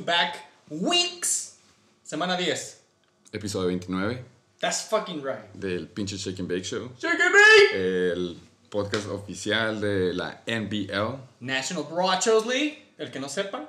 [0.00, 1.56] back to back weeks.
[2.04, 2.76] Semana 10.
[3.32, 4.24] Episodio 29
[4.60, 5.52] That's fucking right.
[5.54, 6.90] del pinche Shake and Bake Show.
[6.98, 7.78] Shake it, me!
[7.78, 8.36] El
[8.70, 11.18] podcast oficial de la NBL.
[11.40, 12.78] National Brochos League.
[12.98, 13.68] El que no sepa,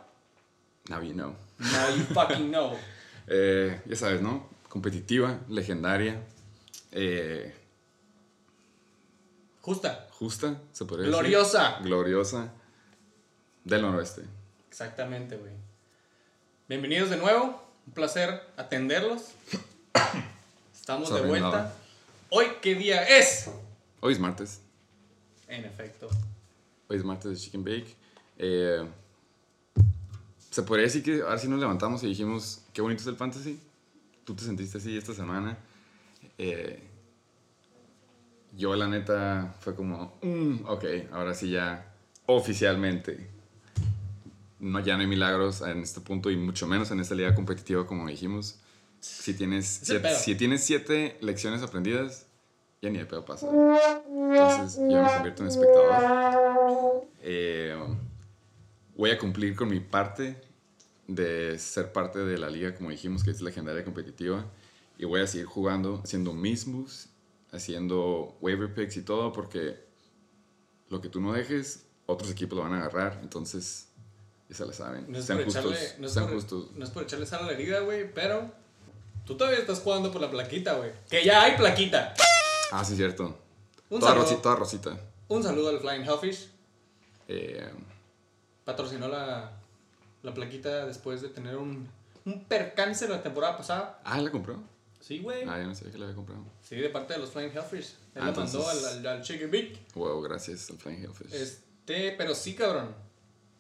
[0.90, 1.36] Now you know.
[1.60, 2.78] now you fucking know.
[3.26, 4.50] Eh, ya sabes, ¿no?
[4.68, 6.22] Competitiva, legendaria,
[6.92, 7.54] eh,
[9.62, 10.10] Justa.
[10.12, 11.22] justa, se podría decir.
[11.22, 11.80] Gloriosa.
[11.82, 12.52] Gloriosa.
[13.64, 14.24] Del noroeste.
[14.68, 15.54] Exactamente, güey.
[16.74, 17.62] Bienvenidos de nuevo.
[17.86, 19.26] Un placer atenderlos.
[20.74, 21.50] Estamos de vuelta.
[21.52, 21.76] nada.
[22.30, 23.48] Hoy, ¿qué día es?
[24.00, 24.60] Hoy es martes.
[25.48, 26.10] En efecto.
[26.88, 27.96] Hoy es martes de Chicken Bake.
[28.40, 28.84] Eh,
[30.50, 33.60] se podría decir que ahora sí nos levantamos y dijimos, qué bonito es el fantasy.
[34.26, 35.56] Tú te sentiste así esta semana.
[36.40, 36.82] Eh,
[38.58, 41.94] yo la neta fue como, "Mm, ok, ahora sí ya
[42.26, 43.30] oficialmente.
[44.64, 47.86] No, ya no hay milagros en este punto y mucho menos en esta liga competitiva
[47.86, 48.60] como dijimos.
[49.02, 52.28] Si tienes, siete, si tienes siete lecciones aprendidas,
[52.82, 53.46] ya ni de pedo pasa.
[53.46, 57.08] Entonces yo me convierto en espectador.
[57.22, 57.78] Eh,
[58.96, 60.42] voy a cumplir con mi parte
[61.08, 64.46] de ser parte de la liga, como dijimos, que es legendaria competitiva.
[64.98, 67.10] Y voy a seguir jugando, haciendo mis moves,
[67.52, 69.78] haciendo waiver picks y todo, porque
[70.88, 73.20] lo que tú no dejes, otros equipos lo van a agarrar.
[73.22, 73.90] Entonces,
[74.50, 75.06] ya se la saben.
[75.12, 75.66] No es, sean por justos.
[75.66, 76.72] echarle, no, es sean por, justos.
[76.76, 78.52] no es por echarle sal a la herida, güey, pero
[79.26, 80.92] tú todavía estás jugando por la plaquita, güey.
[81.10, 82.14] Que ya hay plaquita.
[82.72, 83.38] Ah, sí, cierto.
[83.90, 84.98] Un Toda, saludo, rosi- toda rosita.
[85.28, 86.50] un saludo al Flying Hellfish.
[87.28, 87.70] Eh,
[88.66, 89.52] Patrocinó la,
[90.24, 91.88] la plaquita después de tener un,
[92.26, 94.00] un percance la temporada pasada.
[94.06, 94.62] ah, ¿la compró?
[95.02, 95.44] Sí, güey.
[95.48, 96.44] Ah, yo no sabía que la había comprado.
[96.68, 97.96] Sí, de parte de los Flying Hellfish.
[98.16, 99.94] Él Ah, la mandó al, al Chicken Beak.
[99.96, 101.34] Wow, gracias al Flying Hellfish.
[101.34, 102.96] Este, pero sí, cabrón.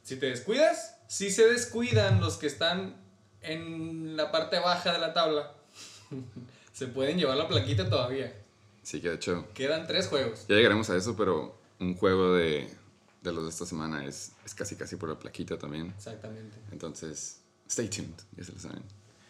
[0.04, 2.96] Si te descuidas, sí se descuidan los que están
[3.42, 5.54] en la parte baja de la tabla.
[6.74, 8.34] se pueden llevar la plaquita todavía.
[8.84, 10.46] Sí, que de hecho, Quedan tres juegos.
[10.48, 12.70] ya llegaremos a eso, pero un juego de,
[13.22, 15.94] de los de esta semana es, es casi casi por la plaquita también.
[15.96, 16.58] Exactamente.
[16.72, 18.84] Entonces, stay tuned, ya se lo saben.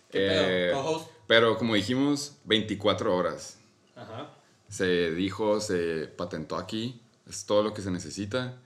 [0.09, 1.09] ¿Qué Eh, pedo?
[1.27, 3.57] Pero como dijimos, 24 horas.
[3.95, 4.33] Ajá.
[4.69, 8.57] Se dijo, se patentó aquí, es todo lo que se necesita.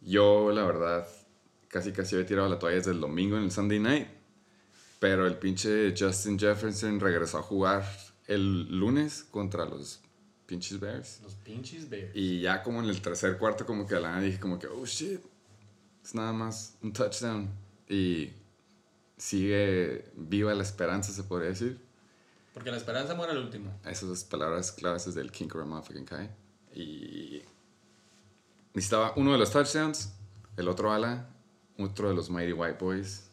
[0.00, 1.06] Yo, la verdad,
[1.74, 4.06] casi casi había tirado la toalla desde el domingo en el Sunday night.
[5.00, 7.84] Pero el pinche Justin Jefferson regresó a jugar
[8.28, 10.00] el lunes contra los
[10.46, 11.18] pinches Bears.
[11.24, 12.12] Los pinches bears.
[12.14, 14.68] Y ya como en el tercer cuarto, como que a la nada dije como que,
[14.68, 15.20] oh shit,
[16.04, 17.50] es nada más un touchdown.
[17.88, 18.30] Y
[19.16, 21.80] sigue viva la esperanza, se podría decir.
[22.52, 23.76] Porque la esperanza muere al último.
[23.84, 26.30] Esas palabras claves del King Motherfucking Kai.
[26.72, 27.42] Y
[28.74, 30.12] necesitaba uno de los touchdowns,
[30.56, 31.33] el otro ala,
[31.78, 33.24] otro de los Mighty White Boys.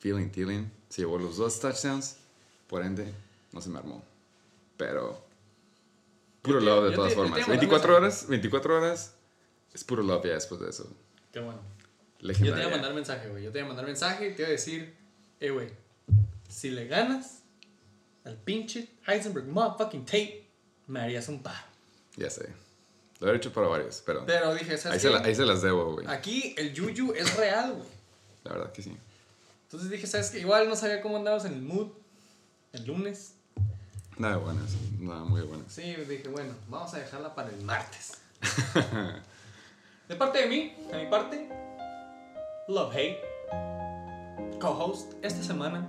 [0.00, 0.70] Feeling, Teeling.
[0.88, 2.16] Se llevó los dos touchdowns,
[2.66, 3.12] por ende,
[3.52, 4.02] no se me armó.
[4.76, 5.24] Pero,
[6.42, 7.38] puro te- love de todas te- formas.
[7.38, 8.16] iba a mandar 24 mensaje.
[8.24, 9.14] horas, 24 horas,
[9.74, 10.88] es puro love ya después de eso.
[11.32, 11.60] Qué bueno.
[12.20, 13.42] Yo te iba a mandar mensaje, güey.
[13.44, 14.94] Yo te iba a mandar mensaje y te iba a decir,
[15.40, 15.70] eh, güey,
[16.48, 17.42] si le ganas
[18.24, 20.46] al pinche Heisenberg motherfucking Tate,
[20.86, 21.64] me harías un par.
[22.16, 22.48] Ya sé.
[23.22, 25.62] Lo he hecho para varios, pero Pero dije, ahí ¿sabes se, la- ahí se las
[25.62, 26.06] debo, güey.
[26.08, 27.88] Aquí el yuyu es real, güey.
[28.44, 28.96] La verdad que sí.
[29.64, 30.40] Entonces dije, ¿sabes qué?
[30.40, 31.88] Igual no sabía cómo andabas en el mood
[32.72, 33.34] el lunes.
[34.18, 35.72] Nada de buenas, nada muy buenas.
[35.72, 38.18] Sí, dije, bueno, vamos a dejarla para el martes.
[40.08, 41.48] de parte de mí, de mi parte,
[42.68, 45.86] Love Hate, co-host, esta semana,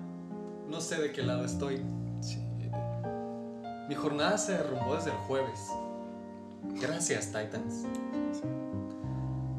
[0.70, 1.78] no sé de qué lado estoy.
[2.22, 2.38] Sí.
[3.90, 5.60] Mi jornada se derrumbó desde el jueves.
[6.81, 7.86] Gracias, Titans.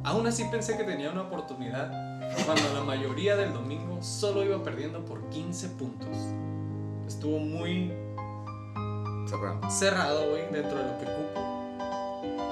[0.05, 1.89] Aún así pensé que tenía una oportunidad
[2.45, 6.09] cuando la mayoría del domingo solo iba perdiendo por 15 puntos.
[7.07, 7.93] Estuvo muy
[9.27, 9.71] Cerrado.
[9.71, 11.41] cerrado, güey, dentro de lo que cupo.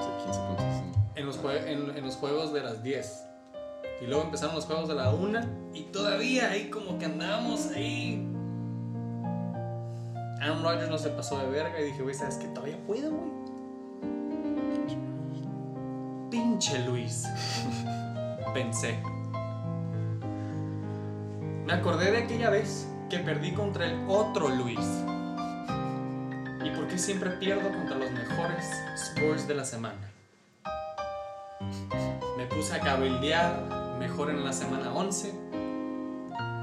[0.01, 0.65] Sí, 15 puntos.
[0.65, 0.99] sí.
[1.15, 3.23] en los, jue- en, en los juegos de las 10.
[4.01, 5.39] Y luego empezaron los juegos de la 1
[5.73, 8.27] y todavía ahí como que andábamos ahí.
[10.41, 12.47] Aaron Rodgers no se pasó de verga y dije, güey, ¿sabes qué?
[12.47, 13.42] Todavía puedo, güey.
[16.33, 17.27] Pinche Luis.
[18.55, 18.97] Pensé.
[21.63, 24.79] Me acordé de aquella vez que perdí contra el otro Luis.
[26.65, 28.65] ¿Y por qué siempre pierdo contra los mejores
[28.95, 30.11] scores de la semana?
[32.35, 35.35] Me puse a cabildear mejor en la semana 11.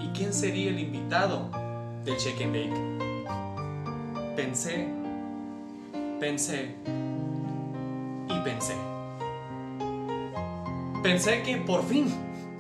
[0.01, 1.49] ¿Y quién sería el invitado
[2.05, 4.35] del Check and Bake?
[4.35, 4.89] Pensé,
[6.19, 6.75] pensé
[8.29, 8.90] y pensé.
[11.03, 12.13] Pensé que por fin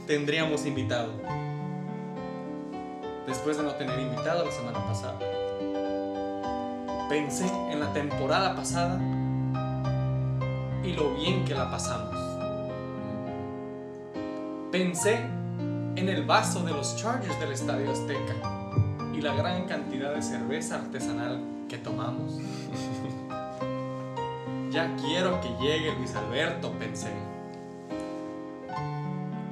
[0.06, 1.12] tendríamos invitado.
[3.26, 5.18] después de no tener invitado la semana pasada.
[7.08, 8.98] Pensé en la temporada pasada
[10.82, 12.16] y lo bien que la pasamos.
[14.72, 15.16] Pensé
[15.96, 18.34] en el vaso de los Chargers del Estadio Azteca
[19.14, 22.38] y la gran cantidad de cerveza artesanal que tomamos.
[24.70, 27.10] Ya quiero que llegue Luis Alberto, pensé.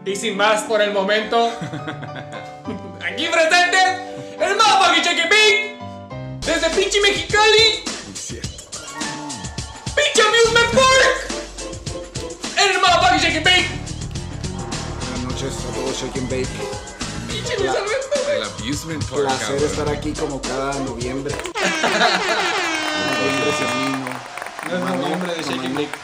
[0.09, 1.53] Y sin más por el momento,
[2.99, 3.77] aquí presente
[4.41, 5.05] el mapa Pink
[6.47, 7.85] desde pinche Mexicali,
[9.95, 11.29] pinche Amusement Park,
[12.57, 13.67] el mapa Pink,
[14.99, 16.49] Buenas noches a todos, Shake and Bake.
[17.29, 17.55] pinche.
[18.35, 19.25] El Abusement Park.
[19.25, 19.71] Placer cabrón.
[19.71, 21.35] estar aquí como cada noviembre.
[23.13, 24.09] noviembre semino.
[24.71, 25.75] No es noviembre de Shake and.
[25.75, 25.99] Bake.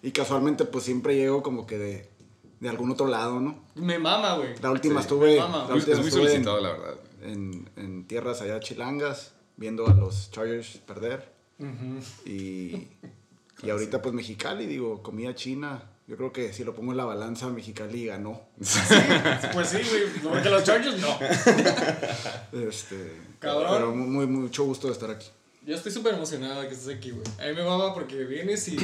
[0.00, 2.17] Y casualmente pues siempre llego como que de,
[2.60, 3.64] de algún otro lado, ¿no?
[3.76, 4.54] Me mama, güey.
[4.60, 5.66] La última Sí, estuve, me mama.
[5.68, 6.94] la Es última muy estuve en, solicitado, la verdad.
[7.22, 11.32] en, en tierras allá chilangas, viendo a los Chargers perder.
[11.58, 12.00] Ujú.
[12.28, 12.88] Y,
[13.62, 15.82] y ahorita pues Mexicali, digo, comida china.
[16.06, 18.40] Yo creo que si lo pongo en la balanza, Mexicali ganó.
[19.52, 21.18] Pues sí, güey, porque los Chargers no.
[22.52, 23.70] Este, Cabrón.
[23.72, 25.28] Pero muy, mucho gusto de estar aquí.
[25.66, 27.24] Yo estoy súper emocionado de que estés aquí, güey.
[27.38, 28.76] A mí me mama porque vienes y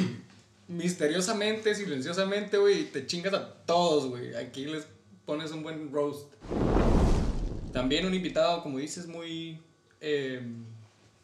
[0.68, 4.34] misteriosamente, silenciosamente, güey, te chingas a todos, güey.
[4.34, 4.86] Aquí les
[5.26, 6.32] pones un buen roast.
[7.72, 9.60] También un invitado, como dices, muy
[10.00, 10.42] eh,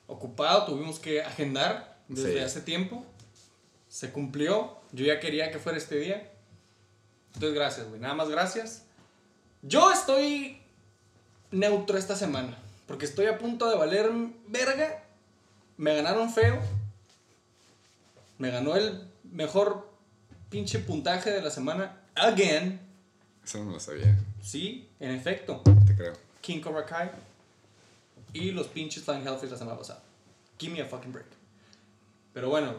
[0.07, 0.65] ocupado.
[0.67, 2.39] Tuvimos que agendar desde Sí.
[2.39, 3.05] hace tiempo.
[3.89, 4.79] Se cumplió.
[4.93, 6.33] Yo ya quería que fuera este día.
[7.35, 8.01] Entonces, gracias, güey.
[8.01, 8.85] Nada más gracias.
[9.63, 10.59] Yo estoy
[11.51, 12.57] neutro esta semana.
[12.87, 14.11] Porque estoy a punto de valer
[14.49, 15.05] verga.
[15.77, 16.59] Me ganaron feo.
[18.39, 19.89] Me ganó el mejor
[20.49, 22.03] pinche puntaje de la semana.
[22.15, 22.81] Again.
[23.45, 24.19] Eso no lo sabía.
[24.43, 25.63] Sí, en efecto.
[25.87, 26.13] Te creo.
[26.41, 27.11] King Cobra Kai.
[28.33, 30.03] Y los pinches Flying Hellfish la semana pasada.
[30.59, 31.27] Give me a fucking break.
[32.33, 32.75] Pero bueno.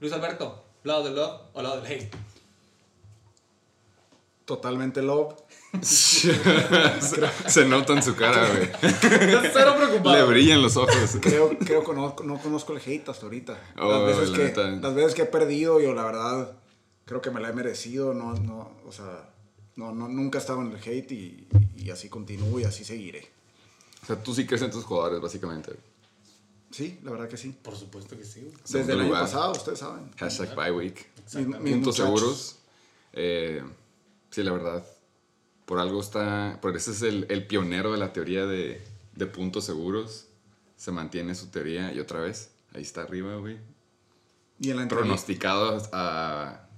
[0.00, 2.14] Luis Alberto, lado del love o lado del hate.
[4.44, 5.34] Totalmente love.
[5.82, 6.34] Se,
[7.48, 8.68] se nota en su cara, güey.
[9.52, 10.16] Cero preocupado.
[10.16, 11.18] Le brillan los ojos.
[11.20, 13.58] Creo, creo que no, no conozco el hate hasta ahorita.
[13.78, 14.66] Oh, las, veces la que, neta.
[14.70, 16.56] las veces que he perdido, yo la verdad
[17.04, 18.14] creo que me la he merecido.
[18.14, 19.30] No, no, o sea,
[19.76, 23.28] no, no, nunca he estado en el hate y, y así continúo y así seguiré.
[24.02, 25.72] O sea, tú sí crees en tus jugadores, básicamente.
[26.70, 27.54] Sí, la verdad que sí.
[27.62, 28.52] Por supuesto que sí, güey.
[28.52, 29.22] Desde el Segundo año lugar.
[29.22, 30.10] pasado, ustedes saben.
[30.16, 31.06] Hashtag bye week.
[31.32, 32.56] Puntos seguros.
[33.12, 33.62] Eh,
[34.30, 34.84] sí, la verdad.
[35.66, 36.58] Por algo está.
[36.60, 38.82] Por ese es el, el pionero de la teoría de,
[39.14, 40.26] de puntos seguros.
[40.76, 42.50] Se mantiene su teoría y otra vez.
[42.74, 43.58] Ahí está arriba, güey.
[44.60, 44.96] Y en la entrevista.
[45.08, 46.68] Pronosticado a.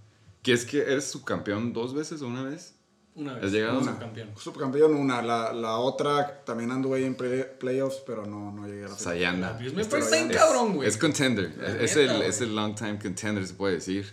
[0.42, 2.74] ¿Qué es que eres subcampeón dos veces o una vez?
[3.16, 3.44] Una vez.
[3.44, 3.80] ¿Has llegado?
[3.80, 3.92] Una.
[3.92, 4.30] subcampeón.
[4.38, 8.84] Subcampeón una, la, la otra también anduve ahí en play- playoffs, pero no, no llegué
[8.84, 9.58] a la O sea, anda.
[9.60, 10.02] Está ahí.
[10.12, 10.88] bien Es- cabrón, güey.
[10.88, 11.46] Es contender.
[11.80, 14.12] Es, neta, el, es el long time contender, se puede decir.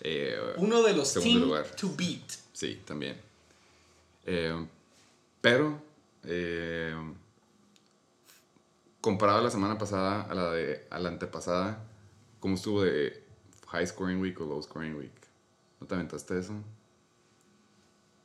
[0.00, 1.66] Eh, Uno de los team lugar.
[1.76, 2.22] to beat.
[2.52, 3.16] Sí, también.
[4.26, 4.66] Eh,
[5.40, 5.80] pero,
[6.24, 6.94] eh,
[9.00, 11.82] comparado a la semana pasada, a la, de, a la antepasada,
[12.38, 13.24] ¿cómo estuvo de
[13.68, 15.12] high scoring week o low scoring week?
[15.80, 16.54] ¿No te aventaste eso?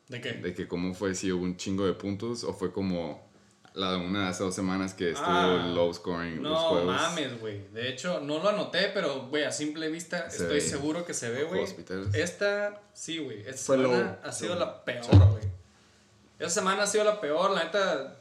[0.09, 0.33] ¿De qué?
[0.33, 3.25] De que cómo fue, si hubo un chingo de puntos o fue como
[3.73, 6.95] la de una de hace dos semanas que estuvo Ah, low scoring los No juegos.
[6.95, 7.67] mames, güey.
[7.73, 10.61] De hecho, no lo anoté, pero, güey, a simple vista Se estoy ve.
[10.61, 11.65] seguro que se ve, güey.
[12.13, 13.41] Esta, sí, güey.
[13.41, 14.17] Esta Fue semana low.
[14.23, 14.59] ha sido Sí.
[14.59, 15.43] la peor, güey.
[16.39, 18.17] Esta semana ha sido la peor, la neta.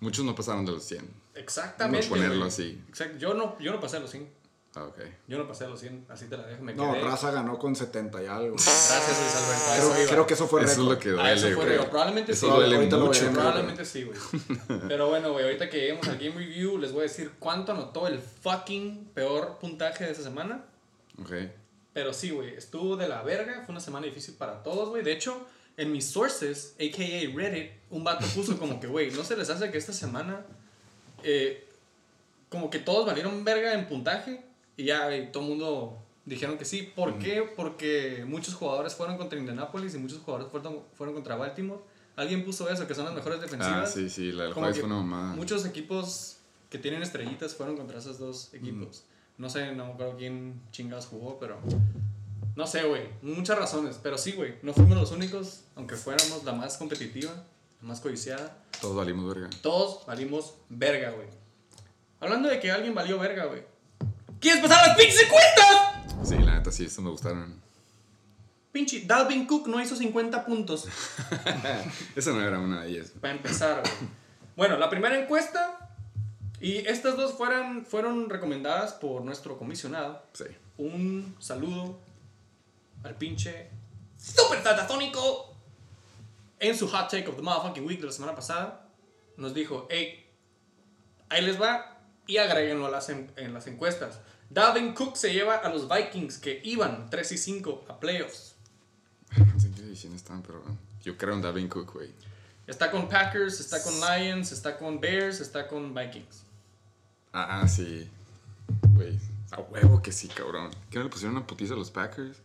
[0.00, 1.08] Muchos no pasaron de los 100.
[1.34, 2.06] Exactamente.
[2.08, 2.82] Por ponerlo así.
[2.88, 3.18] Exacto.
[3.18, 4.28] Yo no, yo no pasé a los 100.
[4.74, 4.98] Ah, ok.
[5.26, 6.06] Yo no pasé a los 100.
[6.10, 6.62] Así te la dejo.
[6.62, 7.02] Me No, quedé.
[7.02, 8.56] Raza ganó con 70 y algo.
[8.56, 9.94] Gracias, Luis Alberto.
[9.96, 10.92] Creo, creo que eso fue Eso es récord.
[10.92, 11.88] lo que duele, eso fue récord.
[11.88, 12.52] Probablemente Eso sí.
[12.54, 13.30] duele Ahorita mucho.
[13.32, 14.18] Probablemente sí, güey.
[14.88, 18.06] Pero bueno, güey, ahorita que lleguemos al Game Review, les voy a decir cuánto anotó
[18.06, 20.62] el fucking peor puntaje de esta semana.
[21.22, 21.32] Ok.
[21.94, 23.62] Pero sí, güey, estuvo de la verga.
[23.64, 25.02] Fue una semana difícil para todos, güey.
[25.02, 27.36] De hecho, en mis sources, a.k.a.
[27.36, 30.44] Reddit, un vato puso como que, güey, ¿no se les hace que esta semana
[31.22, 31.66] eh,
[32.48, 34.42] como que todos valieron verga en puntaje?
[34.76, 36.82] Y ya, güey, todo el mundo dijeron que sí.
[36.94, 37.42] ¿Por qué?
[37.56, 41.80] Porque muchos jugadores fueron contra Indianapolis y muchos jugadores fueron, fueron contra Baltimore.
[42.16, 43.90] Alguien puso eso, que son las mejores defensivas.
[43.90, 45.34] Ah, sí, sí, la del fue una mamada.
[45.34, 46.38] Muchos equipos
[46.70, 49.04] que tienen estrellitas fueron contra esos dos equipos.
[49.38, 51.58] No sé, no me acuerdo quién chingados jugó, pero.
[52.56, 53.02] No sé, güey.
[53.20, 54.00] Muchas razones.
[54.02, 54.54] Pero sí, güey.
[54.62, 57.30] No fuimos los únicos, aunque fuéramos la más competitiva,
[57.82, 58.64] la más codiciada.
[58.80, 59.50] Todos valimos verga.
[59.60, 61.28] Todos valimos verga, güey.
[62.18, 63.62] Hablando de que alguien valió verga, güey.
[64.40, 66.28] ¿Quieres pasar las pinches encuestas?
[66.28, 67.60] Sí, la neta, sí, estos me gustaron.
[68.72, 70.88] pinche Dalvin Cook no hizo 50 puntos.
[72.16, 73.12] Esa no era una de ellas.
[73.20, 74.10] Para empezar, güey.
[74.56, 75.90] Bueno, la primera encuesta,
[76.58, 80.22] y estas dos fueron, fueron recomendadas por nuestro comisionado.
[80.32, 80.46] Sí.
[80.78, 81.98] Un saludo
[83.06, 83.70] al pinche
[84.18, 85.54] Super Tatatonico
[86.58, 88.88] en su hot take of the motherfucking week de la semana pasada.
[89.36, 90.26] Nos dijo, hey,
[91.28, 94.20] ahí les va y agréguenlo a las en, en las encuestas.
[94.48, 98.54] Dalvin Cook se lleva a los Vikings que iban 3 y 5 a playoffs.
[100.14, 100.62] Están, pero
[101.02, 102.10] yo creo en Dalvin Cook, güey.
[102.66, 106.42] Está con Packers, está con Lions, está con Bears, está con Vikings.
[107.32, 108.08] Ah, ah, sí.
[108.94, 109.18] Güey,
[109.52, 110.70] a huevo que sí, cabrón.
[110.90, 112.38] ¿Qué no le pusieron una putiza a los Packers?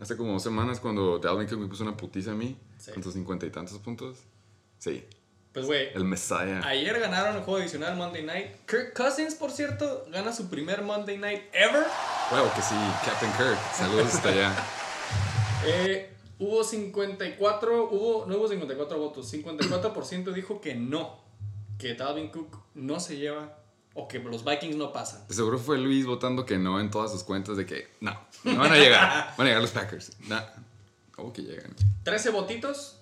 [0.00, 2.90] Hace como dos semanas cuando Dalvin Cook me puso una putiza a mí, Sí.
[2.92, 4.18] con sus cincuenta y tantos puntos.
[4.78, 5.04] Sí,
[5.52, 6.60] Pues, güey, el Messiah.
[6.64, 8.52] ayer ganaron el juego adicional Monday Night.
[8.66, 11.84] Kirk Cousins, por cierto, gana su primer Monday Night ever.
[12.32, 13.58] Huevo que sí, Captain Kirk.
[13.74, 14.54] Saludos hasta allá.
[15.66, 21.20] Eh, hubo 54, hubo, no hubo 54 votos, 54% dijo que no,
[21.78, 23.58] que Dalvin Cook no se lleva
[23.94, 25.26] o que los Vikings no pasan.
[25.28, 28.12] De seguro fue Luis votando que no en todas sus cuentas de que no,
[28.44, 29.34] no van a llegar.
[29.36, 30.12] Van a llegar los Packers.
[30.28, 30.42] Nah.
[31.12, 31.74] ¿Cómo que llegan?
[32.04, 32.98] 13 votitos,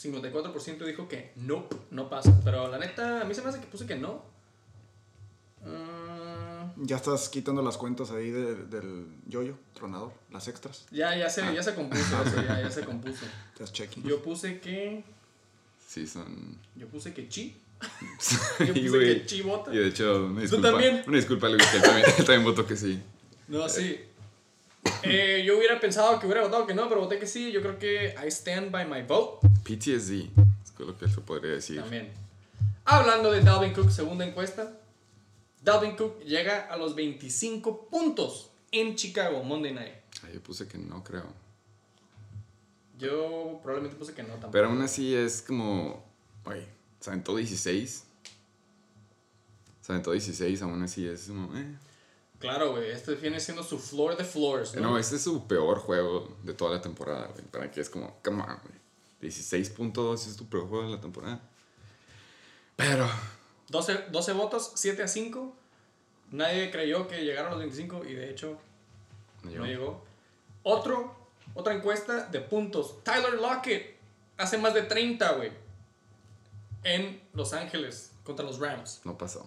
[0.00, 2.38] 54% dijo que no, no pasa.
[2.44, 4.22] Pero la neta, a mí se me hace que puse que no.
[5.64, 10.86] Mm, Ya estás quitando las cuentas ahí de- del yoyo, tronador, las extras.
[10.90, 13.24] ya, ya, se, ya se compuso eso, ya, ya se compuso.
[13.52, 14.02] Estás checking.
[14.04, 15.04] Yo puse que.
[15.86, 16.58] Sí, son.
[16.74, 17.56] Yo puse que chi.
[18.18, 19.20] Sí, güey.
[19.20, 19.74] que chi vota.
[19.74, 20.70] Y de hecho, una disculpa.
[20.70, 21.02] también?
[21.06, 23.02] Una disculpa, Luis, que él también, él también votó que sí.
[23.48, 24.00] No, sí.
[25.02, 27.52] Eh, yo hubiera pensado que hubiera votado que no, pero voté que sí.
[27.52, 31.80] Yo creo que I stand by my vote PTSD, es lo que se podría decir.
[31.80, 32.10] también.
[32.84, 34.72] Hablando de Dalvin Cook, segunda encuesta.
[35.62, 39.94] Dalvin Cook llega a los 25 puntos en Chicago, Monday Night.
[40.24, 41.26] Ay, yo puse que no, creo.
[42.98, 44.52] Yo probablemente puse que no tampoco.
[44.52, 46.04] Pero aún así es como.
[46.44, 46.66] Oye,
[47.02, 48.04] se aventó 16.
[49.80, 51.56] Se aventó 16, aún así es como.
[51.58, 51.76] Eh.
[52.38, 52.90] Claro, güey.
[52.90, 54.82] Este viene siendo su floor de floors, ¿no?
[54.82, 57.44] No, este es su peor juego de toda la temporada, güey.
[57.46, 59.30] Para que es como, come on, güey.
[59.32, 61.40] 16.2 es tu peor juego de la temporada.
[62.76, 63.08] Pero,
[63.68, 65.56] 12, 12 votos, 7 a 5.
[66.30, 68.58] Nadie creyó que llegara a los 25 y de hecho
[69.42, 69.66] no no llegó.
[69.66, 70.04] llegó.
[70.62, 71.16] Otro,
[71.54, 73.02] otra encuesta de puntos.
[73.02, 73.96] Tyler Lockett
[74.36, 75.61] hace más de 30, güey.
[76.84, 79.00] En Los Ángeles contra los Rams.
[79.04, 79.46] No pasó.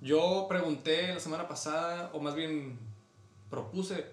[0.00, 2.78] Yo pregunté la semana pasada, o más bien
[3.50, 4.06] propuse,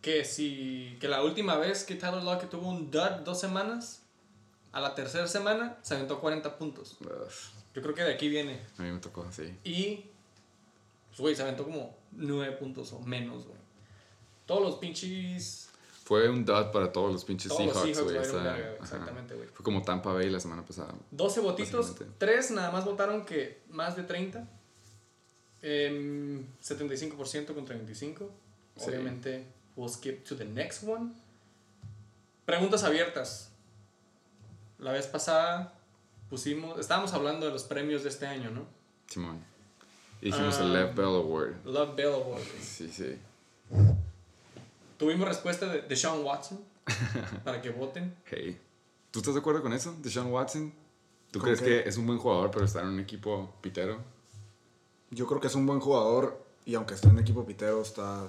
[0.00, 4.02] que si que la última vez que Tyler Lockett tuvo un dud dos semanas,
[4.72, 6.96] a la tercera semana se aventó 40 puntos.
[7.00, 7.10] Ugh,
[7.74, 8.60] Yo creo que de aquí viene.
[8.78, 9.54] a mí me tocó así.
[9.64, 10.04] Y,
[11.08, 13.58] pues, güey, se aventó como 9 puntos o menos, güey.
[14.46, 15.69] Todos los pinches.
[16.10, 18.16] Fue un dud para todos los pinches Todos Seahawks, güey.
[18.16, 19.46] exactamente, güey.
[19.46, 20.92] Fue como Tampa Bay la semana pasada.
[21.12, 22.16] 12 votitos, Básicamente.
[22.18, 24.44] 3 nada más votaron que más de 30.
[25.62, 28.28] Em, 75% contra 25.
[28.76, 28.88] Sí.
[28.88, 29.44] Obviamente,
[29.76, 31.12] we'll skip to the next one.
[32.44, 33.52] Preguntas abiertas.
[34.80, 35.74] La vez pasada
[36.28, 38.64] pusimos, estábamos hablando de los premios de este año, ¿no?
[39.06, 39.38] Simón.
[40.20, 40.64] Y dijimos Ah.
[40.64, 41.54] el Lev Bell Award.
[41.66, 42.42] Love Bell Award.
[42.42, 42.62] güey.
[42.62, 43.16] Sí, sí.
[45.00, 46.60] Tuvimos respuesta de, de Sean Watson
[47.44, 48.14] para que voten.
[48.26, 48.56] Hey.
[49.10, 49.92] ¿Tú estás de acuerdo con eso?
[50.00, 50.72] ¿De Sean Watson?
[51.32, 51.82] ¿Tú ¿Con crees qué?
[51.82, 53.98] que es un buen jugador, pero está en un equipo pitero?
[55.10, 58.28] Yo creo que es un buen jugador y aunque esté en equipo pitero, está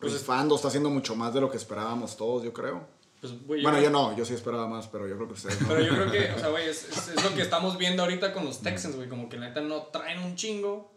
[0.00, 2.86] Pues es- rifando, está haciendo mucho más de lo que esperábamos todos, yo creo.
[3.20, 5.60] Pues, güey, Bueno, creo- yo no, yo sí esperaba más, pero yo creo que ustedes
[5.60, 5.68] no.
[5.68, 8.32] Pero yo creo que, o sea, güey, es, es- es lo que estamos viendo ahorita
[8.32, 9.08] con los Texans, güey.
[9.08, 10.90] Como que la neta no traen un chingo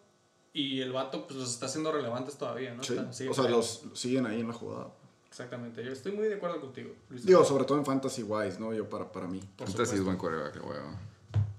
[0.54, 2.84] y el vato, pues los está haciendo relevantes todavía, ¿no?
[2.84, 4.88] Sí, Está- sigue o sea, los siguen ahí en la jugada.
[5.36, 6.96] Exactamente, yo estoy muy de acuerdo contigo.
[7.10, 7.26] Luis.
[7.26, 8.74] Digo, sobre todo en fantasy wise, ¿no?
[8.74, 9.42] Yo para, para mí.
[9.58, 10.96] Por Entonces sí es buen quarterback, el huevo.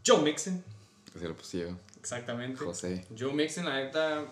[0.07, 0.65] Joe Mixon,
[1.15, 1.69] Así lo puse yo.
[2.01, 2.65] exactamente.
[2.65, 3.05] José.
[3.19, 4.25] Joe Mixon, la neta.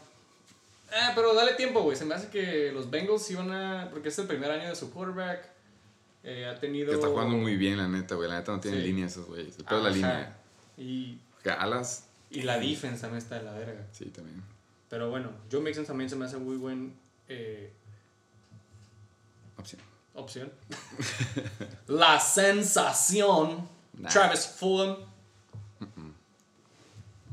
[0.90, 1.94] Ah, pero dale tiempo, güey.
[1.94, 3.90] Se me hace que los Bengals iban a.
[3.90, 5.46] Porque es el primer año de su quarterback.
[6.22, 6.88] Eh, ha tenido.
[6.88, 8.30] Que está jugando muy bien, la neta, güey.
[8.30, 8.84] La neta no tiene Sí.
[8.84, 9.58] línea esos güeyes.
[9.58, 10.36] El la línea.
[10.78, 13.86] Y, Que alas, y la defense también está de la verga.
[13.92, 14.42] sí, también.
[14.88, 16.94] Pero bueno, Joe Mixon también se me hace muy buen
[17.28, 17.70] eh,
[20.14, 20.52] Opción.
[21.88, 23.68] La sensación.
[23.94, 24.08] Nah.
[24.08, 24.96] Travis Fulham.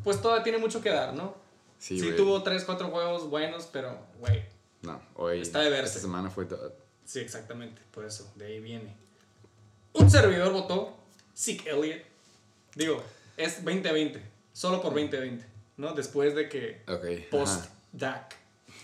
[0.04, 1.36] Pues todavía tiene mucho que dar, ¿no?
[1.78, 4.44] Sí, Sí, tuvo 3, 4 juegos buenos, pero, güey.
[4.82, 5.42] No, hoy.
[5.42, 5.88] Está de verse.
[5.90, 6.58] Esta semana fue dud.
[7.06, 7.82] Sí, exactamente.
[7.92, 8.96] Por eso, de ahí viene.
[9.94, 10.98] Un servidor votó
[11.36, 12.04] Zeke Elliott.
[12.76, 13.04] Digo,
[13.38, 14.22] es 2020.
[14.54, 15.46] Solo por 2020.
[15.78, 15.94] ¿No?
[15.94, 17.30] Después de que Ok.
[17.30, 17.70] post ajá.
[17.92, 18.36] DAC.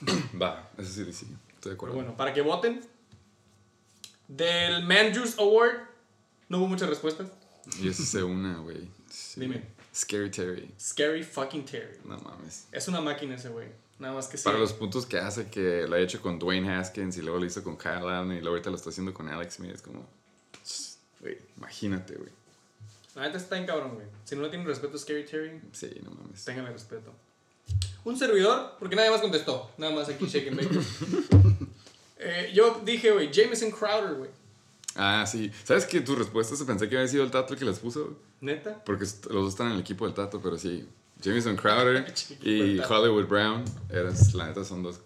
[0.41, 1.25] Va, eso sí, sí.
[1.25, 1.95] Estoy de Pero acuerdo.
[1.95, 2.81] bueno, para que voten,
[4.27, 5.77] Del Man Juice Award,
[6.49, 7.29] no hubo muchas respuestas.
[7.81, 8.89] Y eso se una, güey.
[9.09, 9.39] Sí.
[9.41, 9.63] Dime.
[9.93, 10.69] Scary Terry.
[10.79, 11.97] Scary fucking Terry.
[12.05, 12.67] No mames.
[12.71, 13.67] Es una máquina ese güey.
[13.99, 14.43] Nada más que sí.
[14.43, 17.45] Para los puntos que hace, que lo ha hecho con Dwayne Haskins y luego lo
[17.45, 19.71] hizo con Kyle Allen y luego ahorita lo está haciendo con Alex Smith.
[19.73, 20.05] Es como,
[21.19, 22.29] güey, imagínate, güey.
[23.15, 24.05] La neta está en cabrón, güey.
[24.23, 26.45] Si no le tienen respeto a Scary Terry, Sí, no mames.
[26.45, 27.11] ténganle respeto.
[28.05, 29.71] Un servidor, porque nadie más contestó.
[29.77, 31.56] Nada más aquí Shake and Bake.
[32.27, 34.29] Eh, yo dije, güey, Jameson Crowder, güey.
[34.95, 35.51] Ah, sí.
[35.63, 38.17] ¿Sabes que tus respuestas pensé que había sido el Tato el que las puso?
[38.41, 38.83] Neta.
[38.83, 40.87] Porque los dos están en el equipo del Tato, pero sí.
[41.21, 42.79] Jameson Crowder y.
[42.79, 43.63] Hollywood Brown.
[44.33, 44.99] La neta son dos.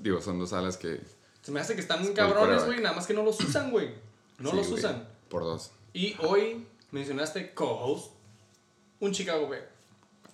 [0.00, 1.00] Digo, son dos alas que.
[1.42, 2.80] Se me hace que están Por cabrones, güey.
[2.80, 3.90] Nada más que no los usan, güey.
[4.38, 5.08] No sí, los güey, usan.
[5.28, 5.70] Por dos.
[5.92, 8.12] Y hoy mencionaste co-host,
[9.00, 9.75] un Chicago Bear.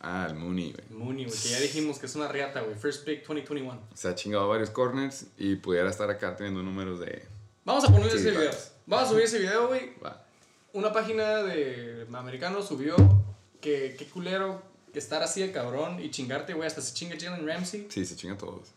[0.04, 1.00] Ah, el Mooney, güey.
[1.00, 2.75] Mooney, güey, que ya dijimos que es una riata, güey.
[2.75, 3.88] First pick 2021.
[3.94, 7.25] Se ha chingado varios corners y pudiera estar acá teniendo números de.
[7.64, 8.50] Vamos a poner Sí, ese video.
[8.87, 9.94] Vamos a subir ese video, güey.
[10.04, 10.26] Va.
[10.73, 12.97] Una página de americanos subió
[13.61, 14.61] que qué culero
[14.92, 16.66] que estar así de cabrón y chingarte, güey.
[16.66, 17.87] Hasta se chinga Jalen Ramsey.
[17.88, 18.73] Sí, se chingan todos.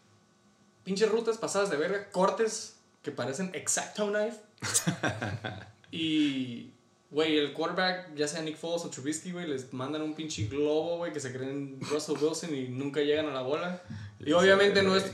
[0.84, 4.38] Pinches rutas pasadas de verga, cortes que parecen exacto knife.
[5.91, 6.72] y,
[7.15, 10.98] güey, el quarterback, ya sea Nick Foles o Trubisky, güey, les mandan un pinche globo,
[10.98, 13.81] güey, que se creen Russell Wilson y nunca llegan a la bola.
[14.19, 15.05] Y obviamente no es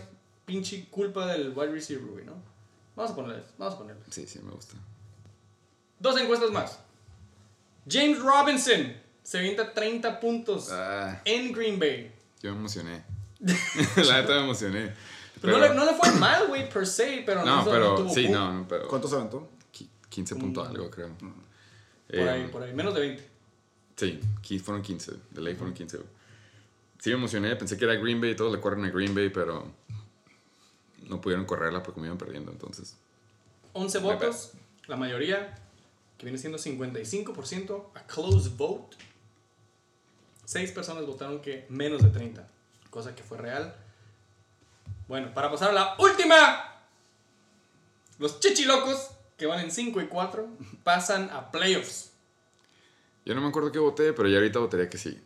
[0.45, 2.33] pinche culpa del wide receiver, güey, ¿no?
[2.95, 4.03] Vamos a ponerles, vamos a ponerles.
[4.09, 4.73] Sí, sí, me gusta.
[5.99, 6.79] Dos encuestas más.
[7.87, 12.11] James Robinson se avienta 30 puntos Ah, en Green Bay.
[12.41, 13.03] yo me emocioné.
[13.39, 14.93] la neta me emocioné.
[15.39, 17.95] Pero, no, le, no le fue mal, güey, per se, pero No, hizo- pero.
[17.95, 18.87] tuvo Sí, no, no, pero.
[18.87, 19.47] ¿Cuánto se aventó?
[19.71, 21.09] qui- 15 puntos algo, creo.
[22.11, 23.29] Por Eh, ahí, por ahí, menos de 20.
[23.95, 25.13] Sí, fueron 15.
[25.31, 25.97] De ley fueron 15.
[25.97, 26.09] güey.
[26.99, 27.55] Sí, me emocioné.
[27.55, 28.35] Pensé que era Green Bay.
[28.35, 29.71] Todos le corren a Green Bay, pero.
[31.07, 32.51] No pudieron correrla porque me iban perdiendo.
[32.51, 32.95] Entonces.
[33.73, 34.51] 11 My votos,
[34.87, 35.55] la mayoría,
[36.17, 38.97] que viene siendo 55%, a close vote.
[40.45, 42.45] 6 personas votaron que menos de 30,
[42.89, 43.73] cosa que fue real.
[45.07, 46.83] Bueno, para pasar a la última,
[48.19, 50.47] los chichilocos, que van en 5 y 4,
[50.83, 52.11] pasan a playoffs.
[53.25, 55.19] Yo no me acuerdo qué voté, pero ya ahorita votaría que sí.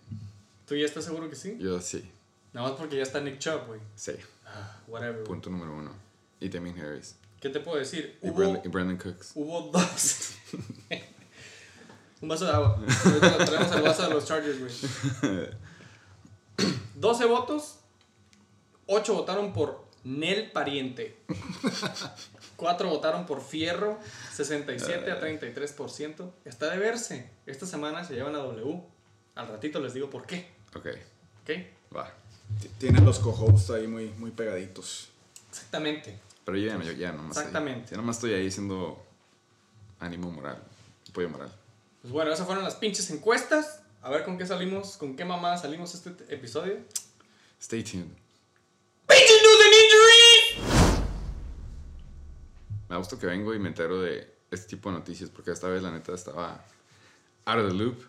[0.66, 1.58] ¿Tú ya estás seguro que sí?
[1.60, 2.10] Yo sí.
[2.54, 3.82] Nada más porque ya está Nick Chubb, güey.
[3.98, 4.14] Sí.
[4.46, 5.22] Ah, whatever.
[5.26, 5.92] Punto número uno.
[6.40, 7.18] Y también Harris.
[7.42, 8.18] ¿Qué te puedo decir?
[8.24, 9.32] Y, Hubo, Brandon, y Brandon Cooks.
[9.36, 10.36] hubo dos.
[12.22, 12.80] Un vaso de agua.
[13.04, 15.50] Ahorita traemos el vaso de los Chargers, güey.
[16.96, 17.80] 12 votos.
[18.86, 21.18] 8 votaron por Nel Pariente.
[22.56, 24.00] 4 votaron por Fierro.
[24.34, 26.32] 67 a 33%.
[26.46, 27.30] Está de verse.
[27.46, 28.82] Esta semana se llevan a W.
[29.36, 30.50] Al ratito les digo por qué.
[30.76, 30.88] Ok.
[31.44, 31.96] ¿Ok?
[31.96, 32.14] Va.
[32.78, 35.10] Tienen los co-hosts ahí muy, muy pegaditos.
[35.50, 36.20] Exactamente.
[36.46, 37.38] Pero yo ya, no- yo ya nomás.
[37.38, 37.92] Exactamente.
[37.92, 39.04] Ya nomás estoy ahí siendo
[40.00, 40.62] ánimo moral.
[41.10, 41.52] Apoyo moral.
[42.02, 43.82] Pues bueno, esas fueron las pinches encuestas.
[44.02, 46.78] A ver con qué salimos, con qué mamá salimos este episodio.
[47.60, 48.06] Stay tuned.
[49.08, 51.06] ¡Pinches news and injuries!
[52.90, 55.82] Me gusta que vengo y me entero de este tipo de noticias porque esta vez
[55.82, 56.64] la neta estaba
[57.46, 58.04] out of the loop.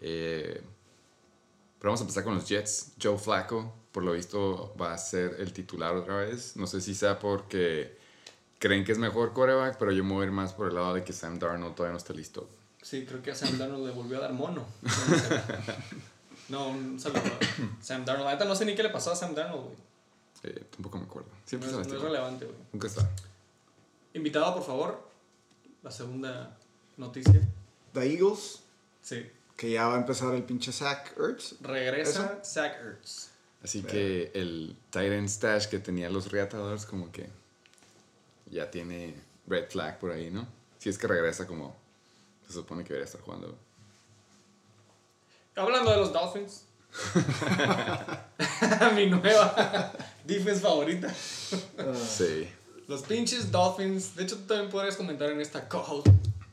[0.00, 0.62] Eh,
[1.78, 2.92] pero vamos a empezar con los Jets.
[3.02, 6.56] Joe Flacco, por lo visto, va a ser el titular otra vez.
[6.56, 7.98] No sé si sea porque
[8.58, 10.94] creen que es mejor quarterback, pero yo me voy a ir más por el lado
[10.94, 12.48] de que Sam Darnold todavía no está listo.
[12.82, 14.66] Sí, creo que a Sam Darnold le volvió a dar mono.
[16.50, 17.22] No, un saludo
[17.80, 18.28] Sam Darnold.
[18.28, 19.76] Neta no sé ni qué le pasó a Sam Darnold, güey.
[20.42, 21.28] Eh, tampoco me acuerdo.
[21.30, 22.56] No, Siempre es, se no es relevante, güey.
[22.72, 23.08] Nunca está.
[24.14, 25.08] Invitado, por favor.
[25.82, 26.56] La segunda
[26.96, 27.40] noticia.
[27.94, 28.60] The Eagles,
[29.02, 29.30] Sí.
[29.56, 31.54] que ya va a empezar el pinche Zach Ertz.
[31.60, 33.30] Regresa Zach Ertz.
[33.62, 37.28] Así que el Titan Stash que tenía los reatadores, como que
[38.50, 39.14] ya tiene
[39.46, 40.46] red flag por ahí, ¿no?
[40.78, 41.76] Si es que regresa como
[42.46, 43.56] se supone que debería estar jugando.
[45.56, 46.64] Hablando de los Dolphins.
[48.94, 49.92] Mi nueva
[50.24, 51.12] defense favorita.
[51.12, 52.48] Sí.
[52.90, 54.16] Los pinches Dolphins.
[54.16, 56.02] De hecho, tú también podrías comentar en esta co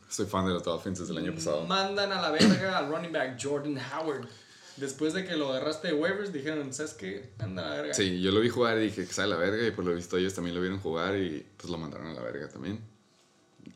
[0.07, 1.65] Soy fan de los Dolphins desde el año pasado.
[1.65, 4.27] Mandan a la verga al running back Jordan Howard.
[4.75, 7.31] Después de que lo agarraste de waivers, dijeron, ¿sabes qué?
[7.39, 7.93] Anda a la verga.
[7.95, 10.15] Sí, yo lo vi jugar y dije que sale la verga y por lo visto
[10.15, 12.85] ellos también lo vieron jugar y pues lo mandaron a la verga también.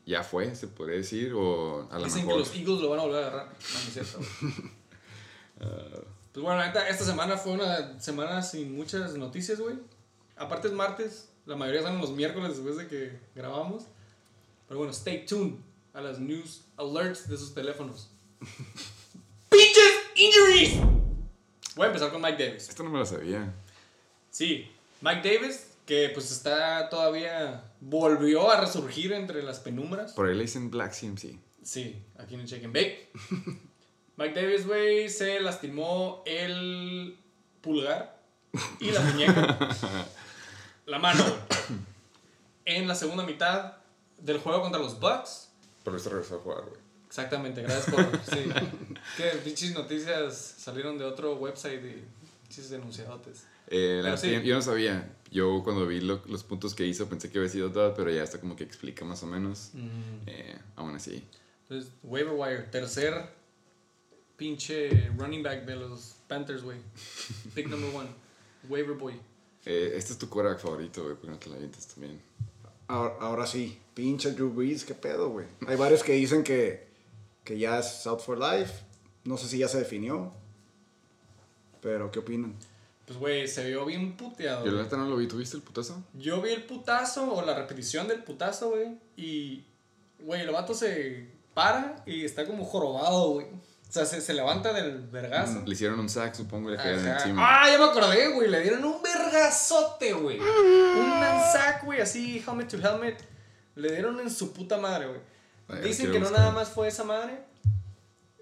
[0.06, 2.41] Ya fue, se podría decir, o a Dicen que mejor...
[2.41, 3.45] los Eagles lo van a volver a agarrar.
[3.47, 4.19] No, no es cierto.
[4.39, 4.54] güey.
[6.32, 9.78] pues bueno, neta, esta semana fue una semana sin muchas noticias, güey.
[10.38, 13.84] Aparte es martes, la mayoría salen los miércoles después de que grabamos.
[14.68, 15.56] Pero bueno, stay tuned
[15.94, 18.10] a las news alerts de sus teléfonos.
[19.50, 20.74] ¡Pinches injuries!
[21.76, 22.70] Voy a empezar con Mike Davis.
[22.70, 23.54] Esto no me lo sabía.
[24.30, 24.70] Sí,
[25.02, 30.14] Mike Davis, que pues está todavía, volvió a resurgir entre las penumbras.
[30.14, 31.38] Por ahí le dicen Black CMC.
[31.64, 33.12] Sí, aquí en el Check and Bake.
[34.18, 37.18] Mike Davis, güey, se lastimó el
[37.62, 38.22] pulgar
[38.80, 39.70] y la muñeca.
[40.86, 41.80] la mano, güey.
[42.65, 43.74] En la segunda mitad
[44.20, 45.50] del juego contra los Bucks.
[45.84, 46.80] Pero se regresó a jugar, güey.
[47.08, 48.04] Exactamente, gracias por.
[48.24, 48.50] Sí.
[49.17, 52.04] Que pinches noticias salieron de otro website y
[52.44, 53.46] pinches denunciadotes.
[53.67, 54.41] Eh, la sí.
[54.44, 55.13] Yo no sabía.
[55.32, 58.22] Yo cuando vi lo- los puntos que hizo pensé que había sido todo, pero ya
[58.24, 59.72] está como que explica más o menos.
[60.28, 61.26] Eh, aún así.
[61.63, 63.30] Entonces, waiver wire, tercer
[64.38, 66.78] pinche running back de los Panthers, güey.
[67.54, 68.10] Pick number one.
[68.70, 69.20] Waiver boy.
[69.65, 72.19] Eh, este es tu quarterback favorito, güey, porque no te la avientas también.
[72.88, 75.45] Ahora, ahora sí, pinche Drew Brees, qué pedo, güey.
[75.67, 76.88] Hay varios que dicen que,
[77.43, 78.84] que ya es out for life.
[79.24, 80.34] No sé si ya se definió.
[81.82, 82.56] Pero, ¿qué opinan?
[83.06, 84.65] Pues, güey, se vio bien puteado.
[84.65, 84.84] Yo la güey.
[84.84, 85.28] neta no lo vi.
[85.28, 86.04] ¿Tuviste el putazo?
[86.13, 88.97] Yo vi el putazo o la repetición del putazo, güey.
[89.15, 89.63] Y,
[90.19, 93.47] güey, el vato se para y está como jorobado, güey.
[93.92, 95.64] O sea, se, se levanta del vergazo.
[95.66, 97.42] Le hicieron un sack, supongo, y le cayeron encima.
[97.46, 98.50] Ah, ya me acordé, güey.
[98.50, 100.40] Le dieron un vergazote, güey.
[100.40, 103.22] Un sack, güey, así, helmet to helmet.
[103.76, 105.20] Le dieron en su puta madre, güey.
[105.68, 107.40] Ay, Dicen que no nada más fue esa madre.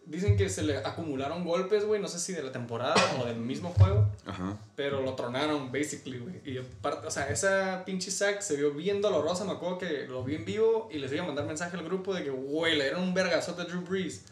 [0.05, 1.99] Dicen que se le acumularon golpes, güey.
[1.99, 4.07] No sé si de la temporada o del mismo juego.
[4.27, 4.55] Ajá.
[4.75, 6.41] Pero lo tronaron, basically, güey.
[6.45, 9.45] Y aparte, o sea, esa pinche sack se vio bien dolorosa.
[9.45, 12.13] Me acuerdo que lo vi en vivo y les iba a mandar mensaje al grupo
[12.13, 14.25] de que, güey, le dieron un vergazote a Drew Brees.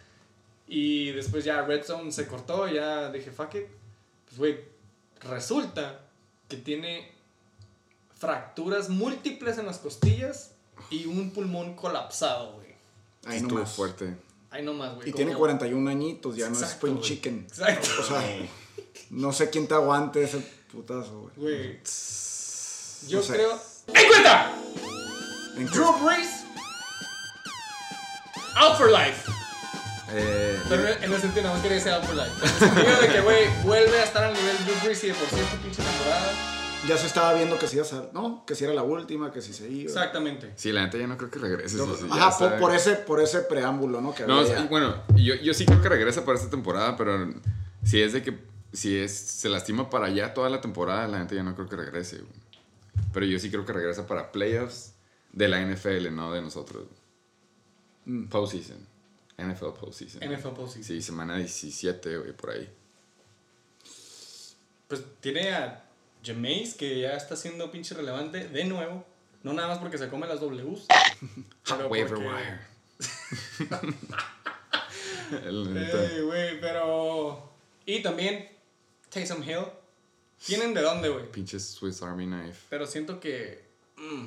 [0.67, 2.67] Y después ya Red Zone se cortó.
[2.67, 3.67] Y ya dije, fuck it.
[4.25, 4.59] Pues, güey,
[5.21, 6.01] resulta
[6.49, 7.11] que tiene
[8.17, 10.51] fracturas múltiples en las costillas
[10.89, 12.67] y un pulmón colapsado, güey.
[13.25, 13.73] Ahí Estuvo nomás.
[13.73, 14.15] fuerte.
[14.49, 15.09] Ahí nomás, güey.
[15.09, 17.45] Y tiene 41 añitos, ya no es spring chicken.
[17.47, 17.89] Exacto.
[17.99, 18.47] O sea,
[19.11, 20.39] no sé quién te aguante ese
[20.71, 21.33] putazo, güey.
[21.35, 21.79] Güey.
[23.07, 23.33] Yo No sé.
[23.33, 23.59] creo.
[23.87, 24.53] ¡En cuenta!
[25.57, 26.43] ¿En qué- Drew Brees.
[28.55, 29.29] Out for life.
[30.09, 32.31] Eh, Pero en el sentido, no quería decir out for life.
[32.41, 35.13] En el sentido de que, güey, vuelve a estar al nivel Drew Brees y de
[35.13, 36.31] por sí esta pinche temporada.
[36.87, 39.41] Ya se estaba viendo que si, iba a no, que si era la última, que
[39.41, 39.83] si se iba.
[39.83, 40.53] Exactamente.
[40.55, 41.77] sí, la neta ya no creo que regrese.
[41.77, 44.13] Sí, Ajá, por, por ese, por ese preámbulo, ¿no?
[44.15, 44.61] Que No, había.
[44.61, 47.27] sí, bueno, yo, yo sí creo que regresa para esta temporada, pero
[47.83, 48.37] si es de que
[48.71, 51.75] si es, se lastima para allá toda la temporada, la gente ya no creo que
[51.75, 52.17] regrese.
[52.19, 52.31] güey.
[53.11, 54.93] Pero yo sí creo que regresa para playoffs
[55.33, 56.85] de la NFL, no de nosotros.
[58.05, 58.25] Mm.
[58.27, 58.77] Postseason.
[59.37, 60.21] NFL postseason.
[60.33, 60.83] NFL postseason.
[60.83, 62.69] Sí, semana 17, güey, por ahí.
[64.87, 65.83] Pues tiene a
[66.23, 69.05] Jameis, que ya está siendo pinche relevante de nuevo.
[69.43, 70.87] No nada más porque se come las Ws.
[71.67, 72.59] pero Waiver porque- wire.
[75.45, 76.03] El- neta.
[76.05, 77.51] Ey, güey, pero.
[77.85, 78.49] Y también
[79.09, 79.65] Taysom Hill.
[80.45, 81.29] ¿Tienen de dónde, güey?
[81.31, 82.59] Pinche Swiss Army Knife.
[82.69, 83.65] Pero siento que.
[83.97, 84.25] mm,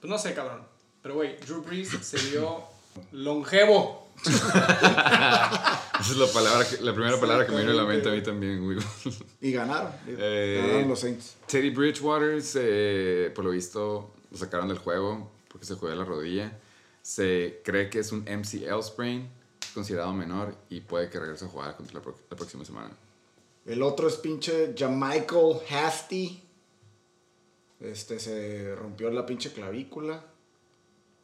[0.00, 0.66] pues no sé, cabrón.
[1.02, 2.64] Pero, güey, Drew Brees se vio
[3.12, 4.03] longevo.
[4.24, 8.12] Esa es la, palabra que- la primera palabra que me vino a la mente a
[8.12, 8.78] mí también, güey.
[9.40, 9.92] Y ganaron.
[10.06, 11.36] Eh, ganaron los Saints.
[11.46, 16.58] Teddy Bridgewater, se, por lo visto, lo sacaron del juego porque se juega la rodilla.
[17.02, 19.28] Se cree que es un MCL sprain,
[19.72, 22.00] considerado menor, y puede que regrese a jugar contra
[22.30, 22.90] la próxima semana.
[23.66, 26.42] El otro es pinche Jamichael Hasty.
[27.80, 30.24] Este se rompió la pinche clavícula.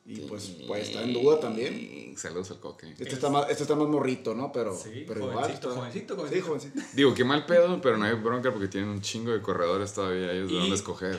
[0.06, 2.14] Y pues, pues está en duda también.
[2.16, 2.90] Saludos al coque.
[2.90, 4.50] Este está más, este está más morrito, ¿no?
[4.50, 5.34] Pero, Sí, pero igual.
[5.36, 6.46] jovencito, está- jovencito, Sí, jovencito.
[6.46, 6.80] jovencito.
[6.94, 10.32] Digo, qué mal pedo, pero no hay bronca porque tienen un chingo de corredores todavía,
[10.32, 11.18] ellos de dónde escoger.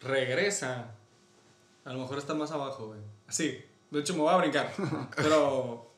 [0.00, 0.94] Regresa.
[1.84, 3.00] A lo mejor está más abajo, güey.
[3.28, 3.58] Sí,
[3.90, 4.74] de hecho me voy a brincar.
[5.16, 5.90] Pero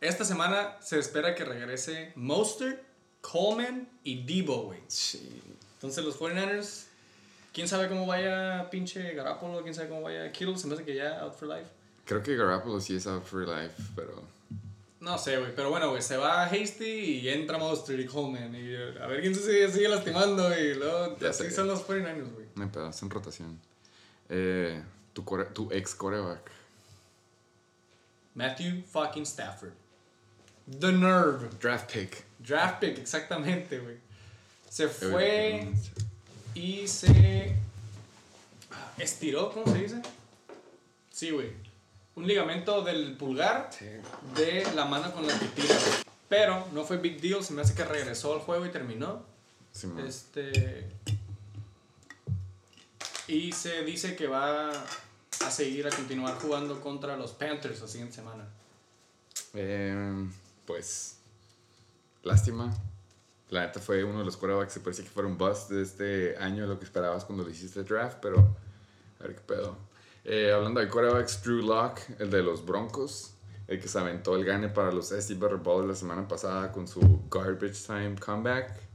[0.00, 2.82] esta semana se espera que regrese Mostert,
[3.20, 4.80] Coleman y Debo, güey.
[4.88, 5.40] Sí.
[5.74, 6.87] Entonces los 49ers,
[7.58, 10.94] quién sabe cómo vaya pinche Garapolo, quién sabe cómo vaya Kittle, se me hace que
[10.94, 11.68] ya out for life.
[12.04, 14.22] Creo que Garoppolo sí es out for life, pero...
[15.00, 18.54] No sé, güey, pero bueno, güey, se va Hasty y entra Mostert y Coleman.
[18.54, 21.50] Y eh, a ver quién se sigue, sigue lastimando y luego Ya así sé.
[21.50, 22.46] son los 49ers, güey.
[22.54, 23.60] No hay pedo, en rotación.
[24.28, 24.80] Eh,
[25.12, 26.48] tu, core- tu ex coreback.
[28.34, 29.72] Matthew fucking Stafford.
[30.80, 31.48] The nerve.
[31.60, 32.24] Draft pick.
[32.38, 33.96] Draft pick, exactamente, güey.
[34.70, 35.72] Se fue
[36.58, 37.54] y se
[38.98, 40.02] estiró, ¿cómo se dice?
[41.10, 41.52] Sí, güey.
[42.16, 43.70] Un ligamento del pulgar
[44.34, 45.76] de la mano con la que tira.
[46.28, 49.22] Pero no fue big deal, se me hace que regresó al juego y terminó.
[49.72, 49.88] Sí.
[50.04, 50.90] Este.
[53.28, 58.16] Y se dice que va a seguir a continuar jugando contra los Panthers la siguiente
[58.16, 58.48] semana.
[59.54, 60.28] Eh,
[60.66, 61.18] pues,
[62.24, 62.74] lástima.
[63.50, 66.36] La neta fue uno de los quarterbacks que parecía que fuera un bust de este
[66.36, 68.56] año, lo que esperabas cuando le hiciste el draft, pero
[69.18, 69.76] a ver qué pedo.
[70.24, 73.32] Eh, hablando de quarterbacks, Drew Lock, el de los Broncos,
[73.66, 77.22] el que se aventó el gane para los SC Butter la semana pasada con su
[77.30, 78.88] Garbage Time comeback,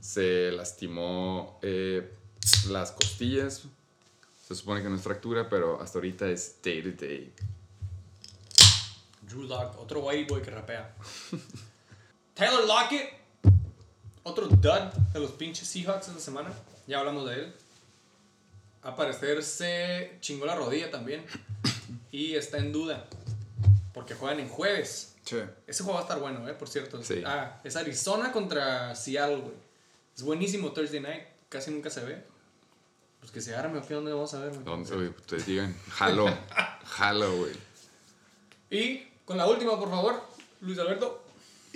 [0.00, 2.12] se lastimó eh,
[2.68, 3.64] las costillas.
[4.46, 7.32] Se supone que no es fractura, pero hasta ahorita es day to day.
[9.22, 10.94] Drew Lock, otro white boy que rapea.
[12.34, 13.15] Taylor Lockett,
[14.26, 16.52] otro dud de los pinches Seahawks esta semana.
[16.86, 17.54] Ya hablamos de él.
[18.82, 21.24] A parecer se chingó la rodilla también.
[22.10, 23.06] Y está en duda.
[23.94, 25.14] Porque juegan en jueves.
[25.24, 25.38] Sí.
[25.66, 26.54] Ese juego va a estar bueno, ¿eh?
[26.54, 27.02] Por cierto.
[27.02, 27.22] Sí.
[27.24, 29.54] Ah, es Arizona contra Seattle, güey.
[30.14, 31.22] Es buenísimo Thursday night.
[31.48, 32.22] Casi nunca se ve.
[33.20, 33.94] Pues que se arme, ¿o qué?
[33.94, 34.64] ¿Dónde vamos a ver, güey?
[34.64, 36.26] Donde güey, ustedes digan, jalo,
[36.84, 37.52] jalo, güey.
[38.70, 40.22] Y con la última, por favor,
[40.60, 41.25] Luis Alberto.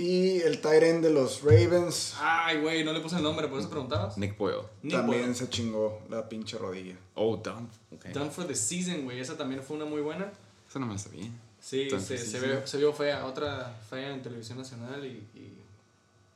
[0.00, 3.68] Y el end de los Ravens Ay, güey, no le puse el nombre, por eso
[3.68, 4.16] preguntabas.
[4.16, 4.62] Nick Boyle.
[4.82, 5.34] Nick también Boyle.
[5.34, 6.96] se chingó la pinche rodilla.
[7.14, 7.68] Oh, done.
[7.96, 8.12] Okay.
[8.12, 9.20] Done for the season, güey.
[9.20, 10.32] Esa también fue una muy buena.
[10.68, 11.28] Eso no me sabía.
[11.60, 13.26] Sí, se, se, vio fea.
[13.26, 15.26] Otra fea en televisión nacional y.
[15.38, 15.56] y-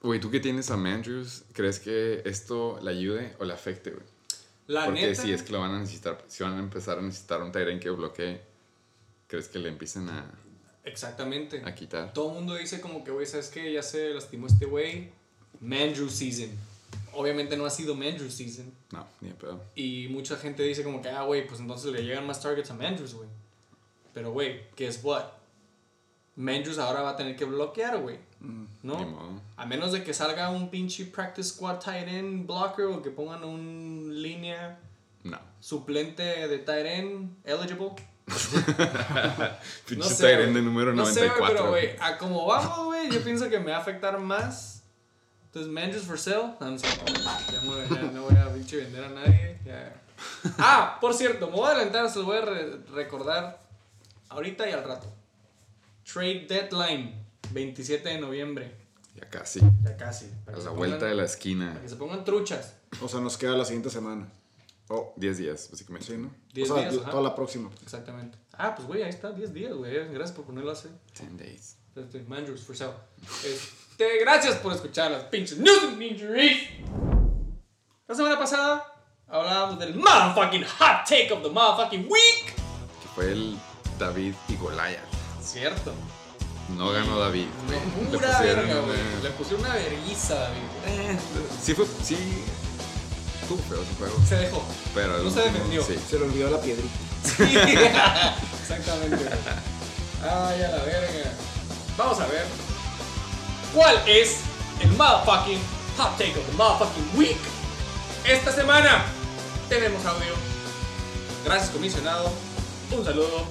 [0.03, 4.05] Güey, tú que tienes a Mandrews, ¿crees que esto le ayude o le afecte, güey?
[4.67, 5.23] La Porque neta.
[5.23, 7.81] si es que lo van a necesitar, si van a empezar a necesitar un end
[7.81, 8.43] que bloquee,
[9.27, 10.31] ¿crees que le empiecen a,
[10.85, 11.63] Exactamente.
[11.65, 12.13] a quitar?
[12.13, 13.73] Todo el mundo dice como que, güey, ¿sabes qué?
[13.73, 15.11] Ya se lastimó este güey.
[15.61, 16.51] Mandrew season.
[17.15, 18.73] Obviamente no ha sido Mandrew season.
[18.93, 19.63] No, ni de pedo.
[19.75, 22.75] Y mucha gente dice como que, ah, güey, pues entonces le llegan más targets a
[22.75, 23.29] Mandrews, güey.
[24.13, 25.25] Pero, güey, guess what?
[26.37, 28.19] Mandrews ahora va a tener que bloquear, güey.
[28.41, 29.41] Ni ¿No?
[29.57, 33.43] A menos de que salga un pinche practice squad tight end blocker o que pongan
[33.45, 34.79] un línea
[35.23, 35.39] No.
[35.61, 37.93] suplente de tight end eligible.
[39.87, 41.47] Pinche No sé, de número No sé, 94.
[41.57, 44.83] pero, güey, a como vamos, güey, yo pienso que me va a afectar más.
[45.47, 46.55] Entonces, Mandrews for sale.
[46.61, 46.87] No, no sé.
[46.87, 49.59] Ya, me- ya no voy a pinche vender a nadie.
[49.65, 49.95] ya.
[50.59, 53.63] Ah, por cierto, me voy a adelantar, se los voy a re- recordar
[54.31, 55.07] ahorita y al rato.
[56.11, 58.75] Trade deadline, 27 de noviembre.
[59.15, 59.61] Ya casi.
[59.83, 60.31] Ya casi.
[60.47, 61.69] A la se vuelta pongan- de la esquina.
[61.71, 62.75] Para que se pongan truchas.
[63.01, 64.29] O sea, nos queda la siguiente semana.
[64.89, 66.07] Oh, 10 días, básicamente.
[66.09, 66.31] sí, ¿no?
[66.53, 67.11] Diez o sea, días, ajá.
[67.11, 67.71] toda la próxima.
[67.83, 68.37] Exactamente.
[68.53, 69.93] Ah, pues güey, ahí está, 10 días, güey.
[70.13, 70.89] Gracias por ponerlo así.
[71.19, 71.77] 10 days.
[71.97, 72.93] Este, Mandrews for sale.
[73.45, 76.69] Este, gracias por escuchar las pinches news and injuries.
[78.07, 78.85] La semana pasada
[79.27, 82.55] hablábamos del motherfucking hot take of the motherfucking week.
[82.55, 83.57] Que fue el
[83.99, 84.99] David y Goliath.
[85.43, 85.95] Cierto.
[86.77, 87.47] No ganó David.
[87.69, 89.23] No, Le pusieron verga, una- güey.
[89.23, 90.59] Le pusieron una verguiza, David.
[90.87, 91.19] Eh,
[91.63, 92.17] sí fue, sí.
[93.45, 94.17] Estuvo feo ese juego.
[94.27, 94.63] Se dejó.
[94.95, 95.83] Pero No se defendió.
[95.85, 95.99] Sí.
[96.09, 96.89] Se le olvidó la piedrita.
[97.23, 97.43] Sí,
[98.63, 99.29] exactamente.
[100.23, 101.33] Ay, a la verga.
[101.99, 102.47] Vamos a ver.
[103.75, 104.37] ¿Cuál es
[104.81, 105.59] el motherfucking
[105.99, 107.37] hot take of the motherfucking week?
[108.27, 109.05] Esta semana
[109.69, 110.33] tenemos audio.
[111.45, 112.33] Gracias, comisionado.
[112.91, 113.45] Un saludo.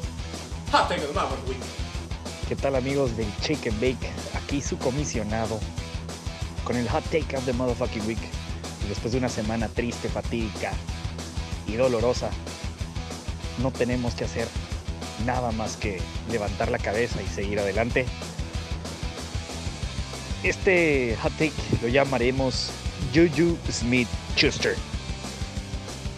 [0.72, 1.62] Hot take of the motherfucking week.
[2.50, 4.12] ¿Qué tal amigos del Shake and Bake?
[4.36, 5.60] Aquí su comisionado
[6.64, 8.20] con el Hot Take of the Motherfucking Week.
[8.90, 10.72] Después de una semana triste, fatídica
[11.68, 12.30] y dolorosa,
[13.62, 14.48] no tenemos que hacer
[15.26, 18.06] nada más que levantar la cabeza y seguir adelante.
[20.44, 22.72] Este Hot Take lo llamaremos
[23.14, 24.76] Juju Smith Schuster,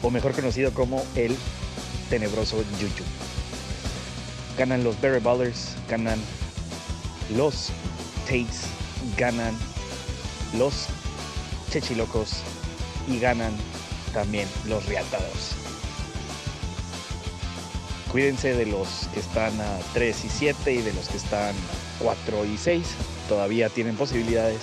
[0.01, 1.36] o mejor conocido como el
[2.10, 3.04] tenebroso Juju
[4.58, 6.19] ganan los Berry Ballers, ganan
[7.36, 7.69] los
[8.25, 8.62] Tates,
[9.17, 9.56] ganan
[10.58, 10.88] los
[11.71, 12.41] Chechilocos
[13.07, 13.53] y ganan
[14.13, 15.55] también los Riatados.
[18.11, 22.03] Cuídense de los que están a 3 y 7 y de los que están a
[22.03, 22.87] 4 y 6.
[23.27, 24.61] Todavía tienen posibilidades.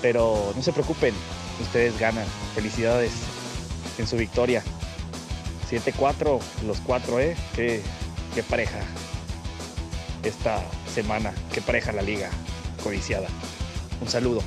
[0.00, 1.12] Pero no se preocupen,
[1.60, 2.26] ustedes ganan.
[2.54, 3.12] Felicidades
[3.98, 4.62] en su victoria.
[5.70, 7.36] 7-4, los 4, ¿eh?
[7.54, 7.82] Qué,
[8.34, 8.80] qué pareja
[10.22, 12.30] esta semana, qué pareja la liga
[12.82, 13.28] codiciada.
[14.00, 14.42] Un saludo.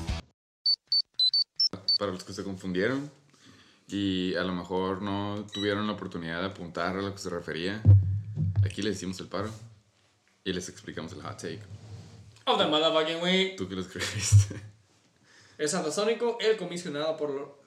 [2.04, 3.10] Para los que se confundieron
[3.88, 7.82] y a lo mejor no tuvieron la oportunidad de apuntar a lo que se refería,
[8.62, 9.50] aquí les hicimos el paro
[10.44, 11.62] y les explicamos el hot take.
[12.46, 13.56] Of the motherfucking week.
[13.56, 14.60] ¿Tú qué lo escribiste?
[15.58, 17.62] Es Santasónico, el comisionado por lo...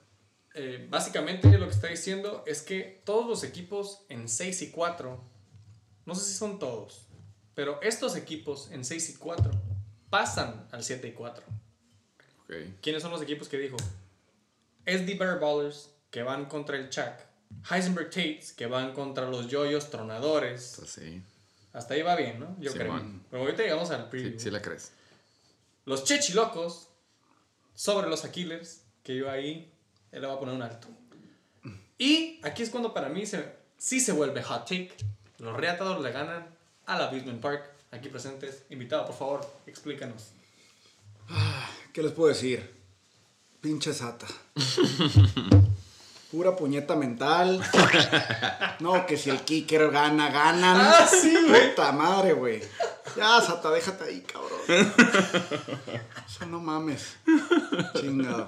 [0.55, 5.25] eh, básicamente lo que está diciendo es que todos los equipos en 6 y 4,
[6.05, 7.07] no sé si son todos,
[7.55, 9.51] pero estos equipos en 6 y 4
[10.11, 11.42] pasan al 7 y 4.
[12.44, 12.55] Ok.
[12.83, 13.79] ¿Quiénes son los equipos que dijo?
[14.87, 17.12] SD Bear Ballers, que van contra el Chuck.
[17.70, 20.79] Heisenberg Tates, que van contra los Yoyos Tronadores.
[20.81, 21.22] Así.
[21.72, 22.57] Hasta ahí va bien, ¿no?
[22.59, 22.99] Yo Simón.
[23.01, 23.20] creo.
[23.31, 24.38] Pero ahorita llegamos al Sí, preview.
[24.40, 24.92] sí la crees.
[25.85, 26.88] Los Chechilocos,
[27.75, 29.70] sobre los Aquilers, que yo ahí,
[30.11, 30.88] él le va a poner un alto.
[31.99, 34.92] Y aquí es cuando para mí se, sí se vuelve hot take.
[35.38, 36.46] Los Reatadores le ganan
[36.87, 38.64] al Abusement Park, aquí presentes.
[38.70, 40.31] Invitado, por favor, explícanos.
[41.92, 42.76] ¿Qué les puedo decir?
[43.67, 44.27] Pinche sata.
[46.31, 47.61] Pura puñeta mental.
[48.79, 50.77] No, que si el kicker gana, ganan.
[50.81, 51.71] Ah, sí, güey.
[51.71, 52.63] Puta madre, güey.
[53.17, 54.93] Ya, sata, déjate ahí, cabrón.
[56.29, 57.17] Eso no mames.
[58.01, 58.47] Chingado.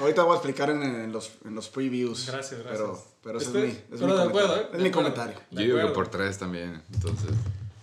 [0.00, 2.26] Ahorita voy a explicar en, en los, en los previews.
[2.26, 2.80] Gracias, gracias.
[2.80, 4.62] Pero, pero ese Estoy- es mi, es pero mi de acuerdo, comentario.
[4.64, 4.66] ¿eh?
[4.72, 5.14] Es De mi acuerdo.
[5.14, 5.40] comentario.
[5.52, 7.30] Yo digo que por tres también, entonces.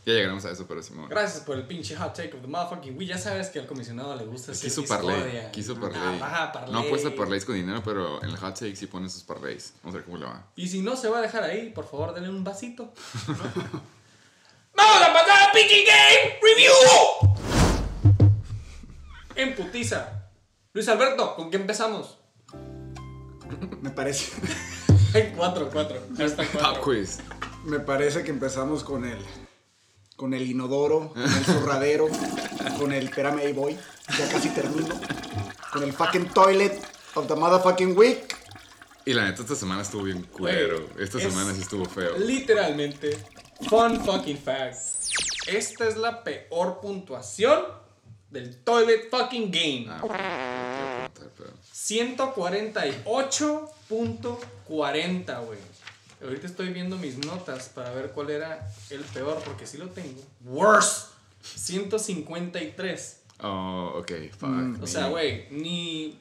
[0.06, 1.08] Ya llegaremos a eso, pero Simón.
[1.10, 3.08] Gracias por el pinche hot take of the motherfucking week.
[3.10, 5.16] Ya sabes que al comisionado le gusta hacer Quiso discordia.
[5.16, 6.20] parlay, quiso parlay.
[6.22, 6.72] Ah, parlay.
[6.74, 9.74] No apuesta parlays con dinero, pero en el hot take sí pone sus parlays.
[9.82, 10.46] Vamos a ver cómo le va.
[10.58, 12.94] Y si no se va a dejar ahí, por favor, denle un vasito.
[14.76, 16.74] ¡Vamos a pasar a pinche game review!
[19.36, 20.30] En putiza.
[20.74, 22.18] Luis Alberto, ¿con qué empezamos?
[23.82, 24.32] Me parece,
[25.14, 26.02] En 4, 4.
[26.26, 26.82] Hasta Pop 4.
[26.82, 27.20] quiz.
[27.66, 29.20] me parece que empezamos con el,
[30.16, 32.08] con el inodoro, con el zurradero,
[32.78, 33.78] con el, espérame ahí voy,
[34.18, 34.96] ya casi termino,
[35.72, 36.80] con el fucking toilet
[37.16, 38.36] of the motherfucking week.
[39.06, 40.88] Y la neta, esta semana estuvo bien cuero.
[40.98, 42.18] Esta es semana sí estuvo feo.
[42.18, 43.18] Literalmente,
[43.70, 44.78] fun fucking fact.
[45.48, 47.64] Esta es la peor puntuación
[48.30, 49.88] del toilet fucking game.
[49.90, 51.54] Ah, bueno, te iba a preguntar, pero-
[54.14, 55.60] 148.40, güey.
[56.24, 60.22] Ahorita estoy viendo mis notas para ver cuál era el peor, porque sí lo tengo.
[60.46, 61.08] Worse.
[61.42, 63.20] 153.
[63.42, 64.50] Oh, ok, fuck.
[64.50, 66.18] Mm, O sea, güey, ni...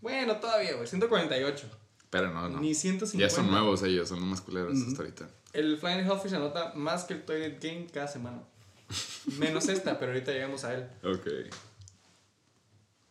[0.00, 0.86] Bueno, todavía, güey.
[0.86, 1.66] 148.
[2.10, 2.60] Pero no, no.
[2.60, 3.16] Ni 150.
[3.18, 5.28] Ya son nuevos ellos, son los más culeros hasta ahorita.
[5.52, 8.42] El Flying Hellfish anota más que el Toilet Game cada semana.
[9.38, 10.88] Menos esta, pero ahorita llegamos a él.
[11.04, 11.26] Ok.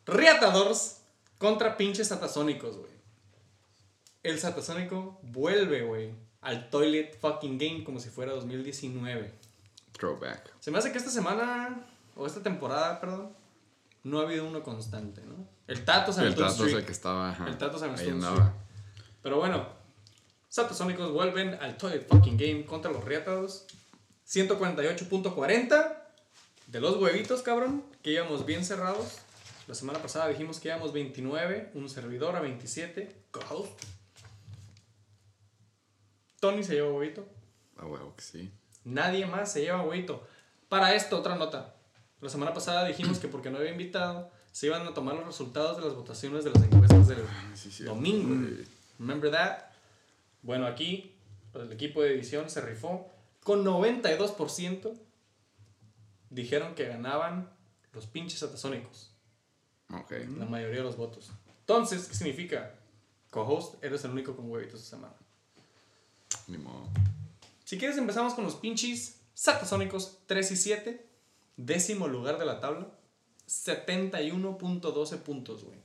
[0.06, 1.02] Reatadores
[1.38, 2.92] contra pinches satasónicos, güey.
[4.24, 6.12] El satasónico vuelve, güey,
[6.44, 9.32] al Toilet Fucking Game como si fuera 2019.
[9.94, 10.54] Throwback.
[10.60, 13.32] Se me hace que esta semana, o esta temporada, perdón,
[14.04, 15.48] no ha habido uno constante, ¿no?
[15.68, 17.30] El Tato se El Tato es el que estaba.
[17.30, 18.54] ajá, El Tato se Ahí andaba.
[19.22, 19.66] Pero bueno,
[20.50, 23.66] Satasónicos vuelven al Toilet Fucking Game contra los Reatadores.
[24.28, 25.98] 148.40
[26.68, 29.20] de los huevitos, cabrón, que íbamos bien cerrados.
[29.68, 33.16] La semana pasada dijimos que íbamos 29, un servidor a 27.
[33.32, 33.82] co-host.
[36.44, 37.26] Tony se lleva huevito.
[37.78, 38.52] A huevo que sí.
[38.84, 40.28] Nadie más se lleva huevito.
[40.68, 41.74] Para esto, otra nota.
[42.20, 45.78] La semana pasada dijimos que porque no había invitado, se iban a tomar los resultados
[45.78, 47.86] de las votaciones de las encuestas del Sí, sí.
[47.86, 48.58] domingo.
[49.00, 49.60] Remember that?
[50.42, 51.16] Bueno, aquí
[51.54, 53.10] el equipo de edición se rifó
[53.46, 54.92] con 92%.
[56.30, 57.50] Dijeron que ganaban
[57.94, 59.12] los pinches satasónicos.
[59.94, 60.12] Ok.
[60.38, 61.32] La mayoría de los votos.
[61.62, 62.76] Entonces, ¿qué significa?
[63.30, 65.14] Co-host, eres el único con huevitos esta semana.
[66.48, 66.88] Ni modo.
[67.64, 71.08] Si quieres, empezamos con los pinches satasónicos 3 y 7.
[71.58, 72.88] Décimo lugar de la tabla.
[73.48, 75.78] 71.12 puntos, güey.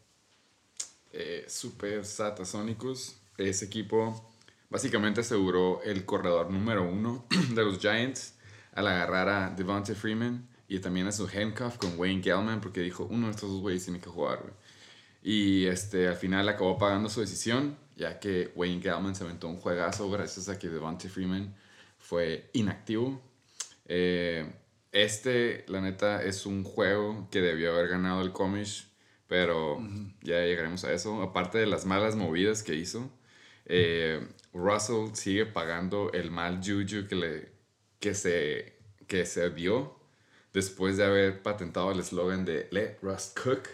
[1.13, 3.17] Eh, Super Satasónicos.
[3.37, 4.31] Ese equipo
[4.71, 8.35] básicamente aseguró el corredor número uno de los Giants
[8.75, 13.07] al agarrar a Devontae Freeman y también a su handcuff con Wayne Gellman porque dijo,
[13.11, 14.55] uno de estos dos güeyes tiene que jugar, güey.
[15.23, 19.57] Y este, al final acabó pagando su decisión, ya que Wayne Gellman se aventó un
[19.57, 21.53] juegazo gracias a que Devontae Freeman
[21.99, 23.21] fue inactivo.
[23.87, 24.51] Eh,
[24.93, 28.89] este, la neta, es un juego que debió haber ganado el Comish,
[29.27, 29.81] pero
[30.23, 31.21] ya llegaremos a eso.
[31.23, 33.11] Aparte de las malas movidas que hizo,
[33.67, 37.53] eh, Russell sigue pagando el mal juju que, le,
[37.99, 39.99] que, se, que se dio
[40.53, 43.69] después de haber patentado el eslogan de Let Rust Cook.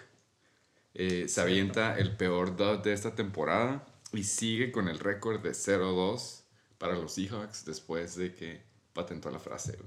[0.94, 3.84] Eh, se avienta el peor dud de esta temporada
[4.16, 6.42] y sigue con el récord de 0-2
[6.78, 8.62] para los Seahawks después de que
[8.92, 9.78] patentó la frase.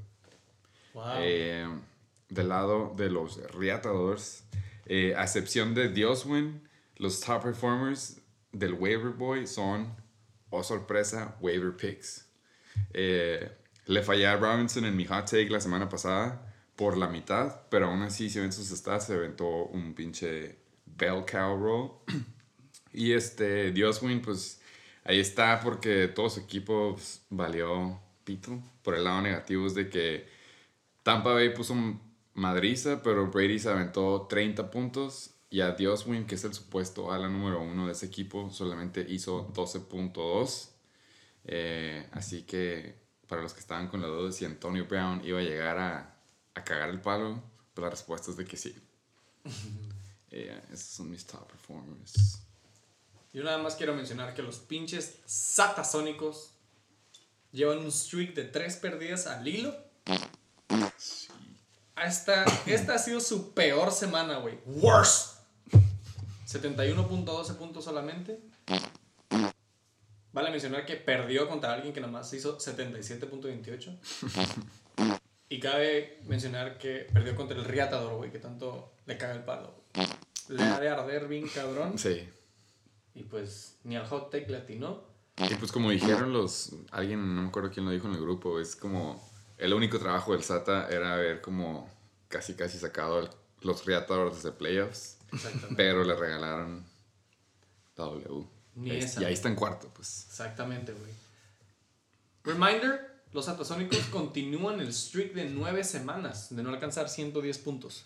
[0.93, 1.03] Wow.
[1.19, 1.67] Eh,
[2.30, 4.43] del lado de los Reatadores,
[4.86, 6.67] eh, a excepción de Dioswin,
[6.97, 8.19] los top performers
[8.51, 9.95] del waiver boy son,
[10.49, 12.28] oh sorpresa, waiver picks.
[12.93, 13.49] Eh,
[13.86, 17.88] le fallé a Robinson en mi hot take la semana pasada por la mitad, pero
[17.88, 21.91] aún así, si ven sus stats, se aventó un pinche bell cow roll.
[22.93, 24.61] y este, Dioswin, pues
[25.03, 28.59] ahí está porque todo su equipo pues, valió pito.
[28.83, 30.27] Por el lado negativo es de que
[31.03, 31.75] Tampa Bay puso
[32.33, 35.31] madriza, pero Brady se aventó 30 puntos.
[35.49, 39.47] Y a Dioswin, que es el supuesto ala número uno de ese equipo, solamente hizo
[39.53, 40.69] 12.2.
[41.45, 42.95] Eh, así que
[43.27, 46.19] para los que estaban con la duda de si Antonio Brown iba a llegar a,
[46.53, 47.41] a cagar el palo,
[47.73, 48.75] pues la respuesta es de que sí.
[50.29, 52.47] Esos son mis top performers.
[53.38, 56.53] Yo nada más quiero mencionar que los pinches satasónicos
[57.51, 59.77] llevan un streak de tres perdidas al hilo.
[62.03, 64.57] Esta, esta ha sido su peor semana, güey.
[64.65, 65.38] Worst.
[66.47, 68.39] 71.12 puntos solamente.
[70.33, 73.99] Vale mencionar que perdió contra alguien que nada más hizo 77.28.
[75.49, 79.75] Y cabe mencionar que perdió contra el Riatador, güey, que tanto le caga el palo.
[80.47, 81.99] Le ha de arder bien cabrón.
[81.99, 82.27] Sí.
[83.18, 85.03] Y pues ni al hot take le atinó.
[85.38, 88.59] Y pues como dijeron los, alguien, no me acuerdo quién lo dijo en el grupo,
[88.59, 89.22] es como
[89.57, 91.89] el único trabajo del SATA era haber como
[92.28, 93.30] casi casi sacado el-
[93.61, 95.18] los reatadores de playoffs,
[95.76, 96.86] pero le regalaron
[97.95, 98.45] la W.
[98.76, 99.22] Ni Ahí- esa.
[99.22, 100.26] Y ahí está en cuarto, pues.
[100.28, 101.11] Exactamente, güey.
[102.43, 108.05] Reminder, los satasónicos continúan el streak de 9 semanas de no alcanzar 110 puntos.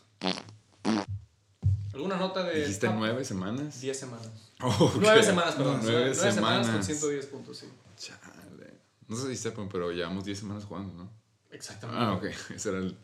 [2.02, 2.62] ¿Alguna nota de...
[2.62, 2.96] ¿Dijiste top?
[2.98, 3.80] nueve semanas?
[3.80, 4.32] 10 semanas.
[4.60, 5.24] Oh, 9 ok.
[5.24, 5.80] semanas, perdón.
[5.84, 6.36] Nueve 9 semanas.
[6.36, 6.70] semanas.
[6.72, 7.68] con 110 puntos, sí.
[7.96, 8.74] Chale.
[9.08, 11.12] No sé si sepan, pero llevamos 10 semanas jugando, ¿no?
[11.52, 12.04] Exactamente.
[12.04, 12.24] Ah, ok.
[12.56, 12.98] Ese era el...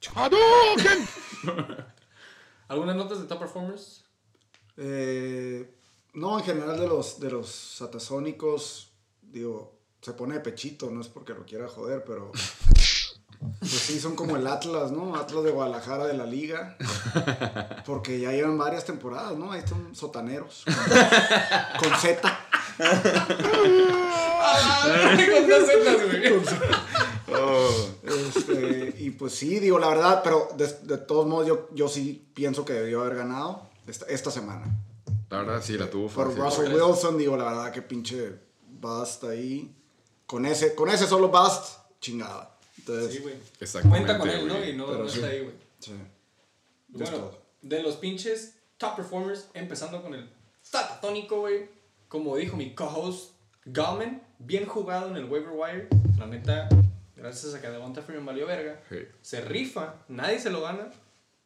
[2.68, 4.04] ¿Algunas notas de top performers?
[4.78, 5.74] Eh,
[6.14, 11.08] no, en general de los, de los satasónicos, digo, se pone de pechito, no es
[11.08, 12.32] porque lo quiera joder, pero
[13.58, 15.16] pues sí, son como el Atlas, ¿no?
[15.16, 16.76] Atlas de Guadalajara de la liga,
[17.86, 19.52] porque ya llevan varias temporadas, ¿no?
[19.52, 20.64] Ahí están sotaneros,
[21.80, 22.38] con, con Z.
[28.04, 32.30] Este, y pues sí, digo la verdad, pero de, de todos modos yo, yo sí
[32.34, 34.66] pienso que debió haber ganado esta, esta semana.
[35.30, 36.72] La verdad, sí, la tuvo Por fácil.
[36.72, 38.34] Russell Wilson, digo la verdad que pinche
[38.80, 39.74] bust ahí.
[40.26, 42.56] Con ese, con ese solo bust, chingada.
[42.80, 43.34] Entonces, Sí, güey.
[43.60, 44.64] Exactamente, Cuenta con él, ¿no?
[44.64, 45.54] Y no, no está ahí, güey.
[45.78, 45.92] sí.
[46.88, 47.30] Bueno,
[47.62, 50.28] de los pinches top performers, empezando con el
[50.62, 51.68] satatónico, güey.
[52.08, 55.88] Como dijo mi co-host Gallman, bien jugado en el waiver wire.
[56.18, 56.68] La neta,
[57.14, 58.82] gracias a que Devonta Freeman valió verga.
[58.88, 58.96] Sí.
[59.22, 60.90] Se rifa, nadie se lo gana.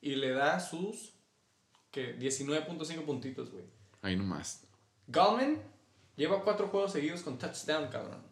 [0.01, 1.13] Y le da sus
[1.91, 3.65] que 19.5 puntitos, güey.
[4.01, 4.63] Ahí nomás.
[5.07, 5.63] Gallman
[6.17, 8.23] lleva cuatro juegos seguidos con touchdown, cabrón.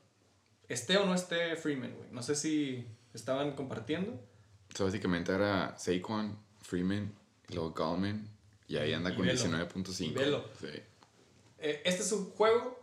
[0.72, 2.08] Esté o no esté Freeman, güey.
[2.12, 4.12] No sé si estaban compartiendo.
[4.12, 7.14] O sea, básicamente era Saquon, Freeman,
[7.50, 8.26] y luego Gallman.
[8.68, 9.38] Y ahí anda Y con Velo.
[9.38, 10.00] 19.5.
[10.00, 10.44] Y Velo.
[10.58, 10.68] Sí.
[11.58, 12.80] Eh, este es un juego,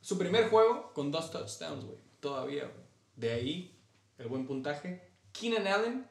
[0.00, 1.98] su primer juego con dos touchdowns, güey.
[2.20, 2.86] Todavía, güey.
[3.16, 3.76] De ahí
[4.18, 5.02] el buen puntaje.
[5.32, 6.06] Keenan Allen,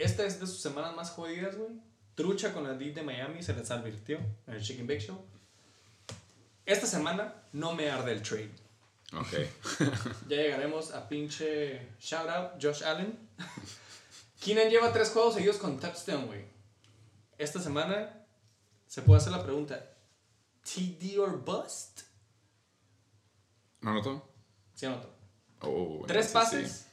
[0.00, 1.70] esta es de sus semanas más jodidas, güey.
[2.16, 4.18] Trucha con la D de Miami, se les advirtió
[4.48, 5.24] en el Chicken Bake Show.
[6.64, 8.65] Esta semana no me arde el trade.
[9.12, 9.32] Ok.
[10.28, 13.16] Ya llegaremos a pinche shout out Josh Allen.
[14.40, 16.44] Keenan lleva tres juegos seguidos con touchdown, güey.
[17.38, 18.26] Esta semana
[18.86, 19.92] se puede hacer la pregunta:
[20.64, 22.02] ¿TD or bust?
[23.80, 24.28] ¿No notó?
[24.74, 25.00] ¿Sí o no?
[25.60, 26.72] Oh, Tres entonces pases.
[26.72, 26.86] sí.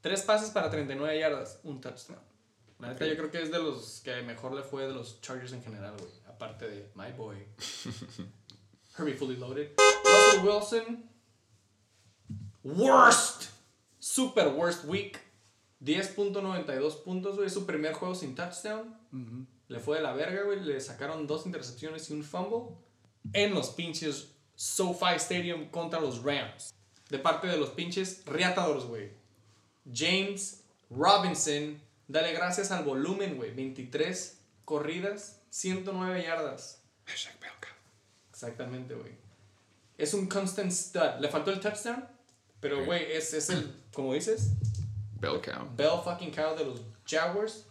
[0.00, 2.18] Tres pases para 39 yardas, un touchdown.
[2.78, 5.52] La neta, yo creo que es de los que mejor le fue de los Chargers
[5.52, 6.10] en general, güey.
[6.26, 7.36] Aparte de My Boy.
[8.98, 9.72] Herbie Fully Loaded.
[10.04, 11.09] Russell Wilson.
[12.64, 13.50] Worst.
[13.98, 15.18] Super worst week.
[15.82, 17.48] 10.92 puntos, güey.
[17.48, 18.96] Su primer juego sin touchdown.
[19.68, 20.60] Le fue de la verga, güey.
[20.60, 22.76] Le sacaron dos intercepciones y un fumble.
[23.32, 26.74] En los pinches SoFi Stadium contra los Rams.
[27.08, 29.12] De parte de los pinches Reatadores, güey.
[29.92, 31.80] James Robinson.
[32.08, 33.54] Dale gracias al volumen, güey.
[33.54, 36.82] 23 corridas, 109 yardas.
[38.30, 39.12] Exactamente, güey.
[39.98, 41.20] Es un constant stud.
[41.20, 42.08] Le faltó el touchdown,
[42.60, 44.50] pero, güey, es, es el, como dices,
[45.20, 45.68] Bell cow.
[45.76, 47.66] Bell fucking cow de los Jaguars.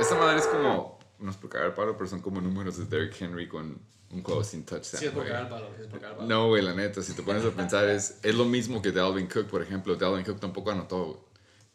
[0.00, 0.98] Esta madre es como.
[1.18, 3.78] No es por cagar el palo, pero son como números de Derrick Henry con
[4.10, 5.00] un juego sin touchdown.
[5.00, 6.28] Sí, es por cagar el palo, sí es por cagar el palo.
[6.28, 9.26] No, güey, la neta, si te pones a pensar, es, es lo mismo que Dalvin
[9.26, 9.94] Cook, por ejemplo.
[9.94, 11.28] Dalvin Cook tampoco anotó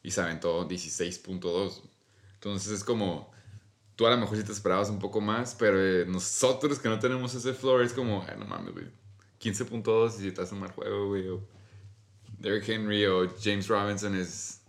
[0.04, 1.82] y se aventó 16.2.
[2.34, 3.32] Entonces es como,
[3.96, 7.00] tú a lo mejor sí te esperabas un poco más, pero eh, nosotros que no
[7.00, 8.86] tenemos ese floor es como, ay, no mames, güey.
[9.40, 11.26] 15.2 y si te hace un mal juego, güey.
[12.40, 14.62] Derrick Henry o James Robinson es,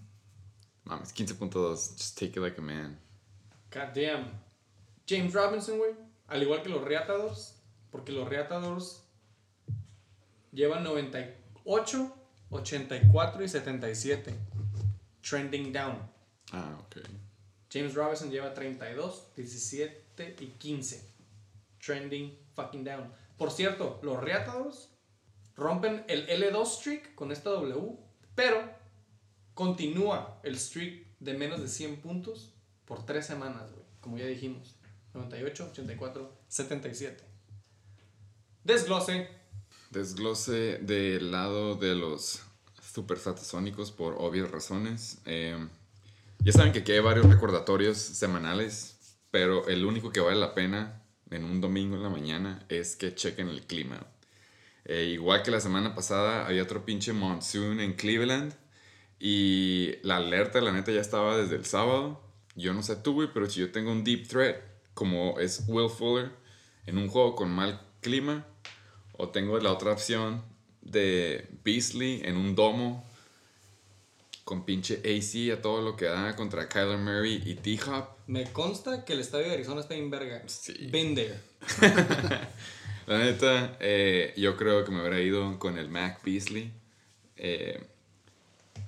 [0.85, 1.97] mames, 15.2.
[1.97, 2.99] Just take it like a man.
[3.71, 4.31] God damn.
[5.07, 5.95] James Robinson, güey.
[6.29, 7.55] Al igual que los Reatadores.
[7.91, 9.03] Porque los Reatadores
[10.53, 12.15] llevan 98,
[12.51, 14.35] 84 y 77.
[15.23, 15.99] Trending down.
[16.53, 17.03] Ah, ok.
[17.71, 21.03] James Robinson lleva 32, 17 y 15.
[21.79, 23.13] Trending fucking down.
[23.37, 24.89] Por cierto, los Reatadores
[25.59, 27.99] rompen el L2 streak con esta W,
[28.35, 28.63] pero
[29.55, 32.55] continúa el streak de menos de 100 puntos
[32.85, 33.85] por tres semanas, güey.
[34.01, 34.77] Como ya dijimos.
[35.15, 37.25] 98, 84, 77.
[38.63, 39.29] Desglose.
[39.91, 42.41] Desglose del lado de los
[42.81, 45.19] super satasónicos por obvias razones.
[45.25, 45.59] Eh,
[46.41, 51.03] ya saben que aquí hay varios recordatorios semanales, pero el único que vale la pena
[51.31, 54.07] en un domingo en la mañana es que chequen el clima.
[54.89, 58.55] Eh, igual que la semana pasada, había otro pinche monsoon en Cleveland
[59.21, 62.23] y la alerta, la neta, ya estaba desde el sábado.
[62.57, 64.57] Yo no sé tú, güey, pero si yo tengo un deep threat,
[64.95, 66.31] como es Will Fuller,
[66.87, 68.47] en un juego con mal clima,
[69.13, 70.43] o tengo la otra opción
[70.81, 73.05] de Beasley en un domo
[74.45, 78.07] con pinche AC a todo lo que da contra Kyler Murray y T-Hop.
[78.27, 80.43] Me consta que el estadio de Arizona está en verga.
[80.47, 80.89] Sí.
[80.91, 81.39] Been there.
[83.09, 86.71] La neta, eh, yo creo que me hubiera ido con el Mac Beasley.
[87.37, 87.83] Eh,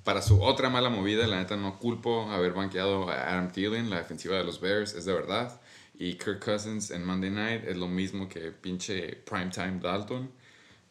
[0.03, 3.97] para su otra mala movida, la neta no culpo haber banqueado a Adam Thielen, la
[3.97, 5.59] defensiva de los Bears, es de verdad.
[5.95, 10.31] Y Kirk Cousins en Monday Night es lo mismo que pinche Primetime Dalton.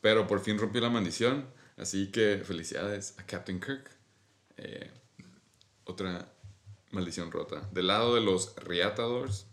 [0.00, 1.46] Pero por fin rompió la maldición.
[1.76, 3.92] Así que felicidades a Captain Kirk.
[4.56, 4.90] Eh,
[5.84, 6.32] otra
[6.90, 7.60] maldición rota.
[7.70, 9.46] Del lado de los Reatadores,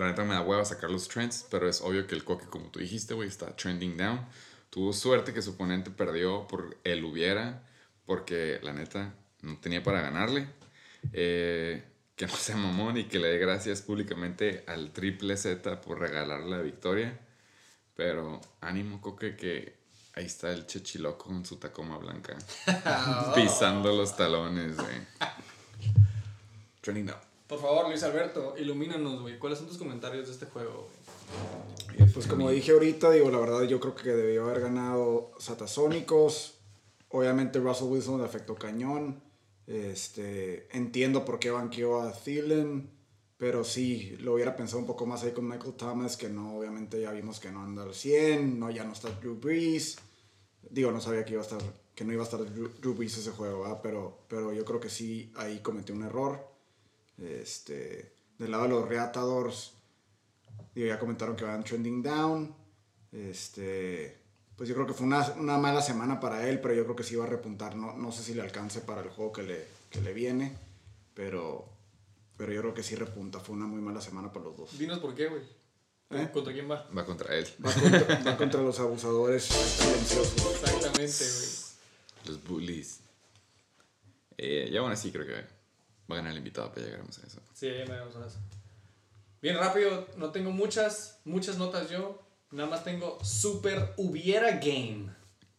[0.00, 2.70] la neta me da hueva sacar los trends, pero es obvio que el coque, como
[2.70, 4.26] tú dijiste, güey, está trending down.
[4.70, 7.62] Tuvo suerte que su oponente perdió por el hubiera,
[8.06, 10.48] porque la neta no tenía para ganarle.
[11.12, 11.84] Eh,
[12.16, 16.48] que no sea mamón y que le dé gracias públicamente al Triple Z por regalarle
[16.48, 17.18] la victoria.
[17.94, 19.76] Pero ánimo, coque, que
[20.14, 22.38] ahí está el chechiloco con su tacoma blanca.
[23.34, 24.96] pisando los talones, güey.
[26.80, 27.29] Trending down.
[27.50, 29.36] Por favor, Luis Alberto, ilumínanos, güey.
[29.36, 30.88] ¿Cuáles son tus comentarios de este juego,
[31.98, 32.08] güey?
[32.14, 36.60] Pues como dije ahorita, digo, la verdad yo creo que debió haber ganado Satasónicos.
[37.08, 39.20] Obviamente Russell Wilson le afectó cañón.
[39.66, 42.88] Este, entiendo por qué banqueó a Thielen,
[43.36, 47.00] pero sí, lo hubiera pensado un poco más ahí con Michael Thomas, que no, obviamente
[47.00, 49.98] ya vimos que no anda al 100, no, ya no está Drew Brees.
[50.70, 51.62] Digo, no sabía que iba a estar,
[51.96, 53.80] que no iba a estar Drew, Drew Brees ese juego, ¿verdad?
[53.82, 56.49] Pero, pero yo creo que sí, ahí cometió un error.
[57.20, 59.72] Este, del lado de los Reatadores,
[60.74, 62.54] digo, ya comentaron que van trending down.
[63.12, 64.16] Este,
[64.56, 67.02] pues yo creo que fue una, una, mala semana para él, pero yo creo que
[67.02, 67.76] sí va a repuntar.
[67.76, 70.56] No, no sé si le alcance para el juego que le, que le viene,
[71.14, 71.68] pero,
[72.36, 73.40] pero yo creo que sí repunta.
[73.40, 74.78] Fue una muy mala semana para los dos.
[74.78, 75.42] Dinos por qué, güey.
[76.10, 76.28] ¿Eh?
[76.32, 76.88] ¿Contra quién va?
[76.96, 77.46] Va contra él.
[77.64, 80.54] Va contra, va contra los abusadores silenciosos.
[80.54, 82.26] Exactamente, güey.
[82.26, 83.00] Los bullies.
[84.36, 85.59] Eh, y aún así creo que
[86.10, 87.40] va a ganar el invitado para llegar a eso.
[87.54, 88.38] Sí, ya me vamos a eso.
[89.40, 92.20] Bien rápido, no tengo muchas, muchas notas yo.
[92.50, 95.08] Nada más tengo super hubiera game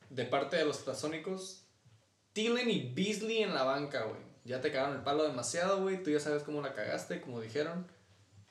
[0.09, 1.63] de parte de los Tasónicos.
[2.33, 4.21] Thielen y Beasley en la banca, güey.
[4.43, 6.01] Ya te cagaron el palo demasiado, güey.
[6.03, 7.87] Tú ya sabes cómo la cagaste, como dijeron.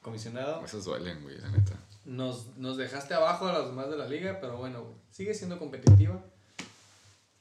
[0.01, 0.65] Comisionado.
[0.65, 1.79] Esas duelen, güey, la neta.
[2.05, 4.97] Nos, nos dejaste abajo a los demás de la liga, pero bueno, güey.
[5.11, 6.23] Sigue siendo competitiva.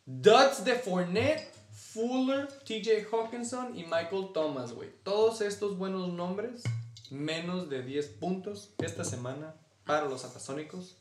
[0.05, 1.53] Duds de Fournette,
[1.99, 4.89] Fuller, TJ Hawkinson y Michael Thomas, güey.
[5.03, 6.63] Todos estos buenos nombres,
[7.09, 10.95] menos de 10 puntos esta semana para los atasónicos.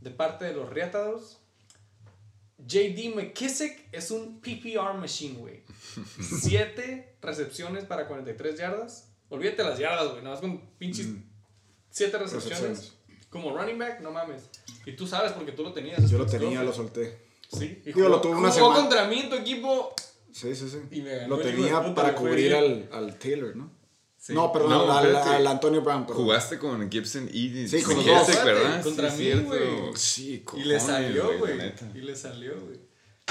[0.00, 1.38] De parte de los Reatados,
[2.58, 5.62] JD McKissick es un PPR machine, güey.
[6.20, 9.08] 7 recepciones para 43 yardas.
[9.28, 10.22] Olvídate las yardas, güey.
[10.22, 11.06] Nada más con pinches
[11.90, 12.60] 7 recepciones.
[12.60, 12.92] Recepciones.
[13.28, 14.48] Como running back, no mames.
[14.84, 16.10] Y tú sabes porque tú lo tenías.
[16.10, 17.30] Yo lo tenía, lo solté.
[17.52, 17.80] Sí.
[17.84, 18.74] Y Digo, jugó, lo tuve una jugó semana.
[18.80, 19.94] contra mí en tu equipo.
[20.32, 20.78] Sí, sí, sí.
[20.90, 23.70] Y me ganó Lo tenía puta, para cubrir al, al Taylor, ¿no?
[24.16, 24.34] Sí.
[24.34, 26.06] No, perdón, No, al, al Antonio Brown.
[26.06, 26.22] perdón.
[26.24, 28.44] Jugaste con Gibson y Sí, con dos.
[28.44, 28.82] ¿verdad?
[28.82, 29.60] Contra sí, mí, güey.
[29.96, 31.54] Sí, Y le salió, güey.
[31.94, 32.78] Y le salió, güey.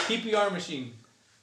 [0.08, 0.93] PPR Machine.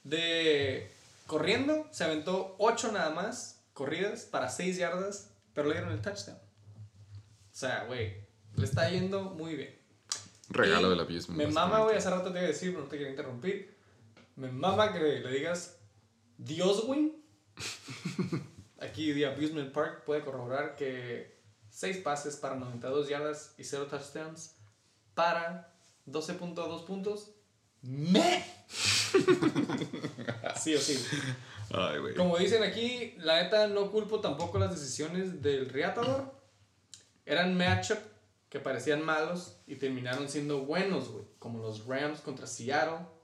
[0.03, 0.91] De
[1.27, 6.37] corriendo, se aventó 8 nada más corridas para 6 yardas, pero le dieron el touchdown.
[6.37, 8.15] O sea, güey,
[8.55, 9.77] le está yendo muy bien.
[10.49, 11.35] Regalo Y del abismo.
[11.35, 13.76] Me mama, güey, hace rato te iba a decir, pero no te quería interrumpir.
[14.37, 15.79] Me mama que le digas
[16.37, 17.11] Dios, güey.
[18.79, 24.55] Aquí The Abusement Park puede corroborar que 6 pases para 92 yardas y 0 touchdowns
[25.15, 25.73] para
[26.05, 27.31] 12.2 puntos.
[27.81, 28.45] ¡Me!
[30.55, 31.03] sí o sí.
[31.73, 32.13] Ay, güey.
[32.13, 36.31] Como dicen aquí, la neta no culpo tampoco las decisiones del Reatador.
[37.25, 37.97] Eran matchup
[38.49, 41.25] que parecían malos y terminaron siendo buenos, güey.
[41.39, 43.16] Como los Rams contra Seattle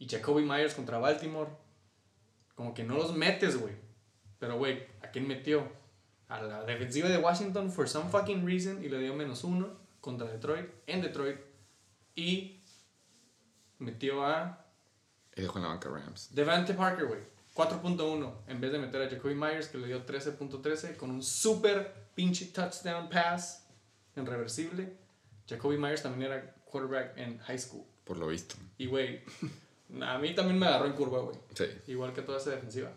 [0.00, 1.50] y Jacoby Myers contra Baltimore.
[2.56, 3.74] Como que no los metes, güey.
[4.40, 5.70] Pero, güey, ¿a quién metió?
[6.28, 9.68] A la defensiva de Washington for some fucking reason y le dio menos uno
[10.00, 11.38] contra Detroit en Detroit.
[12.14, 12.60] Y
[13.78, 14.64] metió a
[15.36, 16.34] Y dejó en la banca Rams.
[16.34, 17.20] Devante Parker, güey.
[17.54, 22.10] 4.1 en vez de meter a Jacoby Myers que le dio 13.13 con un super
[22.14, 23.66] pinche touchdown pass
[24.16, 24.96] en reversible.
[25.46, 27.84] Jacoby Myers también era quarterback en high school.
[28.04, 28.54] Por lo visto.
[28.78, 29.22] Y güey,
[30.02, 31.36] a mí también me agarró en curva, güey.
[31.54, 31.64] Sí.
[31.88, 32.90] Igual que toda esa defensiva.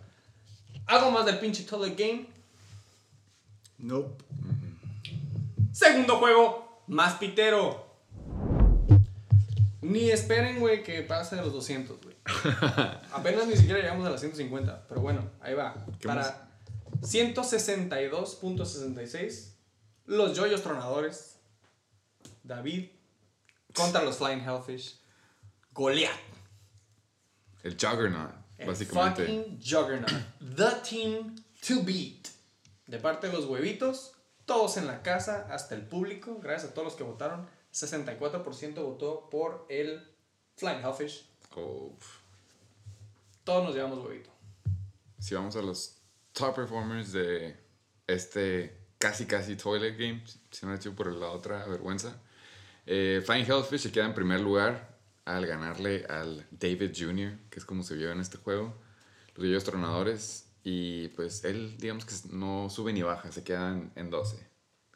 [0.86, 2.28] ¿Algo más del pinche total game?
[3.78, 4.24] Nope.
[5.72, 7.88] Segundo juego, más pitero.
[9.82, 12.16] Ni esperen, güey, que pase de los 200, güey.
[13.12, 15.76] Apenas ni siquiera llegamos a las 150, pero bueno, ahí va.
[16.00, 16.48] ¿Qué Para
[17.02, 19.56] 162.66,
[20.06, 21.38] los yoyos tronadores,
[22.44, 22.92] David
[23.74, 25.02] contra los Flying Hellfish,
[25.74, 26.33] Goliath.
[27.64, 29.26] El Juggernaut, El básicamente.
[29.26, 30.12] fucking Juggernaut.
[30.56, 31.36] The team
[31.68, 32.28] to beat.
[32.88, 34.14] De parte de los huevitos,
[34.46, 37.48] todos en la casa, hasta el público, gracias a todos los que votaron.
[37.74, 40.04] 64% votó por el
[40.58, 41.26] Flying Hellfish.
[41.56, 41.96] Oh,
[43.44, 44.30] Todos nos llevamos huevito.
[45.20, 45.98] si vamos a los
[46.34, 47.56] top performers de
[48.08, 52.16] este casi casi toilet game, si no he hecho por la otra vergüenza.
[52.86, 54.93] Eh, Flying Hellfish se queda en primer lugar
[55.26, 58.76] al ganarle al David Jr., que es como se vio en este juego.
[59.36, 60.50] Los Yoyos Tronadores.
[60.64, 64.48] Y pues él, digamos que no sube ni baja, se queda en, en 12,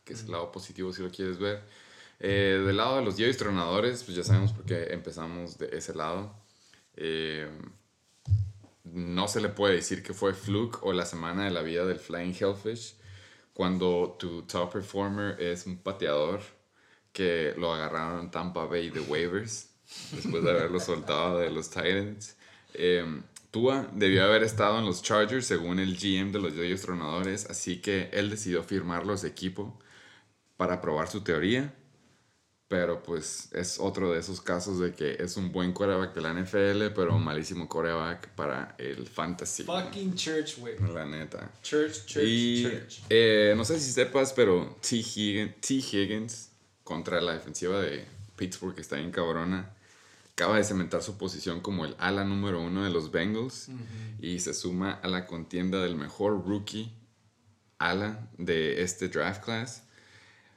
[0.06, 1.62] que es el lado positivo si lo quieres ver.
[2.20, 5.94] Eh, del lado de los Yoyos Tronadores, pues ya sabemos por qué empezamos de ese
[5.94, 6.34] lado.
[6.96, 7.50] Eh,
[8.86, 12.00] no se le puede decir que fue fluke o la semana de la vida del
[12.00, 12.96] Flying Hellfish
[13.54, 16.42] cuando tu top performer es un pateador
[17.12, 19.67] que lo agarraron en Tampa Bay de waivers
[20.12, 22.36] después de haberlo soltado de los Titans.
[22.74, 23.06] Eh,
[23.52, 27.78] Tua debió haber estado en los Chargers según el GM de los Yoyos Tronadores, así
[27.82, 29.80] que él decidió firmarlo a su equipo
[30.58, 31.74] para probar su teoría.
[32.70, 36.34] Pero pues es otro de esos casos de que es un buen quarterback de la
[36.34, 39.64] NFL, pero un malísimo quarterback para el fantasy.
[39.64, 40.58] Fucking church.
[40.94, 41.50] La neta.
[41.64, 43.00] Church, church, y church.
[43.08, 44.98] eh, no sé si sepas, pero T.
[44.98, 45.76] Higgins, T.
[45.76, 46.50] Higgins
[46.84, 48.04] contra la defensiva de
[48.36, 49.74] Pittsburgh, que está bien cabrona,
[50.38, 53.72] acaba de cementar su posición como el ala número uno de los Bengals
[54.20, 56.94] y se suma a la contienda del mejor rookie
[57.80, 59.88] ala de este draft class.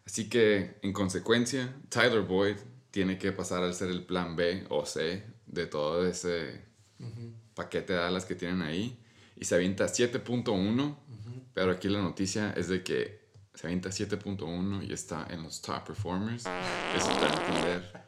[0.05, 2.57] Así que, en consecuencia, Tyler Boyd
[2.91, 6.62] tiene que pasar al ser el plan B o C de todo ese
[7.55, 9.03] paquete de alas que tienen ahí.
[9.35, 10.97] Y se avienta 7.1.
[11.55, 15.87] Pero aquí la noticia es de que se avienta 7.1 y está en los top
[15.87, 16.45] performers.
[16.95, 17.99] Eso es para entender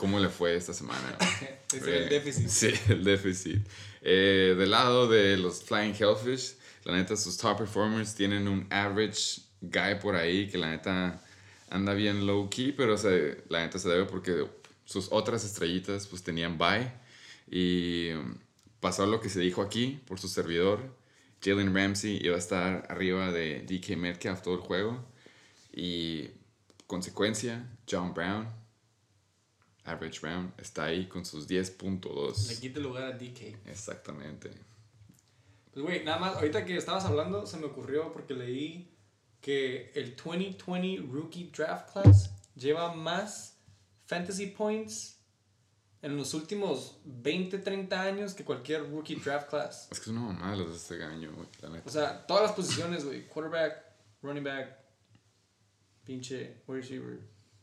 [0.00, 1.18] cómo le fue esta semana.
[1.70, 2.48] Es el Eh, déficit.
[2.48, 3.60] Sí, el déficit.
[4.00, 9.42] Eh, del lado de los Flying Hellfish, la neta, sus top performers tienen un average
[9.60, 11.22] guy por ahí que la neta
[11.68, 14.46] anda bien low key, pero se, la neta se debe porque
[14.86, 16.90] sus otras estrellitas pues tenían bye
[17.50, 18.36] y um,
[18.80, 20.80] pasó lo que se dijo aquí por su servidor.
[21.44, 25.04] Jalen Ramsey iba a estar arriba de DK Metcalf todo el juego
[25.72, 26.30] y
[26.88, 28.48] consecuencia, John Brown,
[29.84, 32.48] average Brown, está ahí con sus 10.2.
[32.48, 33.66] Le quita el lugar a DK.
[33.66, 34.50] Exactamente.
[35.72, 38.90] Pues, güey, nada más, ahorita que estabas hablando, se me ocurrió porque leí
[39.40, 43.58] que el 2020 Rookie Draft Class lleva más
[44.04, 45.16] fantasy points
[46.02, 49.88] en los últimos 20, 30 años que cualquier Rookie Draft Class.
[49.90, 51.88] Es que es una mamada los de este año, güey, la neta.
[51.88, 53.26] O sea, todas las posiciones, güey.
[53.26, 53.84] Quarterback,
[54.22, 54.78] running back,
[56.04, 57.20] pinche wide receiver.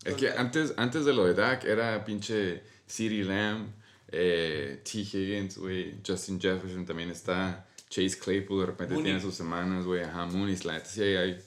[0.08, 3.74] Es que antes, antes de lo de Dak era pinche CeeDee Lamb,
[4.10, 5.00] eh, T.
[5.00, 9.12] Higgins, güey, Justin Jefferson también está, Chase Claypool de repente Mooney.
[9.12, 11.44] tiene sus semanas, güey, ajá, Mooney, la neta sí hay,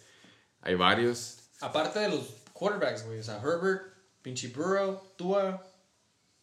[0.61, 1.39] hay varios.
[1.61, 3.19] Aparte de los quarterbacks, güey.
[3.19, 3.83] O sea, Herbert,
[4.23, 5.63] pinche Burrow, Tua,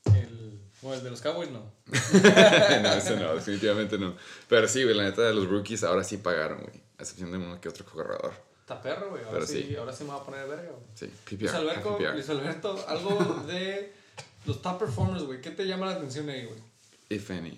[0.05, 0.59] el...
[0.81, 1.59] Bueno, el de los Cowboys no.
[1.87, 4.15] no, ese no, definitivamente no.
[4.47, 7.37] Pero sí, güey, la neta de los rookies ahora sí pagaron, güey, a excepción de
[7.37, 8.33] uno que otro corredor.
[8.67, 9.23] Está perro, güey.
[9.23, 9.75] Ahora sí, sí.
[9.77, 10.83] ahora sí me va a poner de verga, güey.
[10.93, 11.05] Sí,
[11.37, 12.13] Luis PPR, Alberto, PPR.
[12.15, 13.93] Luis Alberto, algo de
[14.45, 15.39] los top performers, güey.
[15.39, 16.59] ¿Qué te llama la atención ahí, güey?
[17.07, 17.57] If any.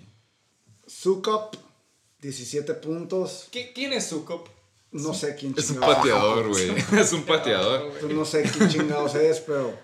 [0.86, 1.56] Sukup,
[2.20, 3.48] 17 puntos.
[3.50, 4.46] ¿Qui- ¿Quién es Sukop?
[4.92, 7.92] No sé quién Es un chingados pateador, güey, es un pateador.
[8.00, 9.76] Pues no sé quién chingados es, pero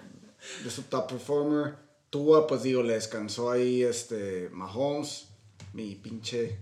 [0.64, 1.74] es su top performer.
[2.10, 5.26] Tua, pues digo, le descansó ahí este Mahomes,
[5.72, 6.56] mi pinche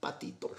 [0.00, 0.50] patito.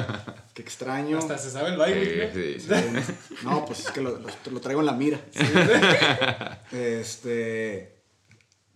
[0.54, 1.18] Qué extraño.
[1.18, 3.12] Hasta se sabe el baile, Eh, sí, sí.
[3.44, 5.20] No, pues es que lo, lo- lo traigo en la mira.
[6.72, 8.02] Este,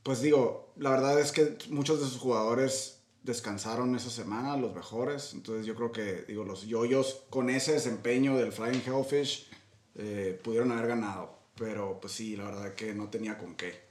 [0.02, 5.32] pues digo, la verdad es que muchos de sus jugadores descansaron esa semana, los mejores.
[5.34, 9.50] Entonces yo creo que, digo, los yoyos con ese desempeño del Flying Hellfish
[9.96, 11.38] eh, pudieron haber ganado.
[11.56, 13.88] Pero pues sí, la verdad que no tenía con qué.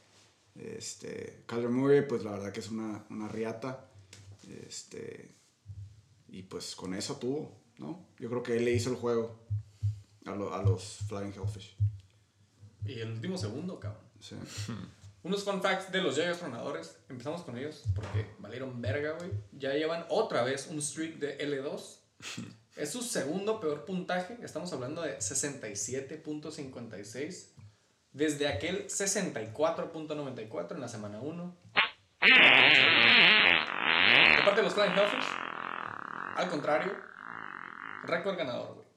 [0.56, 3.86] Este, Kyler Murray, pues la verdad que es una, una riata.
[4.68, 5.30] Este,
[6.32, 8.06] Y pues con eso tuvo, ¿no?
[8.20, 9.40] Yo creo que él le hizo el juego
[10.26, 11.76] a, lo- a los Flying Hellfish.
[12.86, 14.04] Y el último segundo, cabrón.
[14.20, 14.36] Sí.
[15.24, 16.98] Unos fun facts de los Jaguars tronadores.
[17.10, 19.32] Empezamos con ellos porque valieron verga, güey.
[19.52, 21.98] Ya llevan otra vez un streak de L2.
[22.78, 24.38] Es su segundo peor puntaje.
[24.42, 27.48] Estamos hablando de 67.56.
[28.14, 31.58] Desde aquel 64.94 en la semana 1.
[32.22, 32.30] De
[34.46, 35.26] parte de los Flying Hellfish,
[36.40, 36.96] al contrario,
[38.04, 38.88] récord ganador, güey.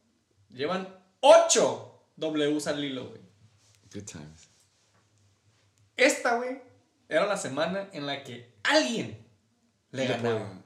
[0.51, 0.89] Llevan
[1.21, 3.21] 8 Ws al hilo, güey.
[3.93, 4.49] Good times.
[5.97, 6.61] Esta, güey,
[7.09, 9.19] era la semana en la que alguien
[9.91, 10.63] le ganaba.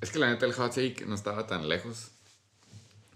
[0.00, 2.10] Es que la neta el hot take no estaba tan lejos.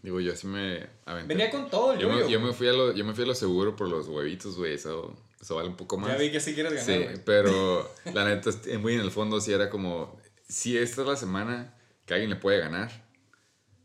[0.03, 1.29] Digo, yo sí me aventé.
[1.35, 3.27] Venía con todo el yo, me, yo me fui a lo, yo me fui a
[3.27, 4.75] lo seguro por los huevitos, güey.
[4.75, 6.11] Eso, eso vale un poco más.
[6.13, 7.25] Ya vi que sí quieres ganar, Sí, güey.
[7.25, 10.19] pero la neta, est- muy en el fondo sí era como,
[10.49, 11.75] si esta es la semana
[12.09, 12.91] que alguien le puede ganar,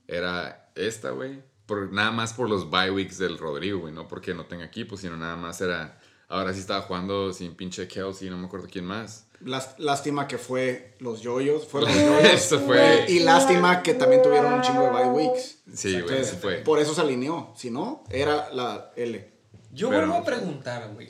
[0.07, 1.43] era esta, güey.
[1.67, 4.97] Por, nada más por los bye weeks del Rodrigo, güey, no porque no tenga equipo,
[4.97, 8.85] sino nada más era, ahora sí estaba jugando sin pinche Kelsey, no me acuerdo quién
[8.85, 9.27] más.
[9.41, 12.33] Lás- Lástima que fue los yoyos, fueron los yoyos.
[12.33, 13.05] Eso fue.
[13.09, 15.59] Y lástima que también tuvieron un chingo de bye weeks.
[15.73, 16.55] Sí, güey, fue.
[16.57, 17.53] Por eso se alineó.
[17.57, 19.31] Si no, era la L.
[19.71, 21.09] Yo Pero vuelvo a preguntar, güey.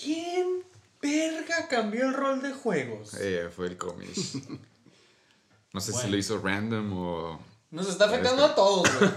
[0.00, 0.64] ¿Quién
[1.00, 3.14] verga cambió el rol de juegos?
[3.20, 4.42] Eh, fue el comish.
[5.76, 7.38] No sé si lo hizo random o...
[7.70, 9.10] Nos está afectando a todos, güey.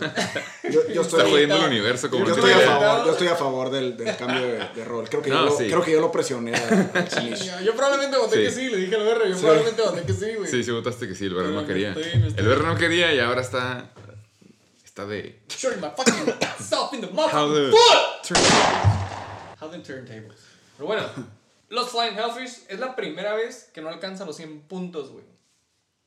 [0.74, 3.36] Yo, yo Está estoy, jodiendo el universo como yo estoy a favor, yo estoy a
[3.38, 5.08] favor del, del cambio de, de rol.
[5.08, 5.68] Creo que, No, yo, lo, sí.
[5.68, 7.44] creo que yo lo presioné a- al Sinish.
[7.46, 8.42] Yo, yo probablemente voté Sí.
[8.44, 9.26] que sí, le dije al verga.
[9.30, 9.40] Yo Sí.
[9.42, 10.52] probablemente voté que sí, güey.
[10.52, 11.90] Sí, sí votaste que sí, el verro Pero no quería.
[11.92, 12.34] estoy, estoy.
[12.36, 13.90] El verro no quería y ahora está...
[14.84, 15.40] Está de...
[15.48, 18.38] Showing my fucking self in the How motherfucking the- foot.
[19.62, 20.36] How the turntables.
[20.76, 21.04] Pero bueno,
[21.70, 25.24] los Flying Hellfish es la primera vez que no alcanzan los 100 puntos, güey.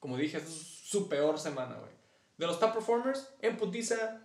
[0.03, 0.48] Como dije, es
[0.84, 1.92] su peor semana, güey.
[2.36, 4.20] De los top performers, en putiza,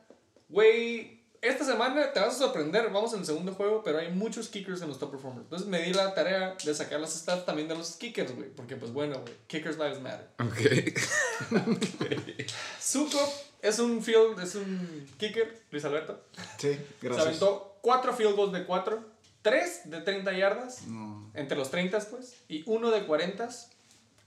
[0.50, 1.16] güey.
[1.40, 4.82] Esta semana te vas a sorprender, vamos en el segundo juego, pero hay muchos kickers
[4.82, 5.44] en los top performers.
[5.44, 8.50] Entonces me di la tarea de sacar las stats también de los kickers, güey.
[8.50, 10.28] Porque pues bueno, güey, kickers lives matter.
[10.40, 11.62] Ok.
[12.82, 13.20] Zuko
[13.62, 16.20] es un field, es un kicker, Luis Alberto.
[16.58, 17.28] Sí, Se gracias.
[17.28, 19.00] aventó 4 field goals de 4,
[19.44, 21.30] 3 de 30 yardas, No.
[21.36, 23.48] entre los 30 pues, y uno de 40.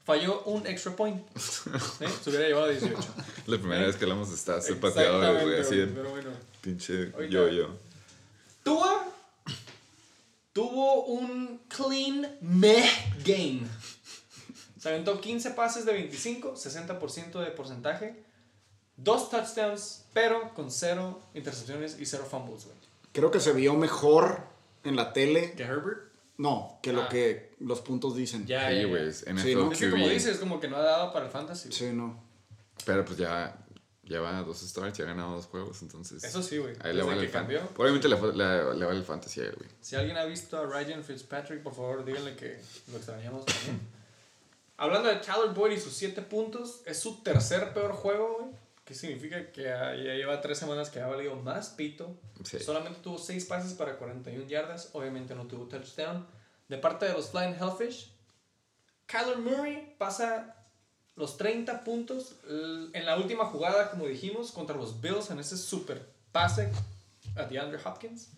[0.04, 1.22] Falló un extra point.
[1.36, 1.70] ¿sí?
[2.22, 2.96] Se hubiera llevado 18.
[3.46, 6.30] La primera vez que hablamos stats de pateadores, güey, así pero bueno.
[6.60, 7.68] pinche yo-yo.
[8.62, 9.06] Tua
[10.52, 12.88] tuvo un clean meh
[13.24, 13.62] game.
[14.78, 18.24] Se aventó 15 pases de 25, 60% de porcentaje,
[18.96, 22.76] dos touchdowns, pero con cero intercepciones y cero fumbles, güey.
[23.12, 24.44] Creo que se vio mejor
[24.84, 25.52] en la tele.
[25.52, 26.09] ¿Que Herbert?
[26.40, 27.08] No, que lo Ah.
[27.10, 28.46] que los puntos dicen.
[28.46, 28.86] Ya, Sí, ya, ya.
[28.88, 29.72] güey, es NFL Sí, ¿no?
[29.72, 31.70] Es que como dices, como que no ha dado para el fantasy.
[31.70, 32.22] Sí, no.
[32.86, 33.56] Pero pues ya
[34.04, 36.24] lleva dos starts y ha ganado dos juegos, entonces.
[36.24, 36.74] Eso sí, güey.
[36.80, 37.60] Ahí le vale que el cambió.
[37.76, 39.68] Obviamente le, le- le vale el fantasy a él, güey.
[39.82, 42.58] Si alguien ha visto a Ryan Fitzpatrick, por favor, díganle que
[42.90, 43.80] lo extrañamos también.
[44.78, 48.50] Hablando de Tyler Boyd y sus 7 puntos, es su tercer peor juego, güey.
[48.90, 52.18] Que significa que ya lleva 3 semanas que ha valido más pito.
[52.44, 52.58] Sí.
[52.58, 54.90] Solamente tuvo 6 pases para 41 yardas.
[54.94, 56.26] Obviamente no tuvo touchdown.
[56.66, 58.10] De parte de los Flying Hellfish,
[59.06, 60.56] Kyler Murray pasa
[61.14, 66.04] los 30 puntos en la última jugada, como dijimos, contra los Bills en ese super
[66.32, 66.72] pase
[67.36, 68.30] a DeAndre Hopkins.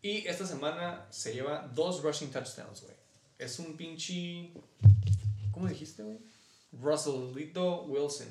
[0.00, 2.94] Y esta semana se lleva dos rushing touchdowns, güey.
[3.36, 4.52] Es un pinche.
[5.50, 6.18] ¿Cómo dijiste, güey?
[6.72, 8.28] Russellito Wilson.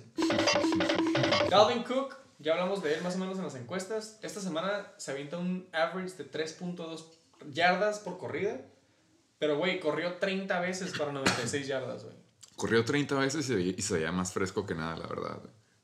[1.50, 4.20] Dalvin Cook, ya hablamos de él más o menos en las encuestas.
[4.22, 7.04] Esta semana se avienta un average de 3.2
[7.52, 8.62] yardas por corrida.
[9.40, 12.16] Pero, güey, corrió 30 veces para 96 yardas, güey.
[12.56, 15.40] Corrió 30 veces y, se veía- y se veía más fresco que nada, la verdad.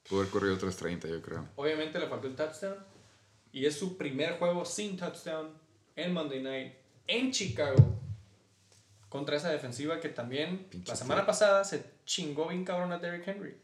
[0.07, 1.47] Pudo haber corrido otras 30, yo creo.
[1.57, 2.77] Obviamente le faltó el touchdown.
[3.51, 5.49] Y es su primer juego sin touchdown
[5.97, 6.73] en Monday Night
[7.07, 7.99] en Chicago.
[9.11, 13.27] Contra esa defensiva que también Pinche la semana pasada se chingó bien cabrón a Derrick
[13.27, 13.57] Henry.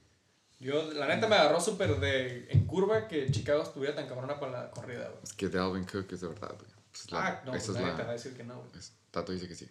[0.59, 4.63] Yo, la neta, me agarró súper de en curva que Chicago estuviera tan cabrona para
[4.63, 5.23] la corrida, güey.
[5.23, 6.69] Es que Dalvin Cook es de verdad, güey.
[6.93, 8.11] Esa es la- Ah, no, pues es nadie te va a la...
[8.11, 8.69] decir que no, güey.
[9.09, 9.69] Tato dice que sí.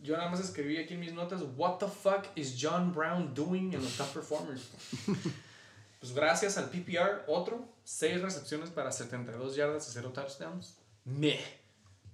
[0.00, 3.74] Yo nada más escribí aquí en mis notas, what the fuck is John Brown doing
[3.74, 4.62] en los top performers?
[6.00, 10.76] pues gracias al PPR, otro, 6 recepciones para 72 yardas y 0 touchdowns.
[11.04, 11.40] Meh.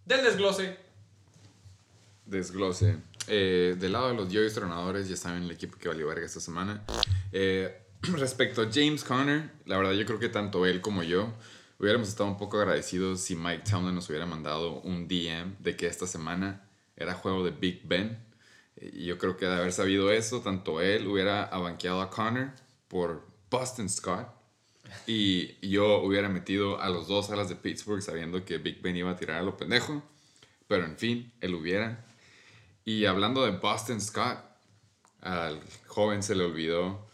[0.07, 0.77] Del desglose,
[2.33, 2.97] Desglose.
[3.29, 6.41] Eh, del lado de los yoyos tronadores, ya saben el equipo que valió verga esta
[6.41, 6.83] semana.
[7.31, 11.33] Eh, respecto a James Conner, la verdad yo creo que tanto él como yo
[11.79, 15.87] hubiéramos estado un poco agradecidos si Mike Townley nos hubiera mandado un DM de que
[15.87, 18.19] esta semana era juego de Big Ben.
[18.77, 22.51] Eh, Y yo creo que de haber sabido eso, tanto él hubiera abanqueado a Connor
[22.89, 24.29] por Boston Scott.
[25.07, 29.11] Y yo hubiera metido a los dos alas de Pittsburgh sabiendo que Big Ben iba
[29.11, 30.03] a tirar a lo pendejo.
[30.67, 32.05] Pero en fin, él hubiera.
[32.85, 34.39] Y hablando de Boston Scott,
[35.21, 37.07] al joven se le olvidó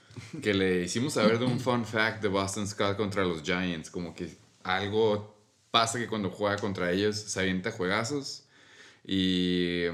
[0.43, 3.91] que le hicimos saber de un fun fact de Boston Scott contra los Giants.
[3.91, 5.37] Como que algo
[5.71, 8.45] pasa que cuando juega contra ellos se avienta juegazos.
[9.05, 9.85] Y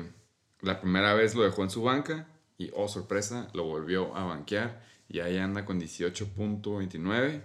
[0.61, 2.27] la primera vez lo dejó en su banca
[2.59, 7.43] y, oh sorpresa, lo volvió a banquear y ahí anda con 18.29.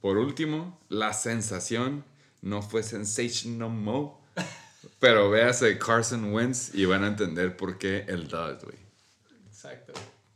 [0.00, 2.04] Por último, la sensación
[2.42, 4.20] no fue Sensational Mo,
[4.98, 8.78] pero véase Carson Wentz y van a entender por qué el dud, güey.
[9.48, 9.92] Exacto.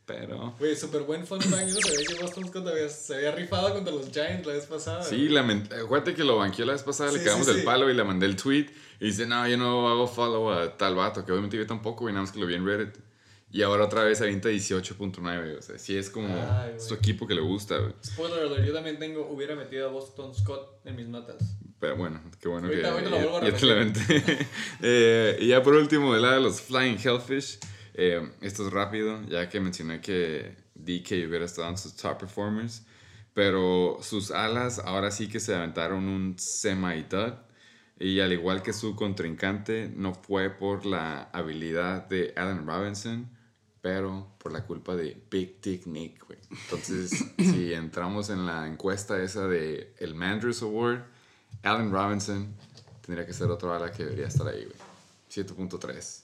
[0.06, 0.56] Pero...
[0.58, 1.68] Güey, súper buen fun fact.
[1.68, 4.66] Yo no sabía que Boston Scott había- se había rifado contra los Giants la vez
[4.66, 5.04] pasada.
[5.04, 7.66] Sí, lament- acuérdate que lo banqueó la vez pasada, le quedamos sí, del sí.
[7.66, 8.66] palo y le mandé el tweet.
[8.98, 12.12] Y dice, no, yo no hago follow a tal vato, que obviamente yo tampoco, güey,
[12.12, 12.96] nada más que lo vi en Reddit.
[13.52, 17.34] Y ahora otra vez avienta 18.9, o sea, sí es como Ay, su equipo que
[17.34, 17.92] le gusta, güey.
[18.04, 21.56] Spoiler alert, yo también tengo, hubiera metido a Boston Scott en mis notas.
[21.80, 24.46] Pero bueno, qué bueno Ahorita- que ahorita lo ya, ya te.
[24.82, 27.58] Eh, y ya por último, del lado de los Flying Hellfish,
[27.94, 32.84] eh, esto es rápido, ya que mencioné que DK hubiera estado en sus top performers,
[33.34, 37.32] pero sus alas ahora sí que se aventaron un semi-dud.
[37.98, 43.30] Y al igual que su contrincante, no fue por la habilidad de Allen Robinson,
[43.80, 46.38] pero por la culpa de Big Dick Nick, güey.
[46.50, 51.02] Entonces, si entramos en la encuesta esa de el Manders Award,
[51.62, 52.54] Allen Robinson
[53.04, 54.76] tendría que ser otro ala que debería estar ahí, güey.
[55.30, 56.22] 7.3.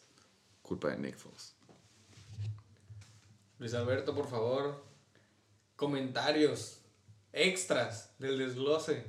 [0.63, 1.55] Culpa de Nick Foles.
[3.59, 4.85] Luis Alberto, por favor.
[5.77, 6.81] Comentarios
[7.33, 9.05] extras del desglose.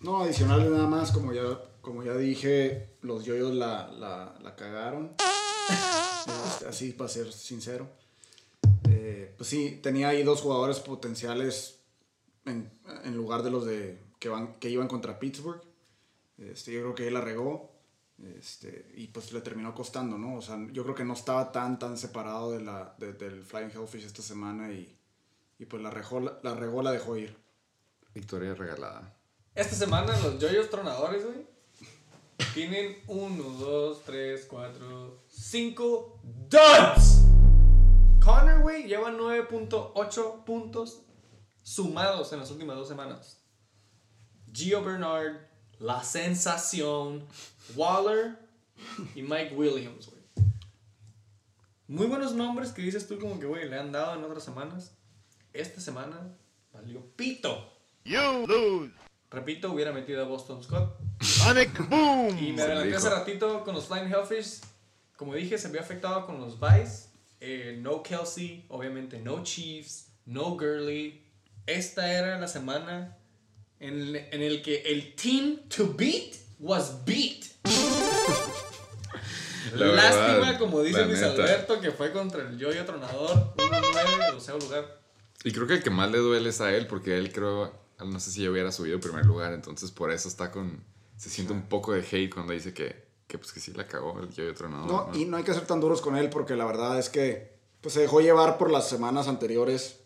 [0.00, 1.42] No, adicionales nada más, como ya,
[1.80, 5.14] como ya dije, los yoyos la, la, la cagaron.
[6.68, 7.88] Así, para ser sincero.
[8.88, 11.78] Eh, pues sí, tenía ahí dos jugadores potenciales
[12.44, 12.70] en,
[13.04, 15.62] en lugar de los de que, van, que iban contra Pittsburgh.
[16.38, 17.70] Este, yo creo que él la regó.
[18.38, 20.36] Este, y pues le terminó costando, ¿no?
[20.36, 23.70] O sea, yo creo que no estaba tan, tan separado de la, de- del Flying
[23.70, 24.94] Hellfish esta semana y,
[25.58, 27.34] y pues la regó, la, la regó, la dejó ir.
[28.14, 29.16] Victoria regalada.
[29.54, 31.46] Esta semana los yoyos tronadores, güey,
[32.52, 37.22] tienen 1, 2, 3, 4, 5 duds.
[38.22, 41.02] Connor, güey, lleva 9.8 puntos
[41.62, 43.40] sumados en las últimas dos semanas.
[44.52, 45.36] Gio Bernard,
[45.78, 47.26] La Sensación,
[47.76, 48.38] Waller
[49.14, 50.20] y Mike Williams, güey.
[51.86, 54.96] Muy buenos nombres que dices tú como que, güey, le han dado en otras semanas.
[55.52, 56.36] Esta semana
[56.72, 57.72] valió pito.
[58.04, 58.92] You lose.
[59.30, 60.98] Repito, hubiera metido a Boston Scott.
[61.20, 62.36] Sonic boom.
[62.38, 64.60] Y me adelanté hace ratito con los Flying Hellfish.
[65.20, 67.10] Como dije, se vio afectado con los buys.
[67.40, 71.22] Eh, no Kelsey, obviamente no Chiefs, no Gurley.
[71.66, 73.18] Esta era la semana
[73.80, 77.44] en, en el que el team to beat was beat.
[79.74, 81.34] La Lástima, verdad, como dice Luis neta.
[81.34, 85.02] Alberto, que fue contra el Yoyo Tronador 1-9, doceavo lugar.
[85.44, 88.20] Y creo que el que más le duele es a él, porque él creo, no
[88.20, 90.82] sé si ya hubiera subido en primer lugar, entonces por eso está con,
[91.18, 94.18] se siente un poco de hate cuando dice que, que pues que sí la cagó
[94.20, 94.84] el yo y otro no.
[94.84, 95.16] No, ¿no?
[95.16, 97.94] y no hay que ser tan duros con él porque la verdad es que pues,
[97.94, 100.00] se dejó llevar por las semanas anteriores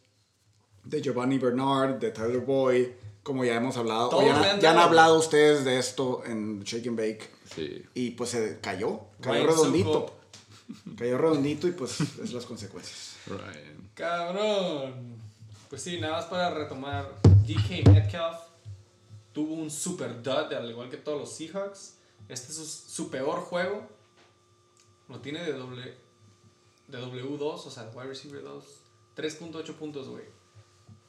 [0.84, 2.88] de Giovanni Bernard, de Tyler Boyd,
[3.22, 4.10] como ya hemos hablado.
[4.10, 4.88] O ya, han ya han dado.
[4.88, 7.30] hablado ustedes de esto en Shake and Bake.
[7.54, 7.82] Sí.
[7.94, 10.14] Y pues se cayó, cayó Ryan redondito.
[10.98, 13.16] Cayó redondito y pues es las consecuencias.
[13.26, 13.90] Ryan.
[13.94, 15.16] Cabrón.
[15.70, 17.10] Pues sí, nada más para retomar.
[17.46, 18.38] DK Metcalf
[19.32, 21.94] tuvo un super dud, al igual que todos los Seahawks.
[22.28, 23.88] Este es su, su peor juego.
[25.08, 26.04] Lo tiene de doble
[26.88, 28.64] de W2, o sea, wide receiver 2.
[29.16, 30.24] 3.8 puntos, güey.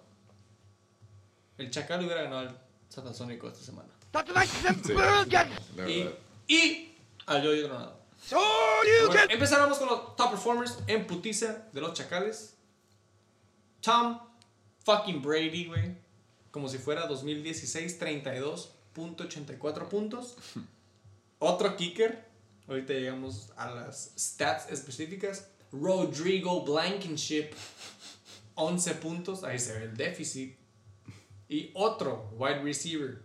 [1.59, 2.59] El Chacal hubiera ganado al
[2.89, 3.89] Satasónico esta semana.
[4.83, 4.93] Sí,
[5.87, 6.09] Y,
[6.51, 6.97] y
[7.27, 7.98] al Yoyo Tronado.
[8.31, 12.55] Bueno, empezáramos con los top performers en putiza de los Chacales.
[13.81, 14.19] Tom
[14.85, 15.95] fucking Brady, güey.
[16.51, 20.35] Como si fuera 2016, 32.84 puntos.
[21.39, 22.27] Otro kicker.
[22.67, 25.49] Ahorita llegamos a las stats específicas.
[25.71, 27.51] Rodrigo Blankenship,
[28.55, 29.43] 11 puntos.
[29.43, 30.55] Ahí se ve el déficit.
[31.47, 33.23] Y otro wide receiver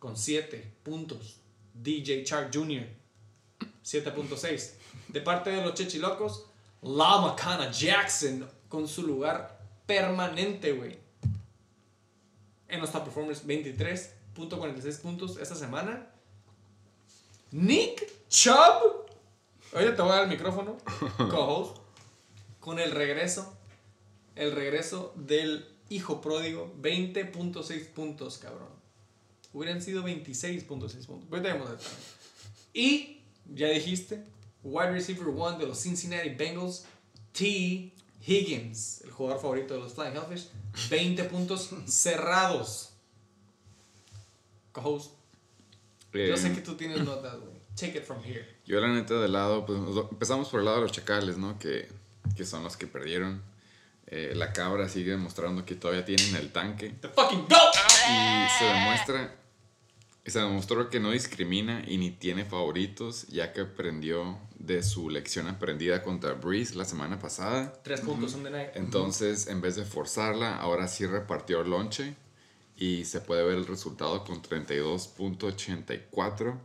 [0.00, 1.38] con 7 puntos.
[1.74, 3.01] DJ Chark Jr.
[3.84, 4.72] 7.6.
[5.08, 6.46] De parte de los Chechilocos,
[6.82, 10.98] La Macana Jackson con su lugar permanente, güey.
[12.68, 16.08] En los top performers, 23.46 puntos esta semana.
[17.50, 19.10] Nick Chubb.
[19.74, 20.78] Oye, te voy a dar el micrófono.
[21.18, 21.76] Co-host.
[22.60, 23.54] Con el regreso.
[24.34, 26.72] El regreso del hijo pródigo.
[26.80, 28.70] 20.6 puntos, cabrón.
[29.52, 30.96] Hubieran sido 26.6 puntos.
[31.30, 31.68] Ahorita vemos.
[32.72, 34.24] Y, ya dijiste,
[34.62, 36.84] wide receiver one de los Cincinnati Bengals,
[37.32, 37.92] T.
[38.24, 40.48] Higgins, el jugador favorito de los Flying Hellfish,
[40.90, 42.90] 20 puntos cerrados.
[44.72, 45.12] Co-host,
[46.12, 47.52] yo Eh, sé que tú tienes notas, güey.
[47.74, 48.46] Take it from here.
[48.66, 49.78] Yo la neta de lado, pues
[50.10, 51.58] empezamos por el lado de los chacales, ¿no?
[51.58, 51.88] Que,
[52.36, 53.42] que son los que perdieron.
[54.06, 56.90] Eh, la cabra sigue demostrando que todavía tienen el tanque.
[57.00, 57.74] The fucking GOAT!
[58.10, 59.34] Y se demuestra,
[60.30, 65.48] se demostró que no discrimina y ni tiene favoritos, ya que aprendió de su lección
[65.48, 67.72] aprendida contra Breeze la semana pasada.
[67.82, 68.70] Tres puntos on the night.
[68.74, 72.14] Entonces, en vez de forzarla, ahora sí repartió lonche
[72.76, 76.58] y se puede ver el resultado con 32.84.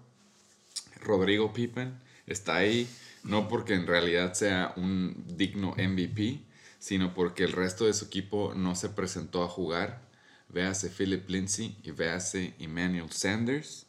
[1.02, 2.88] Rodrigo Pippen está ahí
[3.28, 6.40] no porque en realidad sea un digno MVP,
[6.80, 10.07] sino porque el resto de su equipo no se presentó a jugar.
[10.50, 13.86] Véase Philip Lindsay y véase Emmanuel Sanders.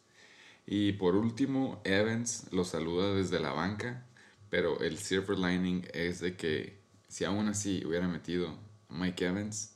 [0.65, 4.05] Y por último, Evans lo saluda desde la banca,
[4.49, 8.57] pero el silver lining es de que si aún así hubiera metido
[8.89, 9.71] a Mike Evans,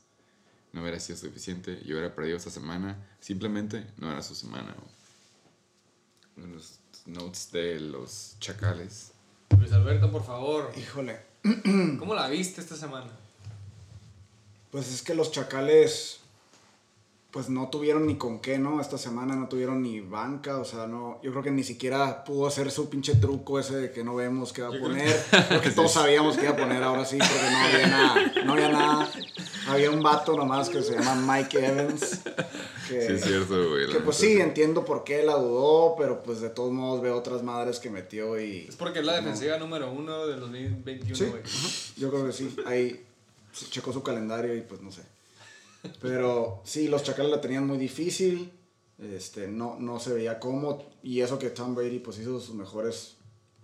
[0.72, 2.96] no hubiera sido suficiente y hubiera perdido esta semana.
[3.20, 4.74] Simplemente no era su semana.
[6.36, 9.12] Los notes de los chacales.
[9.58, 10.72] Luis Alberto, por favor.
[10.76, 11.20] Híjole.
[11.98, 13.10] ¿Cómo la viste esta semana?
[14.70, 16.20] Pues es que los chacales,
[17.34, 18.80] pues no tuvieron ni con qué, ¿no?
[18.80, 22.46] Esta semana no tuvieron ni banca, o sea, no, yo creo que ni siquiera pudo
[22.46, 25.20] hacer su pinche truco ese de que no vemos qué va a poner.
[25.48, 28.52] Creo que todos sabíamos qué iba a poner ahora sí, porque no había nada, no
[28.52, 29.10] había nada.
[29.66, 32.20] Había un vato nomás que se llama Mike Evans.
[32.88, 33.88] Que, Sí, es cierto, güey.
[33.88, 37.42] que pues sí, entiendo por qué la dudó, pero pues de todos modos veo otras
[37.42, 38.66] madres que metió y...
[38.68, 41.42] Es porque es la defensiva número uno del 2021, Sí, güey.
[41.96, 42.54] yo creo que sí.
[42.64, 43.04] Ahí
[43.50, 45.02] se checó su calendario y pues no sé.
[46.00, 48.52] Pero sí, los Chacales la tenían muy difícil.
[48.98, 50.84] Este, no, no se veía cómo.
[51.02, 53.16] Y eso que Tom Brady pues hizo sus mejores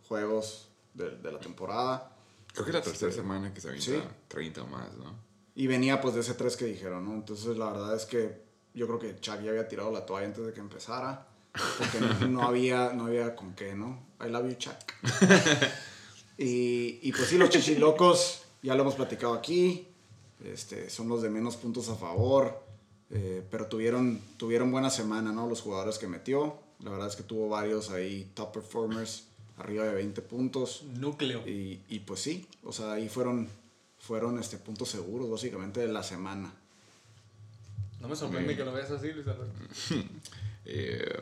[0.09, 2.17] juegos de, de la temporada.
[2.53, 4.03] Creo que la tercera semana que se avienta Sí.
[4.29, 5.15] 30 o más, ¿no?
[5.55, 7.15] Y venía pues de ese 3 que dijeron, ¿no?
[7.15, 8.43] Entonces la verdad es que
[8.75, 11.27] yo creo que Chuck ya había tirado la toalla antes de que empezara.
[11.79, 14.07] Porque no, no había, no había con qué, ¿no?
[14.25, 14.77] I love you, Chuck.
[16.39, 19.89] y, y pues sí, los chichilocos, ya lo hemos platicado aquí.
[20.45, 22.63] Este, son los de menos puntos a favor.
[23.11, 25.49] eh, pero tuvieron, tuvieron buena semana, ¿no?
[25.49, 26.59] Los jugadores que metió.
[26.81, 29.25] La verdad es que tuvo varios ahí top performers,
[29.59, 30.85] arriba de 20 puntos.
[30.95, 31.47] Núcleo.
[31.47, 33.49] Y, y pues sí, o sea, ahí fueron,
[33.99, 36.53] fueron este, puntos seguros básicamente de la semana.
[38.01, 39.53] No me sorprende que lo veas así, Luis Alberto.
[40.67, 41.19] Eh,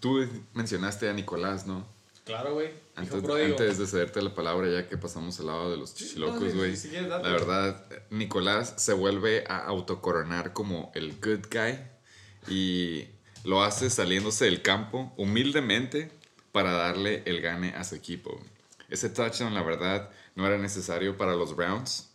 [0.00, 0.24] tú
[0.54, 1.84] mencionaste a Nicolás, ¿no?
[2.30, 2.70] Claro, güey.
[2.94, 6.76] Antes, de cederte la palabra, ya que pasamos al lado de los chichilocos, güey.
[6.76, 11.78] sí, la verdad, Nicolás se vuelve a autocoronar como el good guy
[12.48, 13.08] y
[13.42, 16.12] lo hace saliéndose del campo humildemente
[16.52, 18.40] para darle el gane a su equipo.
[18.88, 22.10] Ese touchdown, la verdad, no era necesario para los Browns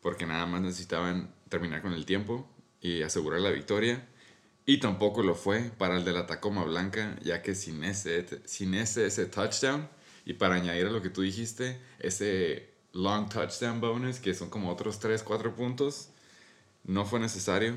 [0.00, 2.48] porque nada más necesitaban terminar con el tiempo
[2.80, 4.08] y asegurar la victoria.
[4.64, 8.74] Y tampoco lo fue para el de la Tacoma Blanca, ya que sin ese, sin
[8.74, 9.88] ese, ese touchdown,
[10.24, 14.70] y para añadir a lo que tú dijiste, ese long touchdown bonus, que son como
[14.70, 16.10] otros 3, 4 puntos,
[16.84, 17.76] no fue necesario.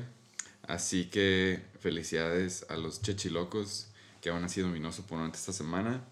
[0.62, 3.88] Así que felicidades a los chechilocos
[4.20, 6.04] que aún han sido mi oponente esta semana.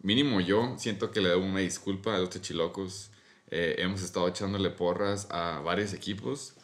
[0.00, 3.10] Mínimo yo siento que le debo una disculpa a los chechilocos.
[3.50, 6.54] Eh, hemos estado echándole porras a varios equipos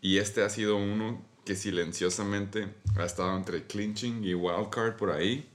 [0.00, 2.68] y este ha sido uno que silenciosamente
[2.98, 5.48] ha estado entre clinching y wildcard por ahí.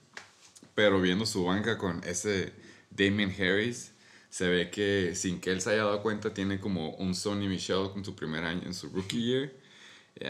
[0.73, 2.53] Pero viendo su banca con ese
[2.89, 3.91] Damien Harris,
[4.29, 7.89] se ve que sin que él se haya dado cuenta tiene como un Sony Michel
[7.91, 9.53] con su primer año en su rookie year.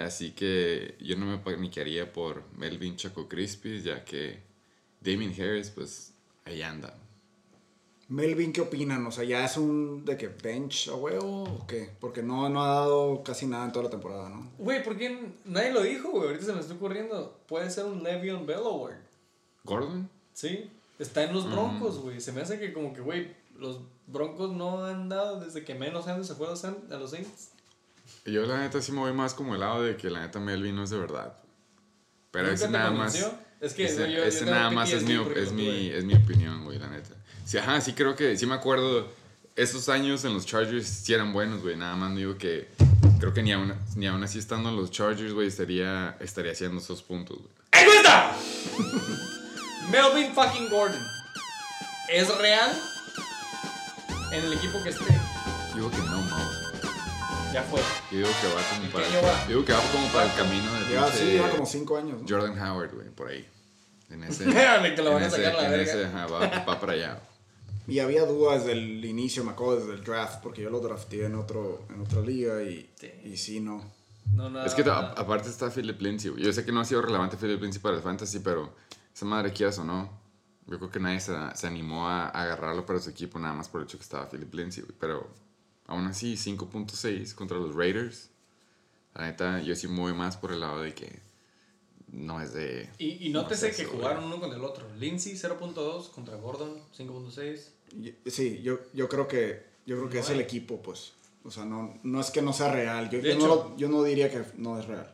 [0.03, 4.39] Así que yo no me paniquearía por Melvin Choco Crispy, ya que
[4.99, 7.00] Damien Harris, pues ahí anda.
[8.11, 9.05] Melvin, ¿qué opinan?
[9.07, 11.89] O sea, ¿ya es un de que bench a huevo o qué?
[11.99, 14.51] Porque no, no ha dado casi nada en toda la temporada, ¿no?
[14.57, 16.27] Güey, ¿por qué nadie lo dijo, güey?
[16.27, 17.39] Ahorita se me está ocurriendo.
[17.47, 18.95] Puede ser un Le'Veon Bell Award.
[19.63, 20.69] Gordon, Sí.
[20.99, 22.19] Está en los Broncos, güey.
[22.21, 26.05] Se me hace que como que, güey, los Broncos no han dado desde que menos
[26.05, 27.49] Sanders se fue a los, San- a los Saints.
[28.25, 30.75] yo la neta sí me voy más como el lado de que la neta Melvin
[30.75, 31.37] no es de verdad.
[32.31, 33.15] Pero ¿Nunca ese nada más.
[33.61, 36.65] Es que ese yo- yo ese nada más es mi, es, mi, es mi opinión,
[36.65, 37.15] güey, la neta.
[37.45, 39.07] Sí, ajá, sí creo que, sí me acuerdo,
[39.55, 41.75] esos años en los Chargers sí eran buenos, güey.
[41.75, 42.69] Nada más digo que
[43.19, 46.79] creo que ni aún, ni aún así estando en los Chargers, güey, estaría, estaría haciendo
[46.79, 47.51] esos puntos, güey.
[47.83, 48.35] ¡Encuesta!
[49.91, 51.01] Melvin fucking Gordon.
[52.09, 52.71] ¿Es real?
[54.31, 55.05] En el equipo que esté.
[55.75, 56.51] Digo que no, no.
[57.53, 57.81] Ya fue.
[58.11, 59.45] Yo digo que va como para el, lleva?
[59.47, 62.21] digo que va como para el camino de Ya, pinche sí, lleva como cinco años,
[62.21, 62.27] ¿no?
[62.27, 63.45] Jordan Howard, güey, por ahí.
[64.09, 64.45] En ese,
[64.95, 65.83] que lo van a en ese- sacar la en verga.
[65.91, 67.19] ese, ajá, va, va para allá.
[67.91, 71.25] Y había dudas desde el inicio, me acuerdo desde el draft, porque yo lo drafté
[71.25, 73.11] en, otro, en otra liga y Sí.
[73.25, 73.83] y sí, no.
[74.33, 74.65] No, nada.
[74.65, 76.31] Es que a- aparte está Philip Lindsay.
[76.37, 78.73] Yo sé que no ha sido relevante Philip Lindsay para el fantasy, pero
[79.13, 80.09] esa madre quieras o no.
[80.67, 83.67] Yo creo que nadie se, se animó a, a agarrarlo para su equipo nada más
[83.67, 84.85] por el hecho que estaba Philip Lindsay.
[84.99, 85.27] Pero
[85.87, 88.29] aún así, 5.6 contra los Raiders.
[89.15, 91.19] La neta, yo sí me voy más por el lado de que
[92.07, 92.89] no es de.
[92.99, 94.85] Y, y nótese No sé que jugaron uno contra el otro.
[94.97, 97.67] Lindsay 0.2 contra Gordon 5.6.
[98.25, 101.13] Sí, yo, yo creo que, yo creo que es el equipo, pues.
[101.43, 103.09] O sea, no, no es que no sea real.
[103.09, 105.11] Yo, yo, no, hecho- lo- yo no diría que no es real.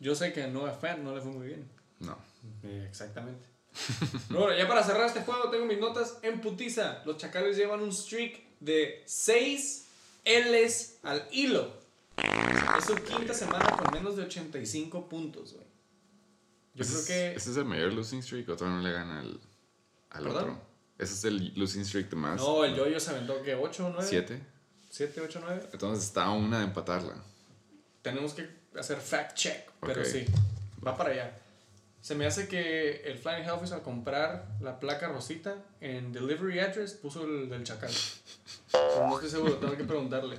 [0.00, 1.68] Yo sé que a Noah Fant no le fue muy bien.
[2.00, 2.16] No.
[2.62, 3.44] Eh, Exactamente.
[4.28, 7.02] Pero bueno, ya para cerrar este juego tengo mis notas en putiza.
[7.04, 9.86] Los chacales llevan un streak de 6
[10.24, 11.72] L's al hilo.
[12.78, 15.66] Es su quinta semana con menos de 85 puntos, güey.
[16.74, 17.36] Yo ¿Ese creo es- que...
[17.36, 19.40] ¿Ese es el mayor losing streak o todavía no le gana al,
[20.10, 20.42] al ¿Perdón?
[20.50, 20.67] otro?
[20.98, 22.40] Ese es el losing streak de más.
[22.40, 24.06] No, el yoyo se aventó que 8 o 9.
[24.08, 24.40] ¿Siete?
[24.90, 25.68] 7, 8, 9.
[25.72, 27.14] Entonces está a una de empatarla.
[28.02, 30.06] Tenemos que hacer fact check, pero Ok.
[30.06, 30.24] sí,
[30.84, 31.38] va para allá.
[32.00, 36.94] Se me hace que el Flying Hellfish al comprar la placa rosita en delivery address
[36.94, 37.90] puso el del chacal.
[38.72, 40.36] Pero no estoy seguro, tengo que preguntarle.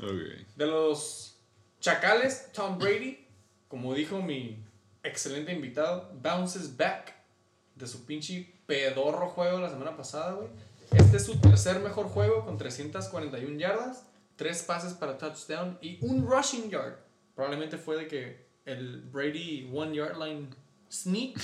[0.00, 0.46] Ok.
[0.56, 1.34] De los
[1.80, 3.26] chacales, Tom Brady,
[3.68, 4.64] como dijo mi
[5.02, 7.14] excelente invitado, bounces back
[7.74, 10.48] de su pinche pedorro juego la semana pasada, güey.
[10.92, 14.04] Este es su tercer mejor juego con 341 yardas,
[14.36, 16.94] tres pases para touchdown y un rushing yard.
[17.34, 20.50] Probablemente fue de que el Brady one yard line
[20.88, 21.36] sneak.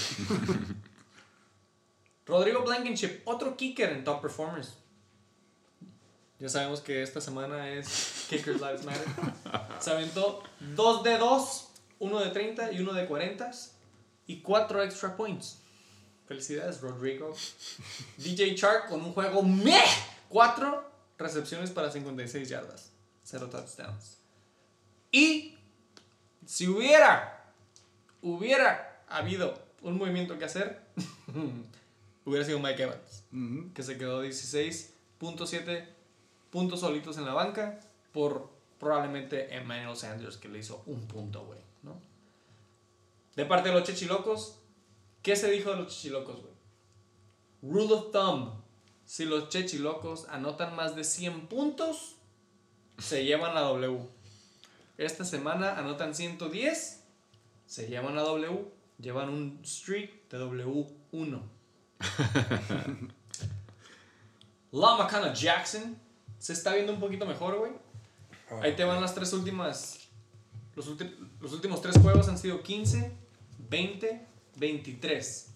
[2.27, 4.74] Rodrigo Blankenship, otro kicker en top performers.
[6.39, 9.05] Ya sabemos que esta semana es Kickers Lives Matter.
[9.81, 10.45] Se aventó
[10.77, 11.68] 2 de 2,
[11.99, 13.51] 1 de 30 y 1 de 40
[14.29, 15.66] y 4 extra points.
[16.27, 17.35] Felicidades, Rodrigo.
[18.19, 19.85] DJ Shark con un juego meh.
[20.29, 22.93] 4 recepciones para 56 yardas,
[23.25, 24.19] 0 touchdowns.
[25.13, 25.57] Y
[26.45, 27.53] si hubiera,
[28.23, 30.83] hubiera habido un movimiento que hacer,
[32.25, 33.25] hubiera sido Mike Evans
[33.75, 35.89] que se quedó 16.7
[36.51, 37.81] puntos solitos en la banca
[38.13, 42.01] por probablemente Emmanuel Sanders que le hizo un punto, güey, ¿no?
[43.35, 44.59] De parte de los chechilocos,
[45.27, 46.55] ¿qué se dijo de los chechilocos, güey?
[47.63, 48.53] Rule of thumb,
[49.05, 52.15] si los chechilocos anotan más de 100 puntos,
[52.99, 53.99] se llevan la W.
[54.99, 57.03] Esta semana anotan 110,
[57.67, 58.67] se llevan la W,
[59.01, 61.43] llevan un streak de W1.
[64.73, 65.97] La Macana Jackson
[66.39, 67.73] se está viendo un poquito mejor, güey.
[68.63, 70.09] Ahí te van las tres últimas.
[70.75, 73.13] Los, ulti- los últimos tres juegos han sido 15,
[73.71, 75.46] 20, 23.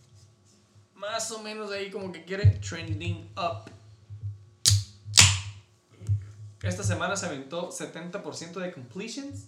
[0.94, 3.70] Más o menos ahí como que quiere trending up.
[6.62, 9.47] Esta semana se aventó 70% de completions.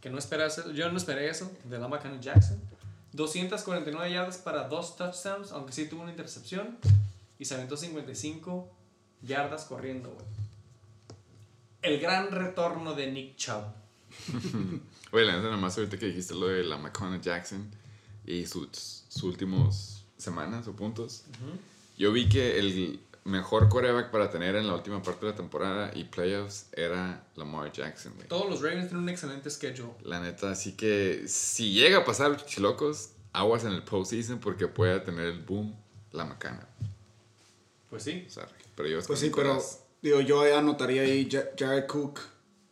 [0.00, 2.60] Que no esperé eso- yo no esperé eso de la Macana Jackson.
[3.12, 6.76] 249 yardas para dos touchdowns, aunque sí tuvo una intercepción.
[7.38, 8.68] Y se aventó 55
[9.22, 10.26] yardas corriendo, güey.
[11.82, 13.64] El gran retorno de Nick Chubb.
[15.12, 17.70] Oye, la neta, nada más ahorita que dijiste lo de la McConnell Jackson
[18.26, 21.24] y sus, sus últimos semanas o puntos.
[21.98, 25.90] Yo vi que el mejor quarterback para tener en la última parte de la temporada
[25.94, 28.28] y playoffs era Lamar Jackson, güey.
[28.28, 29.92] Todos los Ravens tienen un excelente schedule.
[30.02, 34.68] La neta, así que si llega a pasar los chichilocos, aguas en el postseason porque
[34.68, 35.74] puede tener el boom
[36.12, 36.68] la macana.
[37.90, 38.24] Pues sí.
[38.28, 39.62] Sorry, pero yo Pues sí, pero
[40.02, 42.20] digo, yo anotaría ahí Ja- Jared Cook,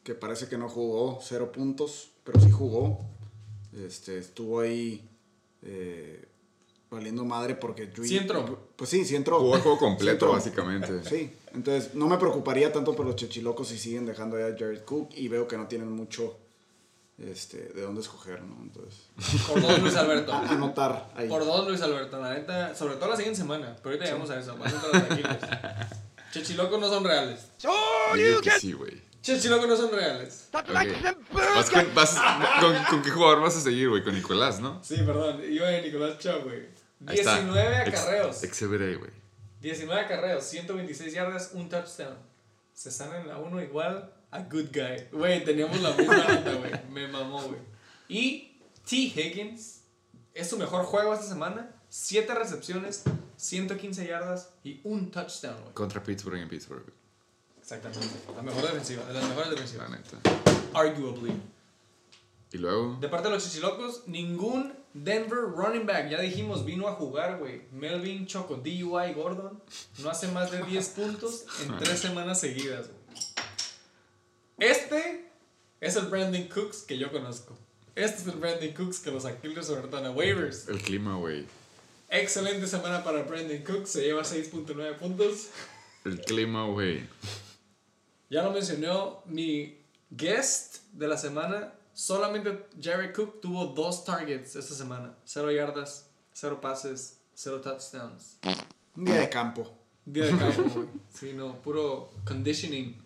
[0.02, 3.04] que parece que no jugó, cero puntos, pero sí jugó.
[3.86, 5.08] Este, estuvo ahí
[5.62, 6.24] eh,
[6.90, 8.68] valiendo madre porque Sí entró.
[8.76, 9.38] Pues sí, sí entró.
[9.40, 10.32] Jugó el juego Sí completo, entró.
[10.32, 11.04] básicamente.
[11.04, 14.82] Sí, entonces no me preocuparía tanto por los chechilocos si siguen dejando ahí a Jared
[14.84, 16.36] Cook y veo que no tienen mucho
[17.18, 18.56] este, de dónde escoger, ¿no?
[18.62, 19.00] Entonces,
[19.46, 20.32] Por dos, Luis Alberto.
[20.32, 21.28] a- anotar ahí.
[21.28, 22.18] Por dos, Luis Alberto.
[22.20, 23.76] La neta, sobre todo la siguiente semana.
[23.76, 24.56] Pero ahorita llegamos a eso.
[24.56, 25.36] Más tranquilos.
[26.32, 27.46] Chechilocos no son reales.
[27.58, 27.70] Yo
[28.16, 29.01] you sí, güey.
[29.22, 30.46] Chechilocos no son reales.
[30.48, 30.68] stuck Ok.
[30.70, 32.20] like them Vas con, vas-
[32.60, 34.02] con, ¿Con qué jugador vas a seguir, güey?
[34.02, 34.82] Con Nicolás, ¿no?
[34.82, 35.40] Sí, perdón.
[35.42, 36.66] Yo de Nicolás Chau, güey.
[37.06, 37.34] Ahí está.
[37.36, 38.42] 19 Ex- acarreos.
[38.44, 39.10] A, güey.
[39.60, 42.16] 19 acarreos, 126 yardas, un touchdown.
[42.74, 45.08] Se sale en la 1 igual a Good Guy.
[45.12, 46.72] Güey, teníamos la misma nota, güey.
[46.90, 47.60] Me mamó, güey.
[48.08, 48.56] Y
[48.88, 48.96] T.
[48.96, 49.82] Higgins
[50.34, 51.70] es su mejor juego esta semana.
[51.88, 53.04] 7 recepciones,
[53.36, 55.74] 115 yardas y un touchdown, güey.
[55.74, 56.86] Contra Pittsburgh en Pittsburgh,
[57.74, 58.18] Exactamente.
[58.36, 59.90] La mejor defensiva, de las mejores la defensivas.
[59.90, 60.18] neta.
[60.74, 61.32] Arguably.
[62.52, 66.92] Y luego, De parte de los chichilocos, ningún Denver running back, ya dijimos, vino a
[66.92, 67.62] jugar, güey.
[67.72, 69.62] Melvin Choco, DUI Gordon,
[69.98, 73.00] no hace más de 10 puntos en 3 semanas seguidas, güey.
[74.58, 75.30] Este
[75.80, 77.56] es el Brandon Cooks que yo conozco.
[77.94, 80.68] Este es el Brandon Cooks que los Aquiles sobre todo en waivers.
[80.68, 81.46] el clima, güey.
[82.10, 85.48] Excelente semana para Brandon Cooks, se lleva 6.9 puntos.
[86.04, 87.08] El clima, güey.
[88.32, 89.78] Ya lo mencionó mi
[90.08, 91.74] guest de la semana.
[91.92, 95.14] Solamente Jared Cook tuvo dos targets esta semana.
[95.26, 98.38] Cero yardas, cero pases, cero touchdowns.
[98.96, 99.70] Un día de campo.
[100.06, 100.88] Día de campo, güey.
[101.12, 102.96] Sí, no, puro conditioning.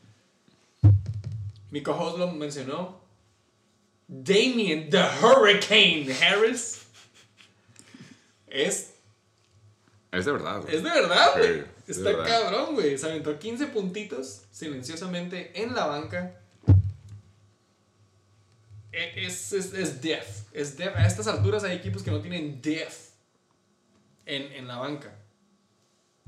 [1.73, 3.01] Mi co-host lo mencionó.
[4.07, 6.82] Damien the Hurricane Harris.
[8.47, 8.94] Es,
[10.12, 10.77] Es de verdad, güey.
[10.77, 11.76] es de verdad, güey.
[11.87, 12.27] Está verdad.
[12.27, 12.99] cabrón, güey.
[12.99, 16.41] Se aventó 15 puntitos silenciosamente en la banca.
[18.93, 20.45] E- Es, es, es def.
[20.53, 20.95] Es def.
[20.97, 23.11] A estas alturas hay equipos que no tienen def
[24.25, 25.15] en, en la banca.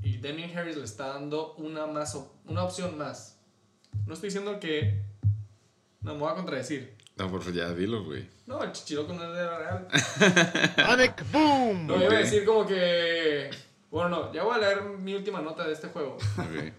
[0.01, 3.37] Y Damien Harris le está dando una, más, op- una opción más.
[4.05, 5.01] No estoy diciendo que...
[6.01, 6.95] No, me voy a contradecir.
[7.17, 8.25] No, por favor, ya dilo, güey.
[8.45, 9.87] No, el chichiroco no es de la real.
[10.77, 11.87] Panic boom.
[11.87, 13.49] No, iba a decir como que...
[13.91, 16.17] Bueno, no, ya voy a leer mi última nota de este juego.
[16.37, 16.73] Ok.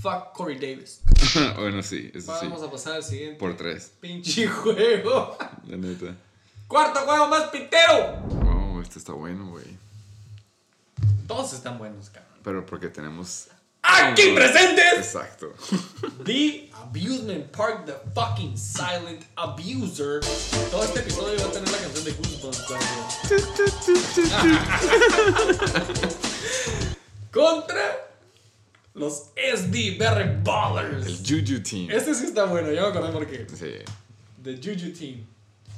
[0.00, 1.02] Fuck Corey Davis.
[1.56, 2.46] bueno, sí, eso sí.
[2.46, 5.36] Vamos a pasar al siguiente Por tres, pinche juego.
[5.66, 6.14] la neta.
[6.66, 8.18] Cuarto juego más pitero.
[8.46, 9.64] Oh, este está bueno, güey.
[11.26, 12.38] Todos están buenos, cabrón.
[12.42, 13.48] Pero porque tenemos.
[13.86, 14.94] Aquí presentes.
[14.98, 15.52] Exacto.
[16.24, 20.20] The Abusement Park, the fucking silent abuser.
[20.70, 22.64] Todo este episodio va a tener la canción de Goosebumps.
[27.30, 27.82] Contra
[28.94, 31.06] los SD Berry Ballers.
[31.06, 31.90] El Juju Team.
[31.90, 33.46] Este sí está bueno, ya me acordé por qué.
[33.54, 33.72] Sí.
[34.42, 35.26] The Juju Team.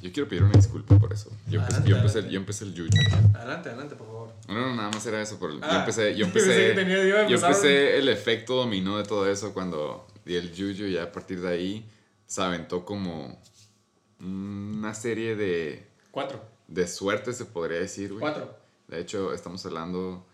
[0.03, 1.31] Yo quiero pedir una disculpa por eso.
[1.49, 2.35] Yo empecé, Adelante, yo empecé, adelante.
[2.35, 2.91] yo empecé el Juju.
[3.37, 4.16] Adelante, adelante, por favor.
[4.49, 5.39] No, no, nada más era eso.
[5.39, 9.29] Por el- yo Ah, empecé, yo empecé, yo empezar empecé el efecto dominó de todo
[9.31, 10.87] eso cuando di el Juju.
[10.89, 11.91] Ya a partir de ahí
[12.27, 13.41] se aventó como
[14.21, 16.43] una serie de, Cuatro.
[16.69, 18.21] de suerte, se podría decir, güey.
[18.21, 18.57] Cuatro.
[18.89, 20.25] De hecho, estamos hablando.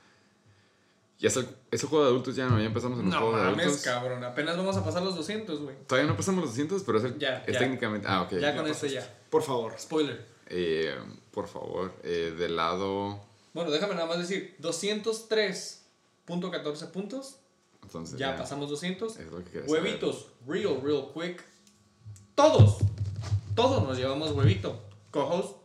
[1.18, 3.18] Ya es el, es el juego de adultos, ya no, ya empezamos en el No
[3.20, 3.84] juego de mames, adultos.
[3.84, 4.24] cabrón.
[4.24, 5.76] Apenas vamos a pasar los 200, güey.
[5.86, 7.58] Todavía no pasamos los 200, pero es, el- Ya, es ya.
[7.60, 8.06] técnicamente.
[8.10, 8.32] Ah, ok.
[8.40, 9.08] Ya con este ya.
[9.30, 9.74] Por favor.
[9.78, 10.26] Spoiler.
[10.48, 10.94] Eh,
[11.30, 13.20] por favor, eh, del lado.
[13.54, 17.38] Bueno, déjame nada más decir, 203.14 puntos.
[17.82, 19.16] Entonces, Ya pasamos 200.
[19.18, 21.44] Es lo que quería Huevitos, real, real quick.
[22.34, 22.78] Todos,
[23.54, 24.82] todos nos llevamos huevito.
[25.10, 25.56] Co-host,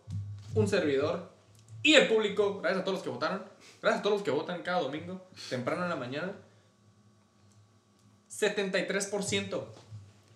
[0.56, 1.32] un servidor
[1.84, 2.60] y el público.
[2.60, 3.46] Gracias a todos los que votaron.
[3.82, 6.34] Gracias a todos los que votan cada domingo, temprano en la mañana.
[8.30, 9.64] 73%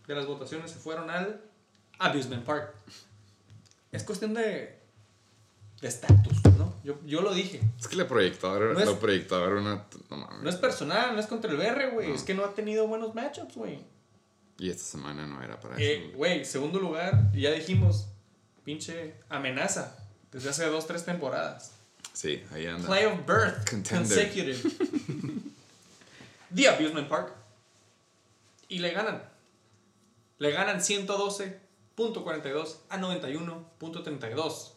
[0.07, 1.41] de las votaciones se fueron al
[1.99, 2.73] Abusement Park.
[3.91, 4.79] Es cuestión de
[5.81, 6.50] de estatus, ¿no?
[6.83, 7.61] Yo, yo lo dije.
[7.79, 9.85] Es que la proyectadora, No es- una.
[10.09, 10.41] No mames.
[10.43, 12.09] No es personal, no es contra el BR, güey.
[12.09, 12.15] No.
[12.15, 13.79] Es que no ha tenido buenos matchups, güey.
[14.57, 16.17] Y esta semana no era para Eh, eso.
[16.17, 18.07] Güey, segundo lugar, ya dijimos,
[18.63, 19.95] pinche amenaza.
[20.31, 21.73] Desde hace dos, tres temporadas.
[22.13, 22.87] Sí, ahí anda.
[22.87, 24.07] Playoff berth Contender.
[24.07, 24.57] consecutive.
[26.53, 27.33] The Abusement Park.
[28.67, 29.23] Y le ganan.
[30.39, 34.73] Le ganan 112.42 a 91.32.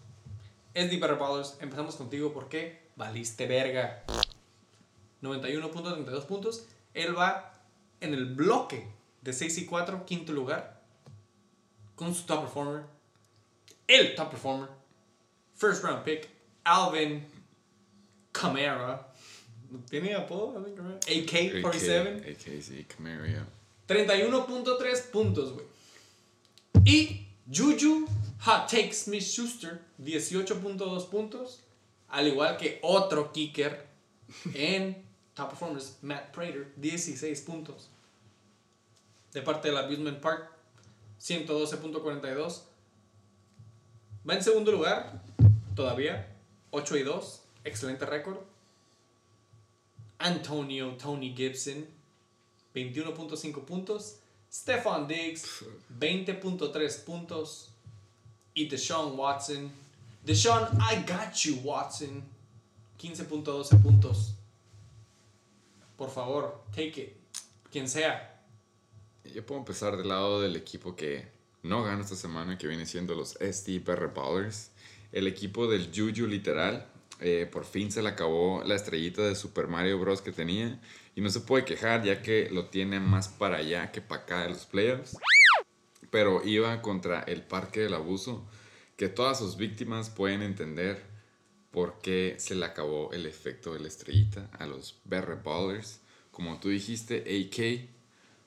[0.75, 4.05] SD Better Ballers, empezamos contigo porque valiste verga.
[5.23, 6.67] 91.32 puntos.
[6.93, 7.53] Él va
[8.01, 8.87] en el bloque
[9.23, 10.83] de 6 y 4, quinto lugar.
[11.95, 12.83] Con su top performer.
[13.87, 14.69] El top performer.
[15.55, 16.29] First round pick.
[16.65, 17.25] Alvin
[18.33, 19.13] Kamara.
[19.89, 20.59] ¿Tiene apodo?
[20.59, 22.33] AK-47.
[22.33, 23.47] AK, sí, Camaro, yeah.
[23.89, 25.67] 31.3 puntos, güey.
[26.85, 28.07] Y Juju
[28.41, 31.61] Hot Takes Smith Schuster, 18.2 puntos.
[32.09, 33.87] Al igual que otro kicker
[34.55, 35.05] en
[35.35, 37.89] Top Performers, Matt Prater, 16 puntos.
[39.33, 40.51] De parte del Abusement Park,
[41.21, 42.63] 112.42.
[44.29, 45.23] Va en segundo lugar,
[45.75, 46.35] todavía,
[46.71, 47.43] 8 y 2.
[47.65, 48.39] Excelente récord.
[50.19, 51.87] Antonio Tony Gibson,
[52.75, 54.19] 21.5 puntos.
[54.55, 55.65] Stefan Diggs,
[55.99, 57.71] 20.3 puntos.
[58.55, 59.69] Y Deshaun Watson.
[60.25, 62.23] Deshaun, I got you, Watson.
[63.01, 64.35] 15.12 puntos.
[65.97, 67.17] Por favor, take it.
[67.73, 68.43] Quien sea.
[69.25, 71.27] Yo puedo empezar del lado del equipo que
[71.65, 74.71] no gana esta semana, que viene siendo los STPR Ballers.
[75.11, 76.87] El equipo del Juju literal.
[77.27, 80.21] Eh, por fin se le acabó la estrellita de Super Mario Bros.
[80.21, 80.79] que tenía.
[81.17, 84.43] Y no se puede quejar ya que lo tiene más para allá que para acá
[84.43, 85.17] de los playoffs.
[86.11, 88.47] Pero iba contra el Parque del Abuso.
[88.99, 91.03] Que todas sus víctimas pueden entender
[91.71, 96.01] por qué se le acabó el efecto de la estrellita a los BR Ballers.
[96.31, 97.89] Como tú dijiste, AK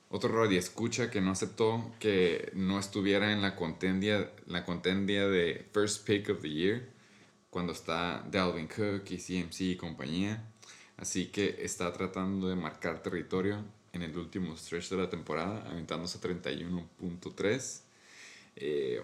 [0.10, 5.66] otro radio escucha que no aceptó que no estuviera en la contendia, la contendia de
[5.74, 6.97] First Pick of the Year
[7.58, 10.48] cuando está Dalvin Cook y CMC y compañía.
[10.96, 16.20] Así que está tratando de marcar territorio en el último stretch de la temporada, aventándose
[16.20, 17.80] 31.3.
[18.58, 19.02] Eh,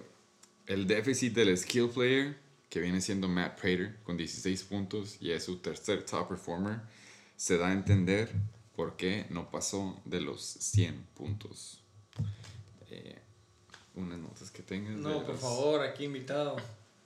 [0.67, 2.38] el déficit del skill player,
[2.69, 6.80] que viene siendo Matt Prater con 16 puntos y es su tercer top performer,
[7.35, 8.30] se da a entender
[8.75, 11.81] por qué no pasó de los 100 puntos.
[12.91, 13.17] Eh,
[13.95, 14.93] unas notas que tengas.
[14.93, 16.57] No, por favor, aquí invitado.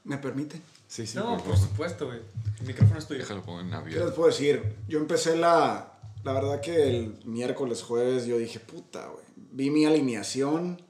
[0.08, 0.62] ¿Me permite?
[0.88, 2.22] Sí, sí, no, por supuesto, güey.
[2.62, 3.20] El micrófono es tuyo.
[3.20, 4.78] Déjalo pongo en ¿Qué les puedo decir?
[4.88, 5.94] Yo empecé la...
[6.24, 9.24] La verdad que el miércoles, jueves, yo dije, puta, güey.
[9.52, 10.82] Vi mi alineación,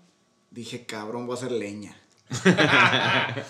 [0.51, 1.95] dije, cabrón, voy a hacer leña.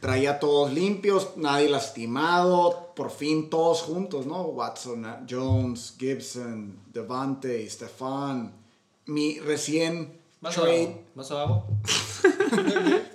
[0.00, 4.42] Traía todos limpios, nadie lastimado, por fin todos juntos, ¿no?
[4.42, 8.52] Watson, Jones, Gibson, Devante, Stefan,
[9.06, 11.00] mi recién Más trade, abajo.
[11.14, 11.66] Más abajo.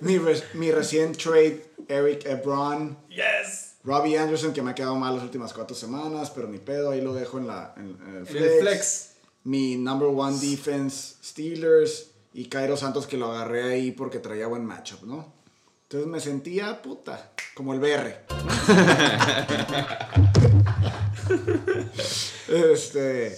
[0.00, 0.18] mi,
[0.54, 3.74] mi recién trade, Eric Ebron, Yes.
[3.84, 7.00] Robbie Anderson, que me ha quedado mal las últimas cuatro semanas, pero ni pedo, ahí
[7.00, 8.44] lo dejo en, la, en, en el En flex.
[8.44, 9.10] el flex.
[9.44, 12.10] Mi number one defense, Steelers.
[12.32, 15.32] Y Cairo Santos, que lo agarré ahí porque traía buen matchup, ¿no?
[15.84, 18.24] Entonces me sentía puta, como el BR.
[22.48, 23.36] este.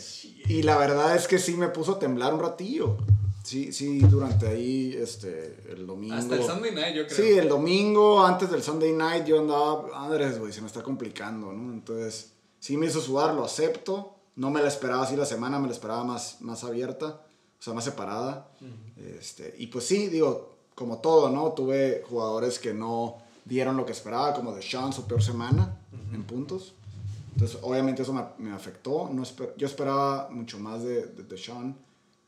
[0.48, 2.98] Y la verdad es que sí me puso a temblar un ratillo.
[3.42, 6.14] Sí, sí, durante ahí, este, el domingo.
[6.14, 7.16] Hasta el Sunday night, yo creo.
[7.16, 11.52] Sí, el domingo antes del Sunday night yo andaba, madres, güey, se me está complicando,
[11.52, 11.72] ¿no?
[11.72, 14.14] Entonces, sí me hizo sudar, lo acepto.
[14.36, 17.20] No me la esperaba así la semana, me la esperaba más, más abierta,
[17.58, 18.48] o sea, más separada.
[19.18, 21.52] este, y pues sí, digo, como todo, ¿no?
[21.52, 25.76] Tuve jugadores que no dieron lo que esperaba, como Deshaun, su peor semana
[26.14, 26.74] en puntos.
[27.34, 29.10] Entonces, obviamente eso me, me afectó.
[29.12, 31.76] No esper- yo esperaba mucho más de, de Deshaun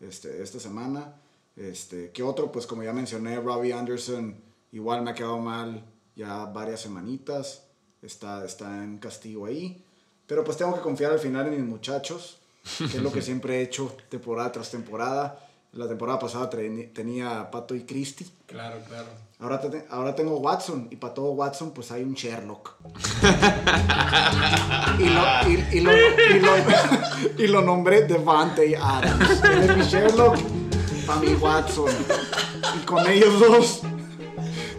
[0.09, 1.15] este, esta semana.
[1.57, 4.37] Este, que otro, pues como ya mencioné, Robbie Anderson
[4.73, 5.85] igual me ha quedado mal
[6.17, 7.67] ya varias semanitas.
[8.03, 9.85] Está, está en castigo ahí.
[10.27, 12.39] Pero pues tengo que confiar al final en mis muchachos,
[12.79, 15.44] que es lo que siempre he hecho temporada tras temporada.
[15.75, 18.27] La temporada pasada tenía Pato y Christie.
[18.47, 19.07] Claro, claro.
[19.41, 22.77] Ahora, te- ahora tengo Watson y para todo Watson pues hay un Sherlock.
[24.99, 29.43] y, lo, y, y lo, y, lo, y lo nombré Devante Adams.
[29.45, 30.39] Él es mi Sherlock,
[31.07, 31.91] para mi Watson.
[32.77, 33.81] Y con ellos dos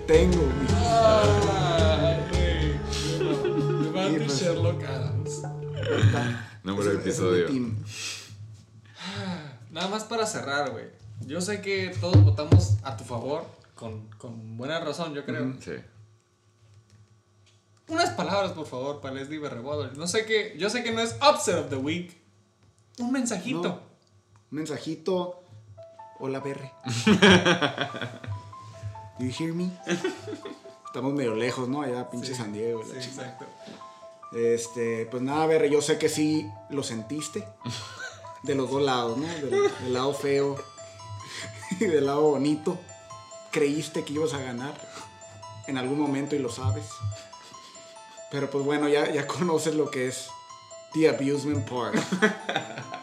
[0.08, 0.68] tengo mi...
[0.78, 3.84] Ay, güey.
[3.84, 4.42] Devante Sí, pues.
[4.42, 5.42] Sherlock Adams.
[6.64, 7.48] Nombre del episodio.
[9.76, 10.86] Nada más para cerrar, güey.
[11.28, 13.46] Yo sé que todos votamos a tu favor,
[13.76, 15.54] con, con buena razón, yo creo.
[15.60, 15.74] Sí.
[17.90, 19.98] Unas palabras, por favor, para Leslie Berreboder.
[19.98, 22.18] No sé qué, yo sé que no es Upset of the Week.
[23.00, 23.64] Un mensajito.
[23.64, 23.74] No.
[23.74, 25.44] Un mensajito.
[26.20, 26.72] Hola, Berre.
[29.20, 29.70] Do you hear me?
[30.86, 31.82] Estamos medio lejos, ¿no?
[31.82, 32.82] Allá, pinche Sí, San Diego.
[32.82, 33.46] la Sí, exacto.
[34.32, 37.46] Este, pues nada, Berre, yo sé que sí lo sentiste.
[38.46, 39.28] De los dos lados, ¿no?
[39.28, 40.56] Del, del lado feo
[41.80, 42.78] y del lado bonito.
[43.52, 44.74] Creíste que ibas a ganar
[45.68, 46.86] en algún momento y lo sabes.
[48.32, 50.28] Pero pues bueno, ya, ya conoces lo que es
[50.94, 52.02] The Abusement Park.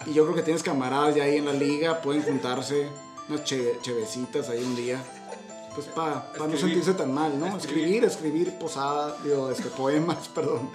[0.06, 2.88] Y yo creo que tienes camaradas ya ahí en la liga, pueden juntarse
[3.28, 5.02] unas cheve- chevecitas ahí un día
[5.74, 6.58] pues para no Escribir.
[6.58, 7.46] sentirse tan mal, ¿no?
[7.56, 8.04] Escribir.
[8.04, 10.68] Escribir, escribir, posada, digo, este, poemas, perdón.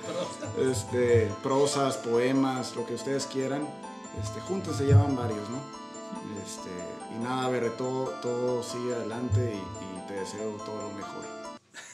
[0.59, 3.67] Este, prosas, poemas, lo que ustedes quieran.
[4.21, 5.61] Este, juntos se llaman varios, ¿no?
[6.43, 6.69] Este,
[7.15, 11.25] y nada, ver, todo, todo sigue adelante y, y te deseo todo lo mejor.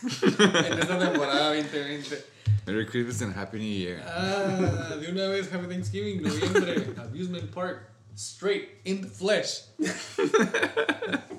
[0.66, 2.26] En esta temporada 2020.
[2.66, 4.02] Merry Christmas and Happy New Year.
[4.06, 9.64] Ah, de una vez, Happy Thanksgiving, noviembre, Amusement Park, straight in the flesh.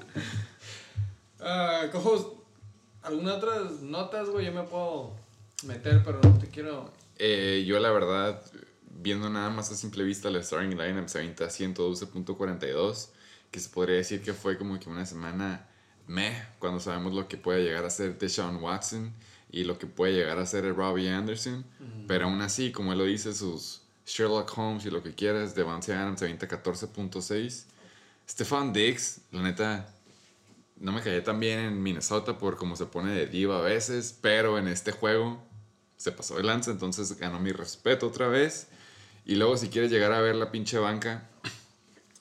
[1.46, 2.26] Ah, cojos,
[3.02, 4.46] ¿algunas otras notas, güey?
[4.46, 5.14] Yo me puedo
[5.64, 6.90] meter, pero no te quiero.
[7.18, 8.40] Eh, yo la verdad,
[9.00, 13.08] viendo nada más a simple vista la starting lineup, se avienta 112.42,
[13.50, 15.68] que se podría decir que fue como que una semana
[16.06, 19.12] meh, cuando sabemos lo que puede llegar a ser Deshaun Watson
[19.50, 21.64] y lo que puede llegar a ser Robbie Anderson,
[22.06, 25.92] pero aún así, como él lo dice, sus Sherlock Holmes y lo que quieras, Devante
[25.92, 27.64] Adams se avienta 14.6.
[28.28, 29.88] Stefan Diggs, la neta,
[30.76, 34.16] no me caía tan bien en Minnesota por cómo se pone de diva a veces,
[34.20, 35.42] pero en este juego
[35.96, 38.68] se pasó de lanza, entonces ganó mi respeto otra vez.
[39.24, 41.28] Y luego si quieres llegar a ver la pinche banca,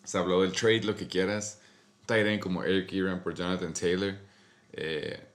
[0.03, 1.59] se habló del trade, lo que quieras.
[2.05, 4.15] Tyrion como Eric Eran por Jonathan Taylor.
[4.73, 5.29] eh,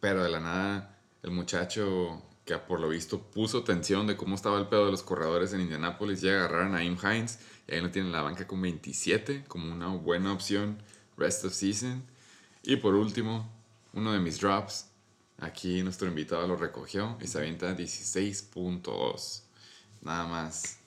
[0.00, 4.58] pero de la nada, el muchacho que por lo visto puso tensión de cómo estaba
[4.58, 7.80] el pedo de los corredores en Indianapolis, llega a agarrar a Naeem Hines y ahí
[7.80, 10.78] lo tiene en la banca con 27, como una buena opción
[11.18, 12.02] rest of season.
[12.62, 13.50] Y por último,
[13.92, 14.86] uno de mis drops,
[15.38, 19.42] aquí nuestro invitado lo recogió y se avienta 16.2.
[20.00, 20.77] Nada más.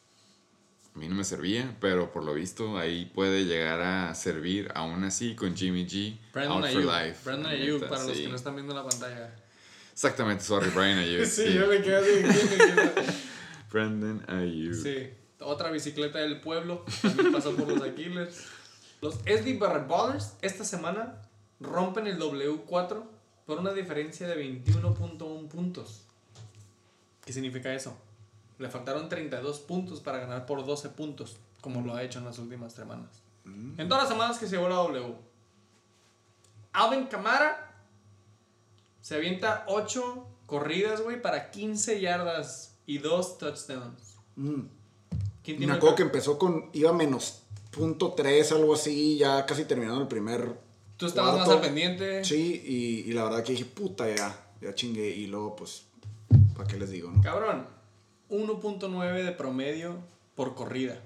[0.94, 5.04] A mí no me servía, pero por lo visto ahí puede llegar a servir aún
[5.06, 6.18] así con Jimmy G.
[6.34, 7.20] Brandon out for life.
[7.24, 9.34] Brandon neta, para los que no están viendo la pantalla.
[9.94, 11.26] Exactamente, sorry, Brian Ayuk.
[11.26, 13.12] Sí, yo me quedé así.
[13.72, 14.74] Brandon Ayuk.
[14.74, 15.10] Sí,
[15.40, 16.84] otra bicicleta del pueblo.
[17.02, 18.48] También pasó por los Aquiles.
[19.00, 21.22] Los SD Barrett Ballers esta semana
[21.62, 23.04] rompen el W4
[23.46, 26.02] por una diferencia de 21.1 puntos.
[27.26, 27.98] ¿Qué significa eso?
[28.62, 32.40] Le faltaron 32 puntos para ganar por 12 puntos, como lo ha hecho en las
[32.40, 33.10] últimas semanas.
[33.44, 35.16] En todas las semanas que se llevó la W.
[36.74, 37.76] Alvin Kamara
[39.02, 44.16] se avienta 8 corridas, güey, para 15 yardas y 2 touchdowns.
[44.36, 44.62] Mm.
[45.44, 50.02] ¿Quién Me acuerdo que empezó con, iba menos punto tres, algo así, ya casi terminando
[50.02, 50.56] el primer
[50.98, 52.24] Tú estabas más al pendiente.
[52.24, 55.10] Sí, y, y la verdad que dije, puta, ya, ya chingué.
[55.10, 55.86] Y luego, pues,
[56.56, 57.24] ¿para qué les digo, no?
[57.24, 57.66] Cabrón,
[58.32, 59.98] 1.9 de promedio
[60.36, 61.00] por corrida.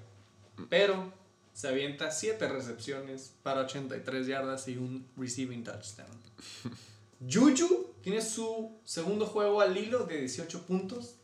[0.70, 1.12] Pero
[1.52, 6.08] se avienta 7 recepciones para 83 yardas y un receiving touchdown.
[7.30, 11.14] Juju tiene su segundo juego al hilo de 18 puntos.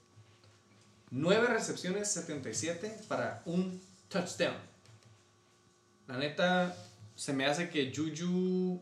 [1.11, 4.57] 9 recepciones, 77 para un touchdown.
[6.09, 6.75] La neta,
[7.15, 8.81] se me hace que Juju,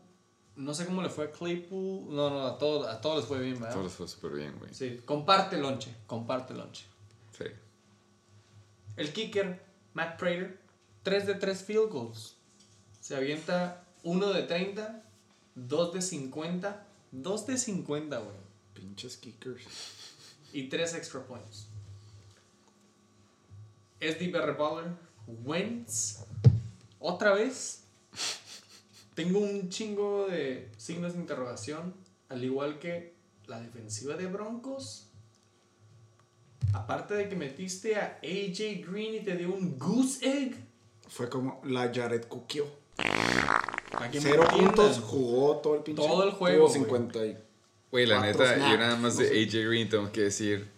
[0.55, 2.15] no sé cómo le fue a Claypool.
[2.15, 3.73] No, no, a todos, a todos les fue bien, ¿verdad?
[3.73, 4.73] Todo les fue súper bien, güey.
[4.73, 6.85] Sí, comparte lonche, comparte lonche.
[8.97, 9.61] El kicker,
[9.93, 10.59] Matt Prater,
[11.03, 12.35] 3 de 3 field goals.
[12.99, 15.03] Se avienta 1 de 30,
[15.55, 18.35] 2 de 50, 2 de 50, güey.
[18.73, 19.65] Pinches kickers.
[20.53, 21.67] Y 3 extra points.
[23.99, 24.91] SD Barry Baller,
[25.43, 26.25] Wentz,
[26.99, 27.83] otra vez.
[29.13, 31.93] Tengo un chingo de signos de interrogación,
[32.29, 33.13] al igual que
[33.47, 35.10] la defensiva de Broncos.
[36.73, 40.55] Aparte de que metiste a AJ Green y te dio un goose egg.
[41.07, 42.25] Fue como la Jared
[43.99, 46.01] me Cero puntos, jugó todo el pinche.
[46.01, 46.79] Todo el juego, Tuvo güey.
[46.81, 47.37] 50 y...
[47.91, 49.57] Güey, la neta, yo snaps, nada más no de sé.
[49.59, 50.69] AJ Green tengo que decir,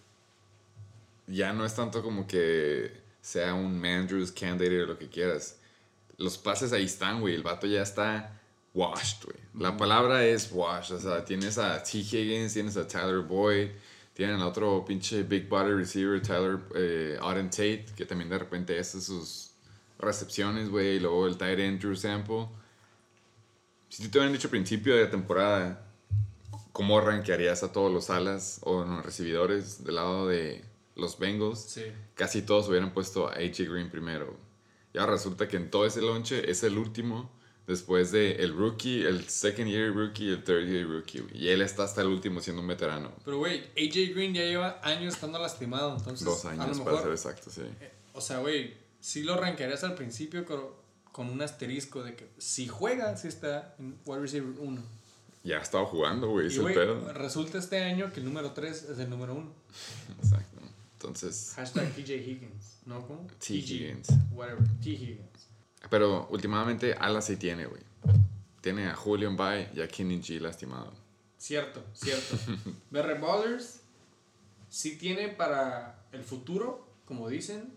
[1.28, 2.90] ya no es tanto como que
[3.20, 5.58] sea un Mandrews candidate o lo que quieras.
[6.16, 7.34] Los pases ahí están, güey.
[7.34, 8.40] El vato ya está
[8.74, 9.38] washed, güey.
[9.58, 10.96] La palabra es washed.
[10.96, 11.98] O sea, tienes a T.
[11.98, 13.70] Higgins, tienes a Tyler Boyd,
[14.14, 18.78] tienen al otro pinche big body receiver, Tyler eh, Auden Tate, que también de repente
[18.78, 19.50] hace sus
[19.98, 20.96] recepciones, güey.
[20.96, 22.46] Y luego el tight end Drew Sample.
[23.88, 25.84] Si te hubieran dicho a principio de temporada
[26.72, 30.64] cómo rankearías a todos los alas o no, recibidores del lado de
[30.96, 31.84] los Bengals, Sí.
[32.14, 34.36] casi todos hubieran puesto a AJ Green primero.
[34.92, 37.30] Y ahora resulta que en todo ese lonche es el último
[37.66, 41.20] después de el rookie, el second year rookie y el third year rookie.
[41.20, 41.36] güey.
[41.36, 43.12] Y él está hasta el último siendo un veterano.
[43.24, 46.24] Pero, güey, AJ Green ya lleva años estando lastimado, entonces.
[46.24, 47.62] Dos a lo años mejor, para ser exacto, sí.
[48.12, 50.60] O sea, güey, sí lo rankearías al principio con,
[51.12, 54.82] con un asterisco de que si juega, si está en wide receiver 1.
[55.44, 57.12] Ya ha estado jugando, güey, es Y, el güey, pedo.
[57.12, 59.52] resulta este año que el número 3 es el número 1.
[60.22, 60.60] Exacto.
[60.94, 63.06] Entonces, Hashtag TJ Higgins, ¿no?
[63.06, 63.26] ¿Cómo?
[63.38, 63.52] T.
[63.54, 64.08] Higgins.
[64.32, 64.88] Whatever, T.
[64.88, 65.33] Higgins.
[65.90, 67.82] Pero últimamente alas sí tiene, güey.
[68.60, 70.92] tiene a Julio en bye y a Kenny G lastimado.
[71.38, 72.36] Cierto, cierto.
[72.90, 73.80] BR Ballers
[74.68, 77.74] sí tiene para el futuro, como dicen.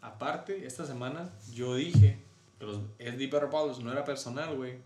[0.00, 2.18] Aparte, esta semana yo dije
[2.58, 4.78] que los SD BR Ballers no era personal, güey.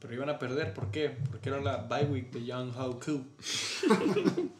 [0.00, 0.74] Pero iban a perder.
[0.74, 1.16] ¿Por qué?
[1.30, 3.24] Porque era la bye week de Young Koo.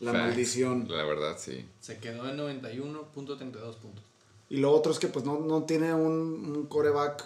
[0.00, 0.26] La Facts.
[0.26, 0.86] maldición.
[0.90, 1.64] La verdad, sí.
[1.80, 4.04] Se quedó en 91.32 puntos.
[4.52, 7.24] Y lo otro es que pues no, no tiene un, un coreback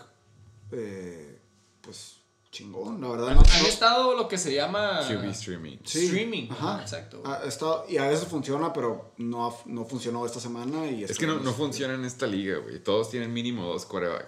[0.73, 1.39] eh,
[1.81, 2.19] pues
[2.51, 3.28] chingón, la verdad.
[3.31, 5.77] Han, No, han no- estado lo que se llama QB streaming.
[5.85, 6.48] Sí, streaming.
[6.51, 6.81] ajá.
[6.81, 7.23] Exacto.
[7.24, 10.86] ha estado- y a veces funciona, pero no, ha- no funcionó esta semana.
[10.90, 12.82] Y Es que no, no funciona en esta liga, güey.
[12.82, 13.85] Todos tienen mínimo dos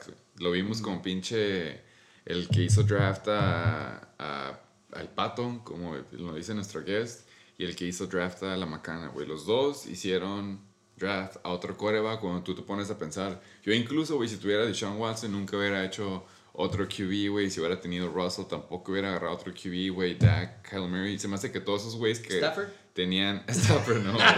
[0.06, 0.18] güey.
[0.38, 1.86] Lo vimos con pinche...
[2.26, 4.60] El que hizo draft a, a-
[4.92, 7.26] al Pato, como lo dice nuestro guest,
[7.56, 9.26] y el que hizo draft a la Macana, güey.
[9.26, 10.60] Los dos hicieron
[10.98, 13.40] draft a otro quarterback cuando tú te pones a pensar.
[13.62, 17.50] Yo incluso, güey, si tuviera Deshaun Watson, nunca hubiera hecho otro QB, güey.
[17.50, 20.16] Si hubiera tenido Russell, tampoco hubiera agarrado otro QB, güey.
[20.16, 21.18] Dak, Kyle Murray.
[21.18, 22.68] Se me hace que todos esos güeyes que Stafford.
[22.92, 23.44] tenían...
[23.48, 24.24] Stafford, no, güey.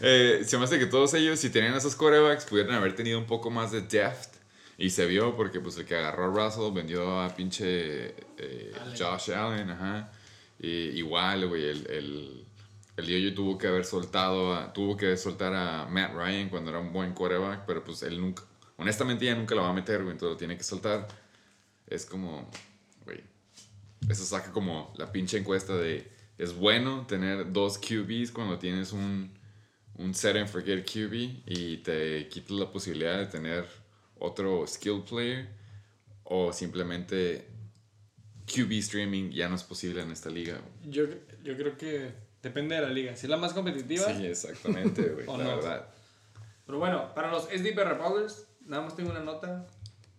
[0.00, 3.26] Eh, se me hace que todos ellos, si tenían esos quarterbacks, pudieran haber tenido un
[3.26, 4.36] poco más de depth.
[4.76, 8.94] Y se vio porque pues el que agarró a Russell vendió a pinche eh, Allen.
[8.96, 10.12] Josh Allen, ajá.
[10.60, 12.46] Y igual, güey, el, el,
[12.98, 16.80] el yo tuvo que haber soltado, a- tuvo que soltar a Matt Ryan cuando era
[16.80, 18.42] un buen quarterback, pero pues él nunca,
[18.76, 21.06] honestamente ya nunca lo va a meter, güey, entonces lo tiene que soltar.
[21.86, 22.50] Es como,
[23.04, 23.22] güey,
[24.08, 29.30] eso saca como la pinche encuesta de, es bueno tener dos QBs cuando tienes un,
[29.94, 31.14] un set and forget QB
[31.46, 33.64] y te quitas la posibilidad de tener
[34.18, 35.48] otro skill player
[36.24, 37.46] o simplemente
[38.46, 40.60] QB streaming ya no es posible en esta liga.
[40.84, 41.04] Yo,
[41.44, 42.12] yo creo que
[42.42, 43.16] depende de la liga.
[43.16, 44.06] Si es la más competitiva.
[44.06, 45.56] Sí, exactamente, güey, ¿O la no?
[45.56, 45.88] verdad.
[46.66, 49.66] Pero bueno, para los SDPR Ballers, nada más tengo una nota.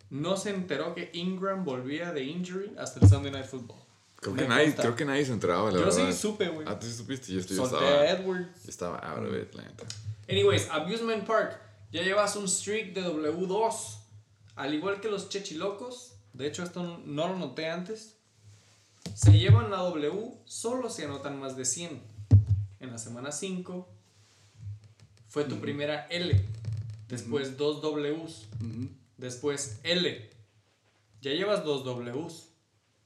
[0.10, 3.78] No se enteró que Ingram volvía de injury hasta el Sunday Night Football.
[4.16, 6.08] Creo que, nadie, creo que nadie se enteraba, la Yo verdad.
[6.08, 6.68] sí supe, güey.
[6.68, 8.64] Ah, tú sí supiste, yo, estoy, Solté estaba, a Edwards.
[8.64, 9.86] yo estaba out of it, la neta.
[10.28, 11.58] Anyways, Abusement Park.
[11.92, 13.98] Ya llevas un streak de W2.
[14.56, 16.16] Al igual que los Chechilocos.
[16.34, 18.18] De hecho, esto no lo noté antes.
[19.16, 22.02] Se llevan la W solo si anotan más de 100.
[22.80, 23.88] En la semana 5
[25.28, 26.42] fue tu primera L.
[27.08, 28.48] Después dos Ws.
[29.18, 30.30] Después L.
[31.22, 32.50] Ya llevas dos Ws.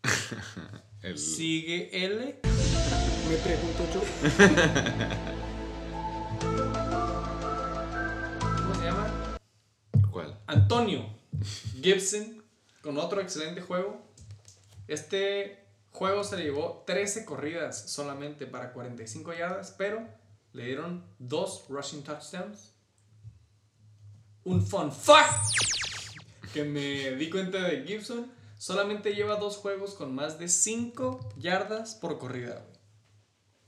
[1.02, 2.40] El, Sigue L.
[3.30, 4.02] Me pregunto yo.
[8.40, 9.38] ¿Cómo se llama?
[10.12, 10.40] ¿Cuál?
[10.48, 11.08] Antonio
[11.82, 12.44] Gibson
[12.82, 14.02] con otro excelente juego.
[14.88, 15.63] Este
[15.94, 20.06] juego se le llevó 13 corridas solamente para 45 yardas, pero
[20.52, 22.74] le dieron dos rushing touchdowns.
[24.44, 25.54] Un fun fact
[26.54, 31.96] que me di cuenta de Gibson, solamente lleva dos juegos con más de 5 yardas
[31.96, 32.66] por corrida.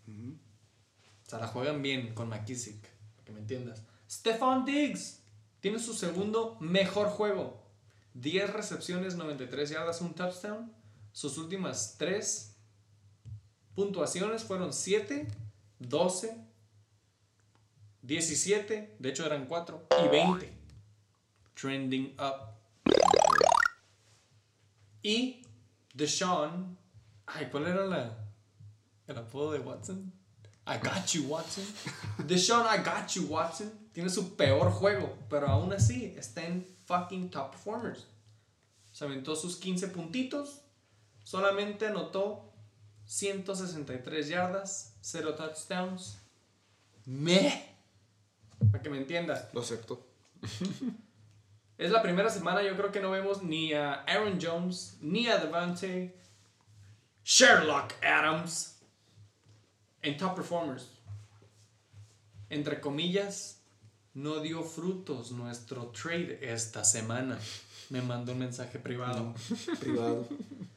[0.08, 3.82] O sea, la juegan bien con McKissick, para que me entiendas.
[4.10, 5.24] Stefan Diggs
[5.60, 7.64] tiene su segundo mejor juego.
[8.14, 10.72] 10 recepciones, 93 yardas, un touchdown.
[11.16, 12.58] Sus últimas 3
[13.74, 15.26] puntuaciones fueron 7,
[15.80, 16.46] 12,
[18.02, 20.54] 17, de hecho eran 4, y 20.
[21.54, 22.58] Trending up.
[25.02, 25.42] Y
[25.94, 26.78] Deshaun.
[27.28, 28.18] Ay, ¿cuál era la,
[29.08, 30.12] el apodo de Watson?
[30.68, 31.64] I got you, Watson.
[32.28, 33.72] Deshaun, I got you, Watson.
[33.94, 38.06] Tiene su peor juego, pero aún así está en fucking top performers.
[38.92, 40.65] Se aventó sus 15 puntitos.
[41.26, 42.54] Solamente anotó
[43.06, 46.20] 163 yardas, 0 touchdowns.
[47.06, 47.76] Meh.
[48.72, 49.50] Para que me entiendas.
[49.52, 50.06] Lo acepto.
[51.78, 55.40] Es la primera semana, yo creo que no vemos ni a Aaron Jones, ni a
[55.40, 56.16] Devante,
[57.26, 58.78] Sherlock Adams
[60.02, 60.88] en top performers.
[62.50, 63.60] Entre comillas,
[64.14, 67.38] no dio frutos nuestro trade esta semana.
[67.90, 69.34] Me mandó un mensaje privado.
[69.82, 70.26] Privado.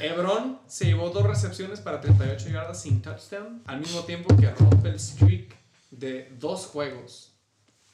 [0.00, 4.88] Ebron se llevó dos recepciones para 38 yardas sin touchdown, al mismo tiempo que rompe
[4.88, 5.54] el streak
[5.90, 7.32] de dos juegos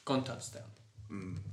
[0.05, 0.67] con touchdown.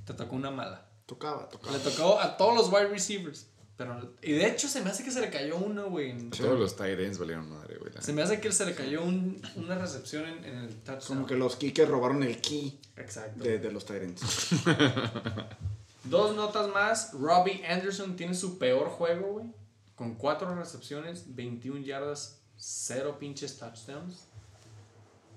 [0.06, 0.86] Te tocó una mala.
[1.06, 1.78] Tocaba, tocaba.
[1.78, 3.48] Le tocó a todos los wide receivers.
[3.78, 6.12] Pero, y de hecho se me hace que se le cayó uno, güey.
[6.12, 7.92] en- Todos los tight ends valieron madre, güey.
[8.00, 11.18] Se me hace que se le cayó un- una recepción en, en el touchdown.
[11.18, 13.44] Como que los Kikers robaron el key Exacto.
[13.44, 14.22] de, de los Tyrants.
[16.06, 17.12] Dos notas más.
[17.14, 19.48] Robbie Anderson tiene su peor juego, güey.
[19.96, 24.28] Con cuatro recepciones, 21 yardas, cero pinches touchdowns.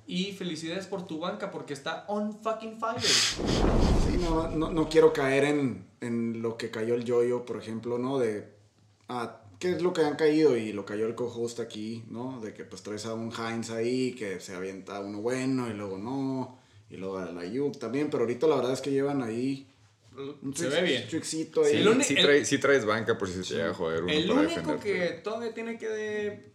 [0.07, 3.01] Y felicidades por tu banca porque está on fucking fire.
[3.01, 8.19] Sí, no, no, quiero caer en, en lo que cayó el yoyo, por ejemplo, ¿no?
[8.19, 8.57] De.
[9.09, 12.41] Ah, qué es lo que han caído y lo cayó el co-host aquí, ¿no?
[12.41, 15.99] De que pues traes a un Heinz ahí que se avienta uno bueno y luego
[15.99, 16.59] no,
[16.91, 19.69] y luego a la Ayuk también, pero ahorita la verdad es que llevan ahí
[20.55, 21.09] Se ve bien.
[21.09, 21.71] trickcito ahí.
[21.73, 24.13] Sí, el uni- Sí, trae- sí traes banca por si se llega a joder uno
[24.13, 26.53] El para único que todavía tiene que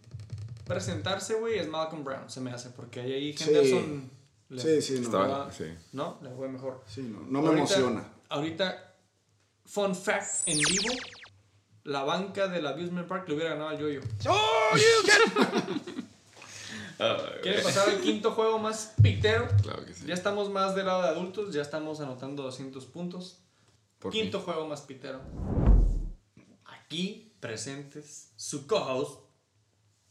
[0.66, 3.44] presentarse, güey, es Malcolm Brown, se me hace, porque ahí Sí.
[3.44, 4.10] Henderson
[4.48, 5.02] le- Sí, sí, no.
[5.02, 5.64] Estaba- sí.
[5.92, 6.18] ¿no?
[6.22, 6.82] Le fue mejor.
[6.86, 8.08] Sí, no, no me Ahorita- emociona.
[8.28, 8.94] Ahorita,
[9.66, 10.94] fun fact en vivo,
[11.84, 14.00] la banca del Abusement Park le hubiera ganado al Yoyo.
[16.96, 17.62] ¿Quieren güey.
[17.62, 19.48] pasar al quinto juego más pitero?
[19.62, 20.06] Claro que sí.
[20.06, 23.40] Ya estamos más del lado de adultos, ya estamos anotando 200 puntos.
[24.04, 24.44] Por Quinto fin.
[24.44, 25.20] juego más pitero.
[26.66, 29.18] Aquí presentes su co-host,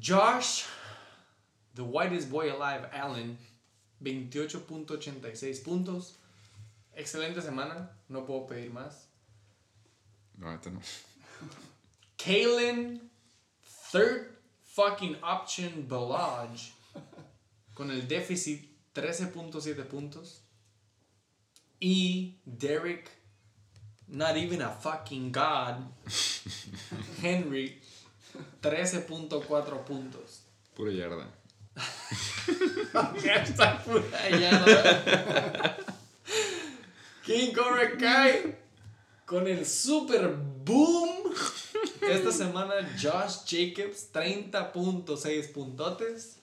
[0.00, 0.64] Josh,
[1.74, 3.38] the whitest boy alive, Allen,
[4.02, 6.18] 28.86 puntos.
[6.94, 9.06] Excelente semana, no puedo pedir más.
[10.36, 10.80] No, ahorita no.
[12.18, 13.00] Kalen,
[13.90, 16.70] third fucking option Balaj,
[17.74, 20.42] con el déficit 13.7 puntos.
[21.80, 23.08] Y Derek,
[24.08, 25.76] not even a fucking god,
[27.22, 27.80] Henry,
[28.60, 30.40] 13.4 puntos.
[30.74, 31.26] Pura yarda.
[33.22, 35.76] Ya está pura yarda.
[37.24, 38.56] King Cobra Kai
[39.26, 40.34] con el super
[40.64, 41.17] boom.
[42.00, 46.38] Esta semana Josh Jacobs 30.6 puntotes.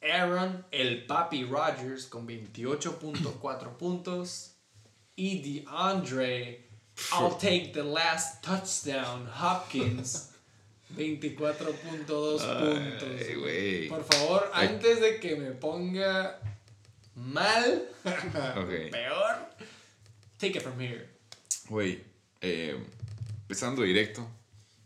[0.00, 4.54] Aaron el Papi Rogers con 28.4 puntos.
[5.16, 6.68] Y DeAndre
[7.12, 10.32] I'll take the last touchdown Hopkins
[10.96, 12.42] 24.2 puntos.
[13.88, 14.68] Por favor, Ay.
[14.68, 16.38] antes de que me ponga
[17.14, 19.36] mal, peor,
[20.38, 21.08] take it from here.
[21.68, 22.02] Güey,
[22.40, 22.76] eh,
[23.42, 24.26] empezando directo,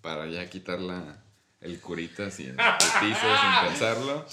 [0.03, 1.25] para ya quitar la,
[1.61, 2.57] el curita sin
[3.01, 3.15] sin
[3.69, 4.27] pensarlo.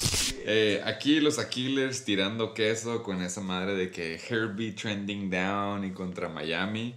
[0.45, 5.91] Eh, aquí los Aquilers tirando queso con esa madre de que Herbie trending down y
[5.91, 6.95] contra Miami.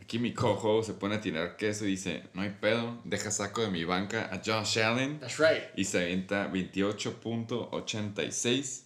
[0.00, 3.62] Aquí mi cojo se pone a tirar queso y dice, no hay pedo, deja saco
[3.62, 5.18] de mi banca a Josh Allen.
[5.18, 5.62] That's right.
[5.76, 8.82] Y se avienta 28.86.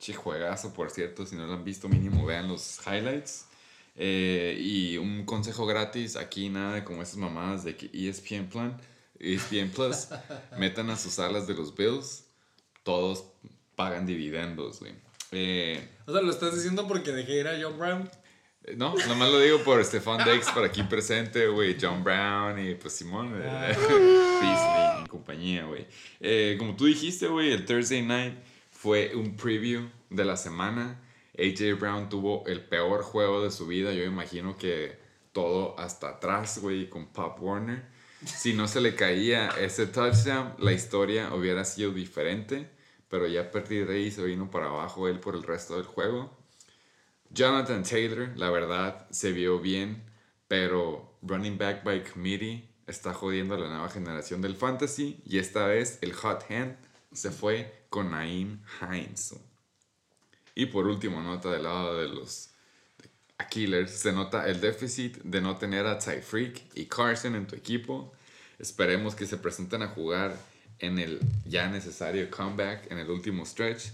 [0.00, 1.24] Che, juegazo, por cierto.
[1.26, 3.47] Si no lo han visto, mínimo vean los highlights.
[4.00, 8.80] Eh, y un consejo gratis: aquí nada de como esas mamadas de que ESPN, Plan,
[9.18, 10.08] ESPN Plus
[10.58, 12.24] metan a sus alas de los Bills.
[12.84, 13.24] Todos
[13.74, 14.94] pagan dividendos, güey.
[15.32, 18.08] Eh, O sea, lo estás diciendo porque dejé ir a John Brown.
[18.76, 21.76] no, nomás lo digo por Stefan Dex por aquí presente, güey.
[21.80, 23.34] John Brown y pues Simón.
[23.42, 23.76] eh,
[24.40, 25.86] Beasley y compañía, güey.
[26.20, 28.34] Eh, como tú dijiste, güey, el Thursday night
[28.70, 31.00] fue un preview de la semana.
[31.38, 33.92] AJ Brown tuvo el peor juego de su vida.
[33.92, 34.98] Yo imagino que
[35.32, 37.84] todo hasta atrás, güey, con Pop Warner.
[38.24, 42.68] Si no se le caía ese touchdown, la historia hubiera sido diferente.
[43.08, 45.86] Pero ya a partir de ahí se vino para abajo él por el resto del
[45.86, 46.36] juego.
[47.30, 50.02] Jonathan Taylor, la verdad, se vio bien,
[50.48, 55.66] pero running back by committee está jodiendo a la nueva generación del fantasy y esta
[55.66, 56.76] vez el hot hand
[57.12, 59.34] se fue con Naim Hines.
[60.58, 62.50] Y por último, nota del lado de los
[63.38, 68.12] Aquilers, se nota el déficit de no tener a Tyreek y Carson en tu equipo.
[68.58, 70.34] Esperemos que se presenten a jugar
[70.80, 73.90] en el ya necesario comeback en el último stretch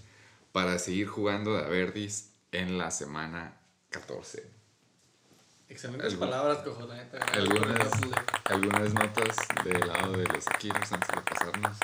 [0.52, 3.60] para seguir jugando de Verdis en la semana
[3.90, 4.48] 14.
[5.68, 7.18] Excelentes Algún- palabras, cojo, la neta.
[7.18, 7.90] Algunas,
[8.44, 11.76] algunas notas del lado de los Aquilers antes de pasarnos.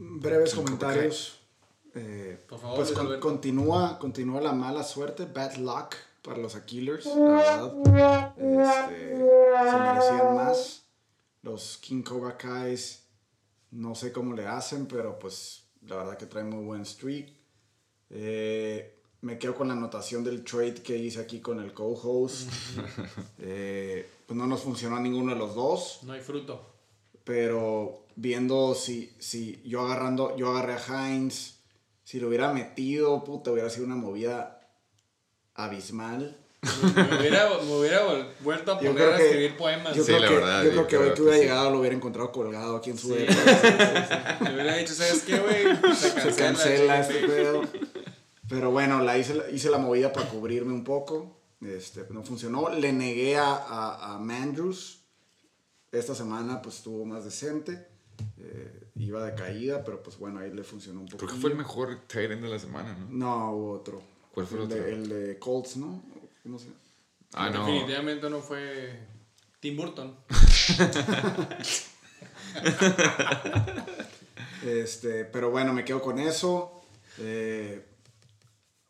[0.00, 1.37] Breves comentarios.
[1.94, 7.06] Eh, Por favor, pues con- continúa, continúa la mala suerte, bad luck para los Aquilers,
[7.06, 8.34] la verdad.
[8.36, 10.82] Este, se merecían más.
[11.42, 13.04] Los King Cobra Kais,
[13.70, 17.32] no sé cómo le hacen, pero pues la verdad que traen muy buen streak.
[18.10, 22.48] Eh, me quedo con la anotación del trade que hice aquí con el co-host.
[23.40, 26.60] Eh, pues no nos funcionó a ninguno de los dos No hay fruto.
[27.24, 31.57] pero viendo si, si yo agarrando, yo agarré a Heinz,
[32.08, 34.60] si lo hubiera metido, puta, hubiera sido una movida
[35.54, 36.38] abismal.
[36.62, 38.00] Me hubiera, me hubiera
[38.40, 39.94] vuelto a Yo poner a que- escribir poemas.
[39.94, 41.94] Yo Sí, creo la que, verdad, yo creo que hoy que hubiera llegado lo hubiera
[41.94, 43.14] encontrado colgado aquí en su Sí.
[43.14, 44.38] depa.
[44.40, 45.64] Me hubiera dicho, ¿sabes qué, güey?
[45.94, 46.32] Se cancela.
[46.32, 47.18] Se cancela chica.
[47.18, 47.62] este pedo.
[48.48, 51.38] Pero bueno, la hice, hice la movida para cubrirme un poco.
[51.60, 52.70] Este, no funcionó.
[52.70, 55.04] Le negué a, a, a Mandrews.
[55.92, 57.86] Esta semana pues estuvo más decente.
[58.38, 61.18] Eh, iba de caída, pero pues bueno, ahí le funcionó un poco.
[61.18, 63.06] Creo que fue el mejor tight end de la semana, ¿no?
[63.10, 64.02] No, hubo otro.
[64.32, 64.84] ¿Cuál fue el el otro?
[64.84, 66.02] De, el de Colts, ¿no?
[66.44, 66.68] No sé.
[67.34, 67.66] Ah, no.
[67.66, 69.06] Definitivamente no fue
[69.60, 70.16] Tim Burton.
[74.64, 76.82] Este, pero bueno, me quedo con eso.
[77.18, 77.84] Eh,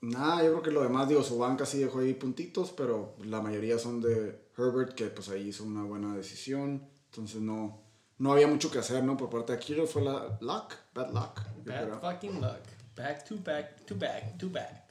[0.00, 3.40] nada, yo creo que lo demás, digo, su banca sí dejó ahí puntitos, pero la
[3.40, 6.88] mayoría son de Herbert, que pues ahí hizo una buena decisión.
[7.10, 7.82] Entonces no,
[8.18, 9.16] no había mucho que hacer, ¿no?
[9.16, 11.40] Por parte de Kiro fue la luck, bad luck.
[11.64, 12.60] Bad fucking luck.
[12.96, 14.84] Back to back to back to back.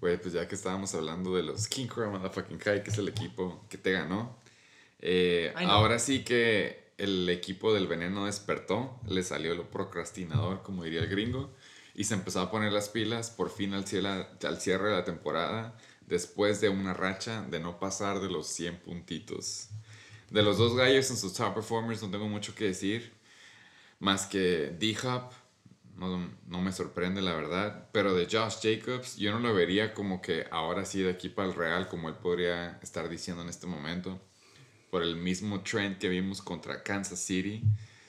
[0.00, 3.08] Güey, pues ya que estábamos hablando de los King Crow Motherfucking Kai, que es el
[3.08, 4.36] equipo que te ganó.
[5.00, 11.00] eh, ahora sí que el equipo del veneno despertó, le salió lo procrastinador, como diría
[11.00, 11.50] el gringo,
[11.94, 15.04] y se empezó a poner las pilas por fin al, ciela- al cierre de la
[15.04, 15.76] temporada,
[16.06, 19.68] después de una racha de no pasar de los 100 puntitos.
[20.34, 23.12] De los dos gallos en sus top performers no tengo mucho que decir,
[24.00, 25.30] más que D-Hop,
[25.94, 30.20] no, no me sorprende la verdad, pero de Josh Jacobs yo no lo vería como
[30.20, 33.68] que ahora sí de aquí para el Real como él podría estar diciendo en este
[33.68, 34.20] momento.
[34.90, 37.62] Por el mismo trend que vimos contra Kansas City,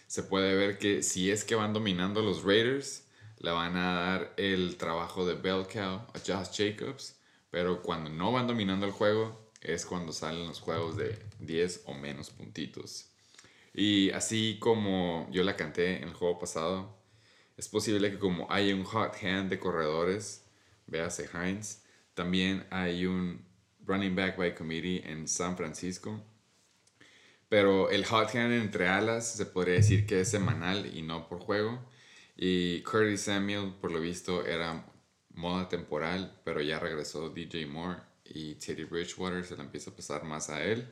[0.08, 3.06] se puede ver que si es que van dominando los Raiders,
[3.38, 7.20] le van a dar el trabajo de bell cow a Josh Jacobs,
[7.52, 11.94] pero cuando no van dominando el juego es cuando salen los juegos de 10 o
[11.94, 13.10] menos puntitos.
[13.74, 16.98] Y así como yo la canté en el juego pasado,
[17.58, 20.46] es posible que como hay un hot hand de corredores,
[20.88, 21.84] véase Hines,
[22.14, 23.46] también hay un
[23.86, 26.22] running back by committee en San Francisco.
[27.50, 31.40] Pero el hot hand entre alas se podría decir que es semanal y no por
[31.40, 31.80] juego.
[32.36, 34.86] Y Curtis Samuel, por lo visto, era
[35.30, 40.24] moda temporal, pero ya regresó DJ Moore y Teddy Bridgewater se la empieza a pasar
[40.24, 40.88] más a él.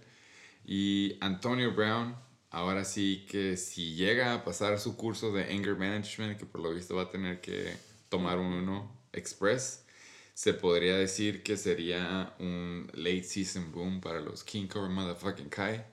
[0.65, 2.15] Y Antonio Brown,
[2.49, 6.73] ahora sí que si llega a pasar su curso de anger management, que por lo
[6.73, 7.75] visto va a tener que
[8.09, 9.85] tomar uno express,
[10.33, 15.83] se podría decir que sería un late season boom para los King Cover Motherfucking Kai,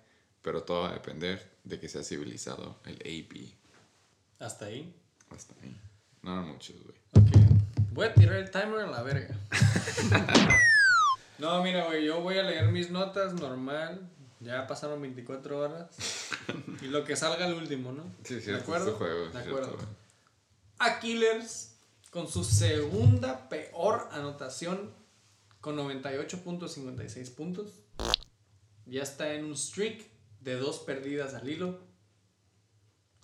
[0.42, 3.54] pero todo va a depender de que sea civilizado el AP.
[4.38, 4.94] Hasta ahí.
[5.30, 5.76] Hasta ahí.
[6.22, 6.96] No muchos, güey.
[7.12, 7.30] Ok.
[7.92, 9.38] Voy a tirar el timer a la verga.
[11.40, 14.08] no, mira, güey, yo voy a leer mis notas normal.
[14.40, 15.88] Ya pasaron 24 horas.
[16.80, 18.04] Y lo que salga al último, ¿no?
[18.24, 18.86] Sí, es ¿De cierto, acuerdo?
[18.86, 19.72] este juego, De cierto, acuerdo.
[19.74, 19.86] güey.
[20.78, 21.76] A Killers,
[22.10, 24.94] con su segunda peor anotación,
[25.60, 27.82] con 98.56 puntos.
[28.86, 30.06] Ya está en un streak
[30.40, 31.78] de dos perdidas al hilo.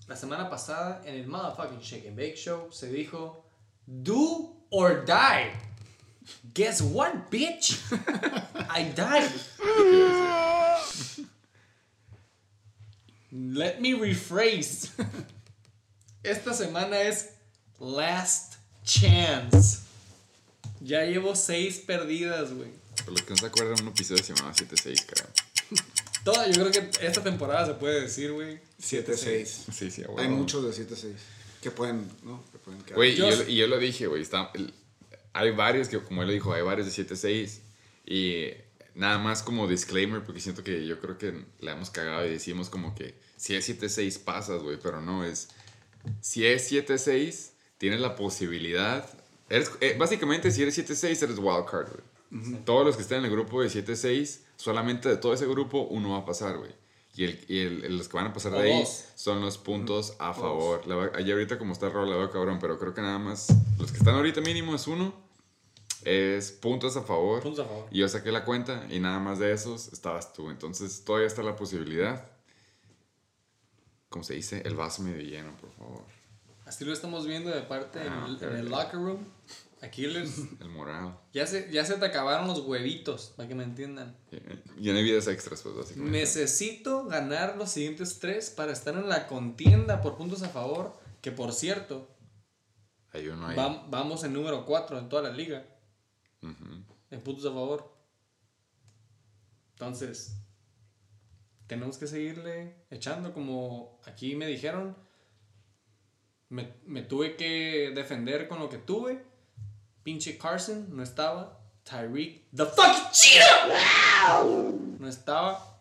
[0.07, 3.49] La semana pasada, en el Motherfucking Shake and Bake Show, se dijo:
[3.87, 5.51] Do or die.
[6.55, 7.79] Guess what, bitch?
[8.71, 9.31] I died.
[13.33, 14.89] Let me rephrase.
[16.23, 17.31] Esta semana es
[17.79, 18.55] Last
[18.85, 19.81] Chance.
[20.81, 22.71] Ya llevo seis perdidas, güey.
[23.05, 25.27] Por los que no se acuerdan, un episodio se llamaba 7-6, creo.
[26.25, 28.59] Toda, yo creo que esta temporada se puede decir, güey.
[28.81, 29.47] 7-6.
[29.73, 31.13] Sí, sí, a Hay muchos de 7-6
[31.63, 32.43] que pueden, ¿no?
[32.53, 32.97] Que pueden quedar.
[32.97, 34.23] Güey, y Yo- yo, y yo lo dije, güey.
[34.23, 34.73] está- el-
[35.37, 37.61] Hay varios que, como él lo dijo, hay varios de 7-6.
[38.07, 38.47] Y
[38.95, 42.71] nada más como disclaimer, porque siento que yo creo que la hemos cagado y decimos
[42.71, 44.79] como que si es 7-6 pasas, güey.
[44.83, 45.49] Pero no, es.
[46.21, 49.09] Si es 7-6, tienes la posibilidad.
[49.49, 52.65] Eres, eh, básicamente, si eres 7-6, eres wildcard, güey.
[52.65, 56.11] Todos los que estén en el grupo de 7-6, solamente de todo ese grupo, uno
[56.13, 56.73] va a pasar, güey.
[57.15, 58.83] Y, el, y el- los que van a pasar de ahí
[59.15, 60.83] son los puntos a favor.
[61.15, 63.49] Allá ahorita como está el rol, la veo cabrón, pero creo que nada más
[63.79, 65.15] los que están ahorita mínimo es uno,
[66.07, 67.43] es puntos a favor.
[67.43, 67.87] Puntos a favor.
[67.91, 70.51] Y yo saqué la cuenta y nada más de esos estabas tú.
[70.51, 72.25] Entonces todavía está la posibilidad.
[74.09, 76.05] Como se dice, el vaso medio lleno, por favor.
[76.65, 79.25] Así lo estamos viendo de parte en, Ah, el, ok, en el locker room.
[79.83, 80.39] A Killers.
[80.61, 81.19] El moral.
[81.35, 84.17] ya, se, ya se te acabaron los huevitos, para que me entiendan.
[84.81, 86.19] Y no hay vidas extras, pues básicamente.
[86.19, 90.97] Necesito ganar los siguientes tres para estar en la contienda por puntos a favor.
[91.21, 92.09] Que por cierto,
[93.13, 93.57] Hay uno ahí.
[93.57, 95.67] vam- vamos en número 4 en toda la liga.
[97.11, 97.93] En puntos a favor.
[99.73, 100.37] Entonces,
[101.67, 104.97] tenemos que seguirle echando como aquí me dijeron.
[106.49, 109.25] Me, me tuve que defender con lo que tuve.
[110.03, 111.61] Pinche Carson no estaba.
[111.87, 114.43] Tyreek, the fucking cheetah,
[114.99, 115.79] no estaba.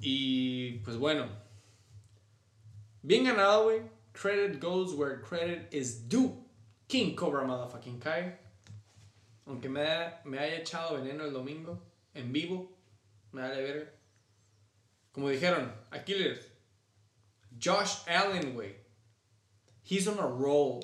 [0.00, 1.26] Y pues bueno,
[3.02, 3.82] bien ganado, güey.
[4.12, 6.47] Credit goes where credit is due.
[6.88, 8.36] King Cobra motherfucking Kai.
[9.46, 11.80] Aunque me, haya- me haya echado veneno el domingo
[12.14, 12.70] en vivo,
[13.32, 13.90] me da de verga.
[15.12, 16.48] Como dijeron, Aquiles,
[17.62, 18.74] Josh Allen, güey.
[19.88, 20.80] He's on a roll.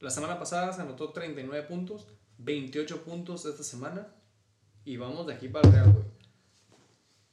[0.00, 2.06] La semana pasada se anotó 39 puntos,
[2.38, 4.06] 28 puntos esta semana.
[4.84, 6.04] Y vamos de aquí para el Real, güey.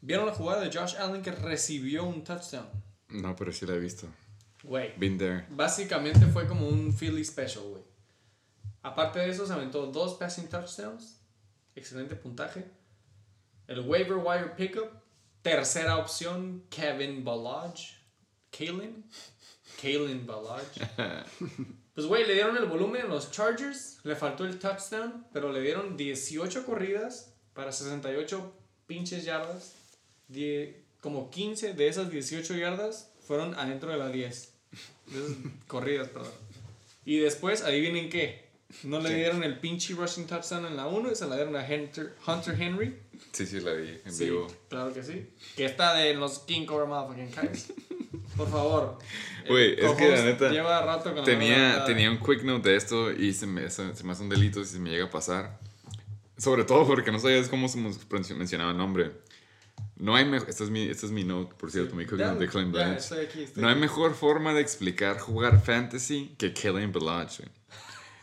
[0.01, 2.67] ¿Vieron la jugada de Josh Allen que recibió un touchdown?
[3.09, 4.07] No, pero sí la he visto.
[4.63, 4.93] Güey.
[4.97, 5.45] Been there.
[5.49, 7.83] Básicamente fue como un Philly special, güey.
[8.83, 11.19] Aparte de eso, se aventó dos passing touchdowns.
[11.75, 12.65] Excelente puntaje.
[13.67, 14.89] El waiver wire pickup.
[15.41, 17.95] Tercera opción, Kevin Ballage.
[18.51, 19.03] Kalen.
[19.81, 20.81] Kalen Ballage.
[21.93, 23.99] Pues, güey, le dieron el volumen a los Chargers.
[24.03, 25.27] Le faltó el touchdown.
[25.33, 28.53] Pero le dieron 18 corridas para 68
[28.87, 29.73] pinches yardas.
[30.29, 34.50] Die- como 15 de esas 18 yardas fueron adentro de las 10.
[35.67, 36.31] Corridas, perdón.
[37.05, 38.49] Y después, adivinen qué.
[38.83, 41.61] No le dieron el pinche rushing touchdown en la 1 y se la dieron a
[41.61, 42.95] Hunter, Hunter Henry.
[43.33, 44.47] Sí, sí, la vi en Sí, vivo.
[44.69, 45.27] claro que sí.
[45.57, 47.73] Que está de los King Cobra Motherfucking Kites.
[48.37, 48.97] Por favor.
[49.47, 52.69] Güey, es que la neta, Lleva rato con la Tenía, mano tenía un quick note
[52.69, 55.05] de esto y se me, se, se me hace un delito si se me llega
[55.05, 55.59] a pasar.
[56.37, 57.93] Sobre todo porque no sabías cómo se men-
[58.37, 59.11] mencionaba el nombre.
[60.01, 60.49] No hay mejor.
[60.49, 63.21] Esta es mi, esta es mi note, por cierto, note de Blanche.
[63.21, 67.29] aquí, estoy No hay mejor forma de explicar jugar fantasy que Kellen güey.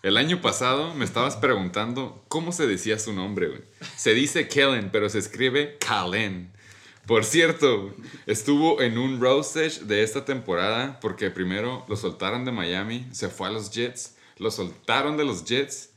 [0.02, 3.62] El año pasado me estabas preguntando cómo se decía su nombre, güey.
[3.96, 6.50] Se dice Kellen, pero se escribe Kalen.
[7.06, 7.94] Por cierto,
[8.26, 13.46] estuvo en un roastage de esta temporada porque primero lo soltaron de Miami, se fue
[13.46, 15.90] a los Jets, lo soltaron de los Jets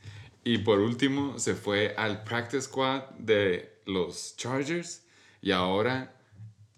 [0.44, 5.01] y por último se fue al practice squad de los Chargers
[5.42, 6.14] y ahora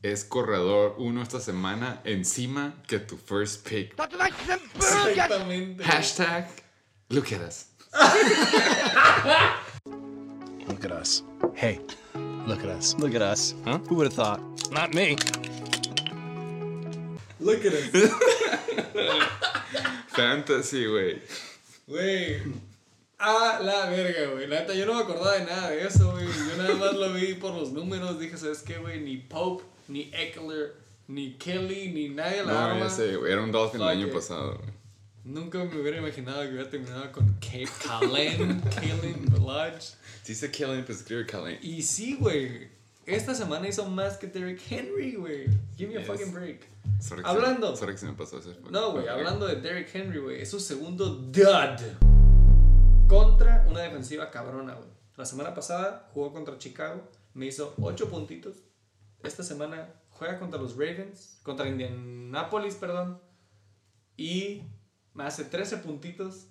[0.01, 3.93] es corredor uno esta semana encima que tu first pick.
[3.99, 5.83] Exactamente.
[5.83, 6.47] Hashtag
[7.09, 7.67] look at us.
[10.67, 11.23] Look at us.
[11.53, 11.79] Hey,
[12.47, 12.95] look at us.
[12.97, 13.53] Look at us.
[13.65, 13.79] Huh?
[13.89, 14.39] Who would have thought?
[14.71, 15.17] Not me.
[17.39, 18.11] Look at it.
[20.07, 21.21] Fantasy, güey.
[21.87, 22.41] Güey.
[23.25, 24.47] A la verga, güey.
[24.47, 26.25] La neta, yo no me acordaba de nada de eso, güey.
[26.25, 28.19] Yo nada más lo vi por los números.
[28.19, 28.99] Dije, ¿sabes qué, güey?
[28.99, 30.73] Ni Pope, ni Eckler,
[31.07, 32.79] ni Kelly, ni nadie a la No, arma.
[32.81, 33.31] ya sé, güey.
[33.31, 34.73] Era un Dolphin el año pasado, güey.
[35.23, 39.75] Nunca me hubiera imaginado que hubiera terminado con Kalen, Kalen Balaj.
[40.27, 41.59] Dice Kellen, pues escribe Kellen.
[41.61, 42.67] Y sí, güey.
[43.05, 45.45] Esta semana hizo más que Derrick Henry, güey.
[45.77, 46.07] Give me a Yes.
[46.07, 46.67] fucking break.
[47.01, 47.71] Sorry Hablando.
[47.73, 48.49] Se, sorry que se me pasó ese.
[48.69, 49.09] No, güey, Ok.
[49.11, 51.31] hablando de Derrick Henry, güey, es su segundo dud
[53.07, 54.89] contra una defensiva cabrona, güey.
[55.15, 58.57] La semana pasada jugó contra Chicago, me hizo 8 puntitos.
[59.23, 63.21] Esta semana juega contra los Ravens, contra Indianapolis, perdón,
[64.17, 64.63] y
[65.13, 66.47] me hace 13 puntitos.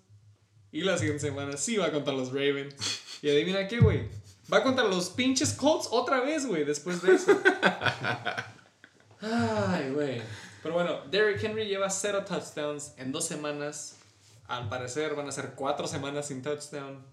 [0.70, 2.74] Y la siguiente semana sí va contra los Ravens.
[3.20, 4.08] Y adivina qué, güey.
[4.52, 7.32] Va contra los pinches Colts otra vez, güey, después de eso.
[9.20, 10.22] Ay, güey.
[10.62, 13.96] Pero bueno, Derrick Henry lleva cero touchdowns en dos semanas.
[14.48, 17.04] Al parecer van a ser cuatro semanas sin touchdown.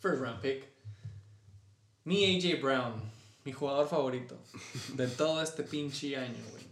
[0.00, 0.68] First round pick.
[2.04, 3.02] Mi AJ Brown,
[3.44, 4.36] mi jugador favorito
[4.94, 6.68] de todo este pinche año, güey.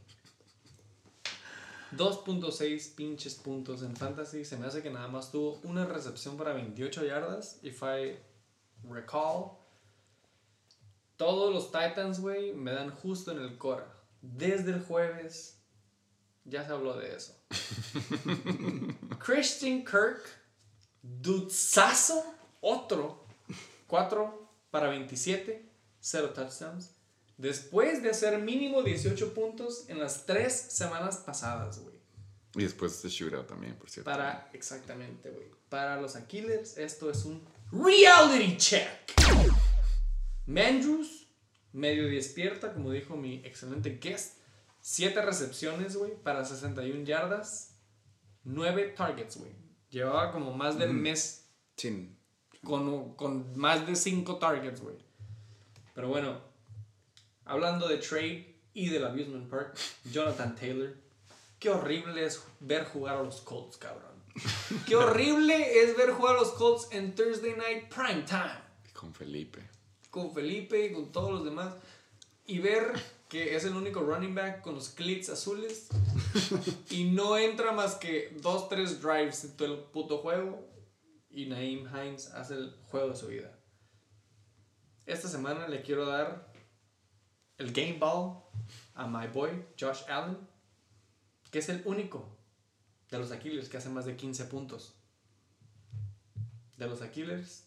[1.93, 4.45] 2.6 pinches puntos en fantasy.
[4.45, 7.59] Se me hace que nada más tuvo una recepción para 28 yardas.
[7.63, 8.19] If I
[8.89, 9.59] recall.
[11.17, 13.87] Todos los Titans, güey, me dan justo en el Cora.
[14.21, 15.59] Desde el jueves
[16.45, 17.36] ya se habló de eso.
[19.19, 20.23] Christian Kirk,
[21.03, 22.25] Dutzazo,
[22.61, 23.27] otro.
[23.87, 25.65] 4 para 27,
[26.01, 26.91] 0 touchdowns.
[27.37, 31.97] Después de hacer mínimo 18 puntos en las 3 semanas pasadas, güey.
[32.55, 34.11] Y después este shootout también, por cierto.
[34.11, 35.51] Para, exactamente, güey.
[35.69, 39.13] Para los Aquiles, esto es un reality check.
[40.47, 41.29] Mandrews,
[41.73, 44.39] medio despierta, como dijo mi excelente guest.
[44.89, 47.75] 7 recepciones, güey, para 61 yardas.
[48.45, 49.51] 9 targets, güey.
[49.91, 52.17] Llevaba como más del mes Sin.
[52.63, 54.95] con, con más de 5 targets, güey.
[55.93, 56.41] Pero bueno,
[57.45, 59.77] hablando de trade y del Abusement Park,
[60.13, 60.95] Jonathan Taylor.
[61.59, 64.15] Qué horrible es ver jugar a los Colts, cabrón.
[64.87, 68.61] Qué horrible es ver jugar a los Colts en Thursday Night Prime Time.
[68.93, 69.69] Con Felipe.
[70.11, 71.75] Con Felipe y con todos los demás.
[72.47, 75.89] Y ver que es el único running back con los clits azules
[76.91, 80.69] y no entra más que dos, tres drives en todo el puto juego
[81.31, 83.59] y Naeem Hines hace el juego de su vida.
[85.07, 86.53] Esta semana le quiero dar
[87.59, 88.43] el game ball
[88.95, 90.39] a my boy Josh Allen,
[91.51, 92.37] que es el único
[93.11, 94.95] de los Aquiles que hace más de 15 puntos.
[96.77, 97.67] De los Aquiles,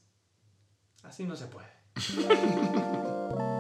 [1.04, 1.70] así no se puede.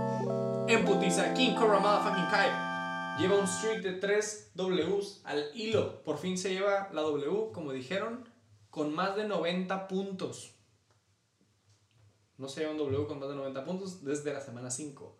[0.69, 6.03] En putiza, King Cobra Motherfucking Kai lleva un streak de 3 Ws al hilo.
[6.03, 8.29] Por fin se lleva la W, como dijeron,
[8.69, 10.53] con más de 90 puntos.
[12.37, 15.17] No se lleva un W con más de 90 puntos desde la semana 5.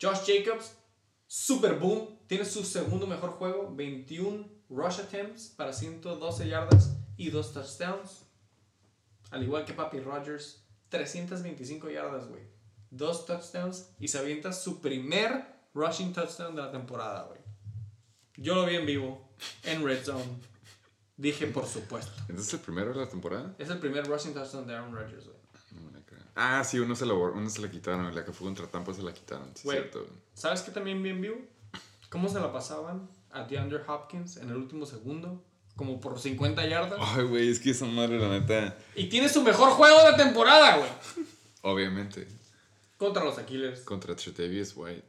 [0.00, 0.74] Josh Jacobs,
[1.26, 7.52] super boom, tiene su segundo mejor juego, 21 rush attempts para 112 yardas y 2
[7.52, 8.24] touchdowns.
[9.30, 12.59] Al igual que Papi Rogers, 325 yardas, güey.
[12.90, 17.40] Dos touchdowns y se avienta su primer rushing touchdown de la temporada, güey.
[18.36, 19.28] Yo lo vi en vivo,
[19.64, 20.24] en Red Zone.
[21.16, 22.12] Dije, por supuesto.
[22.22, 23.54] ¿Entonces es el primero de la temporada?
[23.58, 25.36] Es el primer rushing touchdown de Aaron Rodgers, güey.
[25.72, 26.20] No me la creo.
[26.34, 28.12] Ah, sí, uno se, bor- uno se la quitaron.
[28.14, 29.50] La que fue contra Tampa se la quitaron.
[29.54, 29.78] Sí, Güey.
[29.78, 30.06] cierto.
[30.34, 31.36] ¿Sabes qué también vi en vivo?
[32.08, 35.44] ¿Cómo se la pasaban a DeAndre Hopkins en el último segundo?
[35.76, 36.98] Como por 50 yardas.
[37.00, 40.16] Ay, güey, es que esa madre, la neta, Y tiene su mejor juego de la
[40.16, 40.90] temporada, güey.
[41.62, 42.26] obviamente,
[43.00, 43.80] Contra los Aquiles.
[43.80, 45.02] contra Tredavious White.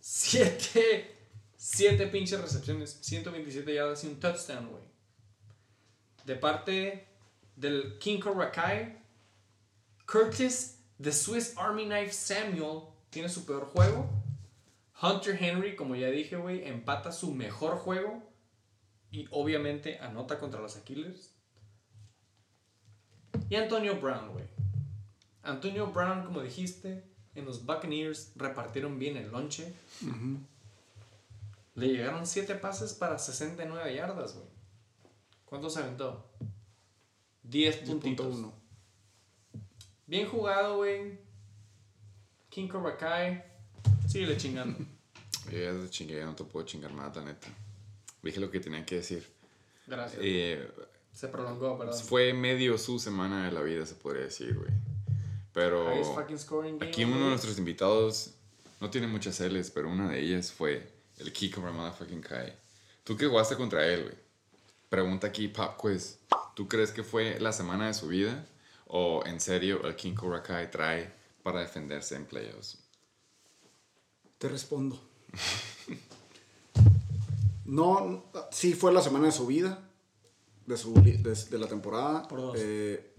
[0.00, 1.14] Siete,
[1.54, 4.82] siete pinches recepciones, 127 yardas y un touchdown, güey.
[6.24, 7.06] De parte
[7.54, 8.98] del King Rakai,
[10.06, 14.08] Curtis, The Swiss Army Knife Samuel, tiene su peor juego.
[15.02, 18.22] Hunter Henry, como ya dije, güey, empata su mejor juego.
[19.10, 21.36] Y obviamente anota contra los Aquiles.
[23.50, 24.46] Y Antonio Brown, güey.
[25.42, 29.72] Antonio Brown, como dijiste, en los Buccaneers repartieron bien el lonche.
[31.74, 34.46] Le llegaron 7 pases para 69 yardas, güey.
[35.44, 36.30] ¿Cuántos se aventó?
[37.42, 38.36] 10 puntitos.
[38.36, 38.52] 10.1.
[40.06, 41.18] Bien jugado, güey.
[42.48, 43.42] King Cobra Kai.
[44.08, 44.78] Síguele chingando.
[45.50, 47.48] Yo ya te chingué, ya no te puedo chingar más, la neta.
[48.22, 49.26] Dije lo que tenía que decir.
[49.86, 50.20] Gracias.
[50.24, 50.66] Eh,
[51.12, 51.98] Se prolongó, perdón.
[51.98, 54.70] fue medio su semana de la vida, se podría decir, güey.
[55.54, 55.88] Pero
[56.80, 58.34] aquí uno de nuestros invitados
[58.80, 62.52] no tiene muchas L's, pero una de ellas fue el Kiko Motherfucking Kai.
[63.04, 64.16] Tú que jugaste contra él, güey.
[64.88, 66.18] Pregunta aquí, Pop Quiz.
[66.56, 68.44] ¿Tú crees que fue la semana de su vida?
[68.88, 71.12] ¿O en serio el King Cobra Kai trae
[71.44, 72.78] para defenderse en playoffs?
[74.38, 75.00] Te respondo.
[77.66, 79.88] No, sí fue la semana de su vida,
[80.66, 82.28] de, su, de, de la temporada.
[82.28, 82.56] Por dos.
[82.58, 83.13] Eh,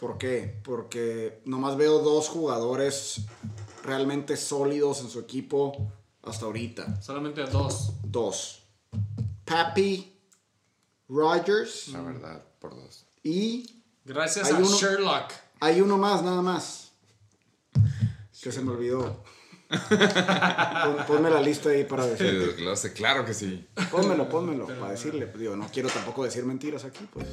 [0.00, 0.58] ¿Por qué?
[0.64, 3.20] Porque nomás veo dos jugadores
[3.84, 7.00] realmente sólidos en su equipo hasta ahorita.
[7.02, 7.92] Solamente dos.
[8.02, 8.62] Dos.
[9.44, 10.18] Pappy
[11.08, 13.04] Rogers La verdad, por dos.
[13.22, 15.32] y Gracias Hay a uno- Sherlock.
[15.60, 16.92] hay uno más, nada más.
[18.42, 19.22] Que se me olvidó.
[19.88, 22.38] Pon- Ponme la lista ahí para Sí, decir.
[22.40, 23.68] desde que lo hace, claro que sí.
[23.90, 25.30] Pónmelo, pónmelo, para decirle.
[25.36, 27.26] Digo, no quiero tampoco decir mentiras aquí, pues.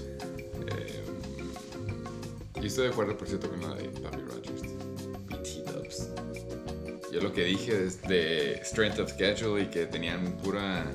[2.60, 4.62] Yo estoy de acuerdo, por cierto, con la de Papi Rogers.
[5.28, 6.10] BT Dubs.
[7.12, 10.92] Yo lo que dije de, de Strength of Schedule y que tenían pura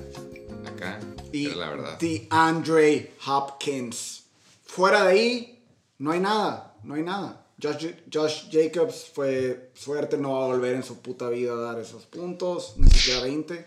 [0.67, 0.99] acá,
[1.33, 1.99] Y era la verdad.
[2.01, 4.25] DeAndre Hopkins.
[4.65, 5.65] Fuera de ahí,
[5.99, 7.47] no hay nada, no hay nada.
[7.63, 11.79] Josh, Josh Jacobs fue suerte, no va a volver en su puta vida a dar
[11.79, 13.67] esos puntos, ni siquiera 20.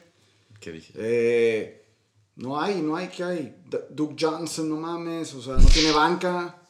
[0.60, 0.94] ¿Qué dije?
[0.98, 1.86] Eh,
[2.36, 3.56] no hay, no hay, ¿qué hay?
[3.90, 6.62] Duke Johnson, no mames, o sea, no tiene banca.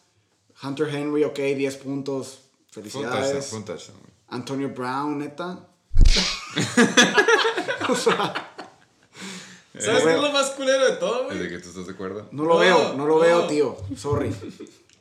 [0.65, 2.39] Hunter Henry, ok, 10 puntos,
[2.71, 3.45] Fue un touchdown, felicidades.
[3.47, 3.97] fue un touchdown.
[3.99, 4.11] güey.
[4.29, 5.67] Antonio Brown, neta.
[7.89, 8.51] o sea,
[9.77, 11.49] ¿Sabes qué es lo más culero de todo, ¿Desde güey?
[11.49, 12.27] que tú estás de acuerdo?
[12.31, 13.19] no lo No, veo, no lo no.
[13.21, 13.77] veo, tío.
[13.97, 14.33] Sorry.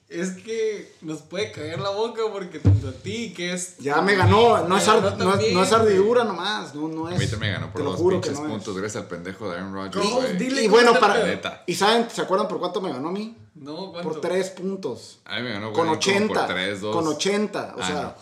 [0.08, 3.78] Es que nos puede caer la boca porque tanto a ti que es.
[3.78, 5.72] Ya me ganó, no es, ar- no ganó no es güey.
[5.80, 7.16] ardidura nomás, no, no es.
[7.16, 8.52] A mí también me ganó por te lo dos juro que pinches no es.
[8.52, 8.76] puntos.
[8.76, 10.36] Gracias al pendejo de Aaron Rodgers, güey.
[10.36, 11.24] Dile Y bueno, para.
[11.24, 11.64] Neta.
[11.66, 13.36] ¿Y saben, se acuerdan por cuánto me ganó a mí?
[13.54, 14.10] No, ¿cuánto?
[14.12, 15.20] Por 3 puntos.
[15.24, 16.34] A mí me ganó Con güey, como 80.
[16.46, 16.96] por 3, 2.
[16.96, 18.16] Con 80, o Ah, sea.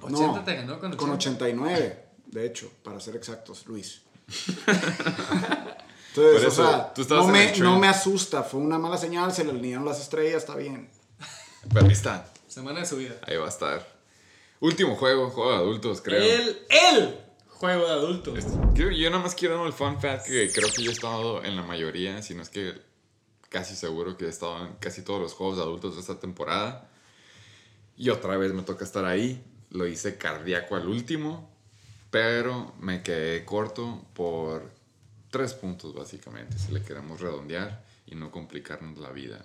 [0.00, 0.96] 80 te ganó con 80.
[0.96, 4.02] Con 89, de hecho, para ser exactos, Luis.
[6.16, 9.44] Entonces, eso, o sea, tú no me, no me asusta, fue una mala señal, se
[9.44, 10.88] le alinearon las estrellas, está bien.
[11.72, 13.14] Pero ahí está, Semana de su vida.
[13.26, 13.86] ahí va a estar.
[14.60, 16.22] Último juego, juego de adultos, creo.
[16.22, 17.18] El, el
[17.48, 18.44] juego de adultos.
[18.74, 21.44] Yo, yo nada más quiero dar el fun fact que creo que yo he estado
[21.44, 22.74] en la mayoría, si no es que
[23.48, 26.88] casi seguro que he estado en casi todos los juegos de adultos de esta temporada.
[27.96, 29.44] Y otra vez me toca estar ahí.
[29.70, 31.50] Lo hice cardíaco al último.
[32.10, 34.70] Pero me quedé corto por
[35.30, 39.44] tres puntos, básicamente, si le queremos redondear y no complicarnos la vida.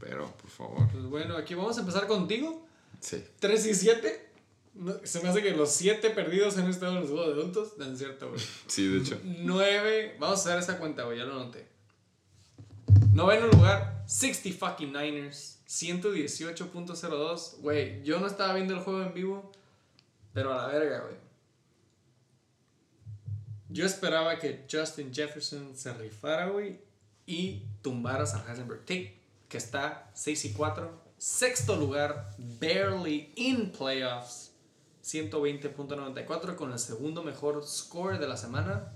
[0.00, 2.66] Pero, por favor, Pues bueno, aquí vamos a empezar contigo.
[3.00, 3.22] sí.
[3.38, 4.26] 3 y 7.
[5.04, 7.74] se me hace que los 7 perdidos han estado en los juegos de adultos.
[7.78, 8.40] No es cierto, güey.
[8.66, 9.20] Sí, de hecho.
[9.24, 10.16] 9.
[10.18, 11.18] Vamos a hacer esa cuenta, güey.
[11.18, 11.66] Ya lo noté.
[13.12, 15.58] Noveno lugar, 60 fucking Niners.
[15.68, 17.56] 118.02.
[17.60, 19.52] Güey, yo no estaba viendo el juego en vivo.
[20.32, 21.16] Pero a la verga, güey.
[23.68, 26.80] Yo esperaba que Justin Jefferson se rifara, güey.
[27.26, 29.19] Y tumbaras a Heisenberg Tate,
[29.50, 31.10] que está 6 y 4.
[31.18, 34.52] Sexto lugar, barely in playoffs.
[35.04, 38.92] 120.94 con el segundo mejor score de la semana.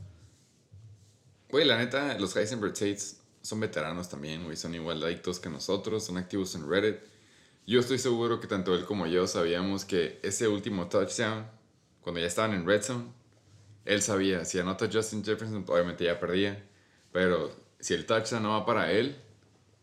[1.51, 4.56] Güey, la neta, los Heisenberg Tates son veteranos también, güey.
[4.56, 7.01] Son igual adictos que nosotros, son activos en Reddit.
[7.66, 11.47] Yo estoy seguro que tanto él como yo sabíamos que ese último touchdown,
[12.01, 13.05] cuando ya estaban en Red Zone,
[13.85, 16.64] él sabía, si anota Justin Jefferson, obviamente ya perdía.
[17.12, 17.51] Pero
[17.81, 19.23] si el touchdown no va para él,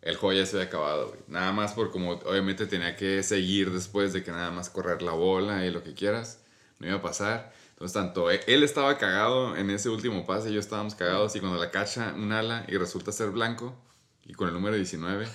[0.02, 1.16] el juego ya se había acabado.
[1.28, 5.12] Nada más por como obviamente tenía que seguir después de que nada más correr la
[5.12, 6.40] bola y lo que quieras.
[6.80, 7.54] No iba a pasar.
[7.74, 11.36] Entonces, tanto e- él estaba cagado en ese último pase yo estábamos cagados.
[11.36, 13.76] Y cuando la cacha un ala y resulta ser blanco,
[14.26, 15.26] y con el número 19,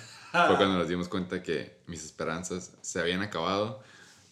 [0.47, 3.81] fue cuando nos dimos cuenta que mis esperanzas se habían acabado.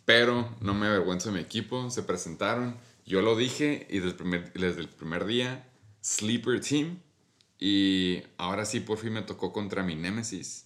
[0.06, 2.78] Pero no me avergüenzo de mi equipo, se presentaron.
[3.06, 5.68] Yo lo dije y desde el primer día,
[6.04, 7.00] Sleeper Team.
[7.60, 10.66] Y ahora sí, por fin me tocó contra mi Nemesis,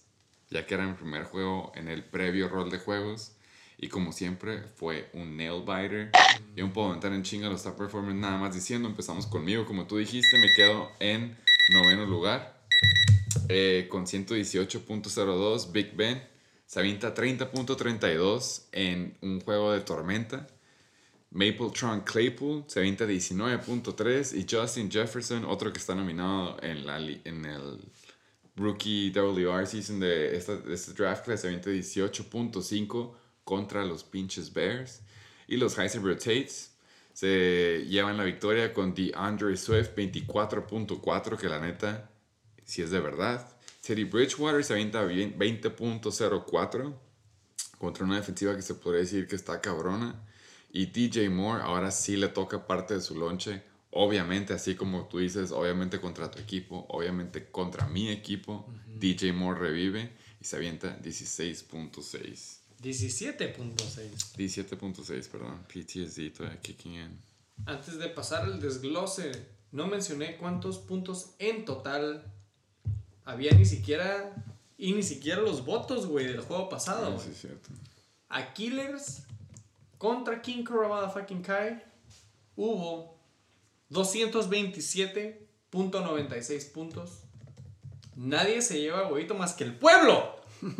[0.50, 3.32] ya que era mi primer juego en el previo rol de juegos.
[3.78, 6.10] Y como siempre, fue un nail biter.
[6.54, 8.88] Yo no puedo aventar en chinga los top performers nada más diciendo.
[8.88, 11.36] Empezamos conmigo, como tú dijiste, me quedo en
[11.72, 12.60] noveno lugar.
[13.48, 16.22] eh, con 118.02, Big Ben.
[16.66, 20.46] Se avienta 30.32 en un juego de tormenta.
[21.30, 27.44] Mapletron Claypool se avienta 19.3 y Justin Jefferson, otro que está nominado en, la, en
[27.44, 27.78] el
[28.56, 34.52] Rookie WR Season de esta, de este draft class, se avienta 18.5 contra los pinches
[34.52, 35.02] Bears.
[35.46, 36.72] Y los Heisenberg Tates
[37.12, 42.10] se llevan la victoria con DeAndre Swift 24.4, que la neta,
[42.64, 43.48] si es de verdad.
[43.82, 46.94] Teddy Bridgewater se avienta bien- 20.04
[47.78, 50.26] contra una defensiva que se podría decir que está cabrona.
[50.72, 53.62] Y DJ Moore ahora sí le toca parte de su lonche.
[53.90, 58.72] Obviamente, así como tú dices, obviamente contra tu equipo, obviamente contra mi equipo.
[58.86, 62.58] DJ Moore revive y se avienta 16.6.
[62.82, 64.36] 17.6.
[64.36, 65.64] 17.6, perdón.
[65.68, 67.20] PTSD todavía kicking in.
[67.66, 69.32] Antes de pasar el desglose,
[69.72, 72.24] no mencioné cuántos puntos en total
[73.24, 74.32] había ni siquiera.
[74.78, 77.68] Y ni siquiera los votos, güey, del juego pasado, Ah, sí, cierto.
[78.30, 79.24] A Killers
[80.00, 81.84] contra King Cobra fucking Kai
[82.56, 83.20] hubo
[83.90, 87.24] 227.96 puntos.
[88.16, 90.40] Nadie se lleva huevito más que el pueblo.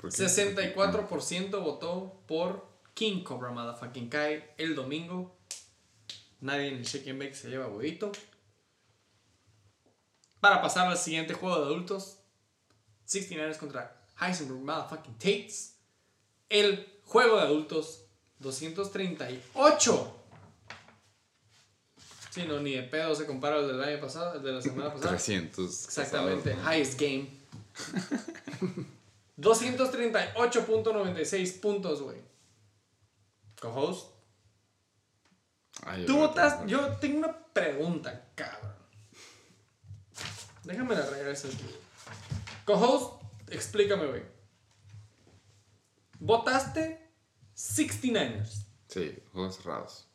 [0.00, 0.24] ¿Por qué?
[0.24, 5.38] 64% votó por King Cobra Motherfucking Kai el domingo.
[6.40, 8.10] Nadie en el Shake and Bake se lleva huevito.
[10.40, 12.18] Para pasar al siguiente juego de adultos:
[13.06, 15.76] 69ers contra Heisenberg Motherfucking Tates.
[16.48, 18.04] El juego de adultos:
[18.38, 20.14] 238.
[22.30, 24.92] Sí, no, ni de pedo se compara al del año pasado, el de la semana
[24.92, 25.10] pasada.
[25.10, 25.84] 300.
[25.86, 26.72] Exactamente, pasados, ¿no?
[26.72, 27.28] highest game.
[29.38, 32.18] 238.96 puntos, güey.
[33.60, 34.08] Co-host.
[36.06, 36.54] Tú votas.
[36.54, 38.74] que- Yo tengo una pregunta, cabrón.
[40.64, 41.64] Déjame la regreso aquí.
[42.64, 44.22] Co-host, explícame, güey.
[46.20, 47.10] Votaste
[47.56, 50.08] 69ers, Sí, juegos cerrados.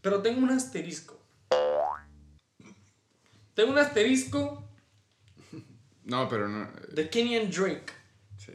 [0.00, 1.18] pero tengo un asterisco.
[3.54, 4.68] Tengo un asterisco
[6.04, 6.70] No, pero no.
[6.92, 7.92] de Kenyan Drake.
[8.36, 8.52] Sí.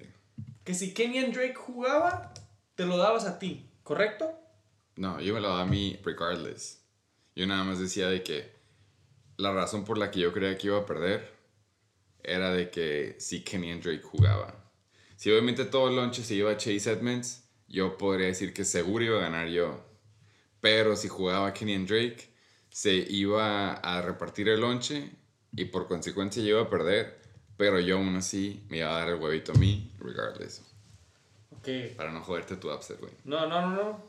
[0.64, 2.34] Que si Kenyan Drake jugaba,
[2.76, 4.32] te lo dabas a ti, ¿correcto?
[4.96, 6.82] No, yo me lo daba a mí regardless.
[7.36, 8.54] Yo nada más decía de que
[9.38, 11.34] la razón por la que yo creía que iba a perder
[12.24, 14.63] era de que si Kenny Drake jugaba.
[15.24, 19.06] Si obviamente todo el lonche se iba a Chase Edmonds, yo podría decir que seguro
[19.06, 19.82] iba a ganar yo.
[20.60, 22.28] Pero si jugaba Kenny Drake,
[22.70, 25.12] se iba a repartir el lonche
[25.54, 27.22] y por consecuencia yo iba a perder.
[27.56, 30.62] Pero yo aún así me iba a dar el huevito a mí, regardless.
[31.52, 31.70] Ok.
[31.96, 33.14] Para no joderte tu upset, güey.
[33.24, 34.04] No, no, no, no.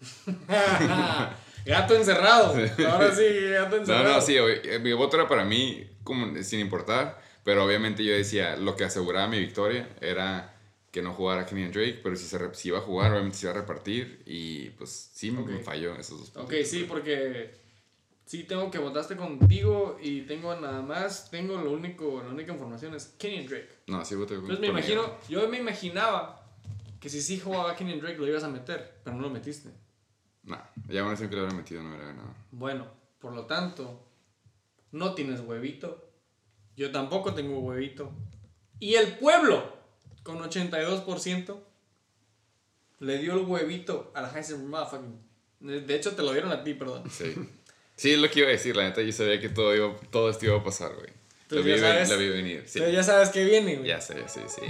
[1.66, 2.54] gato encerrado.
[2.88, 4.14] Ahora sí, gato No, encerrado.
[4.14, 8.12] no, sí, obvi- eh, mi voto era para mí como sin importar, pero obviamente yo
[8.12, 10.56] decía, lo que aseguraba mi victoria era
[10.90, 13.52] que no jugara Kenyon Drake, pero si, se si iba a jugar, obviamente se iba
[13.54, 15.48] a repartir y pues sí me- Ok.
[15.48, 16.52] me falló esos dos puntos.
[16.52, 17.52] Ok, sí, porque
[18.26, 22.94] sí tengo que votaste contigo y tengo nada más, tengo lo único, la única información
[22.94, 23.68] es Kenyon Drake.
[23.86, 25.18] No, sí voté Entonces me imagino, Miguel.
[25.28, 26.44] yo me imaginaba
[27.00, 29.70] que si sí jugaba Kenyon Drake lo ibas a meter, pero no lo metiste.
[30.42, 30.58] No,
[30.88, 32.34] ya una vez que lo hubiera metido no hubiera ganado.
[32.50, 32.86] Bueno,
[33.20, 34.04] por lo tanto,
[34.92, 36.09] no tienes huevito.
[36.76, 38.12] Yo tampoco tengo huevito.
[38.78, 39.76] Y el pueblo,
[40.22, 41.58] con 82%,
[43.00, 45.86] le dio el huevito a la Heisenberg Motherfucking.
[45.86, 47.04] De hecho, te lo dieron a ti, perdón.
[47.10, 47.34] Sí.
[47.96, 50.30] Sí, es lo que iba a decir, la neta yo sabía que todo, iba, todo
[50.30, 51.10] esto iba a pasar, güey.
[51.50, 52.08] Lo vi, sabes.
[52.08, 52.78] lo vi venir, sí.
[52.78, 53.88] Pero ya sabes que viene, güey.
[53.88, 54.62] Ya sé, sí, sí.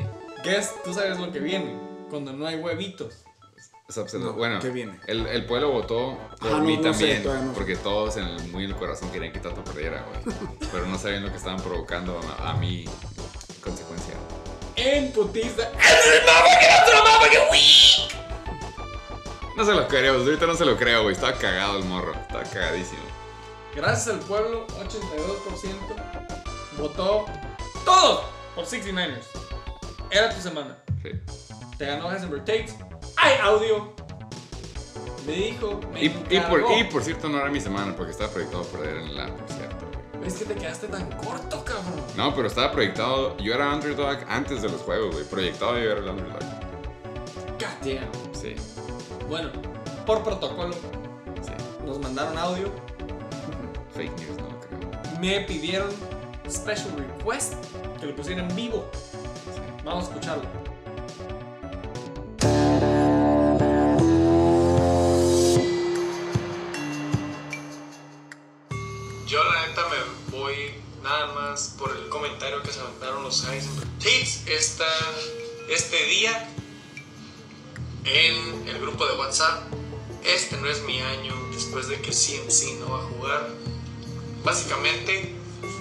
[0.43, 1.79] Guess, tú sabes lo que viene
[2.09, 3.23] cuando no hay huevitos.
[4.19, 4.99] No, bueno, ¿qué viene?
[5.07, 7.29] El, el pueblo votó por Ah, mí no también, sé.
[7.55, 10.37] porque todos en el, muy en el corazón querían que Tato perdiera, güey.
[10.73, 12.85] Pero no sabían lo que estaban provocando a, a mi
[13.63, 14.15] consecuencia.
[14.77, 15.69] En putiza.
[19.57, 21.15] No se lo creo, ahorita no se lo creo, güey.
[21.15, 23.03] Estaba cagado el morro, estaba cagadísimo.
[23.75, 25.75] Gracias al pueblo, 82%
[26.79, 27.27] votó
[27.85, 29.19] todo por 69ers.
[30.11, 30.77] Era tu semana.
[31.03, 31.11] Sí.
[31.79, 32.69] Te ganó Heisenberg Tate.
[33.23, 33.93] Hay audio.
[35.27, 35.81] Me dijo.
[35.93, 36.79] Me Y, y por, encargó.
[36.79, 39.87] y por cierto, no era mi semana porque estaba proyectado perder en la, por cierto,
[40.15, 40.27] güey.
[40.29, 42.03] Es que te quedaste tan corto, cabrón.
[42.17, 43.37] No, pero estaba proyectado.
[43.39, 45.25] Yo era underdog antes de los juegos, güey.
[45.27, 46.41] Proyectado yo era el underdog.
[47.85, 48.11] Damn.
[48.35, 48.57] Sí,
[49.29, 49.51] Bueno,
[50.05, 51.53] por protocolo, sí.
[51.87, 52.71] nos mandaron audio.
[53.95, 55.21] Fake news, no creo.
[55.21, 55.89] Me pidieron
[56.49, 57.55] special request
[57.99, 58.85] que lo pusiera en vivo.
[58.93, 59.61] Sí.
[59.85, 60.45] Vamos a escucharlo.
[71.79, 74.87] Por el comentario que se aventaron los Heisenberg Tates esta,
[75.69, 76.49] este día
[78.05, 79.65] en el grupo de WhatsApp.
[80.23, 83.49] Este no es mi año después de que CMC no va a jugar.
[84.45, 85.35] Básicamente,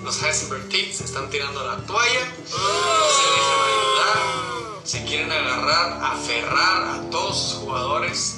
[0.04, 2.26] los Heisenberg Tates están tirando la toalla.
[2.26, 4.82] No se dejan ayudar.
[4.84, 8.38] Se quieren agarrar, aferrar a todos sus jugadores.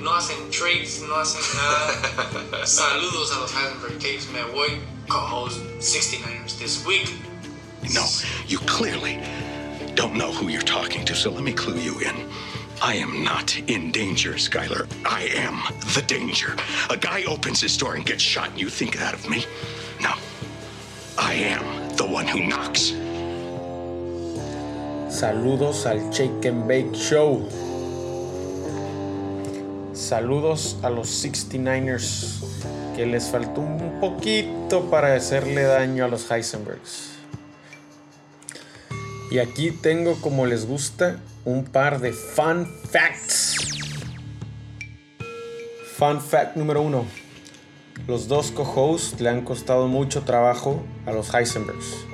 [0.00, 2.66] No hacen trades, no hacen nada.
[2.66, 4.28] Saludos a los Heisenberg Tates.
[4.28, 7.10] Me voy co-host 69ers this week.
[7.94, 8.06] No,
[8.46, 9.20] you clearly
[9.94, 12.28] don't know who you're talking to, so let me clue you in.
[12.82, 14.86] I am not in danger, Skylar.
[15.04, 16.54] I am the danger.
[16.90, 19.44] A guy opens his door and gets shot, and you think that of me?
[20.00, 20.12] No.
[21.16, 22.92] I am the one who knocks.
[25.08, 27.48] Saludos al Shake and Bake Show.
[29.92, 37.10] Saludos a los 69ers que les faltó un poquito para hacerle daño a los Heisenbergs.
[39.30, 43.54] Y aquí tengo como les gusta un par de fun facts.
[45.96, 47.04] Fun fact número uno.
[48.08, 52.04] Los dos co-hosts le han costado mucho trabajo a los Heisenbergs.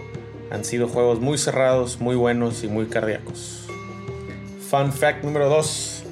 [0.50, 3.66] Han sido juegos muy cerrados, muy buenos y muy cardíacos.
[4.68, 6.04] Fun fact número 2.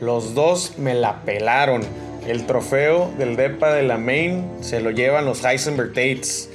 [0.00, 1.82] Los dos me la pelaron.
[2.26, 6.50] El trofeo del depa de la main se lo llevan los Heisenberg Tates.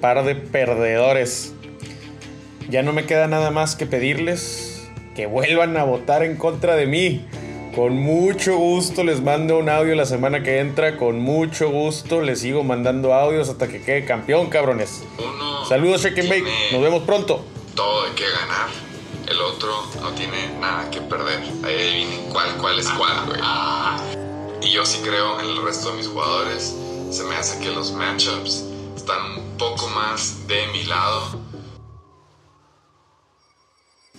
[0.00, 1.52] Par de perdedores.
[2.68, 6.86] Ya no me queda nada más que pedirles que vuelvan a votar en contra de
[6.86, 7.26] mí.
[7.74, 10.96] Con mucho gusto les mando un audio la semana que entra.
[10.96, 15.02] Con mucho gusto les sigo mandando audios hasta que quede campeón, cabrones.
[15.18, 16.44] Uno Saludos, Shake and Bake.
[16.70, 17.44] Nos vemos pronto.
[17.74, 18.68] todo de qué ganar.
[19.28, 21.40] El otro no tiene nada que perder.
[21.64, 24.27] Ahí adivinen cuál, cuál es cuál, güey.
[24.60, 26.74] Y yo sí creo en el resto de mis jugadores.
[27.10, 28.64] Se me hace que los matchups
[28.96, 31.40] están un poco más de mi lado.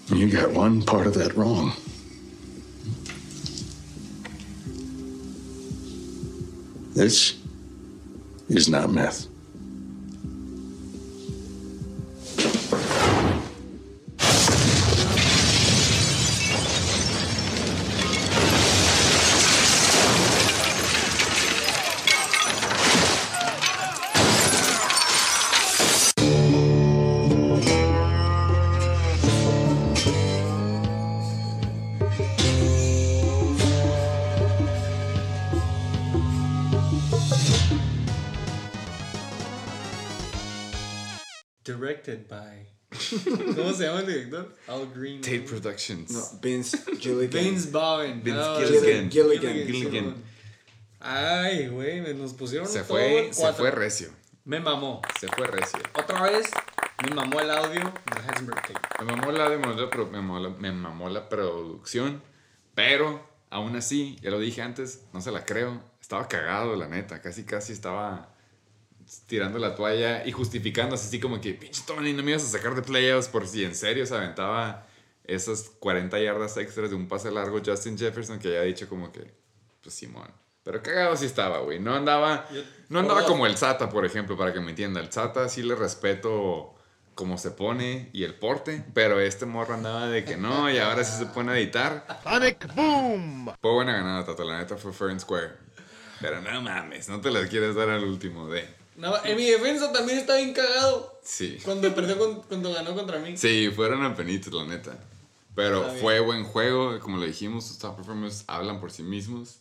[0.07, 1.73] You got one part of that wrong.
[6.95, 7.35] This
[8.49, 9.28] is not meth.
[42.03, 42.67] Directed by.
[43.55, 44.55] ¿Cómo se llama el director?
[44.67, 45.21] Al Green.
[45.21, 46.09] Tate Productions.
[46.11, 47.29] No, Vince Gilligan.
[47.43, 48.23] Vince Bowen.
[48.23, 49.11] Vince No, Gilligan.
[49.11, 49.53] Gilligan.
[49.67, 50.15] Gilligan.
[50.99, 54.09] Ay, güey, me- nos pusieron Se todo fue, el se fue recio.
[54.45, 55.01] Me mamó.
[55.19, 55.79] Se fue recio.
[55.93, 56.49] Otra vez,
[57.07, 59.05] Me mamó el audio de Heisenberg Tape.
[59.05, 62.21] Me mamó la pro- me mamó la, me mamó la producción,
[62.75, 65.81] pero aún así, ya lo dije antes, no se la creo.
[66.01, 67.21] Estaba cagado, la neta.
[67.21, 68.28] Casi, casi estaba
[69.27, 72.75] tirando la toalla y justificándose así como que, pinche Tony, no me ibas a sacar
[72.75, 74.87] de playoffs por si en serio se aventaba
[75.23, 79.31] esas 40 yardas extras de un pase largo Justin Jefferson que había dicho como que,
[79.81, 80.31] pues Simón.
[80.63, 81.79] Pero cagado sí estaba, güey.
[81.79, 82.47] No andaba,
[82.89, 84.99] no andaba como el Sata, por ejemplo, para que me entienda.
[84.99, 86.75] El Sata sí le respeto
[87.15, 91.03] como se pone y el porte, pero este morro andaba de que no y ahora
[91.03, 92.05] sí se pone a editar.
[92.23, 93.51] Sonic Boom!
[93.61, 94.43] Fue buena ganada, Tato.
[94.43, 95.51] La neta fue fair and square.
[96.21, 98.78] Pero no mames, no te las quieres dar al último de.
[98.99, 101.19] No, en mi defensa también está bien cagado.
[101.23, 101.57] Sí.
[101.63, 103.37] Cuando perdió con- cuando ganó contra mí.
[103.37, 104.97] Sí, fueron apenitos, la neta.
[105.55, 109.59] Pero fue buen juego, como lo dijimos, sus top performers hablan por sí mismos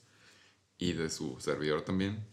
[0.79, 2.25] y de su servidor también.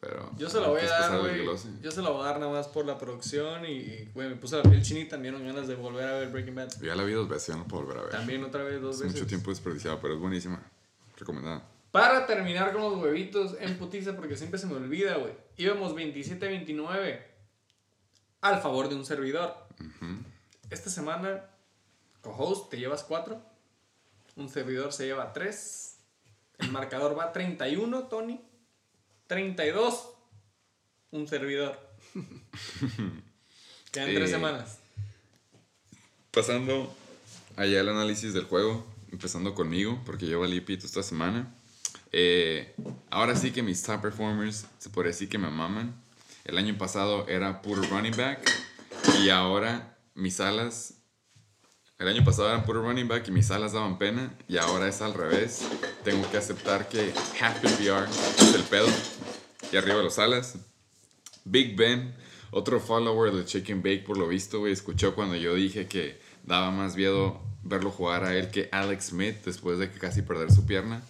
[0.00, 1.44] Pero Yo se la voy a dar, güey.
[1.80, 4.56] Yo se la voy a dar nada más por la producción y, güey, me puse
[4.56, 5.16] la piel chinita.
[5.16, 6.72] Me dieron ganas de volver a ver Breaking Bad.
[6.82, 8.10] Ya la vi dos veces, ya no puedo volver a ver.
[8.10, 9.20] También otra vez, dos Hace veces.
[9.20, 10.60] mucho tiempo desperdiciado, pero es buenísima.
[11.16, 11.62] Recomendada.
[11.92, 15.34] Para terminar con los huevitos en putiza, porque siempre se me olvida, güey.
[15.56, 17.22] Íbamos 27-29
[18.40, 19.54] al favor de un servidor.
[20.70, 21.44] Esta semana,
[22.22, 23.40] co-host, te llevas 4.
[24.36, 25.98] Un servidor se lleva 3.
[26.58, 28.40] El marcador va 31, Tony.
[29.26, 30.08] 32.
[31.10, 31.78] Un servidor.
[33.92, 34.78] Quedan Eh, 3 semanas.
[36.30, 36.90] Pasando
[37.56, 41.54] allá el análisis del juego, empezando conmigo, porque yo valí pito esta semana.
[42.12, 42.74] Eh,
[43.10, 45.94] ahora sí que mis top performers se puede decir que me maman.
[46.44, 48.50] El año pasado era puro running back
[49.20, 50.94] y ahora mis alas.
[51.98, 55.00] El año pasado eran puro running back y mis alas daban pena y ahora es
[55.00, 55.66] al revés.
[56.04, 58.88] Tengo que aceptar que half PPR es el pedo
[59.72, 60.56] y arriba los alas.
[61.44, 62.14] Big Ben,
[62.50, 66.96] otro follower de Chicken Bake por lo visto, escuchó cuando yo dije que daba más
[66.96, 71.02] miedo verlo jugar a él que Alex Smith después de que casi perder su pierna.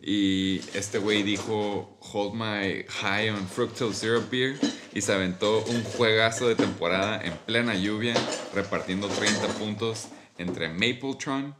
[0.00, 4.58] Y este güey dijo, hold my high on fructose syrup beer.
[4.92, 8.14] Y se aventó un juegazo de temporada en plena lluvia,
[8.54, 10.08] repartiendo 30 puntos
[10.38, 11.54] entre Mapletron,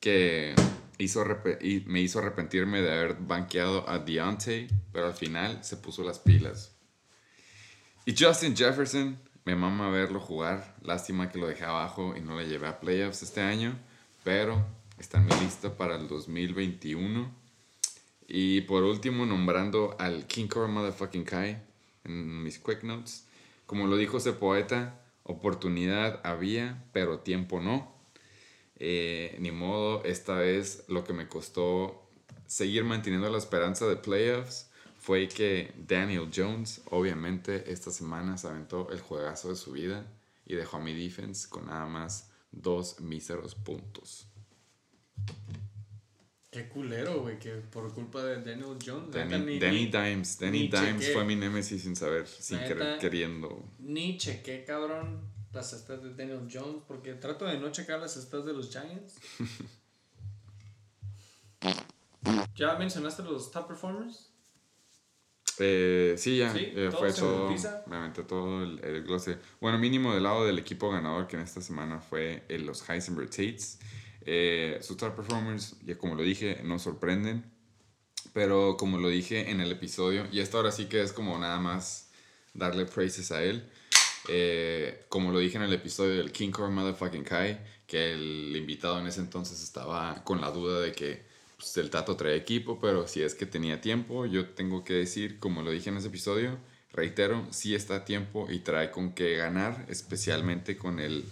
[0.00, 0.54] que
[0.98, 1.24] hizo
[1.86, 6.74] me hizo arrepentirme de haber banqueado a Deontay, pero al final se puso las pilas.
[8.04, 10.74] Y Justin Jefferson, me mama verlo jugar.
[10.82, 13.78] Lástima que lo dejé abajo y no le llevé a playoffs este año,
[14.24, 14.66] pero
[14.98, 17.30] está en mi lista para el 2021.
[18.26, 21.62] Y por último, nombrando al King Cobra Motherfucking Kai
[22.04, 23.26] en mis quick notes.
[23.66, 27.92] Como lo dijo ese poeta, oportunidad había, pero tiempo no.
[28.76, 32.08] Eh, ni modo, esta vez lo que me costó
[32.46, 38.90] seguir manteniendo la esperanza de playoffs fue que Daniel Jones, obviamente, esta semana se aventó
[38.90, 40.06] el juegazo de su vida
[40.46, 44.27] y dejó a mi defense con nada más dos míseros puntos.
[46.50, 49.10] Qué culero, güey, que por culpa de Daniel Jones.
[49.12, 51.12] Danny, ni- Danny ni- Dimes, Danny Dimes chequé.
[51.12, 52.68] fue mi némesis sin saber, sin Neta.
[52.68, 53.64] querer, queriendo.
[53.78, 55.20] Ni chequé, cabrón,
[55.52, 59.16] las stats de Daniel Jones, porque trato de no checar las stats de los Giants.
[62.56, 64.30] ¿Ya mencionaste los top performers?
[65.60, 67.54] Eh, sí, ya, Sí, eh, todo fue todo.
[67.86, 69.38] Me aventé todo el, el glose.
[69.60, 73.78] Bueno, mínimo del lado del equipo ganador que en esta semana fue los Heisenberg Tates.
[74.22, 77.44] Eh, sus top performers, ya como lo dije, no sorprenden.
[78.32, 81.58] Pero como lo dije en el episodio, y esto ahora sí que es como nada
[81.58, 82.10] más
[82.54, 83.68] darle praises a él.
[84.28, 88.98] Eh, como lo dije en el episodio del King Core Motherfucking Kai, que el invitado
[89.00, 91.22] en ese entonces estaba con la duda de que
[91.56, 95.38] pues, el Tato trae equipo, pero si es que tenía tiempo, yo tengo que decir,
[95.38, 96.58] como lo dije en ese episodio,
[96.92, 101.24] reitero, sí está a tiempo y trae con qué ganar, especialmente con el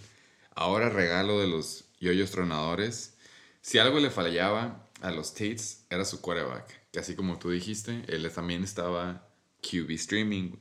[0.55, 3.17] ahora regalo de los yoyos tronadores.
[3.61, 8.03] Si algo le fallaba a los Tates, era su quarterback, que así como tú dijiste,
[8.07, 9.27] él también estaba
[9.61, 10.51] QB streaming,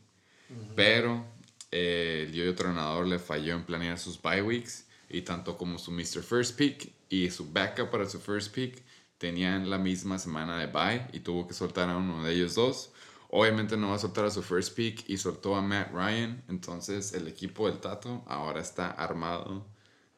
[0.74, 1.24] pero
[1.70, 5.90] eh, el yoyo tronador le falló en planear sus bye weeks y tanto como su
[5.90, 6.22] Mr.
[6.22, 8.82] First Pick y su backup para su first pick
[9.18, 12.90] tenían la misma semana de bye y tuvo que soltar a uno de ellos dos.
[13.28, 16.42] Obviamente no va a soltar a su first pick y soltó a Matt Ryan.
[16.48, 19.66] Entonces el equipo del Tato ahora está armado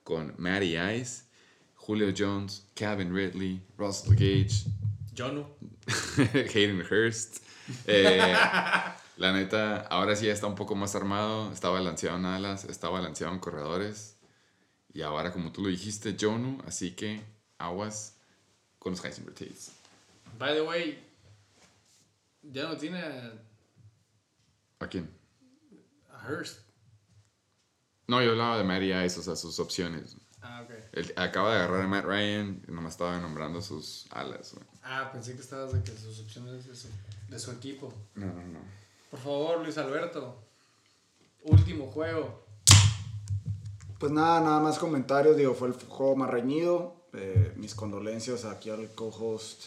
[0.08, 1.24] con Matty Ice,
[1.74, 4.64] Julio Jones, Calvin Ridley, Russell Gage,
[5.14, 5.44] Jonu.
[6.54, 7.42] Hayden Hurst.
[7.86, 8.16] Eh,
[9.18, 11.52] la neta, ahora sí ya está un poco más armado.
[11.52, 14.16] Está balanceado en alas, está balanceado en corredores.
[14.94, 16.62] Y ahora, como tú lo dijiste, Jonu.
[16.66, 17.20] Así que
[17.58, 18.16] aguas
[18.78, 19.72] con los Heisenberg Tates.
[20.38, 20.98] By the way,
[22.44, 23.32] ya no tiene a,
[24.78, 25.10] ¿A quién?
[26.10, 26.67] a Hurst.
[28.08, 30.16] No, yo hablaba de Matty Ice, o sea, sus opciones.
[30.40, 30.70] Ah, ok.
[30.92, 34.66] Él acaba de agarrar a Matt Ryan y nomás estaba nombrando sus alas, güey.
[34.82, 36.88] Ah, pensé que estabas de que sus opciones de su,
[37.28, 37.92] de su equipo.
[38.14, 38.60] No, no, no.
[39.10, 40.42] Por favor, Luis Alberto.
[41.42, 42.46] Último juego.
[43.98, 45.36] Pues nada, nada más comentarios.
[45.36, 47.04] Digo, fue el juego más reñido.
[47.12, 49.64] Eh, mis condolencias aquí al co-host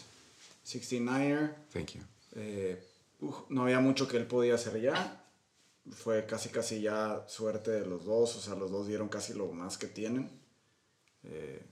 [0.66, 1.54] 69er.
[1.72, 2.02] Thank you.
[2.34, 2.84] Eh,
[3.20, 5.21] uf, no había mucho que él podía hacer ya.
[5.90, 8.36] Fue casi, casi ya suerte de los dos.
[8.36, 10.30] O sea, los dos dieron casi lo más que tienen.
[11.24, 11.64] Eh,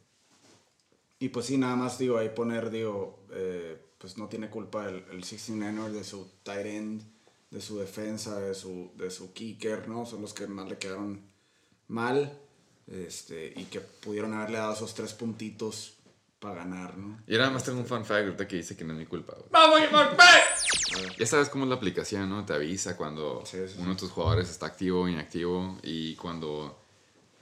[1.19, 5.05] y pues sí, nada más digo, ahí poner, digo, eh, pues no tiene culpa el,
[5.11, 7.03] el 69er de su tight end,
[7.51, 10.07] de su defensa, de su, de su kicker, ¿no?
[10.07, 11.23] Son los que más le quedaron
[11.89, 12.39] mal.
[12.87, 15.99] Este, y que pudieron haberle dado esos tres puntitos
[16.41, 17.21] para ganar, ¿no?
[17.29, 19.35] Y nada más tengo un fun fact ahorita que dice que no es mi culpa,
[19.35, 19.47] güey.
[19.53, 21.19] ¡Vamos, McBeth!
[21.19, 22.45] Ya sabes cómo es la aplicación, ¿no?
[22.47, 23.79] Te avisa cuando Sí, sí, sí.
[23.79, 26.77] uno de tus jugadores está activo o inactivo y cuando...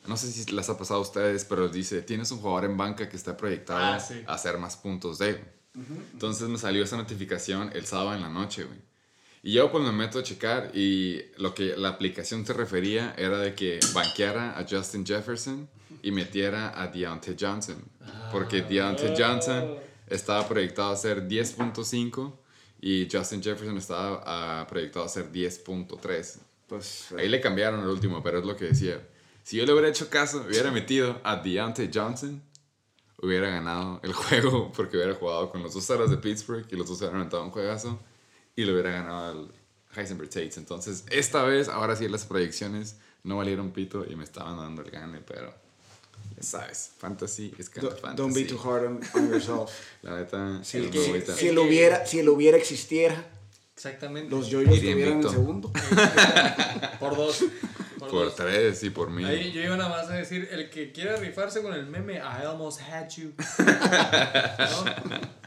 [0.07, 3.09] No sé si les ha pasado a ustedes, pero dice, tienes un jugador en banca
[3.09, 4.23] que está proyectado Ah, sí.
[4.27, 5.43] a hacer más puntos de...
[6.13, 8.79] Entonces me salió esa notificación el sábado en la noche, güey.
[9.43, 13.39] Y yo pues me meto a checar y lo que la aplicación se refería era
[13.39, 15.69] de que banqueara a Justin Jefferson
[16.03, 17.83] y metiera a Deontay Johnson.
[18.33, 19.77] Porque Deontay Johnson
[20.09, 22.35] estaba proyectado a ser 10.5
[22.81, 26.39] y Justin Jefferson estaba ah, proyectado a ser 10.3.
[26.67, 29.01] Pues Ahí le cambiaron el último, pero es lo que decía.
[29.45, 32.43] Si yo le hubiera hecho caso, hubiera metido a Deontay Johnson,
[33.23, 36.89] hubiera ganado el juego porque hubiera jugado con los dos aras de Pittsburgh y los
[36.89, 38.01] dos hubieran aventado un juegazo
[38.59, 39.53] y le hubiera ganado al
[39.95, 40.57] Heisenberg Tates.
[40.57, 44.91] Entonces, esta vez, ahora sí, las proyecciones no valieron pito y me estaban dando el
[44.91, 45.55] gane, pero
[46.37, 48.17] ya sabes, fantasy es kind of fantasy.
[48.17, 49.71] don't be too hard on, on yourself.
[50.03, 53.31] La neta, Si el si el hubiera, si el hubiera existiera,
[53.77, 54.29] Exactamente.
[54.29, 55.71] los yoyos estuvieran en segundo.
[56.99, 57.45] Por dos.
[58.01, 58.35] Por, por dos.
[58.35, 59.25] tres y por mí.
[59.25, 62.45] Ahí yo iba nada más a decir, el que quiera rifarse con el meme, I
[62.45, 63.33] almost had you.
[63.59, 65.39] ¿No?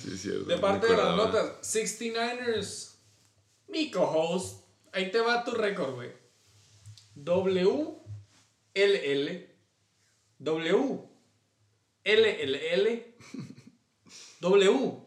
[0.00, 2.94] Sí, es cierto, De parte de las notas, 69ers,
[3.68, 6.12] mi co-host, ahí te va tu récord, güey.
[7.16, 7.94] W,
[8.74, 9.56] L, L,
[10.38, 11.00] W,
[12.04, 13.16] L, L, L,
[14.40, 15.02] W,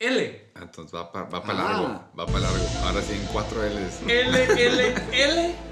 [0.00, 1.54] L, Ah, Entonces va para va pa Ah.
[1.54, 1.86] largo,
[2.18, 2.64] va para largo.
[2.84, 4.00] Ahora sí en cuatro L's.
[4.08, 5.54] L, L, L.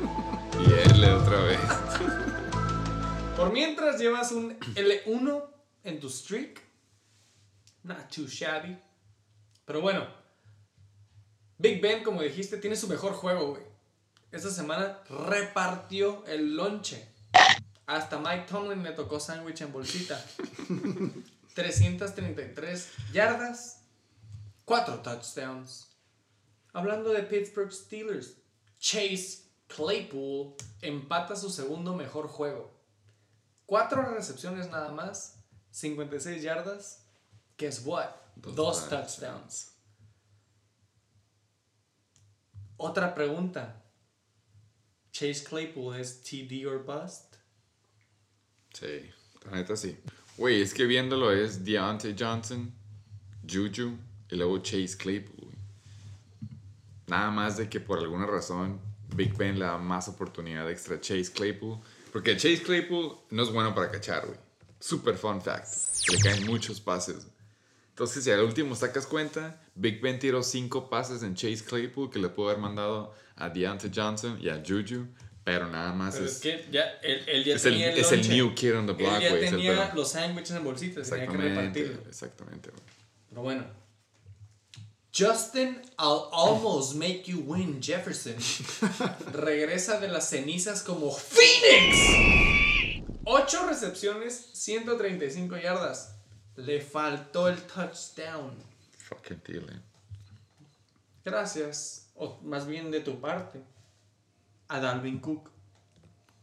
[0.62, 1.58] Y L otra vez.
[3.36, 5.44] Por mientras llevas un L1
[5.84, 6.60] en tu streak.
[7.82, 8.78] Not too shabby.
[9.64, 10.06] Pero bueno.
[11.58, 13.62] Big Ben, como dijiste, tiene su mejor juego, güey.
[14.32, 17.06] Esta semana repartió el lonche.
[17.86, 20.24] Hasta Mike Tomlin le tocó sándwich en bolsita.
[21.54, 23.82] 333 yardas,
[24.64, 25.90] 4 touchdowns.
[26.72, 28.38] Hablando de Pittsburgh Steelers,
[28.78, 32.72] Chase Claypool empata su segundo mejor juego.
[33.66, 37.01] 4 recepciones nada más, 56 yardas.
[37.62, 38.08] Guess what?
[38.34, 39.70] Dos Dos touchdowns.
[42.76, 43.76] Otra pregunta.
[45.12, 47.36] Chase Claypool es TD or bust?
[48.74, 49.08] Sí,
[49.44, 49.96] la neta sí.
[50.36, 52.72] Güey, es que viéndolo es Deontay Johnson,
[53.48, 53.96] Juju
[54.28, 55.52] y luego Chase Claypool.
[57.06, 58.80] Nada más de que por alguna razón
[59.14, 61.78] Big Ben le da más oportunidad extra a Chase Claypool.
[62.12, 64.38] Porque Chase Claypool no es bueno para cachar, güey.
[64.80, 65.68] Super fun fact.
[66.10, 67.28] Le caen muchos pases.
[68.02, 72.18] Entonces, si al último sacas cuenta, Big Ben tiró cinco pases en Chase Claypool que
[72.18, 75.06] le pudo haber mandado a Deontay Johnson y a Juju,
[75.44, 77.98] pero nada más Pero es, es que ya, él, él ya es el, tenía el,
[78.00, 79.44] es el new kid on the block, Él ya güey.
[79.44, 82.00] el tenía los sándwiches en bolsitas, tenía que repartirlo.
[82.08, 82.82] exactamente, güey.
[83.28, 83.64] Pero bueno.
[85.16, 88.34] Justin, I'll almost make you win, Jefferson.
[89.32, 91.96] Regresa de las cenizas como Phoenix.
[93.22, 96.16] 8 recepciones, 135 yardas.
[96.56, 98.52] Le faltó el touchdown.
[98.98, 99.82] Fucking Thielen.
[101.24, 103.62] Gracias, o más bien de tu parte,
[104.68, 105.50] a Dalvin Cook.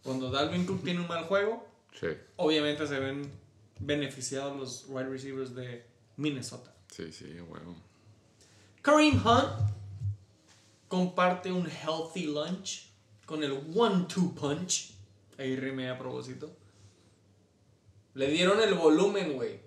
[0.04, 1.68] Cuando Dalvin Cook tiene un mal juego,
[2.00, 2.08] Sí,
[2.38, 3.30] obviamente se ven
[3.80, 5.86] beneficiados los wide receivers de
[6.18, 6.74] Minnesota.
[6.92, 7.76] sí, sí, huevo.
[8.82, 9.50] Kareem Hunt
[10.88, 12.90] comparte un healthy lunch
[13.26, 14.94] con el one-two punch.
[15.38, 16.50] Ahí rimé a propósito.
[18.14, 19.60] Le dieron el volumen, güey.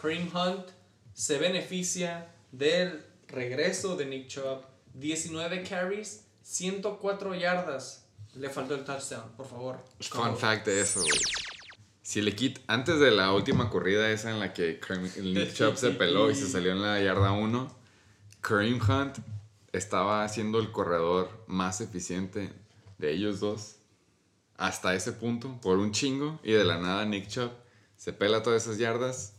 [0.00, 0.66] Kareem Hunt
[1.12, 4.62] se beneficia del regreso de Nick Chubb.
[4.94, 8.04] 19 carries, 104 yardas.
[8.34, 9.84] Le faltó el touchdown, por favor.
[10.00, 11.20] Fun fact de eso, güey.
[12.02, 15.76] Si le quita, antes de la última corrida esa en la que Kareem- Nick Chubb
[15.76, 17.76] se peló y se salió en la yarda 1,
[18.40, 19.18] Kareem Hunt
[19.72, 22.50] estaba siendo el corredor más eficiente
[22.98, 23.76] de ellos dos
[24.56, 27.50] hasta ese punto por un chingo y de la nada Nick Chubb
[27.96, 29.34] se pela todas esas yardas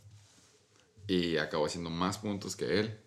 [1.10, 3.00] y acabó haciendo más puntos que él.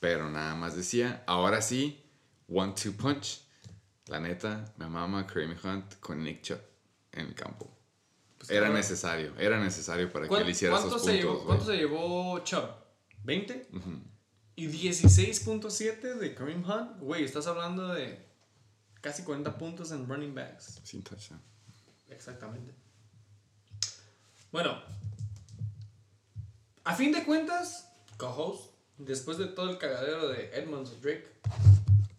[0.00, 2.02] Pero nada más decía, ahora sí,
[2.48, 3.42] one two punch.
[4.06, 6.60] La neta, me mama Kareem Hunt con Nick Chubb
[7.12, 7.70] en el campo.
[8.48, 8.74] era cabrón.
[8.74, 11.30] necesario, era necesario para que ¿Cuán- él hiciera ¿Cuánto, esos se puntos.
[11.30, 11.44] llevó.
[11.44, 12.70] ¿Cuánto se llevó Chubb?
[13.24, 13.66] ¿20?
[14.56, 16.98] Y 16.7 de Kareem Hunt.
[17.00, 18.18] Güey, estás hablando de
[19.02, 20.80] casi 40 puntos en running backs.
[20.82, 21.40] Sin touchdown.
[22.08, 22.72] Exactamente.
[24.50, 24.82] Bueno,
[26.84, 31.28] a fin de cuentas, co-host, después de todo el cagadero de Edmonds Drake,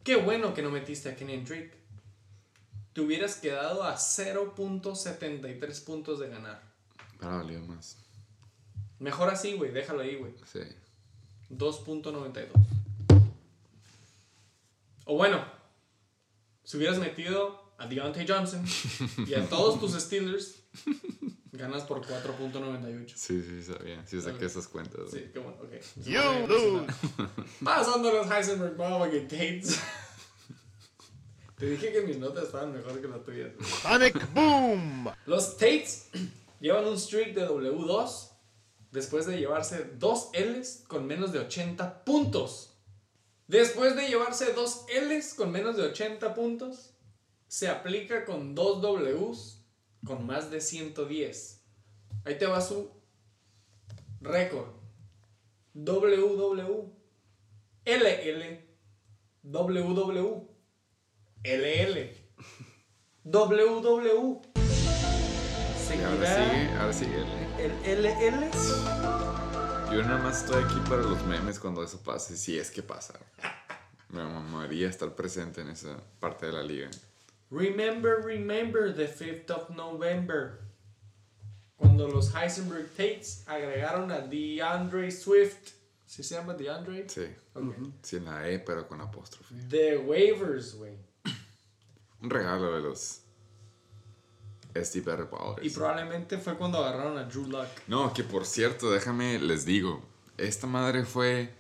[0.04, 1.80] qué bueno que no metiste a Kenny Drake.
[2.94, 6.62] Te hubieras quedado a 0.73 puntos de ganar.
[7.20, 7.98] Para valió más.
[9.00, 10.34] Mejor así, güey, déjalo ahí, güey.
[10.52, 10.60] Sí.
[11.50, 12.50] 2.92.
[15.06, 15.44] O bueno,
[16.64, 18.64] si hubieras metido a Deontay Johnson
[19.28, 20.62] y a todos tus Steelers,
[21.52, 23.14] ganas por 4.98.
[23.16, 24.06] Sí, sí, sabía.
[24.06, 25.12] Sí, saqué esas cuentas.
[25.12, 25.74] Sí, qué bueno, ok.
[26.06, 26.88] You lose.
[27.64, 28.78] Pasando a los Heisenberg
[29.28, 29.80] Tates.
[31.58, 33.52] Te dije que mis notas estaban mejor que las tuyas.
[33.82, 35.12] Sonic boom.
[35.26, 36.10] Los Tates
[36.60, 38.30] llevan un streak de W2
[38.92, 42.70] después de llevarse dos L's con menos de 80 puntos.
[43.48, 46.94] Después de llevarse dos L's con menos de 80 puntos,
[47.48, 49.61] se aplica con dos W's
[50.06, 51.64] con más de 110.
[52.26, 52.92] Ahí te va su
[54.20, 54.68] récord.
[55.74, 56.94] WW,
[57.86, 58.60] LL,
[59.44, 60.48] WW,
[61.44, 62.12] LL,
[63.24, 64.42] WW.
[65.92, 67.26] Y ahora sigue, ahora sigue.
[67.86, 68.52] El LL.
[69.94, 73.20] Yo nada más estoy aquí para los memes cuando eso pase, si es que pasa.
[74.10, 76.90] Me mamaría estar presente en esa parte de la liga.
[77.52, 80.62] Remember, remember the 5th of November.
[81.76, 85.74] Cuando los Heisenberg Tates agregaron a DeAndre Swift.
[86.06, 87.10] ¿Sí se llama DeAndre?
[87.10, 87.28] Sí.
[87.54, 87.76] Ok.
[88.02, 89.54] Sí, en la E, pero con apóstrofe.
[89.70, 90.98] The waivers, güey.
[92.22, 93.22] Un regalo de los
[94.78, 95.26] Steve.
[95.26, 95.66] Ballers.
[95.66, 97.68] Y probablemente fue cuando agarraron a Drew Luck.
[97.88, 100.02] No, que por cierto, déjame, les digo,
[100.38, 101.54] esta madre fue...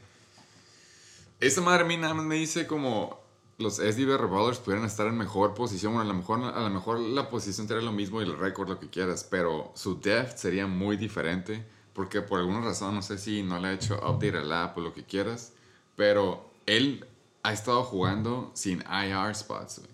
[1.39, 3.20] Esta madre a mí nada más me dice como
[3.61, 5.93] los SDB Revolvers pudieran estar en mejor posición.
[5.93, 8.67] Bueno, a lo mejor, a lo mejor la posición sería lo mismo y el récord
[8.69, 13.17] lo que quieras, pero su depth sería muy diferente porque por alguna razón, no sé
[13.17, 15.53] si no le ha hecho update al app o lo que quieras,
[15.95, 17.05] pero él
[17.43, 19.79] ha estado jugando sin IR spots.
[19.79, 19.91] güey.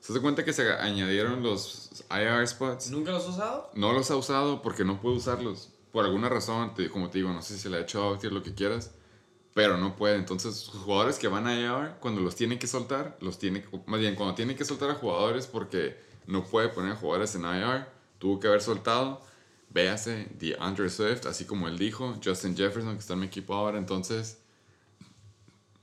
[0.00, 2.90] ¿Se da cuenta que se añadieron los IR spots?
[2.90, 3.70] ¿Nunca los has usado?
[3.74, 5.70] No los ha usado porque no puede usarlos.
[5.92, 8.42] Por alguna razón, te- como te digo, no sé si le ha hecho outir lo
[8.42, 8.92] que quieras,
[9.58, 10.14] pero no puede.
[10.14, 13.98] Entonces, sus jugadores que van a IR, cuando los tiene que soltar, los tiene más
[13.98, 17.88] bien, cuando tiene que soltar a jugadores porque no puede poner a jugadores en IR,
[18.20, 19.20] tuvo que haber soltado.
[19.70, 23.78] Véase, DeAndre Swift, así como él dijo, Justin Jefferson, que está en mi equipo ahora.
[23.78, 24.38] Entonces,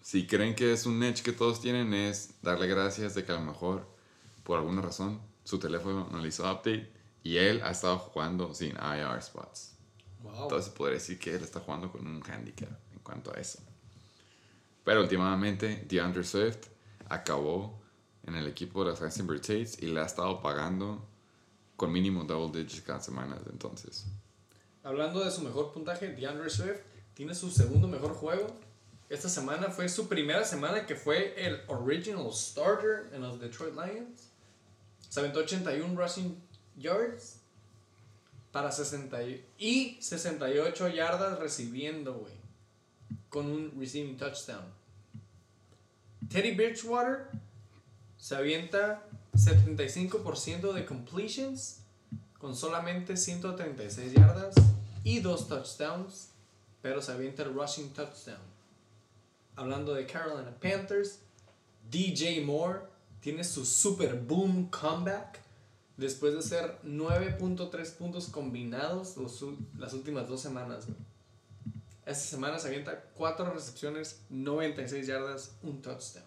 [0.01, 3.35] si creen que es un edge que todos tienen, es darle gracias de que a
[3.35, 3.85] lo mejor,
[4.45, 6.89] por alguna razón, su teléfono no le hizo update
[7.23, 9.73] y él ha estado jugando sin IR spots.
[10.23, 10.43] Wow.
[10.43, 13.64] Entonces podría decir que él está jugando con un handicap en cuanto a eso.
[14.85, 16.67] Pero últimamente, DeAndre Swift
[17.09, 17.77] acabó
[18.23, 21.03] en el equipo de los Heisenberg Tates y le ha estado pagando
[21.75, 24.05] con mínimo double digits cada semana desde entonces.
[24.83, 26.79] Hablando de su mejor puntaje, DeAndre Swift
[27.15, 28.47] tiene su segundo mejor juego.
[29.09, 34.29] Esta semana fue su primera semana que fue el original starter en los Detroit Lions.
[35.09, 36.41] Se aventó 81 rushing
[36.77, 37.39] yards
[38.51, 42.33] para 60 y- y 68 yardas recibiendo, güey.
[43.35, 44.63] Con un receiving touchdown.
[46.29, 47.27] Teddy Bridgewater
[48.15, 49.03] se avienta
[49.33, 51.81] 75% de completions
[52.39, 54.55] con solamente 136 yardas
[55.03, 56.29] y dos touchdowns,
[56.81, 58.39] pero se avienta el rushing touchdown.
[59.57, 61.19] Hablando de Carolina Panthers,
[61.91, 62.83] DJ Moore
[63.19, 65.41] tiene su super boom comeback
[65.97, 69.17] después de hacer 9.3 puntos combinados
[69.77, 70.87] las últimas dos semanas.
[72.05, 76.23] Esta semana se avienta 4 recepciones, 96 yardas, un touchdown.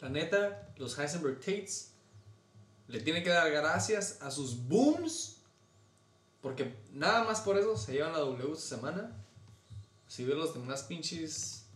[0.00, 1.92] La neta, los Heisenberg Tates
[2.88, 5.36] le tienen que dar gracias a sus booms.
[6.40, 9.12] Porque nada más por eso se llevan la W esta semana.
[10.06, 11.66] Si ves los demás pinches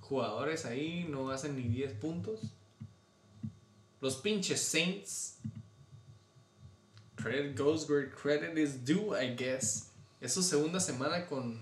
[0.00, 2.40] jugadores ahí, no hacen ni 10 puntos.
[4.00, 5.38] Los pinches Saints.
[7.16, 9.90] Credit goes where credit is due, I guess.
[10.26, 11.56] Es su segunda semana con.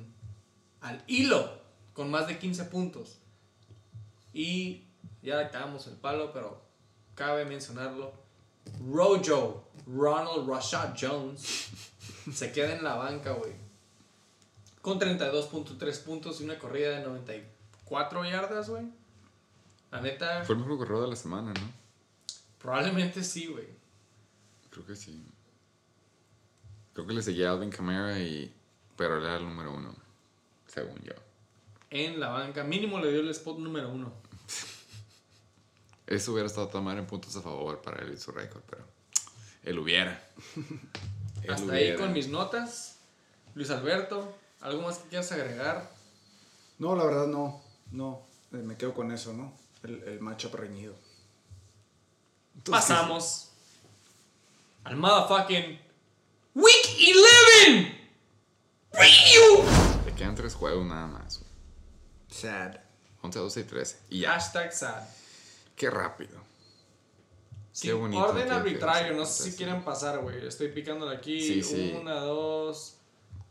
[0.81, 1.61] al hilo,
[1.93, 3.19] con más de 15 puntos.
[4.33, 4.85] Y
[5.23, 6.63] ya le cagamos el palo, pero
[7.15, 8.15] cabe mencionarlo.
[8.91, 11.69] Rojo, Ronald Rashad Jones,
[12.33, 13.53] se queda en la banca, güey.
[14.81, 18.87] Con 32.3 puntos y una corrida de 94 yardas, güey.
[19.91, 21.85] La neta, Fue el mejor corredor de la semana, ¿no?
[22.59, 23.69] probablemente sí, güey.
[24.71, 25.23] Creo que sí.
[26.95, 28.55] Creo que le seguía a Alvin Kamara y...
[28.97, 29.93] Pero él era el número uno,
[30.69, 31.13] según yo.
[31.91, 34.13] En la banca, mínimo le dio el spot número uno.
[36.07, 38.85] Eso hubiera estado tan mal en puntos a favor para él y su récord, pero...
[39.65, 40.25] Él hubiera.
[41.43, 42.99] Él Hasta ahí con mis notas.
[43.55, 45.91] Luis Alberto, ¿algo más que quieras agregar?
[46.79, 47.63] No, la verdad no.
[47.91, 48.23] No.
[48.53, 49.53] Eh, me quedo con eso, ¿no?
[49.83, 50.95] El, el matchup reñido.
[52.71, 53.51] Pasamos
[54.85, 55.84] al motherfucking
[56.55, 56.87] Week
[57.67, 57.93] 11
[58.91, 59.65] Preview.
[60.07, 61.39] Le quedan tres juegos nada más.
[61.41, 61.51] güey.
[62.31, 62.77] Sad.
[63.23, 63.99] 11, 12 y 13.
[64.11, 64.33] Y ya.
[64.33, 65.03] Hashtag sad.
[65.77, 66.39] Qué rápido.
[67.73, 70.47] Sí, Qué bonito orden que- arbitrario, que- no sé si quieren pasar, güey.
[70.47, 71.41] Estoy picándole aquí.
[71.41, 71.97] Sí, sí.
[72.01, 72.99] Una, dos,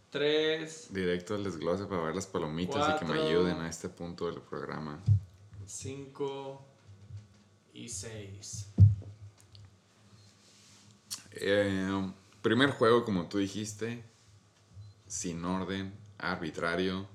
[0.10, 3.28] tres, Directo al desglose para ver las palomitas y que me Cuatro.
[3.28, 5.04] ayuden a este punto del programa.
[5.66, 6.66] cinco
[7.74, 8.68] y seis.
[11.32, 12.12] Eh,
[12.44, 14.04] primer juego, como tú dijiste,
[15.08, 17.08] sin orden, arbitrario.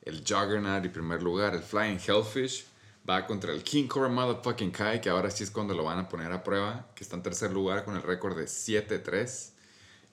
[0.00, 2.64] El Juggernaut y primer lugar, el Flying Hellfish,
[3.08, 6.08] va contra el King Cobra Motherfucking Kai, que ahora sí es cuando lo van a
[6.08, 9.50] poner a prueba, que está en tercer lugar con el récord de 7-3.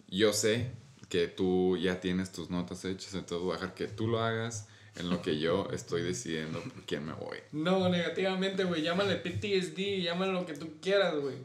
[0.08, 0.72] Yo sé
[1.10, 4.68] que tú ya tienes tus notas hechas, entonces voy a dejar que tú lo hagas
[4.96, 7.38] en lo que yo estoy decidiendo por quién me voy.
[7.52, 8.82] No, negativamente, güey.
[8.82, 11.36] Llámale PTSD, llámale lo que tú quieras, güey.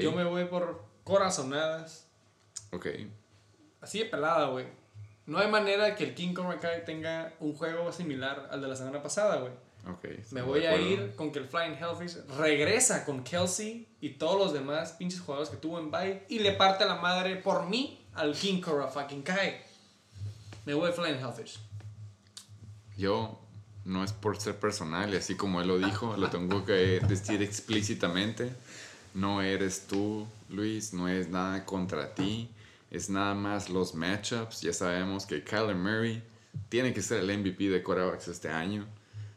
[0.00, 2.05] Yo me voy por corazonadas.
[2.72, 2.86] Ok.
[3.80, 4.66] Así de pelada, güey.
[5.26, 8.76] No hay manera que el King Cobra Kai tenga un juego similar al de la
[8.76, 9.52] semana pasada, güey.
[9.88, 10.32] Ok.
[10.32, 14.52] Me voy a ir con que el Flying Hellfish regresa con Kelsey y todos los
[14.52, 18.34] demás pinches jugadores que tuvo en bye y le parte la madre por mí al
[18.34, 19.60] King Cobra fucking Kai.
[20.64, 21.60] Me voy Flying Hellfish.
[22.96, 23.40] Yo
[23.84, 27.42] no es por ser personal y así como él lo dijo, lo tengo que decir
[27.42, 28.52] explícitamente.
[29.14, 32.50] No eres tú, Luis, no es nada contra ti,
[32.90, 34.62] es nada más los matchups.
[34.62, 36.22] Ya sabemos que Kyler Murray
[36.68, 38.86] tiene que ser el MVP de quarterbacks este año.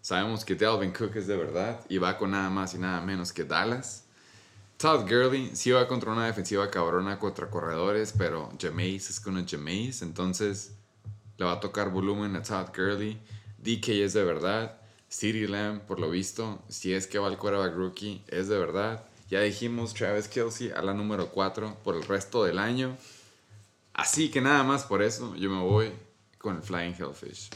[0.02, 3.34] Sabemos que Dalvin Cook es de verdad y va con nada más y nada menos
[3.34, 4.06] que Dallas.
[4.78, 9.46] Todd Gurley sí va contra una defensiva cabrona contra corredores, pero Jameis es con el
[9.46, 10.72] Jameis, entonces
[11.38, 13.20] le va a tocar volumen a Todd Gurley.
[13.58, 14.78] DK es de verdad.
[15.12, 19.04] CeeDee Lamb, por lo visto, si es que va al quarterback rookie, es de verdad.
[19.30, 22.96] Ya dijimos Travis Kelsey a la número 4 por el resto del año.
[23.94, 25.92] Así que nada más por eso yo me voy
[26.38, 27.50] con el Flying Hellfish.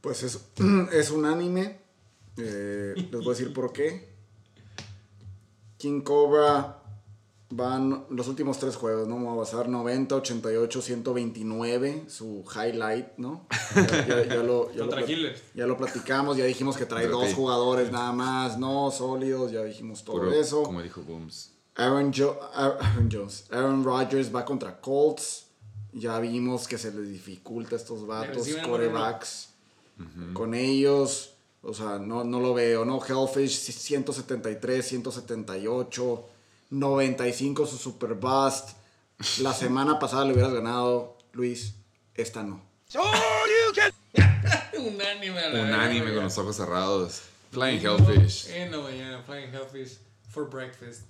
[0.00, 0.38] Pues es,
[0.92, 1.80] es unánime.
[2.36, 4.12] Eh, les voy a decir por qué.
[5.78, 6.78] King Cobra
[7.50, 9.18] van los últimos tres juegos, ¿no?
[9.18, 13.46] Me voy a basar 90, 88, 129, su highlight, ¿no?
[13.74, 15.42] Ya, ya- ya lo, ya, lo, Contra plat- Killers.
[15.54, 20.02] ya lo platicamos, ya dijimos que trae dos jugadores nada más, no sólidos, ya dijimos
[20.04, 20.62] todo Puro, eso.
[20.62, 21.52] Como dijo Booms.
[21.76, 25.46] Aaron, Jo- Aaron Jones, Aaron Rodgers va contra Colts.
[25.94, 29.48] Ya vimos que se les dificulta a estos vatos, corebacks.
[30.32, 32.98] Con ellos, o sea, no, no lo veo, ¿no?
[33.04, 36.28] Hellfish 173, 178,
[36.70, 38.70] 95 su super bust.
[39.40, 41.74] La semana pasada le hubieras ganado, Luis.
[42.14, 42.62] Esta no.
[44.78, 46.14] Unánime la Unánime verga.
[46.16, 47.22] con los ojos cerrados.
[47.52, 48.48] Flying Hellfish.
[48.50, 49.98] En la mañana, Flying Hellfish
[50.30, 51.02] for breakfast.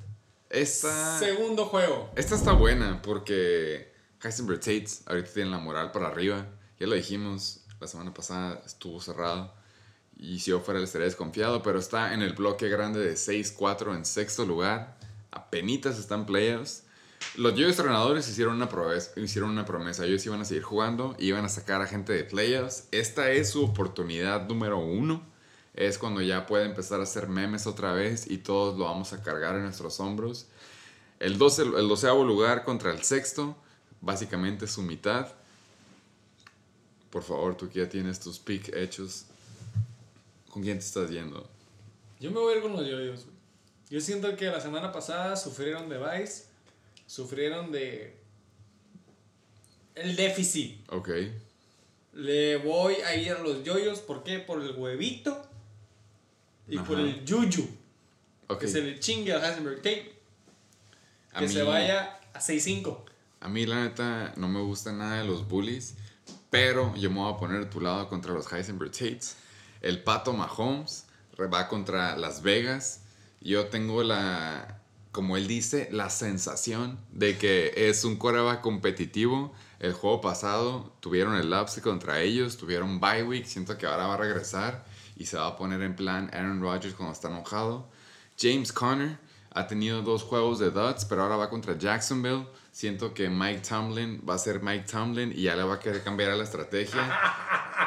[0.53, 2.11] Esta, Segundo juego.
[2.15, 3.91] esta está buena porque
[4.23, 6.47] Heisenberg Tates ahorita tiene la moral para arriba.
[6.79, 9.55] Ya lo dijimos, la semana pasada estuvo cerrado.
[10.15, 13.97] Y si yo fuera le estaría desconfiado, pero está en el bloque grande de 6-4
[13.97, 14.99] en sexto lugar.
[15.31, 16.85] Apenitas están playoffs.
[17.37, 20.05] Los Joyos entrenadores hicieron una, promesa, hicieron una promesa.
[20.05, 22.89] Ellos iban a seguir jugando y iban a sacar a gente de playoffs.
[22.91, 25.32] Esta es su oportunidad número uno.
[25.75, 29.23] Es cuando ya puede empezar a hacer memes otra vez y todos lo vamos a
[29.23, 30.47] cargar en nuestros hombros.
[31.19, 33.57] El, 12, el doceavo lugar contra el sexto,
[34.01, 35.29] básicamente su mitad.
[37.11, 39.25] Por favor, tú que ya tienes tus picks hechos,
[40.51, 41.49] ¿con quién te estás yendo?
[42.21, 43.27] Yo me voy a ir con los yoyos.
[43.89, 46.45] Yo siento que la semana pasada sufrieron de Vice,
[47.07, 48.17] sufrieron de
[49.95, 50.91] el déficit.
[50.91, 51.11] Ok,
[52.15, 54.39] Le voy a ir a los yoyos, ¿por qué?
[54.39, 55.52] Por el huevito
[56.69, 57.25] y por el
[58.49, 58.59] ok.
[58.59, 60.13] Que se le chingue a Heisenberg Tate.
[61.33, 63.05] A Que mí- se vaya a 6-5.
[63.41, 65.95] A mí, la neta, no me gusta nada de los bullies,
[66.51, 69.37] pero yo me voy a poner a tu lado contra los Heisenberg Tates.
[69.81, 71.07] El Pato Mahomes
[71.53, 73.01] va contra Las Vegas.
[73.41, 74.79] Yo tengo la,
[75.11, 79.53] como él dice, la sensación de que es un quarterback competitivo.
[79.81, 83.47] El juego pasado tuvieron el lapse contra ellos, tuvieron bye week.
[83.47, 84.85] Siento que ahora va a regresar
[85.17, 87.89] y se va a poner en plan Aaron Rodgers cuando está enojado.
[88.39, 89.19] James Conner
[89.55, 92.47] ha tenido dos juegos de duds, pero ahora va contra Jacksonville.
[92.73, 96.03] Siento que Mike Tomlin va a ser Mike Tomlin y ya le va a querer
[96.03, 97.03] cambiar la estrategia.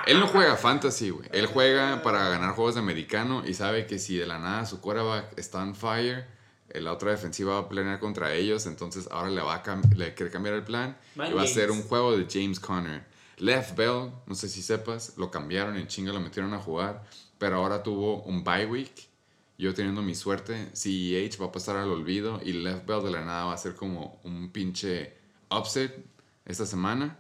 [0.06, 1.28] Él no juega fantasy, güey.
[1.32, 4.80] Él juega para ganar juegos de americano y sabe que si de la nada su
[4.80, 6.28] quarterback está on fire,
[6.76, 8.68] la otra defensiva va a planear contra ellos.
[8.68, 11.46] Entonces ahora le va a cam- le quiere cambiar el plan Man y va a
[11.48, 13.04] ser un juego de James Conner.
[13.38, 17.04] Left Bell, no sé si sepas, lo cambiaron en chinga, lo metieron a jugar,
[17.38, 19.08] pero ahora tuvo un bye week.
[19.58, 23.24] Yo teniendo mi suerte, CEH va a pasar al olvido y Left Bell de la
[23.24, 25.14] nada va a ser como un pinche
[25.50, 26.06] upset
[26.46, 27.18] esta semana.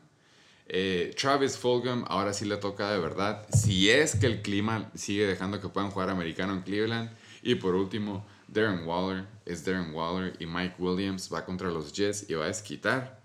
[0.67, 3.45] Eh, Travis Fulgham ahora sí le toca de verdad.
[3.53, 7.09] Si es que el clima sigue dejando que puedan jugar americano en Cleveland.
[7.43, 12.29] Y por último, Darren Waller es Darren Waller y Mike Williams va contra los Jets
[12.29, 13.21] y va a desquitar.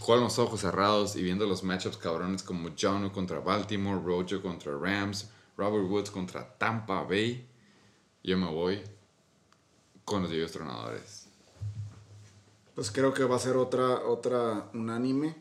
[0.00, 4.76] Con los ojos cerrados y viendo los matchups cabrones como John contra Baltimore, Rojo contra
[4.76, 7.48] Rams, Robert Woods contra Tampa Bay.
[8.22, 8.82] Yo me voy
[10.04, 11.26] con los Dios Tronadores.
[12.74, 15.36] Pues creo que va a ser otra, otra unánime.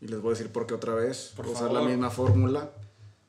[0.00, 1.32] Y les voy a decir por qué otra vez.
[1.36, 1.88] Por usar la favor.
[1.88, 2.70] misma fórmula.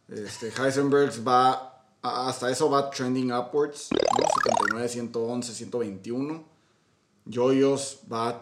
[0.07, 3.89] Este, Heisenberg va, hasta eso va trending upwards.
[3.91, 4.25] ¿no?
[4.43, 6.43] 79, 111, 121.
[7.25, 8.39] Yoyos va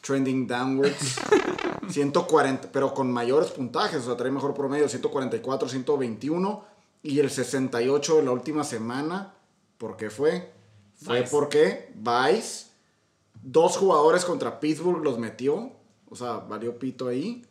[0.00, 1.18] trending downwards.
[1.88, 4.02] 140, pero con mayores puntajes.
[4.02, 4.88] O sea, trae mejor promedio.
[4.88, 6.64] 144, 121.
[7.02, 9.34] Y el 68 de la última semana.
[9.78, 10.52] ¿Por qué fue?
[10.94, 11.30] Fue Vice.
[11.30, 12.66] porque Vice
[13.42, 15.72] dos jugadores contra Pittsburgh los metió.
[16.08, 17.46] O sea, valió pito ahí.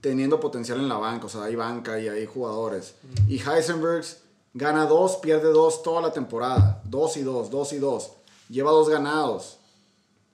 [0.00, 1.26] Teniendo potencial en la banca.
[1.26, 2.94] O sea, hay banca y hay jugadores.
[3.28, 4.04] Y Heisenberg
[4.52, 6.82] gana dos, pierde dos toda la temporada.
[6.84, 8.12] Dos y dos, dos y dos.
[8.48, 9.58] Lleva dos ganados.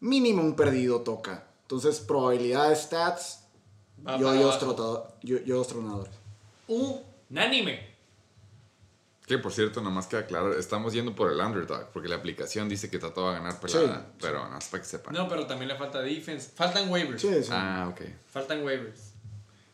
[0.01, 1.44] Mínimo un perdido toca.
[1.62, 3.44] Entonces, probabilidad de stats.
[4.07, 6.15] Va Yo, yo, trotado- yo, yo tronadores.
[6.68, 7.97] Unánime.
[9.27, 12.89] Que por cierto, nomás queda claro, estamos yendo por el underdog, porque la aplicación dice
[12.89, 15.12] que Tato va a ganar pelada, Sí, pero no es para que sepan.
[15.12, 16.51] No, pero también le falta defense.
[16.55, 17.20] Faltan waivers.
[17.20, 17.51] Sí, sí.
[17.52, 18.01] Ah, ok.
[18.27, 19.12] Faltan waivers.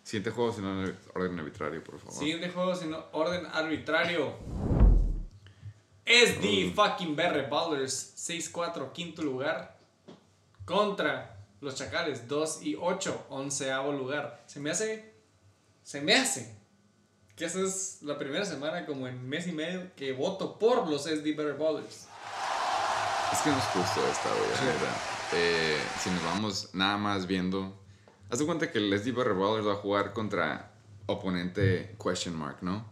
[0.03, 0.83] Siguiente juego, si no,
[1.15, 2.15] orden arbitrario, por favor.
[2.15, 4.33] Siguiente juego, sino orden arbitrario.
[6.05, 9.74] Es the fucking Berre Ballers 6-4, quinto lugar.
[10.65, 14.43] Contra los Chacales 2 y 8, onceavo lugar.
[14.47, 15.15] Se me hace.
[15.83, 16.57] Se me hace.
[17.36, 21.02] Que esa es la primera semana, como en mes y medio, que voto por los
[21.02, 22.07] SD Berre Ballers.
[23.33, 25.15] Es que no es justo esta, güey, neta.
[25.33, 27.76] Eh, si nos vamos nada más viendo...
[28.31, 30.70] Haz de cuenta que el SD Ballers va a jugar contra
[31.07, 32.86] oponente question mark, ¿no?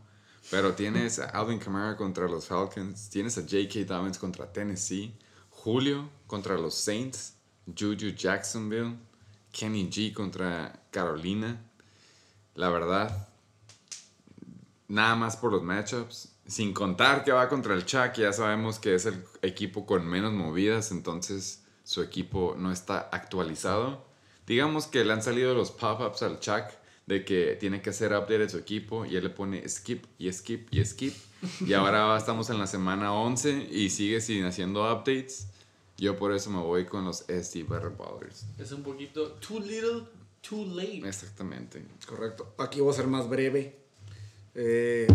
[0.50, 3.84] Pero tienes a Alvin Kamara contra los Falcons, tienes a J.K.
[3.86, 5.16] Dobbins contra Tennessee,
[5.50, 7.34] Julio contra los Saints,
[7.78, 8.96] Juju Jacksonville,
[9.52, 11.60] Kenny G contra Carolina.
[12.54, 13.28] La verdad,
[14.88, 16.28] nada más por los matchups.
[16.46, 20.32] Sin contar que va contra el Chuck, ya sabemos que es el equipo con menos
[20.32, 24.04] movidas, entonces su equipo no está actualizado.
[24.46, 26.64] Digamos que le han salido los pop-ups al Chuck
[27.06, 30.32] de que tiene que hacer update de su equipo y él le pone skip y
[30.32, 31.14] skip y skip.
[31.60, 35.48] Y ahora estamos en la semana 11 y sigue sin haciendo updates.
[35.98, 38.44] Yo por eso me voy con los SD Battle Ballers.
[38.58, 40.04] Es un poquito too little,
[40.40, 41.06] too late.
[41.06, 41.84] Exactamente.
[42.06, 42.54] Correcto.
[42.58, 43.78] Aquí voy a ser más breve.
[44.54, 45.06] Eh,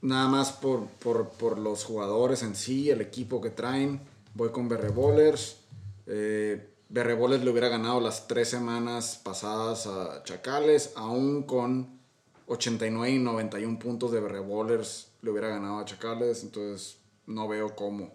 [0.00, 4.00] nada más por, por, por los jugadores en sí, el equipo que traen.
[4.34, 5.58] Voy con Berre Bowlers.
[6.06, 12.00] Eh, Berre Bowlers le hubiera ganado las tres semanas pasadas a Chacales, aún con
[12.46, 16.42] 89 y 91 puntos de Berre Bowlers le hubiera ganado a Chacales.
[16.42, 18.12] Entonces no veo cómo.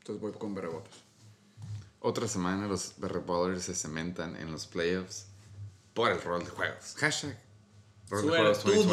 [0.00, 1.05] Entonces voy con Berre Bowlers.
[2.06, 5.26] Otra semana los Ballers se cementan en los playoffs
[5.92, 6.94] por el rol de juegos.
[6.98, 7.36] Hashtag
[8.08, 8.84] rol de juegos Suertudo.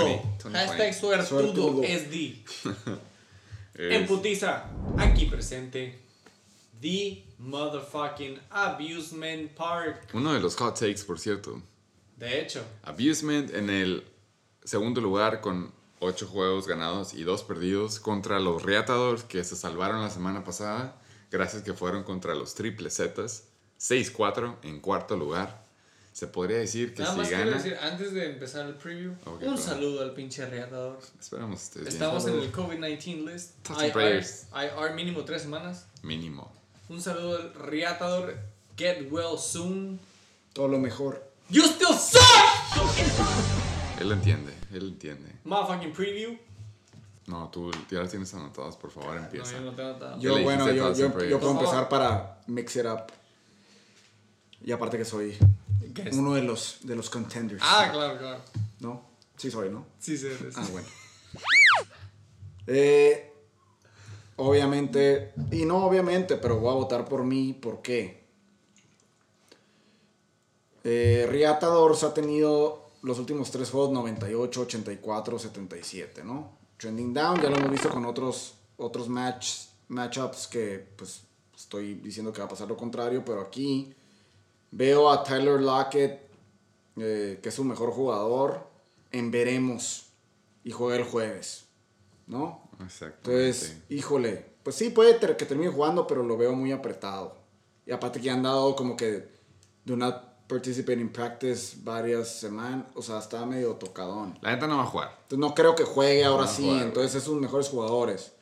[0.42, 0.50] 2020.
[0.58, 1.84] Hashtag suertudo Suertudo.
[1.84, 2.44] SD.
[3.76, 4.66] Es- En putiza,
[4.98, 6.00] aquí presente.
[6.82, 10.08] The motherfucking Abusement Park.
[10.14, 11.62] Uno de los hot takes, por cierto.
[12.18, 14.04] De hecho, Abusement en el
[14.64, 20.02] segundo lugar con 8 juegos ganados y 2 perdidos contra los Reatadores que se salvaron
[20.02, 21.00] la semana pasada
[21.34, 23.46] gracias que fueron contra los Triple Zetas.
[23.80, 25.64] 6-4 en cuarto lugar.
[26.14, 27.58] Se podría decir que nada si más quiero gana...
[27.58, 29.58] decir, antes de empezar el preview, Ok, un perdón.
[29.58, 31.00] saludo al pinche reatador.
[31.20, 31.94] Esperamos que estés bien.
[31.94, 33.52] Estamos en el COVID-19 list.
[33.68, 34.24] IR.
[34.54, 35.88] IR mínimo tres semanas.
[36.04, 36.52] Mínimo.
[36.88, 38.38] Un saludo al reatador.
[38.78, 40.00] Get well soon.
[40.54, 41.28] Todo lo mejor.
[41.50, 42.22] You still suck!
[44.00, 45.32] Él entiende, él entiende.
[45.46, 46.38] Motherfucking preview.
[47.28, 49.54] No, tú ya las tienes anotadas, por favor, No, empieza.
[49.54, 50.18] yo no tengo nada.
[50.20, 51.30] Yo, bueno, yo, yo, siempre.
[51.30, 53.04] yo puedo empezar para mix it up.
[54.66, 55.38] Y aparte que soy
[56.14, 57.62] uno de los, de los contenders.
[57.64, 58.42] Ah, claro, claro.
[58.80, 59.06] ¿No?
[59.38, 59.86] Sí soy, ¿no?
[60.00, 60.46] Sí, sí, sí.
[60.56, 60.88] Ah, bueno.
[62.68, 63.32] Eh,
[64.38, 67.54] obviamente, y no obviamente, pero voy a votar por mí.
[67.54, 68.24] ¿Por qué?
[70.84, 76.58] Eh, Riata Dors ha tenido los últimos tres juegos 98, 84, 77, ¿no?
[76.84, 81.22] Trending down, ya lo hemos visto con otros, otros match, matchups que pues
[81.56, 83.94] estoy diciendo que va a pasar lo contrario, pero aquí
[84.70, 86.20] veo a Tyler Lockett,
[86.98, 88.68] eh, que es su mejor jugador,
[89.14, 90.08] en veremos
[90.66, 91.68] y juega el jueves,
[92.28, 92.70] ¿no?
[92.82, 93.32] Exacto.
[93.32, 97.38] Entonces, híjole, pues sí, puede ter- que termine jugando, pero lo veo muy apretado.
[97.86, 99.30] Y aparte que han dado como que
[99.86, 104.38] do not participate in practice varias semanas, o sea, está medio tocadón.
[104.42, 105.10] La neta no va a jugar.
[105.24, 107.70] Entonces no creo que juegue ahora No va a sí, jugar, entonces es sus mejores
[107.70, 108.34] jugadores.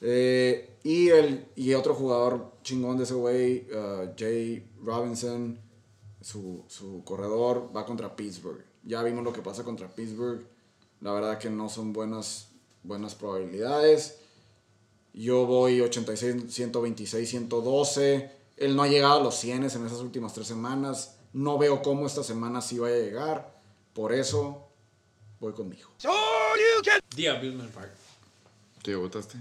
[0.00, 5.58] Eh, y, el, y otro jugador chingón de ese güey, uh, Jay Robinson,
[6.20, 8.64] su, su corredor, va contra Pittsburgh.
[8.82, 10.44] Ya vimos lo que pasa contra Pittsburgh.
[11.00, 12.48] La verdad que no son buenas,
[12.82, 14.18] buenas probabilidades.
[15.12, 18.30] Yo voy 86, 126, 112.
[18.56, 21.15] Él no ha llegado a los 100 en esas últimas tres semanas.
[21.36, 23.60] No veo cómo esta semana sí vaya a llegar.
[23.92, 24.70] Por eso
[25.38, 25.90] voy conmigo.
[27.14, 27.92] The Abusement Park.
[28.80, 29.36] ¿Tú ya votaste?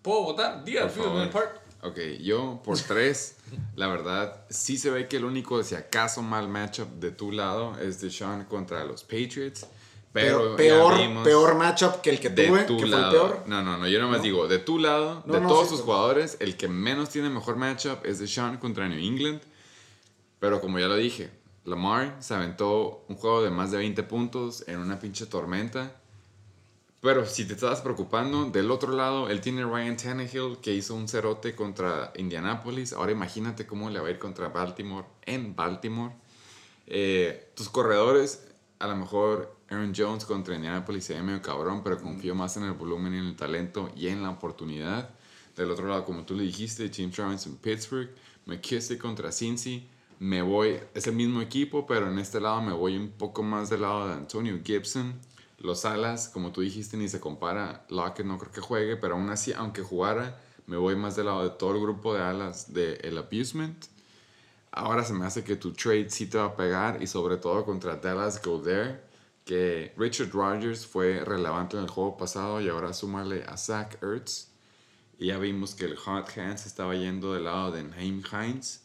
[0.00, 0.64] ¿Puedo votar?
[0.64, 1.30] The favor.
[1.30, 1.60] Park.
[1.82, 3.36] Ok, yo por tres,
[3.76, 7.78] la verdad, sí se ve que el único, si acaso, mal matchup de tu lado
[7.78, 9.66] es Deshaun contra los Patriots.
[10.14, 13.10] Pero peor, matchup que el que de tuve, tu que fue lado.
[13.10, 13.42] el peor.
[13.48, 15.82] No, no, no, yo nomás digo, de tu lado, No, de no, todos sí, tus
[15.82, 19.42] jugadores, el que menos tiene mejor matchup es Deshaun contra New England.
[20.42, 21.30] Pero como ya lo dije,
[21.64, 26.00] Lamar se aventó un juego de más de 20 puntos en una pinche tormenta.
[27.00, 31.06] Pero si te estabas preocupando, del otro lado, él tiene Ryan Tannehill que hizo un
[31.06, 32.92] cerote contra Indianapolis.
[32.92, 36.12] Ahora imagínate cómo le va a ir contra Baltimore en Baltimore.
[36.88, 38.44] Eh, tus corredores,
[38.80, 42.64] a lo mejor Aaron Jones contra Indianapolis se ve medio cabrón, pero confío más en
[42.64, 45.10] el volumen y en el talento y en la oportunidad.
[45.56, 48.10] Del otro lado, como tú le dijiste, James Robinson Pittsburgh,
[48.46, 49.88] McKissick contra Cincy.
[50.22, 53.70] Me voy, es el mismo equipo, pero en este lado me voy un poco más
[53.70, 55.18] del lado de Antonio Gibson.
[55.58, 57.84] Los alas, como tú dijiste, ni se compara.
[57.88, 61.42] Lockett no creo que juegue, pero aún así, aunque jugara, me voy más del lado
[61.42, 63.84] de todo el grupo de alas del Abusement.
[64.70, 67.64] Ahora se me hace que tu trade sí te va a pegar y sobre todo
[67.64, 69.00] contra Dallas Goddard,
[69.44, 74.52] que Richard Rogers fue relevante en el juego pasado y ahora súmale a Zach Ertz.
[75.18, 78.81] Y ya vimos que el Hot Hands estaba yendo del lado de Naheem Hines.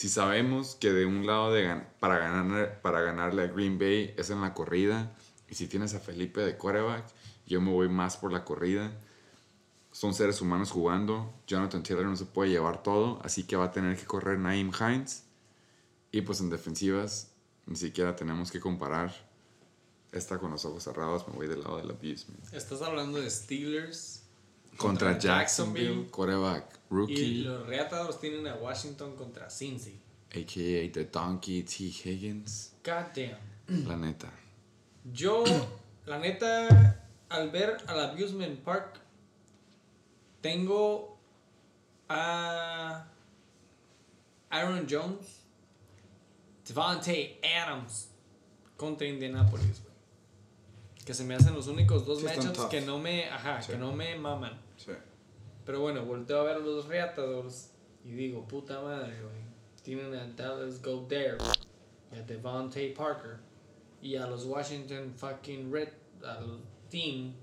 [0.00, 4.30] Si sabemos que de un lado de para, ganar, para ganarle a Green Bay es
[4.30, 5.14] en la corrida,
[5.46, 7.04] y si tienes a Felipe de quarterback,
[7.46, 8.98] yo me voy más por la corrida.
[9.92, 11.30] Son seres humanos jugando.
[11.46, 14.72] Jonathan Taylor no se puede llevar todo, así que va a tener que correr Naeem
[14.72, 15.24] Hines.
[16.12, 17.32] Y pues en defensivas,
[17.66, 19.14] ni siquiera tenemos que comparar.
[20.12, 22.42] Esta con los ojos cerrados, me voy del lado del abusement.
[22.54, 24.22] Estás hablando de Steelers.
[24.76, 26.10] Contra, Contra Jacksonville, Jacksonville.
[26.10, 29.98] quarterback Y rookie, los Reatados tienen a Washington contra Cincy.
[30.32, 30.92] a.k.a.
[30.92, 31.90] The Donkey T.
[31.90, 32.72] Higgins.
[32.84, 33.86] God damn.
[33.88, 34.30] La neta.
[35.12, 35.44] Yo,
[36.06, 36.96] la neta,
[37.28, 38.98] al ver al Abusement Park,
[40.40, 41.16] tengo
[42.08, 43.04] a
[44.50, 45.42] Aaron Jones,
[46.66, 48.08] Devontae Adams
[48.76, 49.82] contra Indianapolis.
[51.04, 53.72] Que se me hacen los únicos dos Sí, matchups que no me, ajá, Sí.
[53.72, 54.60] que no me maman.
[54.76, 54.92] Sí.
[55.64, 57.72] Pero bueno, volteo a ver a los Reatadores
[58.04, 59.40] y digo, puta madre, güey.
[59.82, 61.38] Tienen a Dallas Go There,
[62.12, 63.38] y a Devontae Parker,
[64.02, 65.88] y a los Washington fucking Red,
[66.24, 67.34] al team.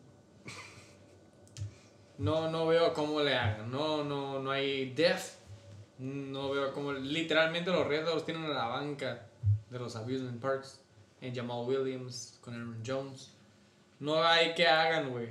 [2.17, 3.69] No, no veo cómo le hagan.
[3.71, 5.35] No, no, no hay def.
[5.99, 6.93] No veo cómo.
[6.93, 9.27] Literalmente los Reatadores tienen a la banca
[9.69, 10.81] de los Abusement Parks.
[11.21, 13.33] En Jamal Williams, con Aaron Jones.
[13.99, 15.29] No hay que hagan, güey.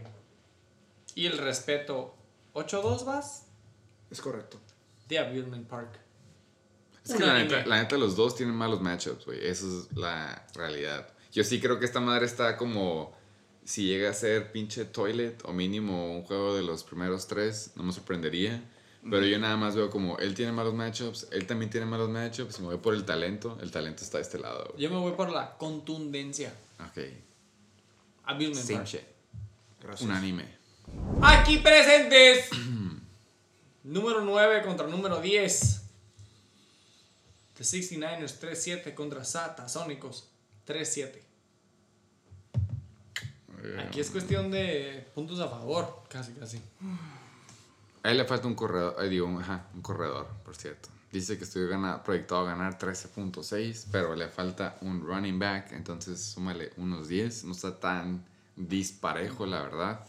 [1.15, 2.15] Y el respeto.
[2.55, 3.47] ¿8-2 vas?
[4.11, 4.59] Es correcto.
[5.09, 5.99] The Abusement Park.
[7.05, 9.47] Es que la neta, la neta, los dos tienen malos matchups, güey.
[9.47, 11.09] Esa es la realidad.
[11.33, 13.15] Yo sí creo que esta madre está como.
[13.65, 17.83] Si llega a ser pinche toilet o mínimo un juego de los primeros tres, no
[17.83, 18.63] me sorprendería.
[19.09, 22.59] Pero yo nada más veo como él tiene malos matchups, él también tiene malos matchups.
[22.59, 23.57] Y me voy por el talento.
[23.61, 24.83] El talento está de este lado, güey.
[24.83, 26.53] Yo me voy por la contundencia.
[26.81, 27.05] Ok.
[28.27, 28.89] Abusement Same Park.
[28.89, 29.05] shit.
[29.81, 30.03] Gracias.
[30.09, 30.45] Unánime.
[31.23, 32.51] Aquí presentes.
[33.85, 35.83] número 9 contra número 10.
[37.55, 40.29] The 69ers 3-7 contra Sata Sónicos
[40.67, 41.23] 3-7.
[43.63, 46.61] Eh, Aquí es cuestión de puntos a favor, casi, casi.
[48.03, 50.89] A él le falta un corredor, eh, digo, un, ajá, un corredor, por cierto.
[51.17, 56.73] Dice que gana- proyectado a ganar 13.6, pero le falta un running back, entonces súmale
[56.77, 57.45] unos 10.
[57.45, 58.23] No está tan
[58.55, 60.07] disparejo, la verdad.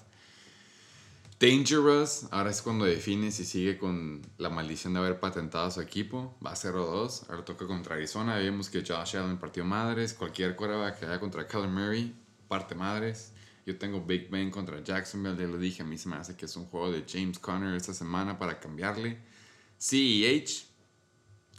[1.40, 5.80] Dangerous, ahora es cuando define si sigue con la maldición de haber patentado a su
[5.80, 6.36] equipo.
[6.46, 8.38] Va a 0-2, ahora toca contra Arizona.
[8.40, 10.14] Vimos que Josh Allen partió madres.
[10.14, 12.14] Cualquier quarterback que haya contra Kyler Murray
[12.50, 13.32] parte madres.
[13.66, 15.84] Yo tengo Big Ben contra Jacksonville, ya lo dije.
[15.84, 18.60] A mí se me hace que es un juego de James Conner esta semana para
[18.60, 19.18] cambiarle.
[19.80, 20.67] CEH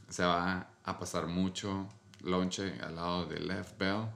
[0.09, 1.89] se va a pasar mucho
[2.23, 4.07] lonche al lado de Left Bell.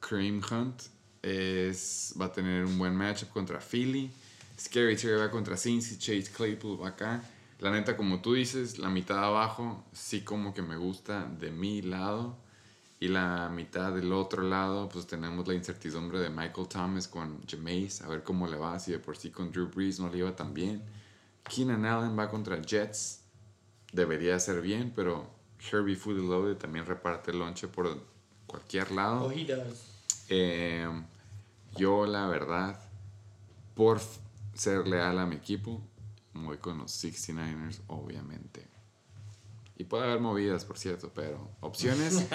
[0.00, 0.82] Cream Hunt
[1.22, 4.10] es, va a tener un buen matchup contra Philly.
[4.58, 7.22] Scary Terry va contra Cincy, Chase Claypool va acá.
[7.58, 11.82] La neta, como tú dices, la mitad abajo sí como que me gusta de mi
[11.82, 12.36] lado.
[12.98, 18.00] Y la mitad del otro lado, pues tenemos la incertidumbre de Michael Thomas con Jameis.
[18.00, 20.34] A ver cómo le va, si de por sí con Drew Brees no le iba
[20.34, 20.82] tan bien.
[21.44, 23.20] Keenan Allen va contra Jets.
[23.92, 25.30] Debería ser bien, pero
[25.70, 28.02] Herbie Fully Loaded también reparte el lonche por
[28.46, 29.32] cualquier lado.
[30.28, 30.88] Eh,
[31.76, 32.80] yo, la verdad,
[33.74, 34.00] por
[34.54, 35.82] ser leal a mi equipo,
[36.32, 38.66] voy con los 69ers, obviamente.
[39.78, 42.26] Y puede haber movidas, por cierto, pero opciones.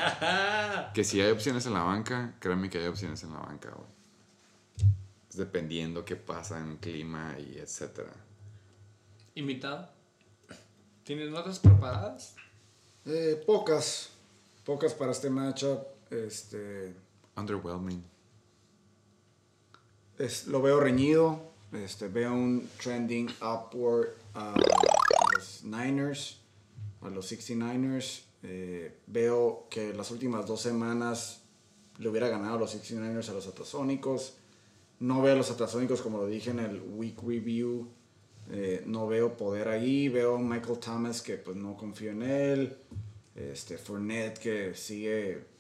[0.94, 3.90] que si hay opciones en la banca, créanme que hay opciones en la banca, güey.
[5.34, 8.14] Dependiendo qué pasa en clima y etcétera.
[9.34, 9.90] Invitado.
[11.04, 12.36] ¿Tienes notas preparadas?
[13.06, 14.10] Eh, pocas.
[14.66, 15.80] Pocas para este matchup.
[16.10, 16.94] Este.
[17.36, 18.04] Underwhelming.
[20.20, 21.52] es- lo veo reñido.
[21.72, 24.54] Este, veo un trending upward a
[25.34, 26.38] los Niners,
[27.02, 28.22] a los 69ers.
[28.44, 31.42] Eh, veo que las últimas dos semanas
[31.98, 34.36] le hubiera ganado a los 69ers a los Atasónicos.
[35.00, 37.88] No veo a los Atasónicos como lo dije en el Week Review.
[38.52, 40.10] Eh, no veo poder ahí.
[40.10, 42.78] Veo Michael Thomas que pues no confío en él.
[43.36, 45.52] Este, Fournette que sigue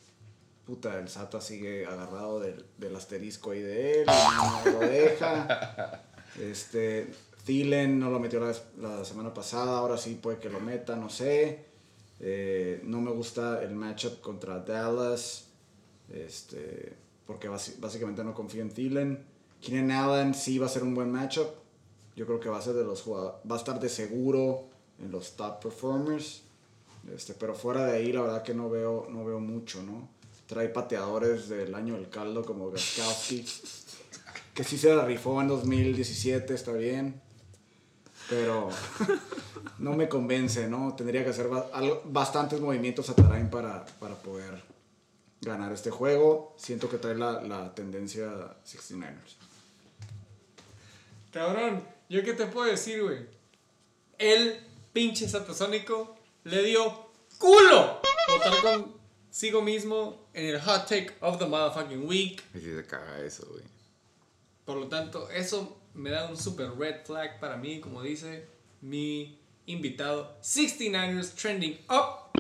[0.66, 6.03] puta, el Sata sigue agarrado del, del asterisco ahí de él, no lo deja.
[6.40, 7.11] Este,
[7.44, 11.10] Thielen no lo metió la, la semana pasada, ahora sí puede que lo meta, no
[11.10, 11.66] sé.
[12.22, 15.50] Eh, no me gusta el matchup contra Dallas,
[16.10, 16.94] este,
[17.28, 19.26] porque básicamente no confío en Thielen.
[19.60, 21.50] Keenan Allen sí va a ser un buen matchup.
[22.16, 24.66] Yo creo que va a ser de los jugadores, va a estar de seguro
[25.00, 26.44] en los top performers.
[27.14, 30.08] Este, pero fuera de ahí, la verdad que no veo, no veo mucho, ¿no?
[30.46, 33.46] Trae pateadores del año del caldo como Gaskowski,
[34.54, 37.20] que sí se la rifó en 2017, está bien.
[38.30, 38.70] Pero
[39.80, 40.94] no me convence, ¿no?
[40.96, 41.50] Tendría que hacer
[42.06, 44.62] bastantes movimientos a Tarain para, para poder
[45.42, 46.54] ganar este juego.
[46.58, 48.28] Siento que trae la, la tendencia
[48.64, 49.36] 69ers.
[51.32, 51.82] Cabrón,
[52.12, 53.20] ¿yo qué te puedo decir, güey?
[54.18, 54.60] El
[54.92, 58.84] pinche satasónico le dio culo votar
[59.30, 62.44] consigo mismo en el hot take of the motherfucking week.
[62.54, 63.64] Y si se caga eso, güey.
[64.66, 68.46] Por lo tanto, eso me da un super red flag para mí, como dice
[68.82, 70.38] mi invitado.
[70.42, 72.38] 69ers trending up.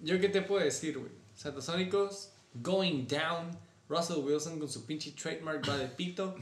[0.00, 1.12] ¿Yo qué te puedo decir, güey?
[1.34, 3.50] Satasónicos going down.
[3.90, 6.34] Russell Wilson con su pinche trademark va de pito.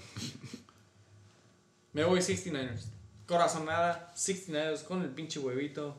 [1.93, 2.85] Me voy 69ers.
[3.27, 5.97] Corazonada, 69ers con el pinche huevito.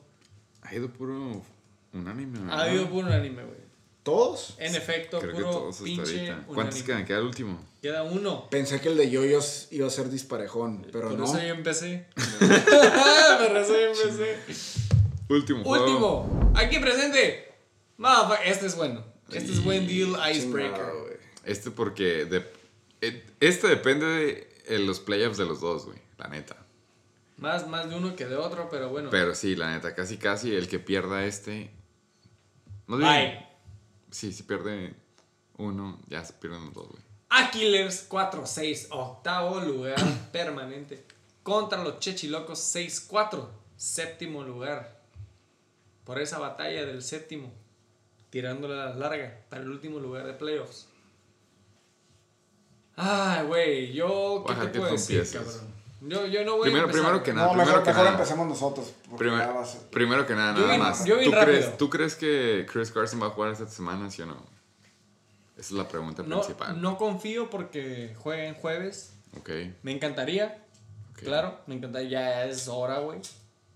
[0.62, 1.42] Ha ido puro
[1.94, 2.62] unánime, Ha ¿verdad?
[2.62, 3.62] habido puro unánime, güey.
[4.04, 4.56] ¿Todos?
[4.58, 6.48] En efecto, Creo que puro todos hasta pinche ahorita.
[6.54, 7.06] ¿Cuántos quedan?
[7.06, 7.60] Queda el último.
[7.82, 8.50] Queda uno.
[8.50, 11.26] Pensé que el de Yoyos iba a ser disparejón, pero Por no.
[11.26, 12.08] eso yo empecé.
[12.18, 14.38] Por eso yo empecé.
[15.30, 15.86] Último juego.
[15.86, 17.54] Último, aquí presente.
[17.98, 19.04] Motherfucker, este es bueno.
[19.32, 20.74] Este es buen deal icebreaker.
[20.76, 21.14] Chingado, güey.
[21.46, 22.26] Este porque...
[22.26, 22.46] de-
[23.02, 26.00] eh, este depende de eh, los playoffs de los dos, güey.
[26.18, 26.58] La neta.
[27.38, 29.10] Más, más de uno que de otro, pero bueno.
[29.10, 31.72] Pero sí, la neta, casi casi el que pierda este...
[32.86, 33.48] Más bien, Bye.
[34.12, 34.94] Sí, si pierde
[35.58, 37.04] uno, ya se pierden los dos, güey.
[37.30, 39.96] Aquilers 4-6, octavo lugar
[40.32, 41.06] permanente.
[41.44, 45.02] Contra los Chechilocos 6-4, séptimo lugar.
[46.04, 47.52] Por esa batalla del séptimo,
[48.30, 50.88] tirándole a la larga para el último lugar de playoffs.
[53.04, 55.72] Ay, güey, yo qué Ojalá te que puedo decir, cabrón.
[56.02, 57.02] Yo, yo no voy Primero- a empezar.
[57.06, 58.16] primero que No, nada, mejor, primero que mejor nada.
[58.18, 58.94] empecemos nosotros.
[59.10, 61.06] porque Primer- ya va a primero que nada, Yo nada bien- más.
[61.06, 61.78] yo bien ¿Tú, crees.
[61.78, 64.36] ¿Tú crees que Chris Carson va a jugar esta semana, sí o no?
[65.58, 66.82] Esa es la pregunta No, principal.
[66.82, 69.14] no confío porque juega en jueves.
[69.38, 69.50] Ok.
[69.84, 70.58] Me encantaría,
[71.12, 71.20] ok.
[71.24, 72.10] Claro, me encantaría.
[72.10, 73.20] Ya es hora, güey.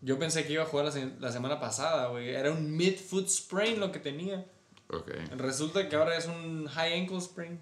[0.01, 2.29] Yo pensé que iba a jugar la, se- la semana pasada, güey.
[2.29, 4.45] Era un mid-foot sprain lo que tenía.
[4.89, 5.11] Ok.
[5.37, 7.59] Resulta que ahora es un high ankle sprain.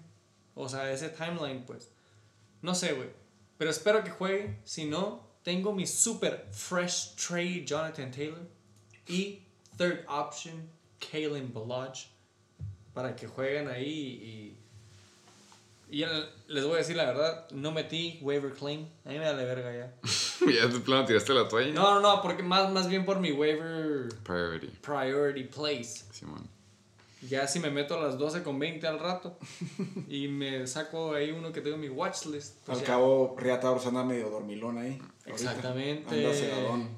[0.54, 1.90] O sea, ese timeline, pues.
[2.62, 3.08] No sé, güey.
[3.58, 4.58] Pero espero que juegue.
[4.64, 8.46] Si no, tengo mi super fresh trade Jonathan Taylor
[9.06, 9.42] y
[9.76, 10.68] third option
[10.98, 12.06] Kalen Balaj
[12.94, 14.56] para que jueguen ahí
[15.90, 16.08] y, y ya
[16.46, 19.42] les voy a decir la verdad, no metí waiver claim, a mí me da la
[19.44, 19.92] verga ya.
[20.52, 21.72] ya de plano tiraste la toalla.
[21.74, 24.68] No, no, no, porque más, más bien por mi waiver Priority.
[24.80, 26.04] priority place.
[26.12, 26.48] Simón.
[27.28, 29.38] Ya si me meto a las 12 con 20 al rato
[30.08, 32.56] y me saco ahí uno que tengo en mi watch list.
[32.64, 32.86] pues Al ya.
[32.86, 35.00] cabo, Riata anda medio dormilón ahí.
[35.26, 36.14] Exactamente.
[36.14, 36.88] Anda cegadón.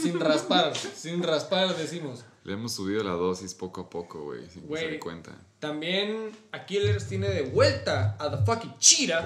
[0.00, 2.24] Sin raspar, sin raspar decimos.
[2.44, 5.36] Le hemos subido la dosis poco a poco, güey, sin que se dé cuenta.
[5.58, 9.24] También Aquiles tiene de vuelta a The Fucking Cheetah.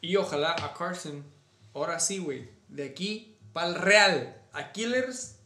[0.00, 1.24] Y ojalá a Carson.
[1.74, 2.48] Ahora sí, güey.
[2.68, 4.42] De aquí para el Real.
[4.52, 5.37] Aquiles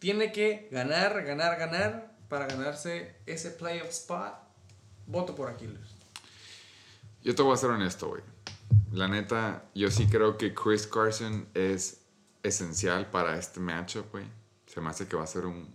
[0.00, 4.34] tiene que ganar, ganar, ganar para ganarse ese playoff spot.
[5.06, 5.78] Voto por Aquiles.
[7.22, 8.22] Yo te voy a ser honesto, güey.
[8.92, 12.00] La neta, yo sí creo que Chris Carson es
[12.42, 14.24] esencial para este matchup, güey.
[14.66, 15.68] Se me hace que va a ser un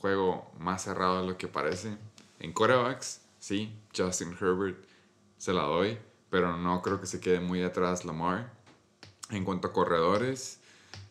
[0.00, 1.96] juego más cerrado de lo que parece.
[2.40, 4.84] En quarterbacks, sí, Justin Herbert
[5.38, 8.52] se la doy, pero no creo que se quede muy atrás Lamar.
[9.30, 10.58] En cuanto a corredores,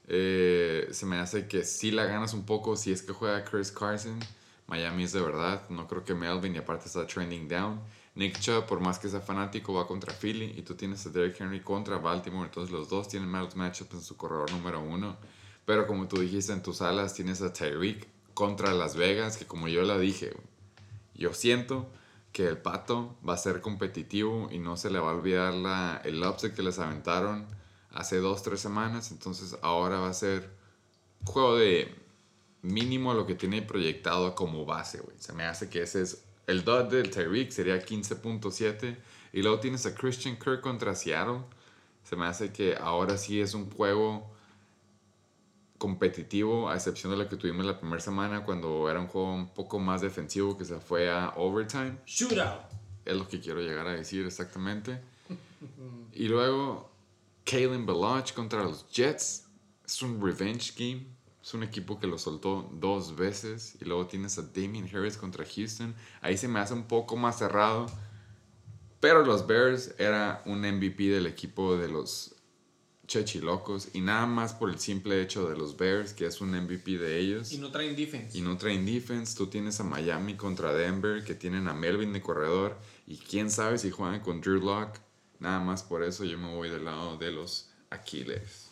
[0.08, 3.72] eh, se me hace que sí la ganas un poco si es que juega Chris
[3.72, 4.20] Carson.
[4.68, 5.68] Miami es de verdad.
[5.70, 7.82] No creo que Melvin y aparte está trending down.
[8.16, 11.40] Nick Chubb, por más que sea fanático, va contra Philly y tú tienes a Derrick
[11.40, 12.46] Henry contra Baltimore.
[12.46, 15.18] Entonces los dos tienen malos matchups en su corredor número uno.
[15.66, 19.68] Pero como tú dijiste en tus alas, tienes a Tyreek contra Las Vegas, que como
[19.68, 20.36] yo la dije,
[21.16, 21.90] yo siento
[22.34, 26.02] que el pato va a ser competitivo y no se le va a olvidar la,
[26.04, 27.48] el upset que les aventaron
[27.94, 29.12] hace dos, tres semanas.
[29.12, 30.50] Entonces ahora va a ser
[31.24, 31.96] juego de
[32.62, 35.16] mínimo lo que tiene proyectado como base, güey.
[35.20, 38.98] Se me hace que ese es el dot del Tyreek sería 15.7
[39.32, 41.42] y luego tienes a Christian Kirk contra Seattle.
[42.04, 44.30] Se me hace que ahora sí es un juego
[45.78, 49.50] competitivo, a excepción de lo que tuvimos la primera semana cuando era un juego un
[49.50, 51.98] poco más defensivo que se fue a overtime.
[52.06, 52.62] Shootout.
[53.06, 55.02] Es lo que quiero llegar a decir exactamente.
[56.14, 56.93] Y luego,
[57.46, 59.46] Kalen Balaj contra los Jets.
[59.86, 61.08] Es un revenge game.
[61.42, 63.76] Es un equipo que lo soltó dos veces.
[63.82, 65.94] Y luego tienes a Damien Harris contra Houston.
[66.22, 67.88] Ahí se me hace un poco más cerrado.
[69.02, 72.36] Pero los Bears era un MVP del equipo de los
[73.06, 73.90] Chechilocos.
[73.94, 77.20] Y nada más por el simple hecho de los Bears, que es un MVP de
[77.20, 78.38] ellos Y no traen defense.
[78.38, 79.36] y no traen defense.
[79.36, 82.78] Tú tienes a Miami contra Denver, que tienen a Melvin de corredor.
[83.06, 84.98] Y quién sabe si juegan con Drew Lock.
[85.44, 88.70] Nada más por eso yo me voy del lado de los Aquiles.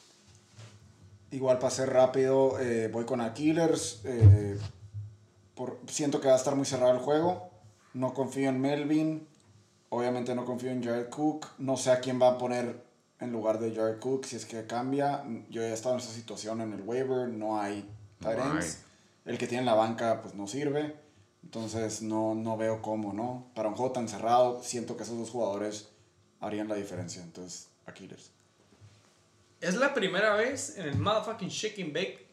[1.29, 3.99] Igual para ser rápido, eh, voy con Aquilers.
[4.05, 4.57] eh,
[5.53, 7.49] por, siento que va a estar muy cerrado el juego.
[7.93, 9.27] No confío en Melvin.
[9.89, 11.45] Obviamente no confío en Jared Cook.
[11.57, 12.81] No sé a quién va a poner
[13.19, 15.25] en lugar de Jared Cook si es que cambia.
[15.49, 17.27] Yo he estado en esa situación en el waiver.
[17.27, 17.85] No hay
[18.21, 18.79] No ends.
[19.25, 20.95] El que tiene en la banca pues no sirve.
[21.43, 23.51] Entonces no, no veo cómo, ¿no?
[23.55, 25.90] Para un juego tan cerrado, siento que esos dos jugadores
[26.41, 27.21] harían la diferencia.
[27.21, 28.31] Entonces, Aquilers.
[29.61, 32.27] Es la primera vez en el motherfucking Shake and Bake.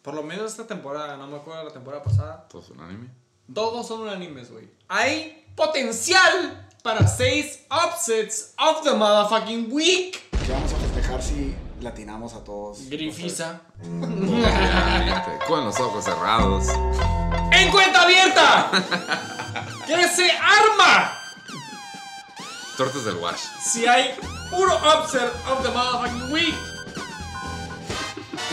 [0.00, 2.48] Por lo menos esta temporada, no me acuerdo de la temporada pasada.
[2.48, 3.08] ¿Todos unánime?
[3.52, 4.68] Todos son unánimes, güey.
[4.88, 10.18] Hay potencial para seis upsets of the motherfucking week.
[10.44, 12.88] ¿Qué vamos a festejar si latinamos a todos?
[12.88, 13.60] Grifisa.
[15.46, 16.68] Con los ojos cerrados.
[17.52, 18.70] ¡En cuenta abierta!
[19.86, 21.21] ¡Que se arma!
[22.76, 23.40] Tortas del Wash.
[23.60, 24.14] Si hay
[24.50, 26.54] puro upset of the motherfucking week.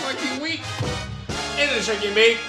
[0.04, 0.62] Fucking week.
[1.58, 2.40] En el Shake and Bake.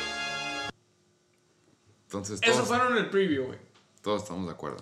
[2.07, 3.59] Entonces, Eso todos, fueron el preview, güey.
[4.03, 4.79] todos estamos de acuerdo.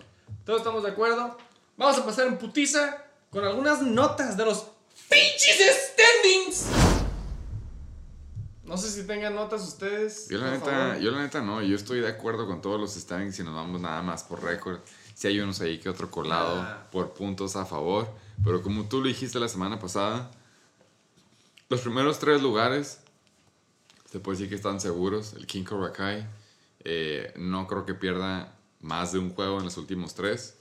[0.47, 1.37] Todos estamos de acuerdo.
[1.77, 4.67] Vamos a pasar en putiza con algunas notas de los
[5.11, 6.67] pinches standings.
[8.65, 10.29] No sé si tengan notas ustedes.
[10.29, 10.99] Yo la, neta, favor.
[10.99, 13.81] yo la neta no, yo estoy de acuerdo con todos los standings y nos vamos
[13.81, 14.81] nada más por récord.
[15.19, 16.87] Si hay unos ahí que otro colado Ah.
[16.93, 18.09] por puntos a favor,
[18.45, 20.31] pero como tú lo dijiste la semana pasada,
[21.69, 23.01] los primeros tres lugares
[24.09, 25.33] se puede decir que están seguros.
[25.33, 26.25] El King Korakai
[26.85, 30.57] eh, no creo que pierda más de un juego en los últimos tres.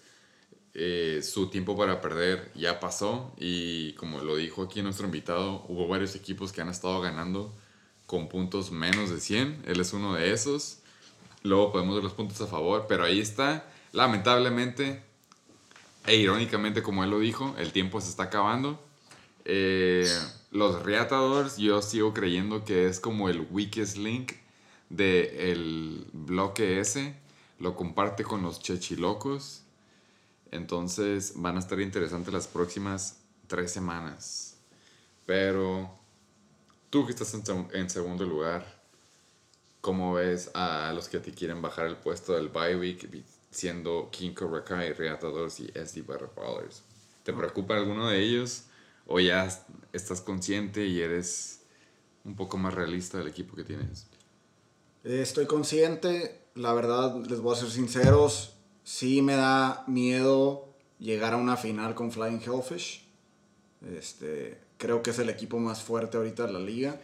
[0.74, 5.88] Eh, su tiempo para perder ya pasó y como lo dijo aquí nuestro invitado, hubo
[5.88, 7.53] varios equipos que han estado ganando
[8.08, 9.66] con puntos menos de 100.
[9.68, 10.80] Él es uno de esos.
[11.44, 13.64] Luego podemos ver los puntos a favor, pero ahí está.
[13.91, 15.01] Lamentablemente,
[16.06, 18.80] e irónicamente como él lo dijo, el tiempo se está acabando.
[19.45, 20.07] Eh,
[20.51, 24.33] los Reatadores, yo sigo creyendo que es como el weakest link
[24.90, 27.16] del bloque S.
[27.59, 29.64] lo comparte con los Chechilocos.
[30.51, 34.57] Entonces van a estar interesantes las próximas tres semanas.
[35.25, 35.90] Pero
[36.90, 38.82] tú que estás en, en segundo lugar,
[39.82, 43.09] ¿cómo ves a los que te quieren bajar el puesto del bye week
[43.51, 46.84] siendo King Cobra Kai, Reatadores y SD Butterflies?
[47.24, 48.66] ¿Te preocupa alguno de ellos?
[49.06, 51.61] ¿O ya est- estás consciente y eres
[52.26, 54.08] un poco más realista del equipo que tienes?
[55.03, 60.67] Estoy consciente, la verdad, les voy a ser sinceros, sí me da miedo
[61.00, 63.08] llegar a una final con Flying Hellfish.
[63.95, 67.00] Este, creo que es el equipo más fuerte ahorita de la liga,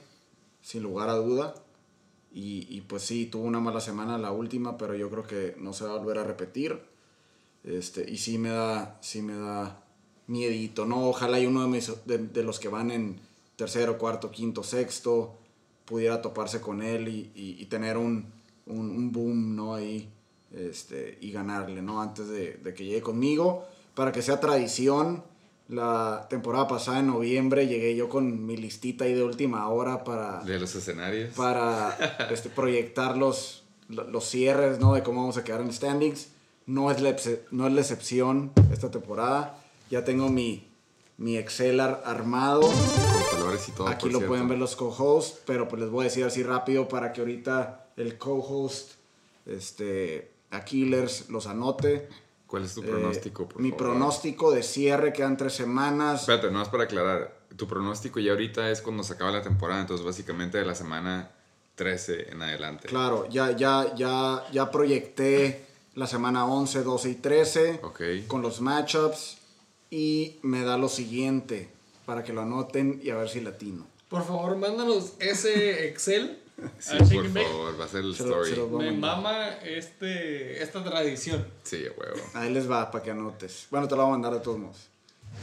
[0.61, 1.55] sin lugar a duda.
[2.33, 5.73] Y, y pues sí, tuvo una mala semana la última, pero yo creo que no
[5.73, 6.79] se va a volver a repetir.
[7.63, 9.83] Este, y sí me da, sí me da
[10.27, 11.07] miedito, ¿no?
[11.09, 13.19] Ojalá y uno de, mis- de, de los que van en
[13.55, 15.37] tercero, cuarto, quinto, sexto
[15.85, 18.25] pudiera toparse con él y, y- y tener un,
[18.65, 19.75] un, un boom, ¿no?
[19.75, 20.09] Ahí,
[20.51, 22.01] este, y ganarle, ¿no?
[22.01, 25.23] Antes de, de que llegue conmigo, para que sea tradición.
[25.69, 30.41] La temporada pasada, en noviembre, llegué yo con mi listita ahí de última hora para
[30.43, 31.33] De los escenarios.
[31.35, 34.93] para este, proyectar los, lo- los cierres, ¿no?
[34.93, 36.29] De cómo vamos a quedar en standings.
[36.65, 37.15] No es la,
[37.51, 39.57] no es la excepción esta temporada.
[39.89, 40.67] Ya tengo mi,
[41.17, 42.61] mi Excel ar- armado.
[42.61, 43.87] con colores y todo.
[43.87, 44.27] Aquí lo cierto.
[44.27, 47.87] pueden ver los co-hosts, pero pues les voy a decir así rápido para que ahorita
[47.95, 48.91] el co-host,
[49.45, 52.09] este, a Killers, los anote.
[52.53, 53.83] ¿Cuál es tu Eh, pronóstico, por mi favor?
[53.87, 56.19] pronóstico de cierre quedan tres semanas.
[56.21, 57.35] Espérate, no es para aclarar.
[57.57, 61.31] Tu pronóstico ya ahorita es cuando se acaba la temporada, entonces básicamente de la semana
[61.73, 62.89] 13 en adelante.
[62.89, 65.65] Claro, ya, ya, ya, ya proyecté
[65.95, 68.01] la semana 11, 12 y 13 Ok.
[68.27, 69.39] con los matchups
[69.89, 71.69] y me da lo siguiente
[72.05, 73.87] para que lo anoten y a ver si latino.
[74.09, 76.37] Por favor, mándanos ese Excel
[76.79, 77.45] Sí, a por Bake.
[77.47, 78.49] favor, va a ser el Se lo- story.
[78.51, 81.45] se lo- Me mama este, esta tradición.
[81.63, 82.21] Sí, a huevo.
[82.33, 83.67] Ahí les va para que anotes.
[83.71, 84.77] Bueno, te lo voy a mandar de todos modos.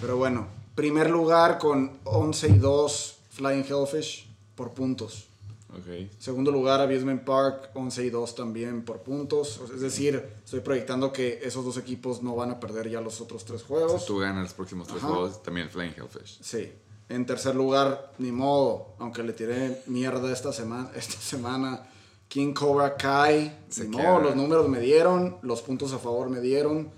[0.00, 5.26] Pero bueno, primer lugar con 11 y 2 Flying Hellfish por puntos.
[5.72, 6.10] Ok.
[6.18, 9.58] Segundo lugar, Abusement Park, 11 y 2 también por puntos.
[9.58, 13.00] O sea, Es decir, estoy proyectando que esos dos equipos no van a perder ya
[13.00, 14.04] los otros tres juegos.
[14.06, 15.08] Tú ganas los próximos tres Ajá.
[15.12, 16.38] juegos, también Flying Hellfish.
[16.42, 16.72] Sí.
[17.10, 21.82] En tercer lugar, ni modo, aunque le tiré mierda esta semana, esta semana
[22.28, 26.40] King Cobra Kai, Se ni modo, los números me dieron, los puntos a favor me
[26.40, 26.88] dieron,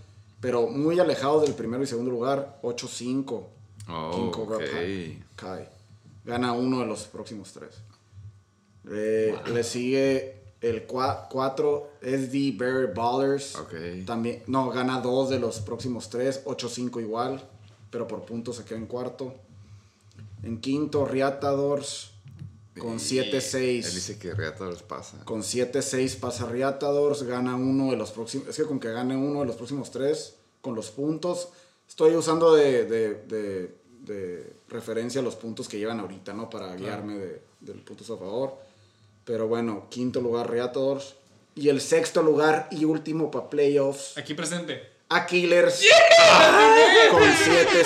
[0.40, 3.42] pero muy alejados del primero y segundo lugar, 8-5.
[3.88, 4.70] Oh, King Cobra ok.
[4.70, 5.24] Kai.
[5.34, 5.68] Kai.
[6.26, 7.80] Gana uno de los próximos tres.
[8.90, 13.56] Eh, Le sigue el 4 SD Bear Ballers.
[13.56, 14.04] Ok.
[14.04, 17.42] También, no, gana dos de los próximos tres, 8-5 igual,
[17.90, 19.34] pero por puntos se queda en cuarto.
[20.42, 22.10] En quinto, Riatadors
[22.78, 23.54] con Y 7-6.
[23.86, 25.24] Él dice que Reatadores pasa.
[25.24, 28.48] Con 7-6 pasa Riatadors, gana uno de los próximos.
[28.48, 31.48] Es que con que gane uno de los próximos tres, con los puntos.
[31.88, 36.50] Estoy usando de, de, de- de referencia los puntos que llevan ahorita, ¿no?
[36.50, 38.56] Para guiarme de, de los puntos a favor.
[39.24, 41.14] Pero bueno, quinto lugar Riatadors.
[41.54, 44.82] Y el sexto lugar y último para playoffs, Aquí presente.
[45.10, 45.82] a Killers.
[47.12, 47.28] Con 7-6.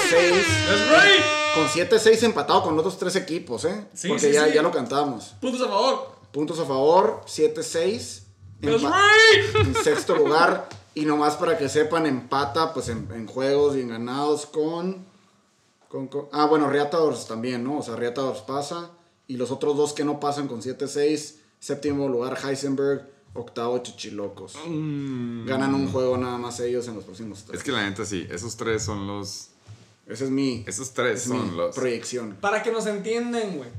[0.08, 1.35] ¡That's right!
[1.56, 3.86] Con 7-6 empatado con otros tres equipos, ¿eh?
[3.94, 4.52] Sí, Porque sí, ya, sí.
[4.54, 5.34] ya lo cantamos.
[5.40, 6.10] Puntos a favor.
[6.32, 8.22] Puntos a favor, 7-6.
[8.60, 9.56] ¡That's Empa- right!
[9.66, 10.68] en sexto lugar.
[10.94, 15.04] Y nomás para que sepan, empata pues en, en juegos y en ganados con,
[15.88, 17.78] con, con- Ah, bueno, Riatadors también, ¿no?
[17.78, 18.90] O sea, Riatadors pasa.
[19.26, 21.36] Y los otros dos que no pasan con 7-6.
[21.58, 23.10] Séptimo lugar, Heisenberg.
[23.34, 24.54] Octavo, Chichilocos.
[24.64, 27.50] Ganan un juego nada más ellos en los próximos tres.
[27.50, 27.58] Mm.
[27.58, 29.48] Es que la neta sí, esos tres son los.
[30.06, 31.74] Ese es mi, Esos tres es mi son los.
[31.74, 32.36] proyección.
[32.40, 33.70] Para que nos entiendan, güey.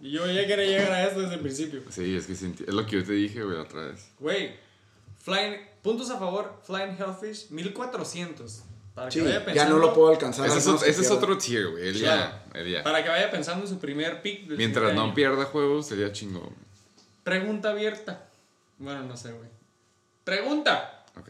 [0.00, 1.82] Y yo ya quería llegar a esto desde el principio.
[1.90, 2.42] Sí, es que es
[2.74, 4.08] lo que yo te dije, güey, la otra vez.
[4.20, 4.54] Güey,
[5.22, 8.62] Flying, puntos a favor, Flying Hellfish, 1400.
[8.94, 10.46] Para Sí, que vaya ya pensando, no lo puedo alcanzar.
[10.46, 11.88] Ese es, menos ot- que ese es otro tier, güey.
[11.88, 12.44] Él ya.
[12.54, 12.82] Él ya.
[12.82, 14.46] Para que vaya pensando en su primer pick.
[14.48, 15.14] del Mientras no año.
[15.14, 16.50] pierda juegos, sería chingón.
[17.22, 18.28] Pregunta abierta.
[18.78, 19.48] Bueno, no sé, güey.
[20.24, 21.04] Pregunta.
[21.16, 21.28] Ok.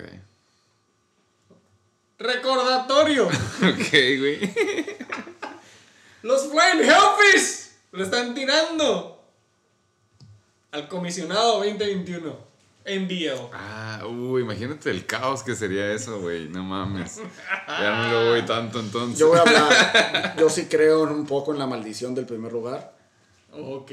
[2.18, 3.26] Recordatorio.
[3.58, 4.40] Ok, güey.
[6.22, 9.22] Los Flying Hellfish lo están tirando
[10.72, 12.48] al comisionado 2021.
[12.86, 13.50] NBL.
[13.52, 16.48] Ah, uy, imagínate el caos que sería eso, güey.
[16.48, 17.20] No mames.
[17.68, 19.18] Ya no lo voy tanto entonces.
[19.18, 20.36] Yo voy a hablar.
[20.38, 22.96] yo sí creo en un poco en la maldición del primer lugar.
[23.52, 23.90] Ok.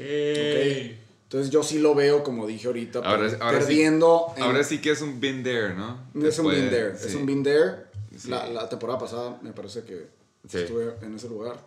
[1.24, 4.32] Entonces yo sí lo veo, como dije ahorita, Ahora- sí- perdiendo.
[4.36, 5.98] en- Ahora sí que es un been there, ¿no?
[6.26, 6.94] es un been there.
[6.94, 7.85] Es un been there.
[8.18, 8.28] Sí.
[8.28, 10.08] La, la temporada pasada me parece que
[10.48, 10.58] Sí.
[10.58, 11.58] estuve en ese lugar.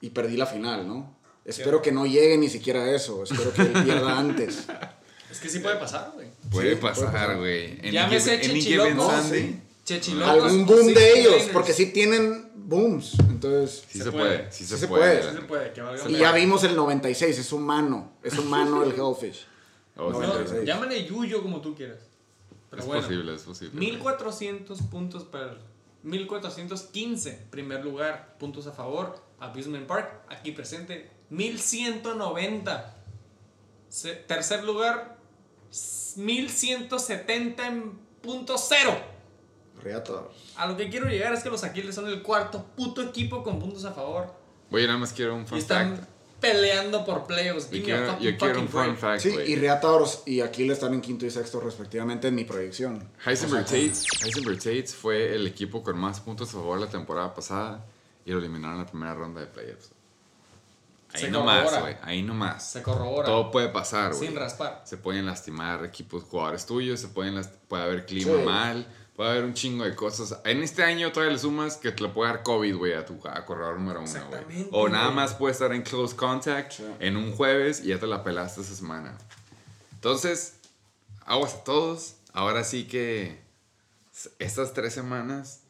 [0.00, 1.16] Y perdí la final, ¿no?
[1.44, 3.24] Espero que no llegue ni siquiera a eso.
[3.24, 4.66] Espero que él pierda antes.
[5.30, 6.28] Es que sí puede pasar, güey.
[6.50, 7.80] Puede Sí, pasar, güey.
[7.90, 8.84] Llámese given- any Chechiloco.
[8.90, 9.42] given No, Sunday.
[9.42, 9.60] sí.
[9.84, 13.14] Chechilocos Algún boom de ellos, porque sí tienen booms.
[13.20, 14.36] Entonces, Sí Se se, puede.
[14.38, 15.18] puede, sí Sí se, se puede.
[15.18, 15.30] puede.
[15.30, 18.12] Sí se puede, que valga y ya vimos el 96, es humano.
[18.22, 19.46] Es humano el Hellfish.
[19.96, 21.98] Oh, No, llámale Yuyo como tú quieras.
[22.70, 23.80] Pero Es bueno, posible, es posible.
[23.80, 25.56] 1400 puntos para
[26.02, 29.22] 1415 primer lugar, puntos a favor.
[29.40, 32.94] Abusement Park, aquí presente, 1190.
[33.88, 35.16] Se- tercer lugar,
[36.16, 38.96] 1170 en punto cero.
[39.82, 40.24] Reata.
[40.56, 43.58] A lo que quiero llegar es que los Aquiles son el cuarto puto equipo con
[43.60, 44.34] puntos a favor.
[44.70, 46.02] Oye, nada más quiero un fun fact.
[46.40, 47.70] Peleando por playoffs.
[47.70, 51.00] Yo quiero, fucking yo quiero un fun fact, Sí, y Reatadores y Aquiles están en
[51.00, 53.08] quinto y sexto respectivamente en mi proyección.
[53.26, 57.84] Heisenberg Tates, Heisenberg Tates fue el equipo con más puntos a favor la temporada pasada
[58.24, 59.90] y lo eliminaron en la primera ronda de playoffs.
[61.14, 61.80] Ahí Se nomás, corrobora.
[61.80, 61.96] güey.
[62.02, 62.70] Ahí nomás.
[62.70, 63.26] Se corrobora.
[63.26, 64.28] Todo puede pasar, güey.
[64.28, 64.82] Sin raspar.
[64.84, 68.42] Se pueden lastimar equipos jugadores tuyos, se pueden last- puede haber clima Sí.
[68.44, 68.86] mal,
[69.18, 70.38] puede haber un chingo de cosas.
[70.44, 73.18] En este año todavía le sumas que te le puede dar COVID, güey, a tu
[73.28, 74.68] a corredor número uno, güey.
[74.70, 76.84] O nada más puede estar en close contact Sí.
[77.00, 79.18] en un jueves y ya te la pelaste esa semana.
[79.92, 80.54] Entonces,
[81.26, 82.14] aguas a todos.
[82.32, 83.40] Ahora sí que
[84.38, 85.62] estas tres semanas,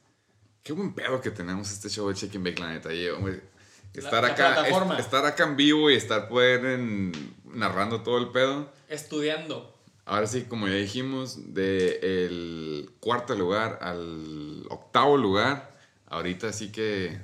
[0.62, 2.90] qué buen pedo que tenemos este show de Chicken Bake, la neta.
[2.92, 4.98] estar la acá, es- plataforma.
[4.98, 8.70] estar acá en vivo y estar poder en- narrando todo el pedo.
[8.90, 9.74] Estudiando.
[10.08, 17.20] Ahora sí, como ya dijimos, del cuarto lugar al octavo lugar, ahorita sí que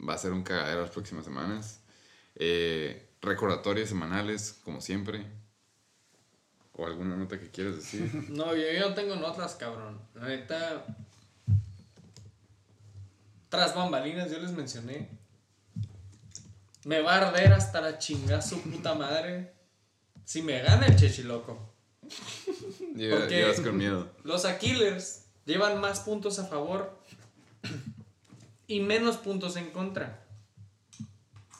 [0.00, 1.82] va a ser un cagadero las próximas semanas.
[2.36, 5.26] Eh, recordatorios semanales, como siempre.
[6.72, 8.10] ¿O alguna nota que quieras decir?
[8.30, 10.00] No, yo, no tengo notas, cabrón.
[10.14, 10.86] Neta.
[13.50, 15.10] Tras bambalinas, yo les mencioné.
[16.86, 19.52] Me va a arder hasta la chingada su puta madre.
[20.24, 21.71] Si me gana el chechiloco.
[23.10, 24.08] Porque- llegas con miedo.
[24.24, 26.96] Los Aquilers llevan más puntos a favor
[28.66, 30.24] y menos puntos en contra.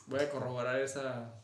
[0.06, 1.34] Voy a corroborar esa.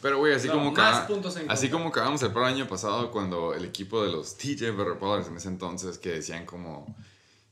[0.00, 2.66] Pero, güey, así, No, como, más caga- puntos en así como acabamos el pro año
[2.66, 6.92] pasado cuando el equipo de los TJ Repolars en ese entonces que decían como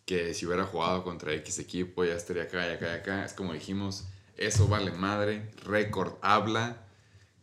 [0.05, 3.24] que si hubiera jugado contra X equipo ya estaría acá y acá y acá.
[3.24, 4.05] Es como dijimos,
[4.36, 6.78] eso vale madre, récord habla.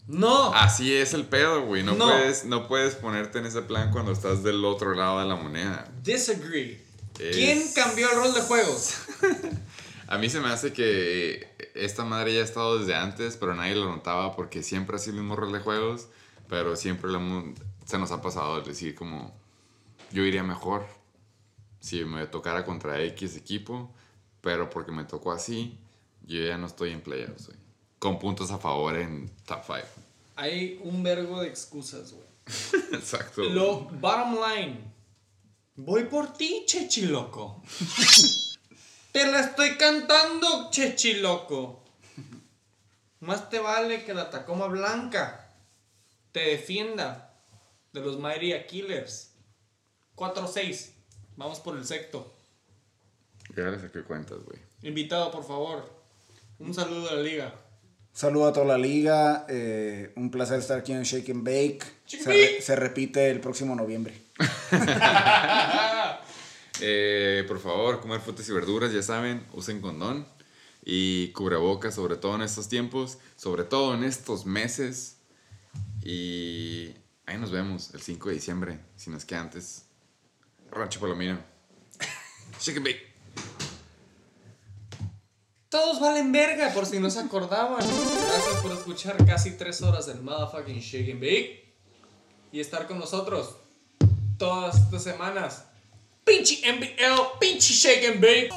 [0.07, 0.53] ¡No!
[0.53, 1.83] Así es el pedo, güey.
[1.83, 2.05] No, No.
[2.05, 5.91] Puedes, no puedes ponerte en ese plan cuando estás del otro lado de la moneda.
[6.03, 6.81] Disagree.
[7.19, 8.93] Es- ¿Quién cambió el rol de juegos?
[10.09, 13.75] A mí se me hace que esta madre ya ha estado desde antes, pero nadie
[13.75, 16.07] lo notaba porque siempre ha sido el mismo rol de juegos,
[16.47, 19.37] pero siempre lo hemos- se nos ha pasado el decir como,
[20.11, 20.85] yo iría mejor
[21.81, 23.93] si me tocara contra X equipo,
[24.39, 25.77] pero porque me tocó así,
[26.25, 27.59] yo ya no estoy en playoffs, güey.
[27.99, 29.79] Con puntos a favor en top 5.
[30.35, 32.27] Hay un vergo de excusas, güey.
[32.93, 33.43] Exacto.
[33.43, 34.93] Lo bottom line.
[35.75, 37.61] Voy por ti, chechiloco.
[39.11, 41.83] te la estoy cantando, chechiloco.
[43.19, 45.55] Más te vale que la Tacoma Blanca
[46.31, 47.33] te defienda
[47.93, 49.31] de los Mighty Killers.
[50.15, 50.91] 4-6.
[51.35, 52.33] Vamos por el sexto.
[53.55, 54.59] Ya le saqué cuentas, güey.
[54.81, 55.89] Invitado, por favor.
[56.59, 57.53] Un saludo a la liga.
[58.17, 59.45] Saludo a toda la liga.
[59.47, 61.83] eh, un placer estar aquí en Shake and Bake.
[62.07, 62.61] Shake Se, and re- Bake.
[62.63, 64.19] se repite el próximo noviembre.
[66.79, 70.27] Eh, por favor, comer frutas y verduras, ya saben, usen condón
[70.85, 75.17] y cubrebocas, sobre todo en estos tiempos, sobre todo en estos meses.
[76.03, 76.93] Y
[77.25, 79.85] ahí nos vemos el 5 de diciembre, si no es que antes.
[80.71, 81.39] Rancho Palomino.
[82.61, 83.06] Shake and bake.
[85.69, 87.79] Todos valen verga, por si no se acordaban.
[87.79, 91.73] Gracias por escuchar casi tres horas del motherfucking Shake and Bake.
[92.53, 93.57] Y estar con nosotros
[94.37, 95.65] todas estas semanas.
[96.23, 98.49] Pinche NBL, pinche Shake and Bake.